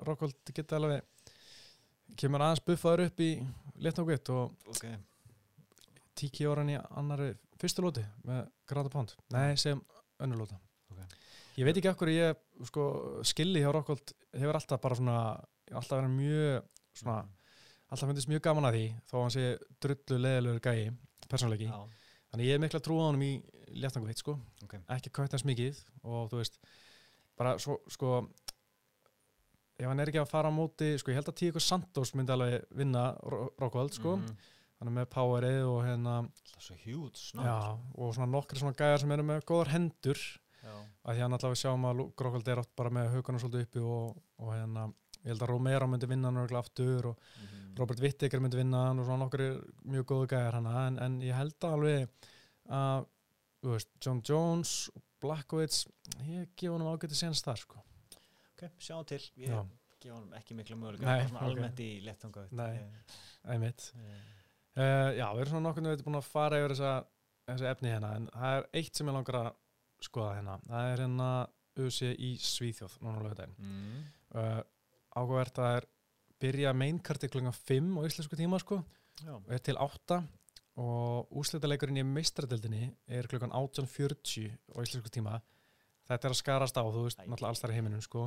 Rockhold 0.08 0.34
geti 0.54 0.76
alveg 0.76 1.04
kemur 2.18 2.42
aðeins 2.44 2.64
buffaður 2.66 3.06
upp 3.06 3.20
í 3.24 3.30
léttangvætt 3.86 4.30
og 4.34 4.56
Ok, 4.74 4.86
tíki 6.18 6.46
áran 6.50 6.70
í 6.74 6.78
annari 6.98 7.32
fyrstu 7.62 7.84
lóti 7.86 8.04
með 8.28 8.48
Granda 8.70 8.90
Pound 8.94 9.14
nei, 9.34 9.56
sem 9.56 9.80
önnur 10.22 10.42
lóta. 10.44 10.58
Ok. 10.92 11.00
ég 11.58 11.66
veit 11.68 11.78
ekki 11.78 11.94
hverju 12.02 12.18
ég 12.18 12.68
sko, 12.68 12.86
skilli 13.28 13.62
hjá 13.64 13.72
Rockhold 13.74 14.14
hefur 14.34 14.58
alltaf 14.60 14.82
bara 14.82 14.96
svona 15.00 15.18
alltaf 15.72 16.02
verið 16.02 16.16
mjög 16.18 16.68
svona, 17.00 17.18
alltaf 17.92 18.10
finnst 18.12 18.28
mjög 18.32 18.42
gaman 18.50 18.68
að 18.70 18.78
því 18.78 18.86
þó 19.08 19.14
að 19.16 19.22
hann 19.22 19.36
sé 19.38 19.46
drullu 19.86 20.20
leðilegur 20.26 20.62
gæi 20.68 20.92
persónleiki, 21.32 21.70
Já, 21.72 21.80
þannig 22.32 22.48
ég 22.48 22.56
er 22.56 22.64
mikla 22.64 22.80
trú 22.84 22.98
á 23.00 23.04
honum 23.10 23.22
í 23.28 23.32
léttangveit 23.76 24.18
sko, 24.20 24.38
ok. 24.64 24.78
Ekki 24.96 25.12
kvætt 25.12 25.32
hans 25.36 25.46
mikið 25.48 25.78
og 26.04 26.30
þú 26.32 26.40
veist 26.42 26.58
bara 27.38 27.58
svo, 27.60 27.78
sko 27.92 28.28
ef 29.82 29.88
hann 29.90 30.00
er 30.04 30.12
ekki 30.12 30.22
að 30.22 30.30
fara 30.30 30.52
á 30.52 30.54
móti, 30.54 30.92
sko 31.02 31.12
ég 31.12 31.18
held 31.20 31.32
að 31.32 31.40
Tíko 31.42 31.62
Santos 31.64 32.12
myndi 32.18 32.34
alveg 32.36 32.66
vinna 32.78 33.06
Ro- 33.24 33.50
Rockhold 33.62 33.96
sko, 33.98 34.18
Mhm. 34.18 34.36
hann 34.80 34.88
er 34.92 34.96
með 35.00 35.10
powerið 35.10 35.64
og 35.66 35.84
hérna 35.86 36.16
Það 36.52 36.58
er 36.58 36.62
svo 36.68 36.76
hjút 36.86 37.46
Já, 37.46 37.78
og 37.98 38.14
svona 38.16 38.30
nokkri 38.32 38.60
svona 38.60 38.76
gæjar 38.78 39.00
sem 39.00 39.12
eru 39.12 39.24
með 39.24 39.44
góðar 39.46 39.68
hendur. 39.74 40.18
Já. 40.62 40.78
að 41.06 41.16
því 41.18 41.22
að 41.26 41.30
náttúrulega 41.32 41.56
við 41.56 41.62
sjáum 41.64 41.86
að 41.90 42.16
Grókvöld 42.16 42.48
er 42.48 42.60
oft 42.60 42.76
bara 42.76 42.90
með 42.92 43.08
haugunum 43.16 43.40
svolítið 43.42 43.62
uppi 43.66 43.80
og, 43.82 44.18
og 44.38 44.50
hérna, 44.54 44.94
ég 45.24 45.32
held 45.32 45.42
að 45.46 45.52
Romero 45.54 45.88
myndi 45.88 46.08
vinna 46.10 46.30
hann 46.32 46.42
örugglega 46.42 46.64
aftur 46.66 47.06
og 47.14 47.20
Mhm. 47.42 47.76
Robert 47.80 48.00
Whittaker 48.04 48.40
myndi 48.44 48.58
vinna 48.60 48.88
hann 48.88 49.00
og 49.00 49.06
svona 49.08 49.24
nokkri 49.26 49.46
mjög 49.88 50.06
góðu 50.12 50.28
gæjar 50.34 50.54
hana 50.60 50.88
en, 50.88 50.98
en 51.00 51.20
ég 51.22 51.34
held 51.38 51.56
að 51.64 51.74
alveg 51.78 52.10
að 52.70 53.06
veist, 53.64 53.90
John 54.02 54.22
Jones 54.28 54.90
og 54.96 55.04
Blackowitz, 55.22 55.86
ég 56.26 56.50
gef 56.58 56.72
hann 56.74 56.82
ágæti 56.82 57.16
senst 57.16 57.46
þar 57.46 57.58
sko. 57.62 57.78
Ok, 58.56 58.68
sjáum 58.80 59.06
til 59.06 59.20
Ég 59.38 59.48
Já. 59.54 59.62
gef 60.02 60.12
honum 60.12 60.34
ekki 60.34 60.56
miklu 60.58 60.76
möguleika 60.76 61.06
Nei, 61.06 61.18
bara 61.20 61.30
svona 61.30 61.42
ok. 61.46 61.50
almennt 61.52 61.80
í 61.80 61.90
léttanga 62.06 62.48
Nei. 62.52 62.80
Einmitt. 63.46 63.92
Eh, 63.96 64.22
Uh, 64.72 65.12
já, 65.20 65.26
við 65.36 65.42
erum 65.42 65.50
svona 65.52 65.66
nokkurnu 65.68 65.90
veit 65.92 66.02
búin 66.06 66.16
að 66.16 66.28
fara 66.32 66.56
yfir 66.62 66.72
þessa, 66.72 66.92
þessa 67.50 67.72
efni 67.74 67.90
hérna 67.92 68.12
en 68.16 68.28
það 68.32 68.54
er 68.56 68.68
eitt 68.80 68.96
sem 68.96 69.10
ég 69.10 69.14
langar 69.18 69.36
að 69.36 69.50
skoða 70.08 70.36
hérna, 70.38 70.54
það 70.70 70.92
er 70.94 71.02
hérna 71.04 71.26
USA 71.84 72.12
í 72.16 72.30
Svíþjóð, 72.40 72.96
núna 73.04 73.20
á 73.20 73.24
lögudaginn 73.26 73.58
mm. 73.60 74.06
uh, 74.40 74.62
áhugavert 75.18 75.60
að 75.62 75.78
er 75.80 75.88
byrja 76.42 76.74
mainkarti 76.74 77.30
klunga 77.32 77.52
5 77.54 77.98
á 77.98 78.02
íslensku 78.08 78.38
tíma 78.40 78.60
sko, 78.62 78.82
Já, 79.22 79.34
og 79.38 79.50
er 79.54 79.60
til 79.62 79.78
8 79.78 80.22
og 80.82 81.34
úslitaleikurinn 81.38 82.00
í 82.02 82.06
meistradeldinni 82.08 82.88
er 83.12 83.28
klukkan 83.30 83.52
18.40 83.54 84.48
á 84.72 84.78
íslensku 84.82 85.12
tíma. 85.14 85.42
Þetta 86.08 86.28
er 86.28 86.34
að 86.34 86.40
skarast 86.40 86.80
á, 86.80 86.84
þú 86.84 87.04
veist, 87.06 87.20
Æ. 87.22 87.28
náttúrulega 87.28 87.52
alls 87.52 87.62
þar 87.62 87.74
í 87.74 87.78
heiminum 87.78 88.02
sko, 88.04 88.24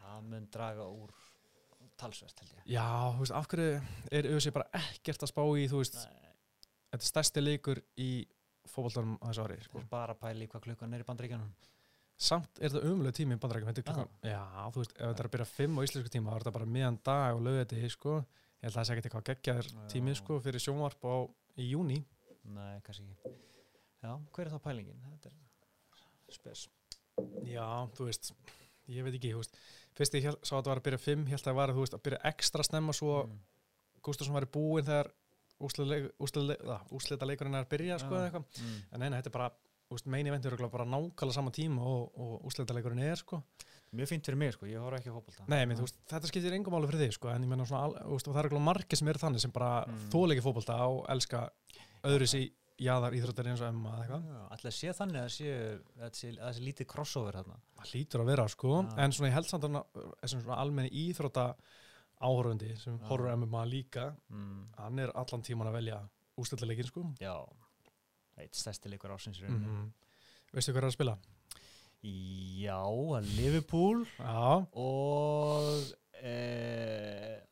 Það 0.00 0.26
mun 0.28 0.48
draga 0.52 0.84
úr 0.90 1.14
talsvert 2.00 2.42
held 2.42 2.52
ég. 2.58 2.66
Já, 2.74 2.84
þú 3.14 3.22
veist, 3.24 3.36
af 3.38 3.48
hverju 3.48 3.80
er 4.18 4.28
USA 4.34 4.52
bara 4.56 4.68
ekkert 4.82 5.24
að 5.24 5.32
spá 5.32 5.42
í, 5.46 5.64
þú 5.70 5.80
veist 5.80 5.96
Nei, 6.00 6.30
þetta 6.90 7.00
er 7.04 7.10
stærsti 7.12 7.44
leikur 7.44 7.80
í 7.96 8.10
fótboltanum 8.68 9.16
á 9.22 9.26
þessu 9.30 9.44
ári, 9.46 9.58
sko. 9.64 9.82
bara 9.90 10.14
í 10.14 10.46
hvað 10.50 10.66
klukkan 10.66 10.94
er 10.94 11.00
í 11.04 11.08
bandaríkjanum 11.08 11.50
samt 12.20 12.58
er 12.60 12.68
þetta 12.74 12.90
umlega 12.90 13.16
tími 13.16 13.36
í 13.36 13.40
bandarækjum 13.40 13.70
þetta 13.70 13.84
klukkan, 13.88 14.10
já, 14.28 14.40
þú 14.74 14.82
veist, 14.82 14.92
ef 14.96 15.02
þetta 15.06 15.22
er 15.24 15.28
að 15.28 15.34
byrja 15.34 15.48
5 15.54 15.78
á 15.78 15.80
íslensku 15.86 16.12
tíma, 16.12 16.30
þá 16.30 16.36
er 16.36 16.42
þetta 16.44 16.54
bara 16.58 16.70
miðan 16.76 16.98
dag 17.08 17.36
og 17.38 17.44
lögði 17.46 17.90
sko, 17.94 18.16
ég 18.60 18.66
held 18.66 18.72
að 18.74 18.78
það 18.78 18.86
sé 18.88 18.92
ekkert 18.94 19.08
eitthvað 19.10 19.28
geggjaður 19.30 19.70
tími, 19.94 20.14
sko, 20.20 20.38
fyrir 20.44 20.64
sjónvarp 20.66 21.06
á 21.08 21.14
í 21.56 21.70
júni, 21.72 22.00
Nei, 22.50 22.80
kannski 22.84 23.04
ekki 23.04 23.34
Já, 24.00 24.14
hver 24.32 24.46
er 24.48 24.52
þá 24.54 24.60
pælingin? 24.64 25.00
Þetta 25.12 25.30
er 25.30 26.34
spes 26.36 26.66
já, 27.44 27.66
þú 27.96 28.06
veist 28.08 28.30
ég 28.90 29.04
veit 29.04 29.14
ekki, 29.18 29.32
þú 29.34 29.40
veist, 29.42 29.56
fyrst 29.96 30.14
ég 30.16 30.24
hélt- 30.28 30.44
sá 30.44 30.54
að 30.56 30.62
það 30.64 30.70
var 30.72 30.80
að 30.80 30.86
byrja 30.88 31.00
5 31.04 31.26
held 31.28 31.40
að 31.40 31.48
það 31.50 31.58
var 31.60 31.72
þú 31.76 31.82
veist, 31.84 31.96
að 31.98 32.04
byrja 32.08 32.20
ekstra 32.32 32.64
snemma 32.66 32.92
svo 32.96 33.16
Mm. 33.26 33.38
Gustafsson 34.00 34.32
var 34.32 34.46
í 34.46 34.48
búin 34.48 34.84
þegar 34.86 35.10
úslita 35.60 37.26
leikurinn 37.28 37.54
er 37.58 37.66
að 37.66 37.68
byrja 37.74 37.98
sko. 38.00 38.16
Mm. 38.16 38.78
en 38.92 39.00
neina, 39.02 39.18
þetta 39.20 39.28
er 39.28 39.34
bara 39.34 39.50
meini 40.06 40.30
vendur 40.30 40.54
bara 40.70 40.84
nákvæmlega 40.86 41.32
sama 41.34 41.50
tíma 41.50 41.82
og, 41.82 42.12
og 42.14 42.44
úslita 42.46 42.74
leikurinn 42.76 43.02
er 43.02 43.16
sko. 43.16 43.42
Mjög 43.92 44.06
fínt 44.06 44.24
fyrir 44.28 44.38
mig, 44.38 44.52
sko, 44.54 44.66
ég 44.70 44.78
horf 44.78 45.00
ekki 45.00 45.10
á. 45.10 45.50
Nei, 45.50 45.64
minn, 45.66 45.80
veist, 45.82 45.96
þetta 46.06 46.28
skiptir 46.30 46.54
engum 46.54 46.72
máli 46.76 46.86
fyrir 46.86 47.08
þig 47.08 47.16
sko, 47.16 47.28
en 47.34 47.42
svona, 47.66 47.80
al- 47.88 48.12
úst, 48.14 48.28
það 48.30 48.44
er 48.44 48.58
margir 48.62 48.96
sem 49.00 49.08
eru 49.10 49.18
þannig 49.18 49.40
sem 49.42 49.50
bara 49.50 49.84
Mm. 49.86 50.10
þóleiki 50.12 50.42
fótbolta 50.44 50.76
og 50.86 51.06
elska 51.10 51.50
öðru 52.04 52.26
sér 52.30 52.52
jaðar 52.78 53.12
íþróttar 53.18 53.48
eins 53.50 53.60
og 53.60 53.66
emma 53.68 53.90
eða 53.90 54.04
eitthvað. 54.06 54.50
Alltaf 54.52 54.72
sé 54.72 54.92
þannig 54.94 55.20
að 55.24 55.28
sé, 55.34 55.80
að 56.00 56.14
sé, 56.14 56.30
að 56.38 56.54
sé 56.54 56.60
lítið 56.60 56.86
crossover 56.86 57.32
þarna. 57.34 57.58
Það 57.80 57.90
hlýtur 57.90 58.20
að 58.22 58.30
vera 58.30 58.46
sko, 58.48 58.70
Já. 58.86 58.94
en 59.04 59.10
svona 59.12 59.28
ég 59.28 59.34
held 59.34 59.46
samt 59.50 59.64
að 60.46 60.56
almenni 60.56 60.90
íþrótta 60.90 61.54
áhörfundi 62.22 62.76
sem 62.78 62.96
Já. 62.98 63.04
horfur 63.08 63.32
MMA 63.36 63.64
líka, 63.66 64.14
Mm. 64.30 64.66
hann 64.78 64.98
er 64.98 65.10
allan 65.16 65.42
tíman 65.42 65.66
að 65.66 65.72
velja 65.72 66.08
úrstöldaleikin 66.38 66.86
sko. 66.86 67.04
Já, 67.20 67.34
eitt 68.42 68.54
stærsti 68.58 68.90
leikur 68.92 69.12
ásins 69.14 69.40
í 69.40 69.46
Mm 69.46 69.62
rauninni. 69.64 69.92
Veistu 70.52 70.72
hvað 70.72 70.82
er 70.82 70.88
að 70.90 70.96
spila? 70.96 71.16
Já, 72.02 72.80
að 72.80 73.26
Liverpool 73.36 74.06
Já, 74.18 74.66
og 74.72 75.90
e, 76.16 76.34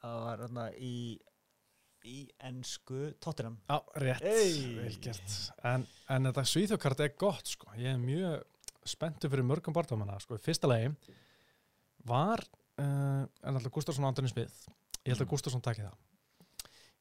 það 0.01 0.21
var 0.25 0.43
þarna 0.45 0.65
í, 0.81 0.93
í 2.09 2.17
ennsku 2.49 3.13
Tottenham. 3.21 3.59
já, 3.69 3.79
rétt, 4.03 4.23
Ey. 4.25 4.63
vel 4.79 4.97
gert. 5.05 5.35
En, 5.69 5.85
en 6.09 6.31
þetta 6.31 6.45
svíþjókart 6.49 7.01
er 7.05 7.13
gott 7.21 7.47
sko, 7.53 7.69
ég 7.77 7.93
er 7.93 8.01
mjög 8.01 8.43
spenntur 8.89 9.29
fyrir 9.31 9.45
mörgum 9.45 9.77
barndamanna 9.77 10.17
sko. 10.25 10.39
Fyrsta 10.41 10.67
lagi 10.71 10.89
var, 12.09 12.41
uh, 12.81 13.27
en 13.29 13.53
alltaf 13.59 13.73
Gustafsson 13.75 14.07
og 14.07 14.15
Antoni 14.15 14.31
Smith, 14.33 14.65
ég 15.05 15.13
held 15.13 15.21
að 15.21 15.27
Mm. 15.27 15.33
Gustafsson 15.35 15.61
taki 15.65 15.85
það. 15.85 15.99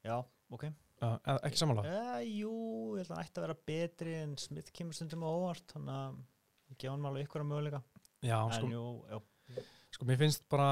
Já, 0.03 0.17
ok. 0.51 0.67
Uh, 0.97 1.17
ekki 1.45 1.59
samanlega? 1.59 1.93
E, 1.93 2.21
jú, 2.39 2.51
ég 2.97 3.03
held 3.03 3.11
að 3.11 3.17
hann 3.19 3.25
ætti 3.27 3.37
að 3.37 3.43
vera 3.45 3.55
betri 3.69 4.13
en 4.17 4.31
Smith 4.41 4.71
kemur 4.73 4.97
stundum 4.97 5.25
á 5.25 5.29
óvart, 5.29 5.65
þannig 5.75 5.93
að 5.93 6.15
ég 6.71 6.79
gefa 6.81 6.93
hann 6.95 7.09
alveg 7.09 7.27
ykkur 7.27 7.43
að 7.43 7.49
möguleika. 7.51 7.81
Já, 8.25 8.37
en 8.41 8.55
sko, 8.55 8.69
jú, 8.71 8.85
já, 9.11 9.65
sko, 9.93 10.07
mér 10.09 10.21
finnst 10.23 10.47
bara, 10.49 10.69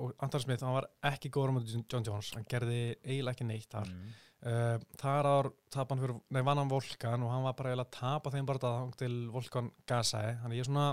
og 0.00 0.14
Antoni 0.24 0.46
Smith, 0.46 0.64
hann 0.64 0.78
var 0.78 0.88
ekki 1.10 1.32
góður 1.34 1.52
á 1.52 1.56
móti 1.58 1.82
John 1.82 2.06
Jones, 2.08 2.30
hann 2.38 2.48
gerði 2.48 2.78
eiginlega 3.04 3.34
ekki 3.36 3.48
neitt 3.50 3.68
þar. 3.76 3.92
Mm. 3.92 4.14
Uh, 4.46 4.86
þar 5.00 5.28
ár 5.28 5.50
tap 5.74 5.92
hann 5.92 6.00
fyrir, 6.00 6.16
nei, 6.32 6.40
vann 6.46 6.62
hann 6.62 6.72
Volkan 6.72 7.26
og 7.26 7.34
hann 7.34 7.44
var 7.44 7.58
bara 7.58 7.74
eiginlega 7.74 7.90
að 7.90 7.96
tapa 7.98 8.32
þeim 8.32 8.48
bara 8.48 8.62
það 8.62 8.96
til 9.02 9.14
Volkan 9.34 9.70
gasaði, 9.90 10.38
þannig 10.40 10.62
ég 10.62 10.70
svona 10.70 10.88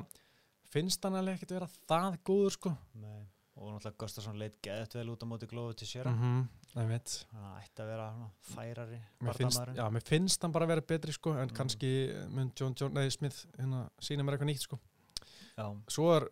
finnst 0.74 1.06
hann 1.06 1.20
alveg 1.20 1.40
ekkert 1.40 1.56
vera 1.60 1.72
það 1.88 2.20
góður 2.28 2.56
sko. 2.58 2.76
Nei. 3.00 3.24
Og 3.56 3.70
náttúrulega 3.70 3.97
Gustafsson 4.01 4.39
leit 4.39 4.56
geðt 4.66 4.95
vel 4.97 5.10
út 5.14 5.22
á 5.22 5.28
móti 5.30 5.45
glóðu 5.45 5.76
til 5.76 5.88
sér. 5.88 6.08
Mm 6.10 6.20
-hmm, 6.20 6.47
að 6.76 6.88
það 6.89 7.60
ætti 7.62 7.82
að 7.84 7.88
vera 7.88 8.12
svona 8.12 8.30
færari 8.41 9.01
Mér 9.22 9.34
finnst, 9.38 9.60
já, 9.76 9.89
mér 9.91 10.01
finnst 10.04 10.41
hann 10.41 10.51
bara 10.51 10.66
vera 10.66 10.82
betri 10.82 11.12
sko, 11.14 11.32
en 11.34 11.47
Mm. 11.49 11.54
kannski 11.56 12.14
mun 12.30 12.51
John, 12.60 12.74
John, 12.80 12.93
nei, 12.93 13.10
Smith 13.12 13.45
hérna, 13.60 13.89
sína 14.01 14.24
mér 14.24 14.34
eitthvað 14.38 14.49
nýtt 14.49 14.62
sko. 14.62 14.80
Svo 15.88 16.16
er 16.18 16.28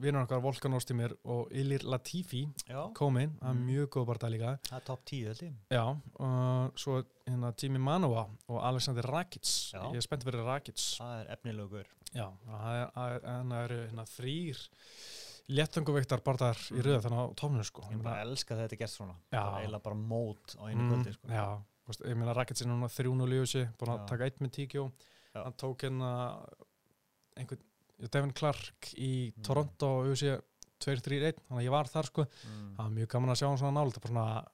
vinnur 0.00 0.22
okkar 0.22 0.40
Volkan 0.40 0.72
Óstímir 0.72 1.12
og 1.24 1.50
Ilir 1.52 1.82
Latifi 1.84 2.48
já, 2.66 2.90
komin, 2.94 3.36
hann 3.42 3.56
er 3.56 3.60
Mm. 3.60 3.66
mjög 3.68 3.86
góð 3.88 4.06
bara 4.06 4.30
líka. 4.30 4.58
það 4.62 4.76
er 4.76 4.80
top 4.84 5.04
10 5.04 5.24
held 5.24 5.42
ég. 5.42 5.54
Já, 5.70 6.00
og 6.18 6.72
svo 6.74 7.04
hérna 7.26 7.52
Jimmy 7.62 7.78
Manua 7.78 8.30
og 8.48 8.62
Alexander 8.64 9.02
Rakic. 9.02 9.72
Já. 9.74 9.82
Ég 9.92 9.96
er 9.96 10.00
spennt 10.00 10.24
fyrir 10.24 10.42
Rakic. 10.44 10.76
Það 10.98 11.20
er 11.26 11.36
efnilegur. 11.36 11.84
Já, 12.14 12.32
það 12.48 12.82
er- 12.82 12.90
það 12.96 13.14
er- 13.14 13.20
það 13.20 13.64
eru 13.70 13.88
hérna 13.88 14.04
þrýr 14.06 14.68
léttanguveiktar 15.50 16.22
barðar 16.24 16.58
í 16.70 16.78
Mhm. 16.78 16.84
röða 16.86 17.02
þannig 17.04 17.20
á 17.20 17.26
tóminu 17.40 17.64
sko. 17.66 17.82
Ég 17.90 18.02
bara 18.02 18.22
elska 18.24 18.54
þetta 18.56 18.72
er 18.72 18.80
gert 18.84 18.90
svona. 18.94 19.14
Það 19.32 19.54
er 19.56 19.62
eiginlega 19.66 19.82
bara 19.82 19.96
mót 19.96 20.56
á 20.56 20.62
einu 20.68 20.80
Mm, 20.82 20.90
kvöldi, 20.92 21.12
sko. 21.14 21.26
Já, 21.28 21.46
þú 21.58 21.86
veist, 21.88 22.00
ég 22.06 22.16
meina 22.16 22.34
Rakic 22.34 22.60
er 22.62 22.66
núna 22.66 22.88
3-0 22.88 23.32
í 23.34 23.40
þessi, 23.42 23.76
búin 23.78 23.90
að 23.98 24.06
taka 24.06 24.24
eitt 24.24 24.38
með 24.40 24.50
tíkjó. 24.56 24.92
Hann 25.34 25.52
tók 25.54 25.78
hérna 25.82 26.46
einhvern, 27.36 27.62
Devin 28.10 28.32
Clark 28.32 28.94
í 28.96 29.32
Mm. 29.34 29.42
Toronto 29.42 29.86
og 30.00 30.06
þessi 30.06 30.40
2-3-1, 30.80 31.36
þannig 31.48 31.60
að 31.60 31.64
ég 31.66 31.70
var 31.70 31.84
þar 31.84 32.04
sko. 32.06 32.22
Mm. 32.24 32.76
Það 32.76 32.84
var 32.84 32.90
mjög 32.90 33.08
gaman 33.08 33.30
að 33.30 33.38
sjá 33.40 33.48
hann 33.48 33.58
svona 33.58 33.76
nála, 33.80 33.90
það 33.92 33.96
er 33.96 34.12
bara 34.14 34.46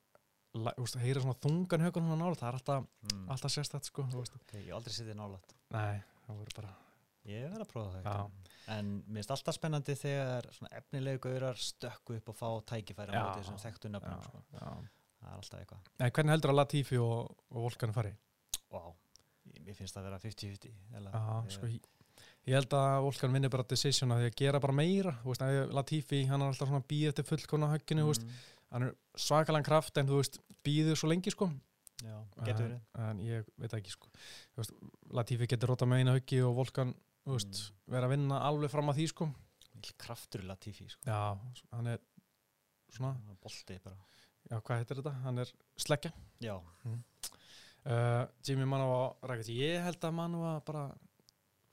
svona, 0.87 1.03
heyra 1.05 1.21
svona 1.21 1.41
þungan 1.45 1.85
högun 1.85 2.03
svona 2.09 2.19
nála, 2.25 2.37
það 2.37 2.49
er 2.49 2.59
alltaf, 2.59 2.87
Mm. 3.13 3.29
alltaf 3.29 3.51
sérstætt 3.53 3.85
sko, 3.85 4.03
þú 4.03 4.17
veist. 4.23 4.35
Ok, 4.35 4.53
ég 4.67 4.73
aldrei 4.75 4.93
sittið 4.93 5.15
nálægt. 5.17 5.55
Nei, 5.71 6.03
það 6.27 6.37
voru 6.37 6.55
bara, 6.57 6.75
Ég 7.27 7.49
verð 7.51 7.65
að 7.65 7.71
prófa 7.73 8.03
það. 8.05 8.31
En 8.77 8.91
mér 9.07 9.21
finnst 9.21 9.33
alltaf 9.35 9.55
spennandi 9.57 9.95
þegar 9.99 10.47
efnilegu 10.79 11.21
gaurar 11.27 11.59
stökku 11.59 12.17
upp 12.19 12.29
og 12.33 12.37
fá 12.39 12.49
tækifæri 12.73 13.15
á 13.15 13.19
móti 13.23 13.43
þessum 13.43 13.59
þekktu 13.63 13.91
nöfnum. 13.95 14.23
Sko. 14.27 14.43
Það 14.53 15.27
er 15.27 15.37
alltaf 15.41 15.61
eitthvað. 15.61 15.91
Nei, 16.03 16.09
hvernig 16.11 16.35
heldur 16.37 16.53
að 16.53 16.59
Latifi 16.61 16.99
og, 17.03 17.35
og 17.51 17.61
Volkan 17.67 17.93
fari? 17.97 18.13
Vá, 18.71 18.83
Ég- 19.55 19.63
mér 19.67 19.75
finnst 19.79 19.95
það 19.97 20.03
að 20.03 20.09
vera 20.11 20.19
50-50. 20.23 20.73
eiginlega. 20.93 21.21
Já, 21.23 21.37
Ég- 21.47 21.55
sko, 21.57 21.67
ég, 22.47 22.55
held 22.55 22.77
að 22.79 22.97
Volkan 23.07 23.33
vinni 23.33 23.49
bara 23.51 23.63
decision 23.71 24.11
að 24.15 24.21
því 24.25 24.31
að 24.31 24.37
gera 24.43 24.61
bara 24.61 24.73
meira 24.77 25.15
veist, 25.25 25.47
Latifi, 25.75 26.25
hann 26.27 26.43
er 26.43 26.51
alltaf 26.53 26.69
svona 26.71 26.83
býð 26.87 27.09
eftir 27.13 27.25
fullkona 27.31 27.71
högginu, 27.75 28.07
Mm, 28.07 28.31
hann 28.73 28.83
er 28.83 28.95
svakalega 29.17 29.65
kraft 29.65 29.99
en 29.99 30.07
þú 30.07 30.21
veist, 30.21 30.39
býður 30.65 30.97
svo 30.99 31.09
lengi 31.11 31.31
sko 31.31 31.51
Já, 32.03 32.19
verið. 32.45 32.81
en 32.99 33.19
ég 33.21 33.47
veit 33.59 33.73
ekki 33.73 33.91
sko 33.95 34.09
veist, 34.57 34.73
Latifi 35.11 35.47
getur 35.49 35.69
róta 35.71 35.87
með 35.87 36.03
eina 36.03 36.15
höggi 36.19 36.43
og 36.47 36.55
Volkan, 36.57 36.95
veist, 37.35 37.73
Mm. 37.73 37.93
vera 37.95 38.07
að 38.07 38.11
vinna 38.17 38.39
alveg 38.47 38.71
fram 38.71 38.89
að 38.93 38.97
því 39.01 39.09
sko 39.09 39.29
kraftur 39.99 40.43
Latifi, 40.47 40.89
sko. 40.89 41.03
já, 41.07 41.39
hann 41.73 41.87
er 41.87 41.99
svona, 42.91 43.15
Það 43.19 43.31
er 43.31 43.37
Bolti 43.43 43.79
bara. 43.85 43.97
já, 44.51 44.61
hvað 44.61 44.79
heitir 44.81 44.97
þetta? 45.03 45.13
hann 45.23 45.39
er 45.39 45.53
sleggja 45.77 46.13
Já, 46.41 46.55
uh, 47.87 48.27
Jimmy 48.47 48.65
Manova 48.65 49.17
rækist, 49.23 49.51
ég 49.55 49.83
held 49.85 50.01
að 50.01 50.15
Manova 50.17 50.55
bara 50.65 50.87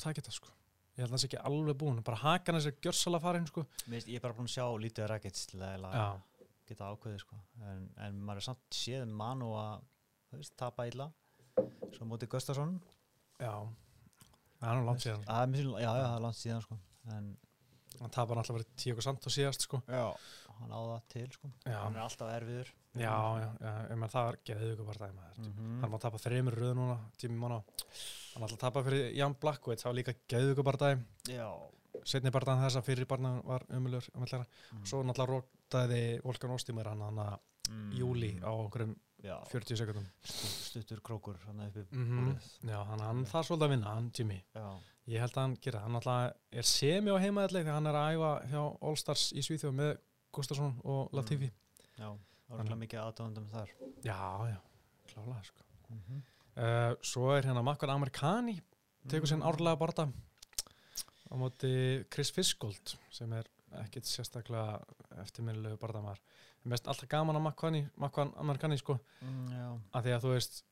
það 0.01 0.15
geta 0.19 0.31
sko 0.35 0.49
ég 0.97 1.01
held 1.03 1.09
að 1.09 1.15
það 1.15 1.23
sé 1.23 1.29
ekki 1.31 1.41
alveg 1.49 1.77
búin, 1.81 2.03
bara 2.03 2.17
hakan 2.21 2.55
þessi 2.59 2.73
gjörsala 2.83 3.19
farin 3.21 3.47
sko 3.49 3.63
finnst, 3.85 4.07
ég 4.07 4.15
er 4.19 4.25
bara 4.27 4.33
búin 4.37 4.49
að 4.49 4.55
sjá 4.57 4.65
lítið 4.83 5.07
Rakic 5.09 5.33
til 5.49 5.59
að 5.63 6.21
geta 6.65 6.85
ákveðið, 6.95 7.19
sko. 7.19 7.35
En, 7.67 7.89
en 7.97 8.19
maður 8.23 8.39
er 8.39 8.45
samt 8.45 8.69
séð 8.71 9.07
Manu 9.11 9.49
að, 9.59 9.81
þú 10.31 10.37
veist, 10.39 10.53
tapa 10.55 10.85
illa. 10.87 11.09
Svo 11.91 12.05
móti 12.07 12.25
Gustafsson. 12.31 12.77
já 13.41 13.51
það 14.63 14.71
er 14.71 14.79
nú 14.79 14.85
langt 14.87 15.03
síðan 15.03 15.25
mér 15.51 15.65
síðan, 15.67 15.73
já, 15.83 15.89
já, 15.89 16.05
það 16.05 16.15
er 16.15 16.23
langt 16.27 16.39
síðan, 16.39 16.63
sko. 16.63 16.77
En, 17.13 17.27
hann 17.99 18.13
tapar 18.13 18.39
alltaf 18.39 18.57
verið 18.57 18.71
tíu 18.79 18.95
og 18.97 19.05
samt 19.05 19.27
og 19.27 19.33
síðast 19.33 19.67
sko 19.67 19.79
já, 19.85 20.05
hann 20.59 20.73
á 20.73 20.79
það 20.79 21.03
til, 21.13 21.27
sko. 21.35 21.51
Hann 21.67 21.97
er 21.97 22.03
alltaf 22.03 22.31
erfiður. 22.33 22.71
já, 22.97 23.13
já, 23.41 23.49
menn 23.99 24.13
það 24.13 24.29
er 24.31 24.39
bara 24.87 25.07
dæma 25.07 25.29
mm. 25.37 25.51
Mm 25.51 25.77
hann 25.83 25.93
má 25.93 25.99
tapa 26.01 26.21
þreymur 26.21 26.57
röð 26.61 26.73
núna 26.79 26.97
Jimmy 27.21 27.39
Manova 27.41 27.63
hann 28.33 28.47
alltaf 28.47 28.59
tapa 28.61 28.83
fyrir 28.85 29.13
Jan 29.17 29.37
Blackwood 29.41 29.81
það 29.81 29.89
var 29.91 29.97
líka 29.99 30.15
dæm 30.83 31.05
Já. 31.29 31.47
setni 32.05 32.33
barðan 32.33 32.61
þess 32.63 32.79
að 32.81 32.87
fyrir 32.89 33.09
barðan 33.09 33.41
var 33.45 33.65
umulur 33.69 34.09
umulera. 34.13 34.45
Mm. 34.71 34.85
svo 34.85 35.03
náttúrulega 35.03 35.33
rótaði 35.33 36.03
Volkan 36.23 36.55
Óstímur 36.55 36.89
hann 36.89 37.01
hann 37.01 37.23
að 37.25 37.33
mm. 37.69 37.89
júli 37.99 38.31
á 38.41 38.51
okkurum 38.53 38.95
já, 39.23 39.37
40 39.51 39.77
sekundum 39.79 40.05
stuttur 40.23 40.99
krókur 41.01 41.37
hann 41.45 41.57
Mhm. 41.91 42.19
bólið. 42.19 42.49
já, 42.63 42.83
hann, 42.85 42.99
hann 42.99 43.25
það 43.25 43.43
svolítið 43.47 43.65
að 43.67 43.69
vinna, 43.69 43.93
hann 43.95 44.11
Jimmy 44.17 44.43
Já, 44.55 44.79
Ég 45.07 45.19
held 45.19 45.31
að 45.33 45.41
hann 45.41 45.57
gera, 45.61 45.79
hann 45.83 45.95
alltaf 45.95 46.33
er 46.51 46.61
semi 46.63 47.11
á 47.11 47.17
heimaðalleg 47.19 47.65
þegar 47.65 47.73
hann 47.73 47.87
er 47.87 47.93
að 47.93 48.13
æfa 48.15 48.47
hjá 48.51 48.77
All 48.81 48.95
Stars 48.95 49.33
í 49.33 49.41
Svíþjóð 49.43 49.73
með 49.75 49.97
Gustafsson 50.31 50.77
og 50.85 51.09
Latifi. 51.11 51.51
já, 51.97 52.07
það 52.07 52.19
var 52.49 52.57
Þannig- 52.57 52.71
ekki 52.71 52.79
mikið 52.83 53.01
aðdóðandum 53.03 53.49
þar. 53.51 53.69
Já, 54.03 54.47
já, 54.47 54.57
klálega 55.07 55.43
sko. 55.45 55.61
Mm 55.89 55.99
-hmm. 56.07 56.21
Uh, 56.55 56.95
svo 57.01 57.31
er 57.37 57.41
hérna 57.43 57.63
Makkan 57.63 57.89
Amerikani, 57.89 58.61
tekur 59.07 59.27
sinn 59.27 59.41
árlega 59.41 59.75
barða 59.77 60.13
á 61.31 61.35
móti 61.35 62.05
Chris 62.09 62.31
Fisgold 62.31 62.95
sem 63.11 63.33
er 63.33 63.43
ekkit 63.81 64.05
sérstaklega 64.05 64.79
eftirminnilegu 65.17 65.77
barðamæður. 66.63 66.69
Mest 66.71 66.87
alltaf 66.87 67.09
gaman 67.09 67.35
að 67.35 67.43
Makkan, 67.43 67.89
Makkan 67.97 68.33
Amerikani 68.39 68.77
sko, 68.77 68.99
mm, 69.21 69.81
að 69.93 70.03
því 70.05 70.13
að 70.15 70.21
þú 70.23 70.33
veist, 70.33 70.63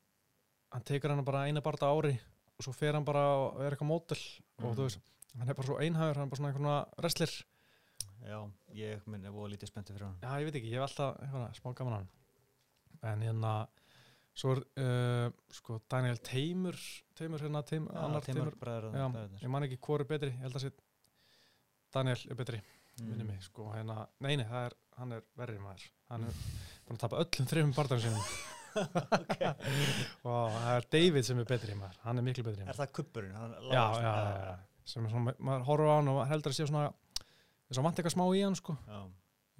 hann 0.71 0.83
tekur 0.83 1.09
hann 1.09 1.25
bara 1.25 1.45
eina 1.47 1.61
barða 1.61 1.91
á 1.91 1.93
ári 1.99 2.19
og 2.57 2.63
svo 2.63 2.73
fer 2.73 2.93
hann 2.93 3.03
bara 3.05 3.23
og 3.35 3.61
er 3.61 3.71
eitthvað 3.75 3.89
mótel 3.91 4.17
og 4.59 4.71
Mm. 4.71 4.75
þú 4.77 4.83
veist, 4.87 4.99
hann 5.37 5.49
er 5.49 5.53
bara 5.53 5.67
svo 5.67 5.77
einhæður, 5.79 6.15
hann 6.15 6.27
er 6.27 6.29
bara 6.29 6.39
svona 6.39 6.53
einhvern 6.53 6.85
wrestler 6.97 7.45
já, 8.23 8.51
ég 8.75 9.01
minn 9.07 9.25
er 9.25 9.31
voða 9.31 9.51
lítið 9.55 9.67
spenntið 9.71 9.95
fyrir 9.97 10.05
hann. 10.07 10.19
Já, 10.21 10.39
ég 10.39 10.45
veit 10.45 10.55
ekki, 10.55 10.71
ég 10.71 10.79
hef 10.79 10.87
alltaf 10.89 11.17
eitthvað, 11.19 11.55
smá 11.59 11.73
gaman 11.75 11.93
hann 11.93 12.09
en 13.03 13.21
hérna 13.21 13.67
svo 14.35 14.51
er 14.55 14.61
uh, 14.77 15.31
sko 15.51 15.81
Daniel 15.89 16.17
Teimur 16.17 16.75
Teimur 17.15 17.39
hérna, 17.41 17.63
teim, 17.65 17.87
annar 17.89 18.21
Teimur 18.21 18.53
bræður 18.55 18.93
já, 18.93 19.07
ég 19.41 19.49
man 19.49 19.63
ekki 19.63 19.77
hvor 19.81 19.99
er 19.99 20.05
betri, 20.05 20.29
ég 20.31 20.39
held 20.45 20.55
að 20.55 20.61
sé 20.67 20.71
Daniel 21.91 22.17
er 22.29 22.35
betri, 22.35 22.61
Mm. 23.01 23.07
minni 23.09 23.23
mig 23.23 23.41
sko, 23.41 23.71
hérna, 23.73 24.07
nei, 24.19 24.35
nei, 24.35 24.45
það 24.45 24.65
er, 24.67 24.73
hann 25.01 25.11
er 25.17 25.23
verri 25.41 25.59
maður, 25.61 25.85
hann 26.13 26.25
er 26.29 26.39
búin 26.87 26.97
að 26.97 27.03
tapa 27.05 27.21
öllum 27.25 27.49
þreifum 27.51 27.75
barðanum 27.77 28.03
sinum 28.05 28.49
og 30.31 30.53
það 30.55 30.75
er 30.77 30.85
David 30.95 31.25
sem 31.27 31.39
er 31.41 31.47
betri 31.49 31.75
maður, 31.77 31.97
hann 32.05 32.21
er 32.21 32.25
miklu 32.25 32.45
betri 32.47 32.61
Er 32.63 32.69
maður. 32.69 32.79
það 32.81 32.91
kuppurinn? 32.97 33.33
Já, 33.35 33.85
já, 33.99 34.03
já, 34.05 34.13
já, 34.45 34.53
sem 34.93 35.05
er 35.07 35.13
svona, 35.13 35.33
maður 35.43 35.65
horfir 35.67 35.91
á 35.91 35.95
hann 35.97 36.11
og 36.13 36.21
heldur 36.29 36.53
að 36.53 36.57
sé 36.59 36.67
svona 36.69 36.85
þess 37.67 37.79
að 37.81 37.85
vant 37.87 37.99
eitthvað 38.01 38.15
smá 38.15 38.23
í 38.35 38.43
hann 38.45 38.57
sko. 38.59 38.75
Já. 38.87 39.01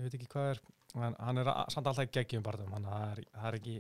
ég 0.01 0.05
veit 0.07 0.17
ekki 0.19 0.29
hvað 0.31 0.49
er 0.53 0.61
en 1.07 1.15
hann 1.23 1.39
er 1.41 1.49
samt 1.71 1.87
alltaf 1.91 2.07
í 2.07 2.13
geggjum 2.17 2.43
barðum 2.45 2.73
hann 2.75 2.87
það 2.87 3.03
er, 3.13 3.21
það 3.35 3.49
er 3.51 3.59
ekki 3.61 3.75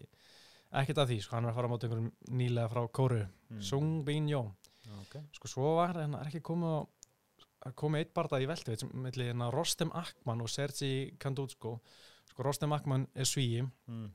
ekkert 0.81 1.01
að 1.03 1.09
því 1.11 1.17
sko, 1.25 1.35
hann 1.35 1.47
er 1.47 1.51
að 1.51 1.57
fara 1.59 1.67
á 1.67 1.73
móti 1.73 1.87
einhverjum 1.87 2.11
nýlega 2.41 2.71
frá 2.71 2.83
Kóru 2.95 3.21
Mm. 3.51 3.59
Sung 3.67 3.87
Bin 4.07 4.29
Yo 4.31 4.45
Ok. 5.01 5.17
sko 5.35 5.49
svo 5.51 5.71
var 5.75 5.97
hann 5.99 6.13
er 6.15 6.29
ekki 6.29 6.39
komið 6.47 6.71
á 6.71 6.79
að 7.65 7.75
komið 7.75 7.99
eitt 8.03 8.13
barða 8.13 8.39
í 8.41 8.47
sem 8.79 8.89
milli 8.93 9.27
hérna 9.29 9.51
Rostem 9.53 9.91
Akman 9.93 10.41
og 10.41 10.49
Sergi 10.49 11.15
Kandutsko 11.19 11.79
sko 12.31 12.43
Rostem 12.43 12.71
Akman 12.73 13.07
er 13.15 13.25
svíi 13.25 13.61
Mm. 13.87 14.11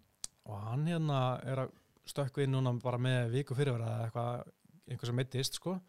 og 0.46 0.60
hann 0.62 0.86
hérna 0.86 1.40
er 1.44 1.56
að 1.66 1.70
stökku 2.06 2.42
inn 2.42 2.52
núna 2.52 2.72
bara 2.82 2.98
með 2.98 3.30
viku 3.32 3.54
fyrirvara 3.54 3.86
eða 3.86 4.04
eitthvað, 4.10 4.52
einhver 4.90 5.06
sem 5.06 5.16
mittist 5.16 5.54
sko 5.54 5.80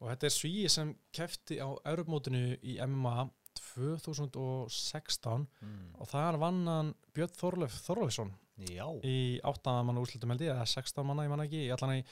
og 0.00 0.08
þetta 0.10 0.24
er 0.24 0.30
svíi 0.30 0.68
sem 0.70 0.94
kefti 1.12 1.58
á 1.58 1.68
Europmótinu 1.84 2.58
í 2.62 2.78
MMA 2.80 3.28
2016 3.58 5.46
Mm. 5.60 5.94
og 5.98 6.06
þar 6.08 6.38
vann 6.38 6.66
hann 6.66 6.94
Björn 7.14 7.34
Þorleif 7.36 7.74
Þorleifsson 7.86 8.32
Já. 8.68 8.86
í 9.04 9.40
8 9.44 9.82
manna 9.84 10.00
úrslutum 10.00 10.30
held 10.30 10.40
ég 10.40 10.52
eða 10.54 10.66
16 10.66 11.04
manna, 11.06 11.22
ég 11.24 11.28
man 11.30 11.40
ekki, 11.46 11.66
í 11.66 11.70
allan 11.74 11.98
í 12.00 12.04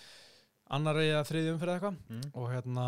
annari 0.71 1.09
eða 1.11 1.25
þriði 1.27 1.53
umfyrir 1.55 1.75
eitthvað 1.81 1.97
Mm. 2.11 2.31
og 2.35 2.51
hérna 2.51 2.87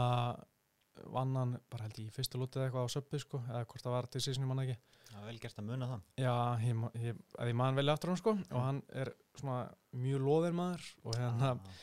vann 1.07 1.37
hann 1.37 1.53
bara 1.71 1.85
held 1.87 1.99
ég 1.99 2.09
í 2.09 2.15
fyrstu 2.15 2.39
lútið 2.41 2.65
eitthvað 2.67 2.87
á 2.89 2.95
söpbu 2.95 3.19
sko, 3.23 3.41
eða 3.49 3.65
hvort 3.67 3.83
það 3.85 3.95
var 3.97 4.07
til 4.13 4.21
sísinu 4.25 4.47
manna 4.51 4.65
ekki 4.67 4.79
Það 5.09 5.21
er 5.23 5.27
vel 5.31 5.39
gert 5.41 5.59
að 5.59 5.65
muna 5.71 5.87
það. 5.89 6.01
Já, 6.21 6.33
ég, 6.61 6.81
ég, 7.01 7.21
ég 7.49 7.55
man 7.57 7.75
vel 7.79 7.89
aftur 7.89 8.11
hann 8.13 8.19
sko 8.21 8.35
og 8.37 8.59
hann 8.61 8.83
er 8.93 9.09
svona 9.41 9.71
mjög 9.97 10.21
loðin 10.27 10.59
maður 10.59 10.89
og, 11.05 11.15
hérna, 11.17 11.53
Ah. 11.55 11.79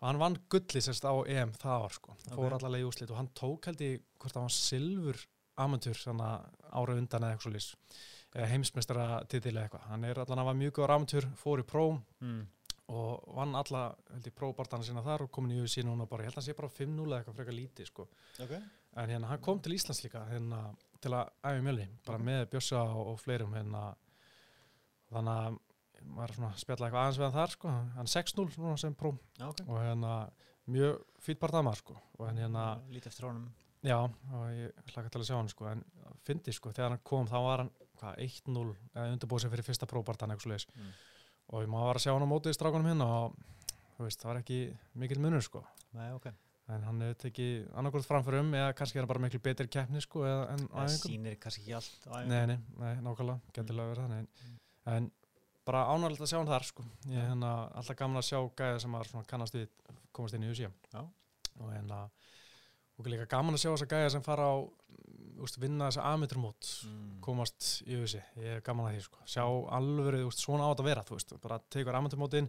og 0.00 0.06
hann 0.08 0.18
vann 0.22 0.38
gulli 0.48 0.80
sérst 0.80 1.04
á 1.04 1.12
EM 1.28 1.52
það 1.60 1.82
var 1.84 1.90
sko, 1.98 2.16
það 2.24 2.38
fór 2.38 2.46
Ok. 2.46 2.56
allavega 2.56 2.80
í 2.80 2.88
úslit 2.88 3.10
og 3.12 3.16
hann 3.20 3.28
tók 3.36 3.64
held 3.68 3.80
ég 3.84 4.00
hvort 4.18 4.32
það 4.32 4.46
var 4.46 4.56
silfur 4.56 5.20
amatúr 5.60 6.00
ára 6.72 6.96
undan 6.96 7.20
eða 7.22 7.34
eitthvað 7.36 7.44
svo 7.44 7.52
lýs 7.52 7.68
eða 8.34 8.48
heimsmeistara 8.48 9.06
titil 9.28 9.52
eða 9.56 9.68
eitthvað 9.68 9.86
hann 9.90 10.04
er 10.04 10.18
allan 10.22 10.38
að 10.38 10.48
var 10.48 10.54
mjög 10.54 10.72
góður 10.78 10.94
amatúr, 10.96 11.26
fór 11.36 11.60
í 11.60 11.66
pró 11.68 11.84
Mm. 12.22 12.46
Og 12.90 13.24
vann 13.36 13.54
alla 13.54 13.82
held 14.10 14.26
ég 14.26 14.34
próbartana 14.34 14.82
sína 14.86 15.02
þar 15.06 15.22
og 15.26 15.30
komin 15.32 15.52
í 15.54 15.60
UFC 15.62 15.84
núna 15.86 16.06
bara, 16.10 16.24
ég 16.24 16.30
held 16.32 16.38
að 16.38 16.42
hann 16.42 16.48
sé 16.48 16.56
bara 16.58 16.70
5-0 16.74 17.06
eða 17.06 17.18
eitthvað 17.20 17.36
frekar 17.40 17.56
lítið 17.56 17.90
sko 17.90 18.06
Ok. 18.42 18.54
en 18.96 19.12
hérna 19.14 19.30
hann 19.30 19.42
kom 19.46 19.60
til 19.62 19.74
Íslands 19.76 20.02
líka 20.04 20.24
hérna, 20.30 20.62
til 21.00 21.12
að 21.14 21.30
æfa 21.46 21.62
mjöli, 21.66 21.86
bara 22.06 22.18
með 22.18 22.46
Bjössa 22.54 22.80
og, 22.90 23.12
og 23.12 23.20
fleirum 23.22 23.54
hérna 23.54 23.84
þannig 25.10 25.40
að 25.40 25.58
maður 26.16 26.34
svona 26.38 26.50
spjalla 26.56 26.86
eitthvað 26.88 27.02
aðeins 27.04 27.18
við 27.20 27.26
hann 27.28 27.36
þar 27.38 27.54
sko, 27.54 27.72
hann 27.98 28.10
6-0 28.14 28.46
núna 28.62 28.76
sem 28.80 28.94
pró 28.96 29.10
Já, 29.38 29.46
ok. 29.50 29.62
og 29.68 29.80
hérna 29.84 30.12
mjög 30.70 31.00
fýtt 31.24 31.40
partama 31.42 31.74
sko 31.76 31.96
og 32.18 32.26
hérna, 32.30 32.64
Lítið 32.90 33.10
eftir 33.12 33.26
honum. 33.28 33.48
já 33.84 33.96
og 34.00 34.44
ég 34.56 34.92
hlaka 34.94 35.08
til 35.12 35.20
að 35.22 35.28
sjá 35.28 35.36
hann 35.38 35.48
sko 35.52 35.68
en 35.70 35.84
fyndi 36.24 36.52
sko, 36.56 36.72
þegar 36.72 36.94
hann 36.96 37.04
kom 37.04 37.28
þá 37.28 37.36
var 37.44 37.62
hann 37.64 37.70
hvað, 38.00 38.18
1-0 38.24 38.66
eða 38.94 39.12
undirbúið 39.14 39.42
sem 39.44 39.50
fyrir 39.52 39.66
fyrsta 39.66 39.86
próbartan 39.88 40.32
eitthvað. 40.32 40.66
Og 41.50 41.66
maður 41.70 41.90
var 41.90 41.98
að 41.98 42.04
sjá 42.04 42.12
hann 42.14 42.26
á 42.26 42.32
mótið 42.32 42.56
strákunum 42.56 42.88
hérna 42.90 43.08
og 43.16 43.34
þú 43.96 44.06
veist, 44.06 44.22
það 44.22 44.30
var 44.30 44.40
ekki 44.40 44.60
mikill 45.02 45.20
munur 45.22 45.44
sko. 45.44 45.64
Nei, 45.98 46.08
ok. 46.14 46.30
en 46.70 46.84
hann 46.86 47.00
hefur 47.02 47.16
tekið 47.24 47.54
annarkvort 47.80 48.06
framförum 48.06 48.52
eða 48.54 48.74
kannski 48.78 49.00
er 49.00 49.02
hann 49.02 49.10
bara 49.10 49.22
miklu 49.24 49.40
betri 49.42 49.66
keppni 49.66 50.02
sko 50.04 50.22
Það 50.22 50.92
sýnir 50.94 51.38
kannski 51.42 51.64
ekki 51.64 51.74
allt 51.80 52.06
nei, 52.30 52.44
nei, 52.46 52.58
nei, 52.78 52.92
nákvæmlega, 53.02 53.54
getilega 53.56 53.90
verið 53.90 54.06
þannig. 54.06 54.44
En, 54.46 54.60
en 54.94 55.08
bara 55.66 55.86
ánægilegt 55.90 56.22
að 56.22 56.30
sjá 56.30 56.38
hann 56.38 56.50
þar 56.50 56.66
sko. 56.68 56.84
Ég 57.10 57.18
er 57.18 57.32
hérna 57.32 57.54
alltaf 57.80 57.98
gaman 57.98 58.22
að 58.22 58.28
sjá 58.28 58.38
gæða 58.60 58.84
sem 58.84 58.98
kannast 59.32 59.58
við 59.58 59.66
komast 60.14 60.38
inn 60.38 60.46
í 60.46 60.52
Já. 60.54 61.02
og 61.02 61.72
hérna 61.74 62.04
og 63.00 63.08
líka 63.12 63.26
gaman 63.32 63.56
að 63.56 63.62
sjá 63.64 63.70
þessa 63.72 63.88
gæða 63.90 64.10
sem 64.14 64.22
fara 64.26 64.46
á 64.52 64.56
mm, 64.60 65.40
úst, 65.44 65.56
vinna 65.62 65.88
þessa 65.88 66.04
ametrumót 66.12 66.68
Mm. 66.84 67.20
komast 67.24 67.82
í 67.88 67.96
UFC, 67.96 68.20
ég 68.36 68.58
er 68.58 68.60
gaman 68.64 68.86
að 68.90 68.96
því 68.98 69.02
sko 69.06 69.24
sjá 69.26 69.44
alveg, 69.76 70.20
úst, 70.28 70.40
svona 70.44 70.64
á 70.64 70.70
þetta 70.72 70.84
að 70.84 70.88
vera 70.90 71.04
þú 71.08 71.16
veist, 71.16 71.34
bara 71.40 71.58
tegur 71.72 71.96
ametrumótin 71.98 72.48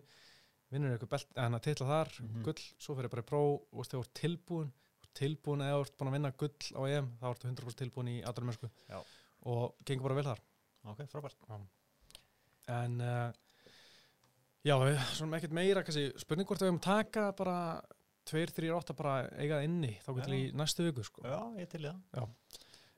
vinnur 0.71 0.93
eitthvað 0.95 1.09
belt, 1.15 1.27
en 1.35 1.55
að 1.57 1.63
titla 1.67 1.87
þar 1.87 2.11
Mhm. 2.21 2.43
gull, 2.43 2.61
svo 2.79 2.95
fyrir 2.95 3.09
bara 3.11 3.21
í 3.23 3.27
pró 3.31 3.41
og 3.71 3.85
þegar 3.85 3.91
þú 3.91 4.03
ert 4.05 4.13
tilbúin 4.21 4.71
þú 5.01 5.07
tilbúin 5.19 5.61
eða 5.65 5.75
þú 5.79 5.81
ert 5.85 5.97
búin 5.97 6.07
að 6.07 6.15
vinna 6.15 6.31
gull 6.31 6.67
á 6.75 6.81
EM 6.87 7.07
þá 7.19 7.25
ertu 7.31 7.47
100% 7.47 7.81
tilbúin 7.81 8.07
í 8.11 8.21
Já. 8.23 9.03
og 9.43 9.75
gengur 9.85 10.03
bara 10.03 10.15
vel 10.15 10.23
þar 10.31 10.39
Ok, 10.83 10.97
frábært. 11.11 11.35
en 12.67 13.01
uh, 13.01 13.31
já, 14.65 14.75
svona 15.13 15.37
ekkert 15.37 15.51
meira 15.53 15.83
kannski, 15.83 16.11
spurning 16.17 16.47
hvort 16.47 16.61
við 16.61 16.71
höfum 16.71 16.81
taka 16.81 17.31
bara 17.37 17.81
2-3-8 18.29 18.93
bara 18.97 19.15
eiga 19.37 19.57
það 19.59 19.65
inni 19.69 19.93
þá 20.05 20.09
getur 20.17 20.33
Já. 20.35 20.39
í 20.41 20.51
næstu 20.61 20.85
viku 20.89 21.03
sko. 21.07 21.21
Já, 21.25 21.39
ég 21.61 21.69
til 21.71 21.81
í 21.81 21.89
það. 21.89 22.27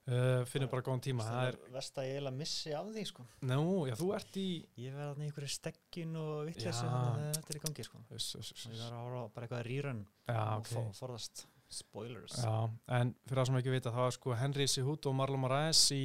uh, 0.07 0.43
finnum 0.51 0.69
bara 0.69 0.83
góðan 0.83 1.03
tíma 1.05 1.23
það 1.27 1.47
er, 1.47 1.57
Vest 1.71 1.95
að 1.97 2.07
ég 2.09 2.17
eiginlega 2.17 2.37
missi 2.41 2.73
af 2.75 2.89
því, 2.91 3.05
sko. 3.07 3.25
nú, 3.47 3.63
já, 3.87 3.95
þú 3.95 4.09
ert 4.17 4.37
í 4.41 4.47
Ég 4.83 4.93
verði 4.97 5.07
þarna 5.13 5.23
í 5.23 5.29
einhverju 5.31 5.53
stekkin 5.55 6.15
og 6.19 6.33
að 6.43 7.23
þetta 7.37 7.53
er 7.53 7.59
í 7.59 7.63
gangi, 7.67 7.83
sko. 7.87 8.03
s- 8.17 8.35
s- 8.41 8.53
s- 8.55 8.67
Og 8.67 8.73
Ég 8.73 8.83
þarf 8.83 8.99
að 8.99 9.07
ára 9.07 9.23
bara 9.33 9.47
eitthvað 9.47 9.65
rýrun 9.69 10.05
og 10.29 10.57
ok 10.59 10.67
for, 10.73 10.91
forðast 10.99 11.45
spoilers. 11.73 12.35
Já, 12.43 12.69
en 12.99 13.15
fyrir 13.25 13.39
það 13.41 13.45
sem 13.47 13.55
ekki 13.63 13.71
vita, 13.73 13.89
þá 13.95 14.01
er 14.05 14.11
sko 14.11 14.35
Henry 14.37 14.67
Sihut 14.67 15.05
og 15.09 15.15
Marlon 15.15 15.39
Moraes 15.41 15.79
í 15.95 16.03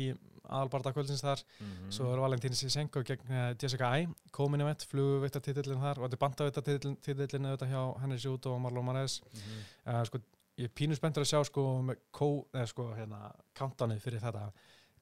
aðalbarda 0.49 0.93
kvöldsins 0.97 1.23
þar, 1.23 1.43
Mhm. 1.61 1.91
svo 1.93 2.13
er 2.13 2.19
Valentín 2.19 2.55
Sisenko 2.55 3.03
gegn 3.05 3.31
uh, 3.31 3.55
Jessica 3.61 3.91
Ai, 3.93 4.07
komin 4.33 4.61
í 4.61 4.65
vett, 4.65 4.85
flugvitta 4.89 5.41
titillin 5.41 5.81
þar 5.81 5.99
og 5.99 6.09
þetta 6.11 6.19
er 6.19 6.25
bandavitta 6.25 6.63
titillin 7.03 7.47
auðvitað 7.47 7.71
hjá 7.73 8.01
Henry 8.01 8.19
Sihut 8.19 8.47
og 8.47 8.61
Marlon 8.61 8.85
Moraes 8.85 9.21
Mhm. 9.35 9.63
uh, 9.87 10.05
sko, 10.05 10.19
ég 10.59 10.65
er 10.65 10.69
pínu 10.75 10.97
spenntur 10.97 11.23
að 11.23 11.31
sjá 11.33 11.45
sko, 11.47 11.83
með 11.83 11.97
kó, 12.13 12.45
eða 12.55 12.67
sko, 12.69 12.89
hérna, 12.97 13.33
kantanið 13.55 14.01
fyrir 14.01 14.21
þetta. 14.21 14.51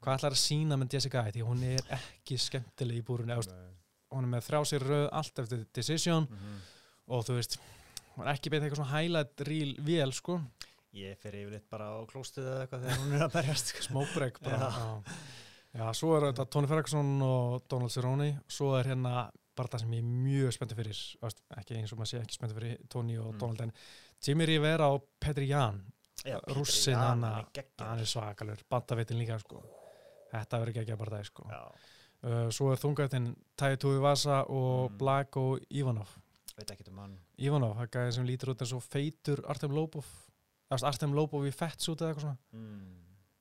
Hvað 0.03 0.19
ætlar 0.19 0.35
að 0.37 0.43
sína 0.45 0.77
með 0.77 0.93
Jessica 0.93 1.23
Ai 1.25 1.31
því 1.33 1.43
hún 1.47 1.63
er 1.65 1.81
ekki 1.97 2.37
skemmtileg 2.39 2.99
í 2.99 3.05
veist, 3.39 3.55
hún 4.13 4.25
er 4.25 4.29
með 4.37 4.45
þrjá 4.47 4.61
sér 4.69 4.81
röð 4.85 5.09
allt 5.13 5.39
eftir 5.39 5.67
decision. 5.73 6.27
Mhm. 6.31 6.61
og 7.09 7.25
þú 7.25 7.35
veist 7.39 7.57
hún 8.17 8.27
er 8.27 8.35
ekki 8.35 8.51
beint 8.51 8.65
eitthvað 8.65 8.81
svona 8.83 8.99
highlight 9.01 9.41
reel 9.47 9.75
vél 9.77 10.13
sko, 10.13 10.41
Ég 10.97 11.19
fer 11.21 11.35
yfirleitt 11.37 11.67
bara 11.71 11.91
á 11.93 12.01
klóstið 12.09 12.47
eða 12.49 12.61
eitthvað 12.65 12.85
þegar 12.87 13.01
hún 13.03 13.17
er 13.19 13.25
að 13.27 13.33
berjast. 13.37 13.73
sko. 13.73 13.83
smoke 13.91 14.13
break 14.15 14.39
bara, 14.41 14.69
Já. 14.71 14.71
já. 14.81 15.17
já, 15.77 15.87
svo 15.99 16.15
er 16.17 16.29
þetta 16.31 16.47
Tony 16.55 16.71
Ferguson 16.71 17.11
og 17.27 17.67
Donald 17.69 17.93
Cerrone 17.93 18.29
svo 18.49 18.71
er 18.79 18.89
hérna 18.95 19.27
bara 19.57 19.69
það 19.73 19.81
sem 19.85 19.93
ég 19.97 20.01
er 20.05 20.09
mjög 20.25 20.53
spenntur 20.57 20.77
fyrir 20.81 20.99
ekki 21.61 21.77
eins 21.79 21.93
og 21.93 21.99
maður 22.01 22.11
sé 22.13 22.21
ekki 22.23 22.37
spenntur 22.39 22.59
fyrir 22.61 22.81
Tony 22.93 23.19
og 23.21 23.35
Mm. 23.35 23.39
Donald 23.41 23.61
en 23.67 23.73
Jimmy 24.25 24.47
Rivera 24.49 24.89
og 24.93 25.05
Petri 25.21 25.47
Jan 25.51 25.83
Já, 26.25 26.39
Rússinn 26.49 26.97
já, 26.97 27.03
hana, 27.13 27.31
hann 27.45 27.65
hann 27.79 27.99
er 28.01 28.09
svakalur, 28.09 28.59
bandavitin 28.71 29.19
líka 29.21 29.39
sko. 29.39 29.61
þetta 30.33 30.59
verður 30.65 30.81
ekki 30.83 30.93
að 30.93 30.99
bara 30.99 31.17
það 31.19 31.25
sko. 31.29 31.45
Uh, 32.27 32.49
svo 32.51 32.73
er 32.73 32.81
þungaðin 32.81 33.37
Tuvi 33.79 34.01
Vasa 34.01 34.43
og 34.49 34.91
Mm. 34.93 34.99
Black 34.99 35.37
og 35.37 35.61
Ivanov 35.71 36.09
um. 36.89 37.19
Ivanov, 37.39 37.77
það 37.77 37.91
gæði 37.93 38.13
sem 38.17 38.27
lítur 38.27 38.51
út 38.55 38.63
eins 38.65 38.73
og 38.73 38.83
feitur 38.83 39.45
Artem 39.49 39.71
Lobov 39.77 40.05
Ást, 40.05 40.26
Artem 40.71 41.13
Lobov 41.15 41.47
í 41.47 41.53
fettsút 41.55 42.01
eða 42.01 42.13
eitthvað 42.15 42.21
svona 42.27 42.39
Mm. 42.53 42.95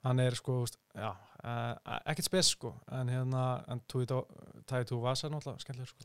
hann 0.06 0.20
er 0.20 0.36
sko, 0.36 0.66
já, 0.96 1.10
uh, 1.44 2.00
ekkert 2.06 2.24
spes 2.26 2.48
sko, 2.54 2.76
en 2.92 3.08
hérna 3.10 3.64
en 3.68 3.80
Tai 3.88 4.84
Tuvi 4.86 5.02
Vasa 5.02 5.28
er 5.28 5.32
náttúrulega 5.34 5.60
skemmtilegur 5.60 5.88
sko. 5.88 6.04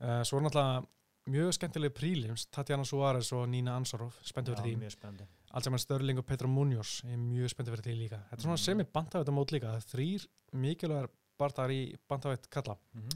Uh, 0.00 0.22
svo 0.22 0.38
er 0.38 0.42
náttúrulega 0.46 0.86
mjög 1.26 1.52
skemmtileg 1.56 1.92
prílims 1.94 2.46
Tatjana 2.50 2.84
Suárez 2.84 3.32
og 3.32 3.48
Nína 3.48 3.74
Ansarov 3.76 4.14
spenntur 4.22 4.54
já, 4.54 4.62
fyrir 4.62 4.76
því 4.78 4.90
spennandi. 4.92 5.26
Alzheimer 5.54 5.78
Störling 5.78 6.18
og 6.18 6.26
Petra 6.26 6.48
Munoz 6.48 7.00
er 7.04 7.16
mjög 7.16 7.48
spenntið 7.54 7.74
fyrir 7.76 7.84
því 7.86 7.94
líka 8.02 8.18
þetta 8.30 8.38
er 8.38 8.44
svona 8.44 8.58
Mhm. 8.58 8.64
sem 8.64 8.80
er 8.80 8.84
bandaveit 8.84 9.28
á 9.28 9.32
mót 9.34 9.50
líka 9.52 9.70
það 9.72 9.76
er 9.76 9.88
þrýr 9.94 10.26
mikilvægar 10.52 11.08
bardagar 11.38 11.70
í 11.70 11.96
bandaveit 12.08 12.50
kalla 12.50 12.76
Mm 12.94 13.08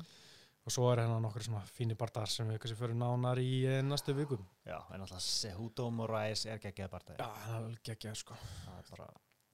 og 0.68 0.72
svo 0.74 0.90
er 0.92 1.00
hérna 1.00 1.16
nokkur 1.24 1.46
svona 1.46 1.62
fínir 1.72 1.96
bardagar 1.96 2.28
sem 2.28 2.48
við 2.50 2.58
kannski 2.60 2.76
fyrir 2.76 2.96
nánar 2.98 3.38
í 3.40 3.64
eh, 3.64 3.78
næstu 3.86 4.12
vikum. 4.16 4.42
Já, 4.68 4.76
en 4.92 5.00
alltaf 5.00 5.22
Sehudo 5.24 5.88
Moraes 5.94 6.44
er 6.44 6.60
geggjað 6.60 6.90
bara 6.92 7.16
Já, 7.16 7.28
það 7.46 7.70
er 7.70 7.94
ekki 7.94 8.12
sko. 8.20 8.36
Það 8.66 8.76
er 8.82 8.84
bara 8.92 9.08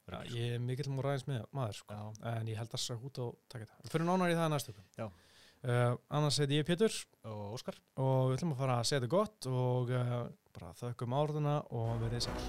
Já, 0.05 0.19
ég 0.35 0.57
er 0.57 0.61
mikill 0.61 0.91
múræðins 0.93 1.27
með 1.29 1.45
maður 1.55 1.79
sko. 1.79 1.95
Já, 1.95 2.03
en 2.35 2.51
ég 2.51 2.59
held 2.59 2.75
að 2.75 2.83
það 2.83 3.07
og 3.25 3.39
taka 3.49 3.62
þetta 3.65 3.85
við 3.85 3.95
fyrir 3.95 4.07
nánar 4.11 4.33
í 4.33 4.39
það 4.41 4.51
næstu 4.53 4.71
vikum. 4.75 4.87
Já. 4.99 5.07
uh, 5.71 5.93
annars 6.19 6.41
heiti 6.43 6.59
ég 6.59 6.67
Pétur. 6.69 6.93
Og 7.31 7.55
Óskar. 7.57 7.77
Og 7.97 8.21
við 8.29 8.37
ætlum 8.41 8.55
að 8.57 8.61
fara 8.65 8.75
að 8.81 8.89
segja 8.91 9.01
þetta 9.01 9.15
gott 9.15 9.41
og 9.53 9.85
uh, 9.95 10.27
bara 10.59 10.75
þökkum 10.83 11.17
árduna 11.23 11.55
og 11.71 11.91
verið 12.03 12.21
sæl 12.27 12.43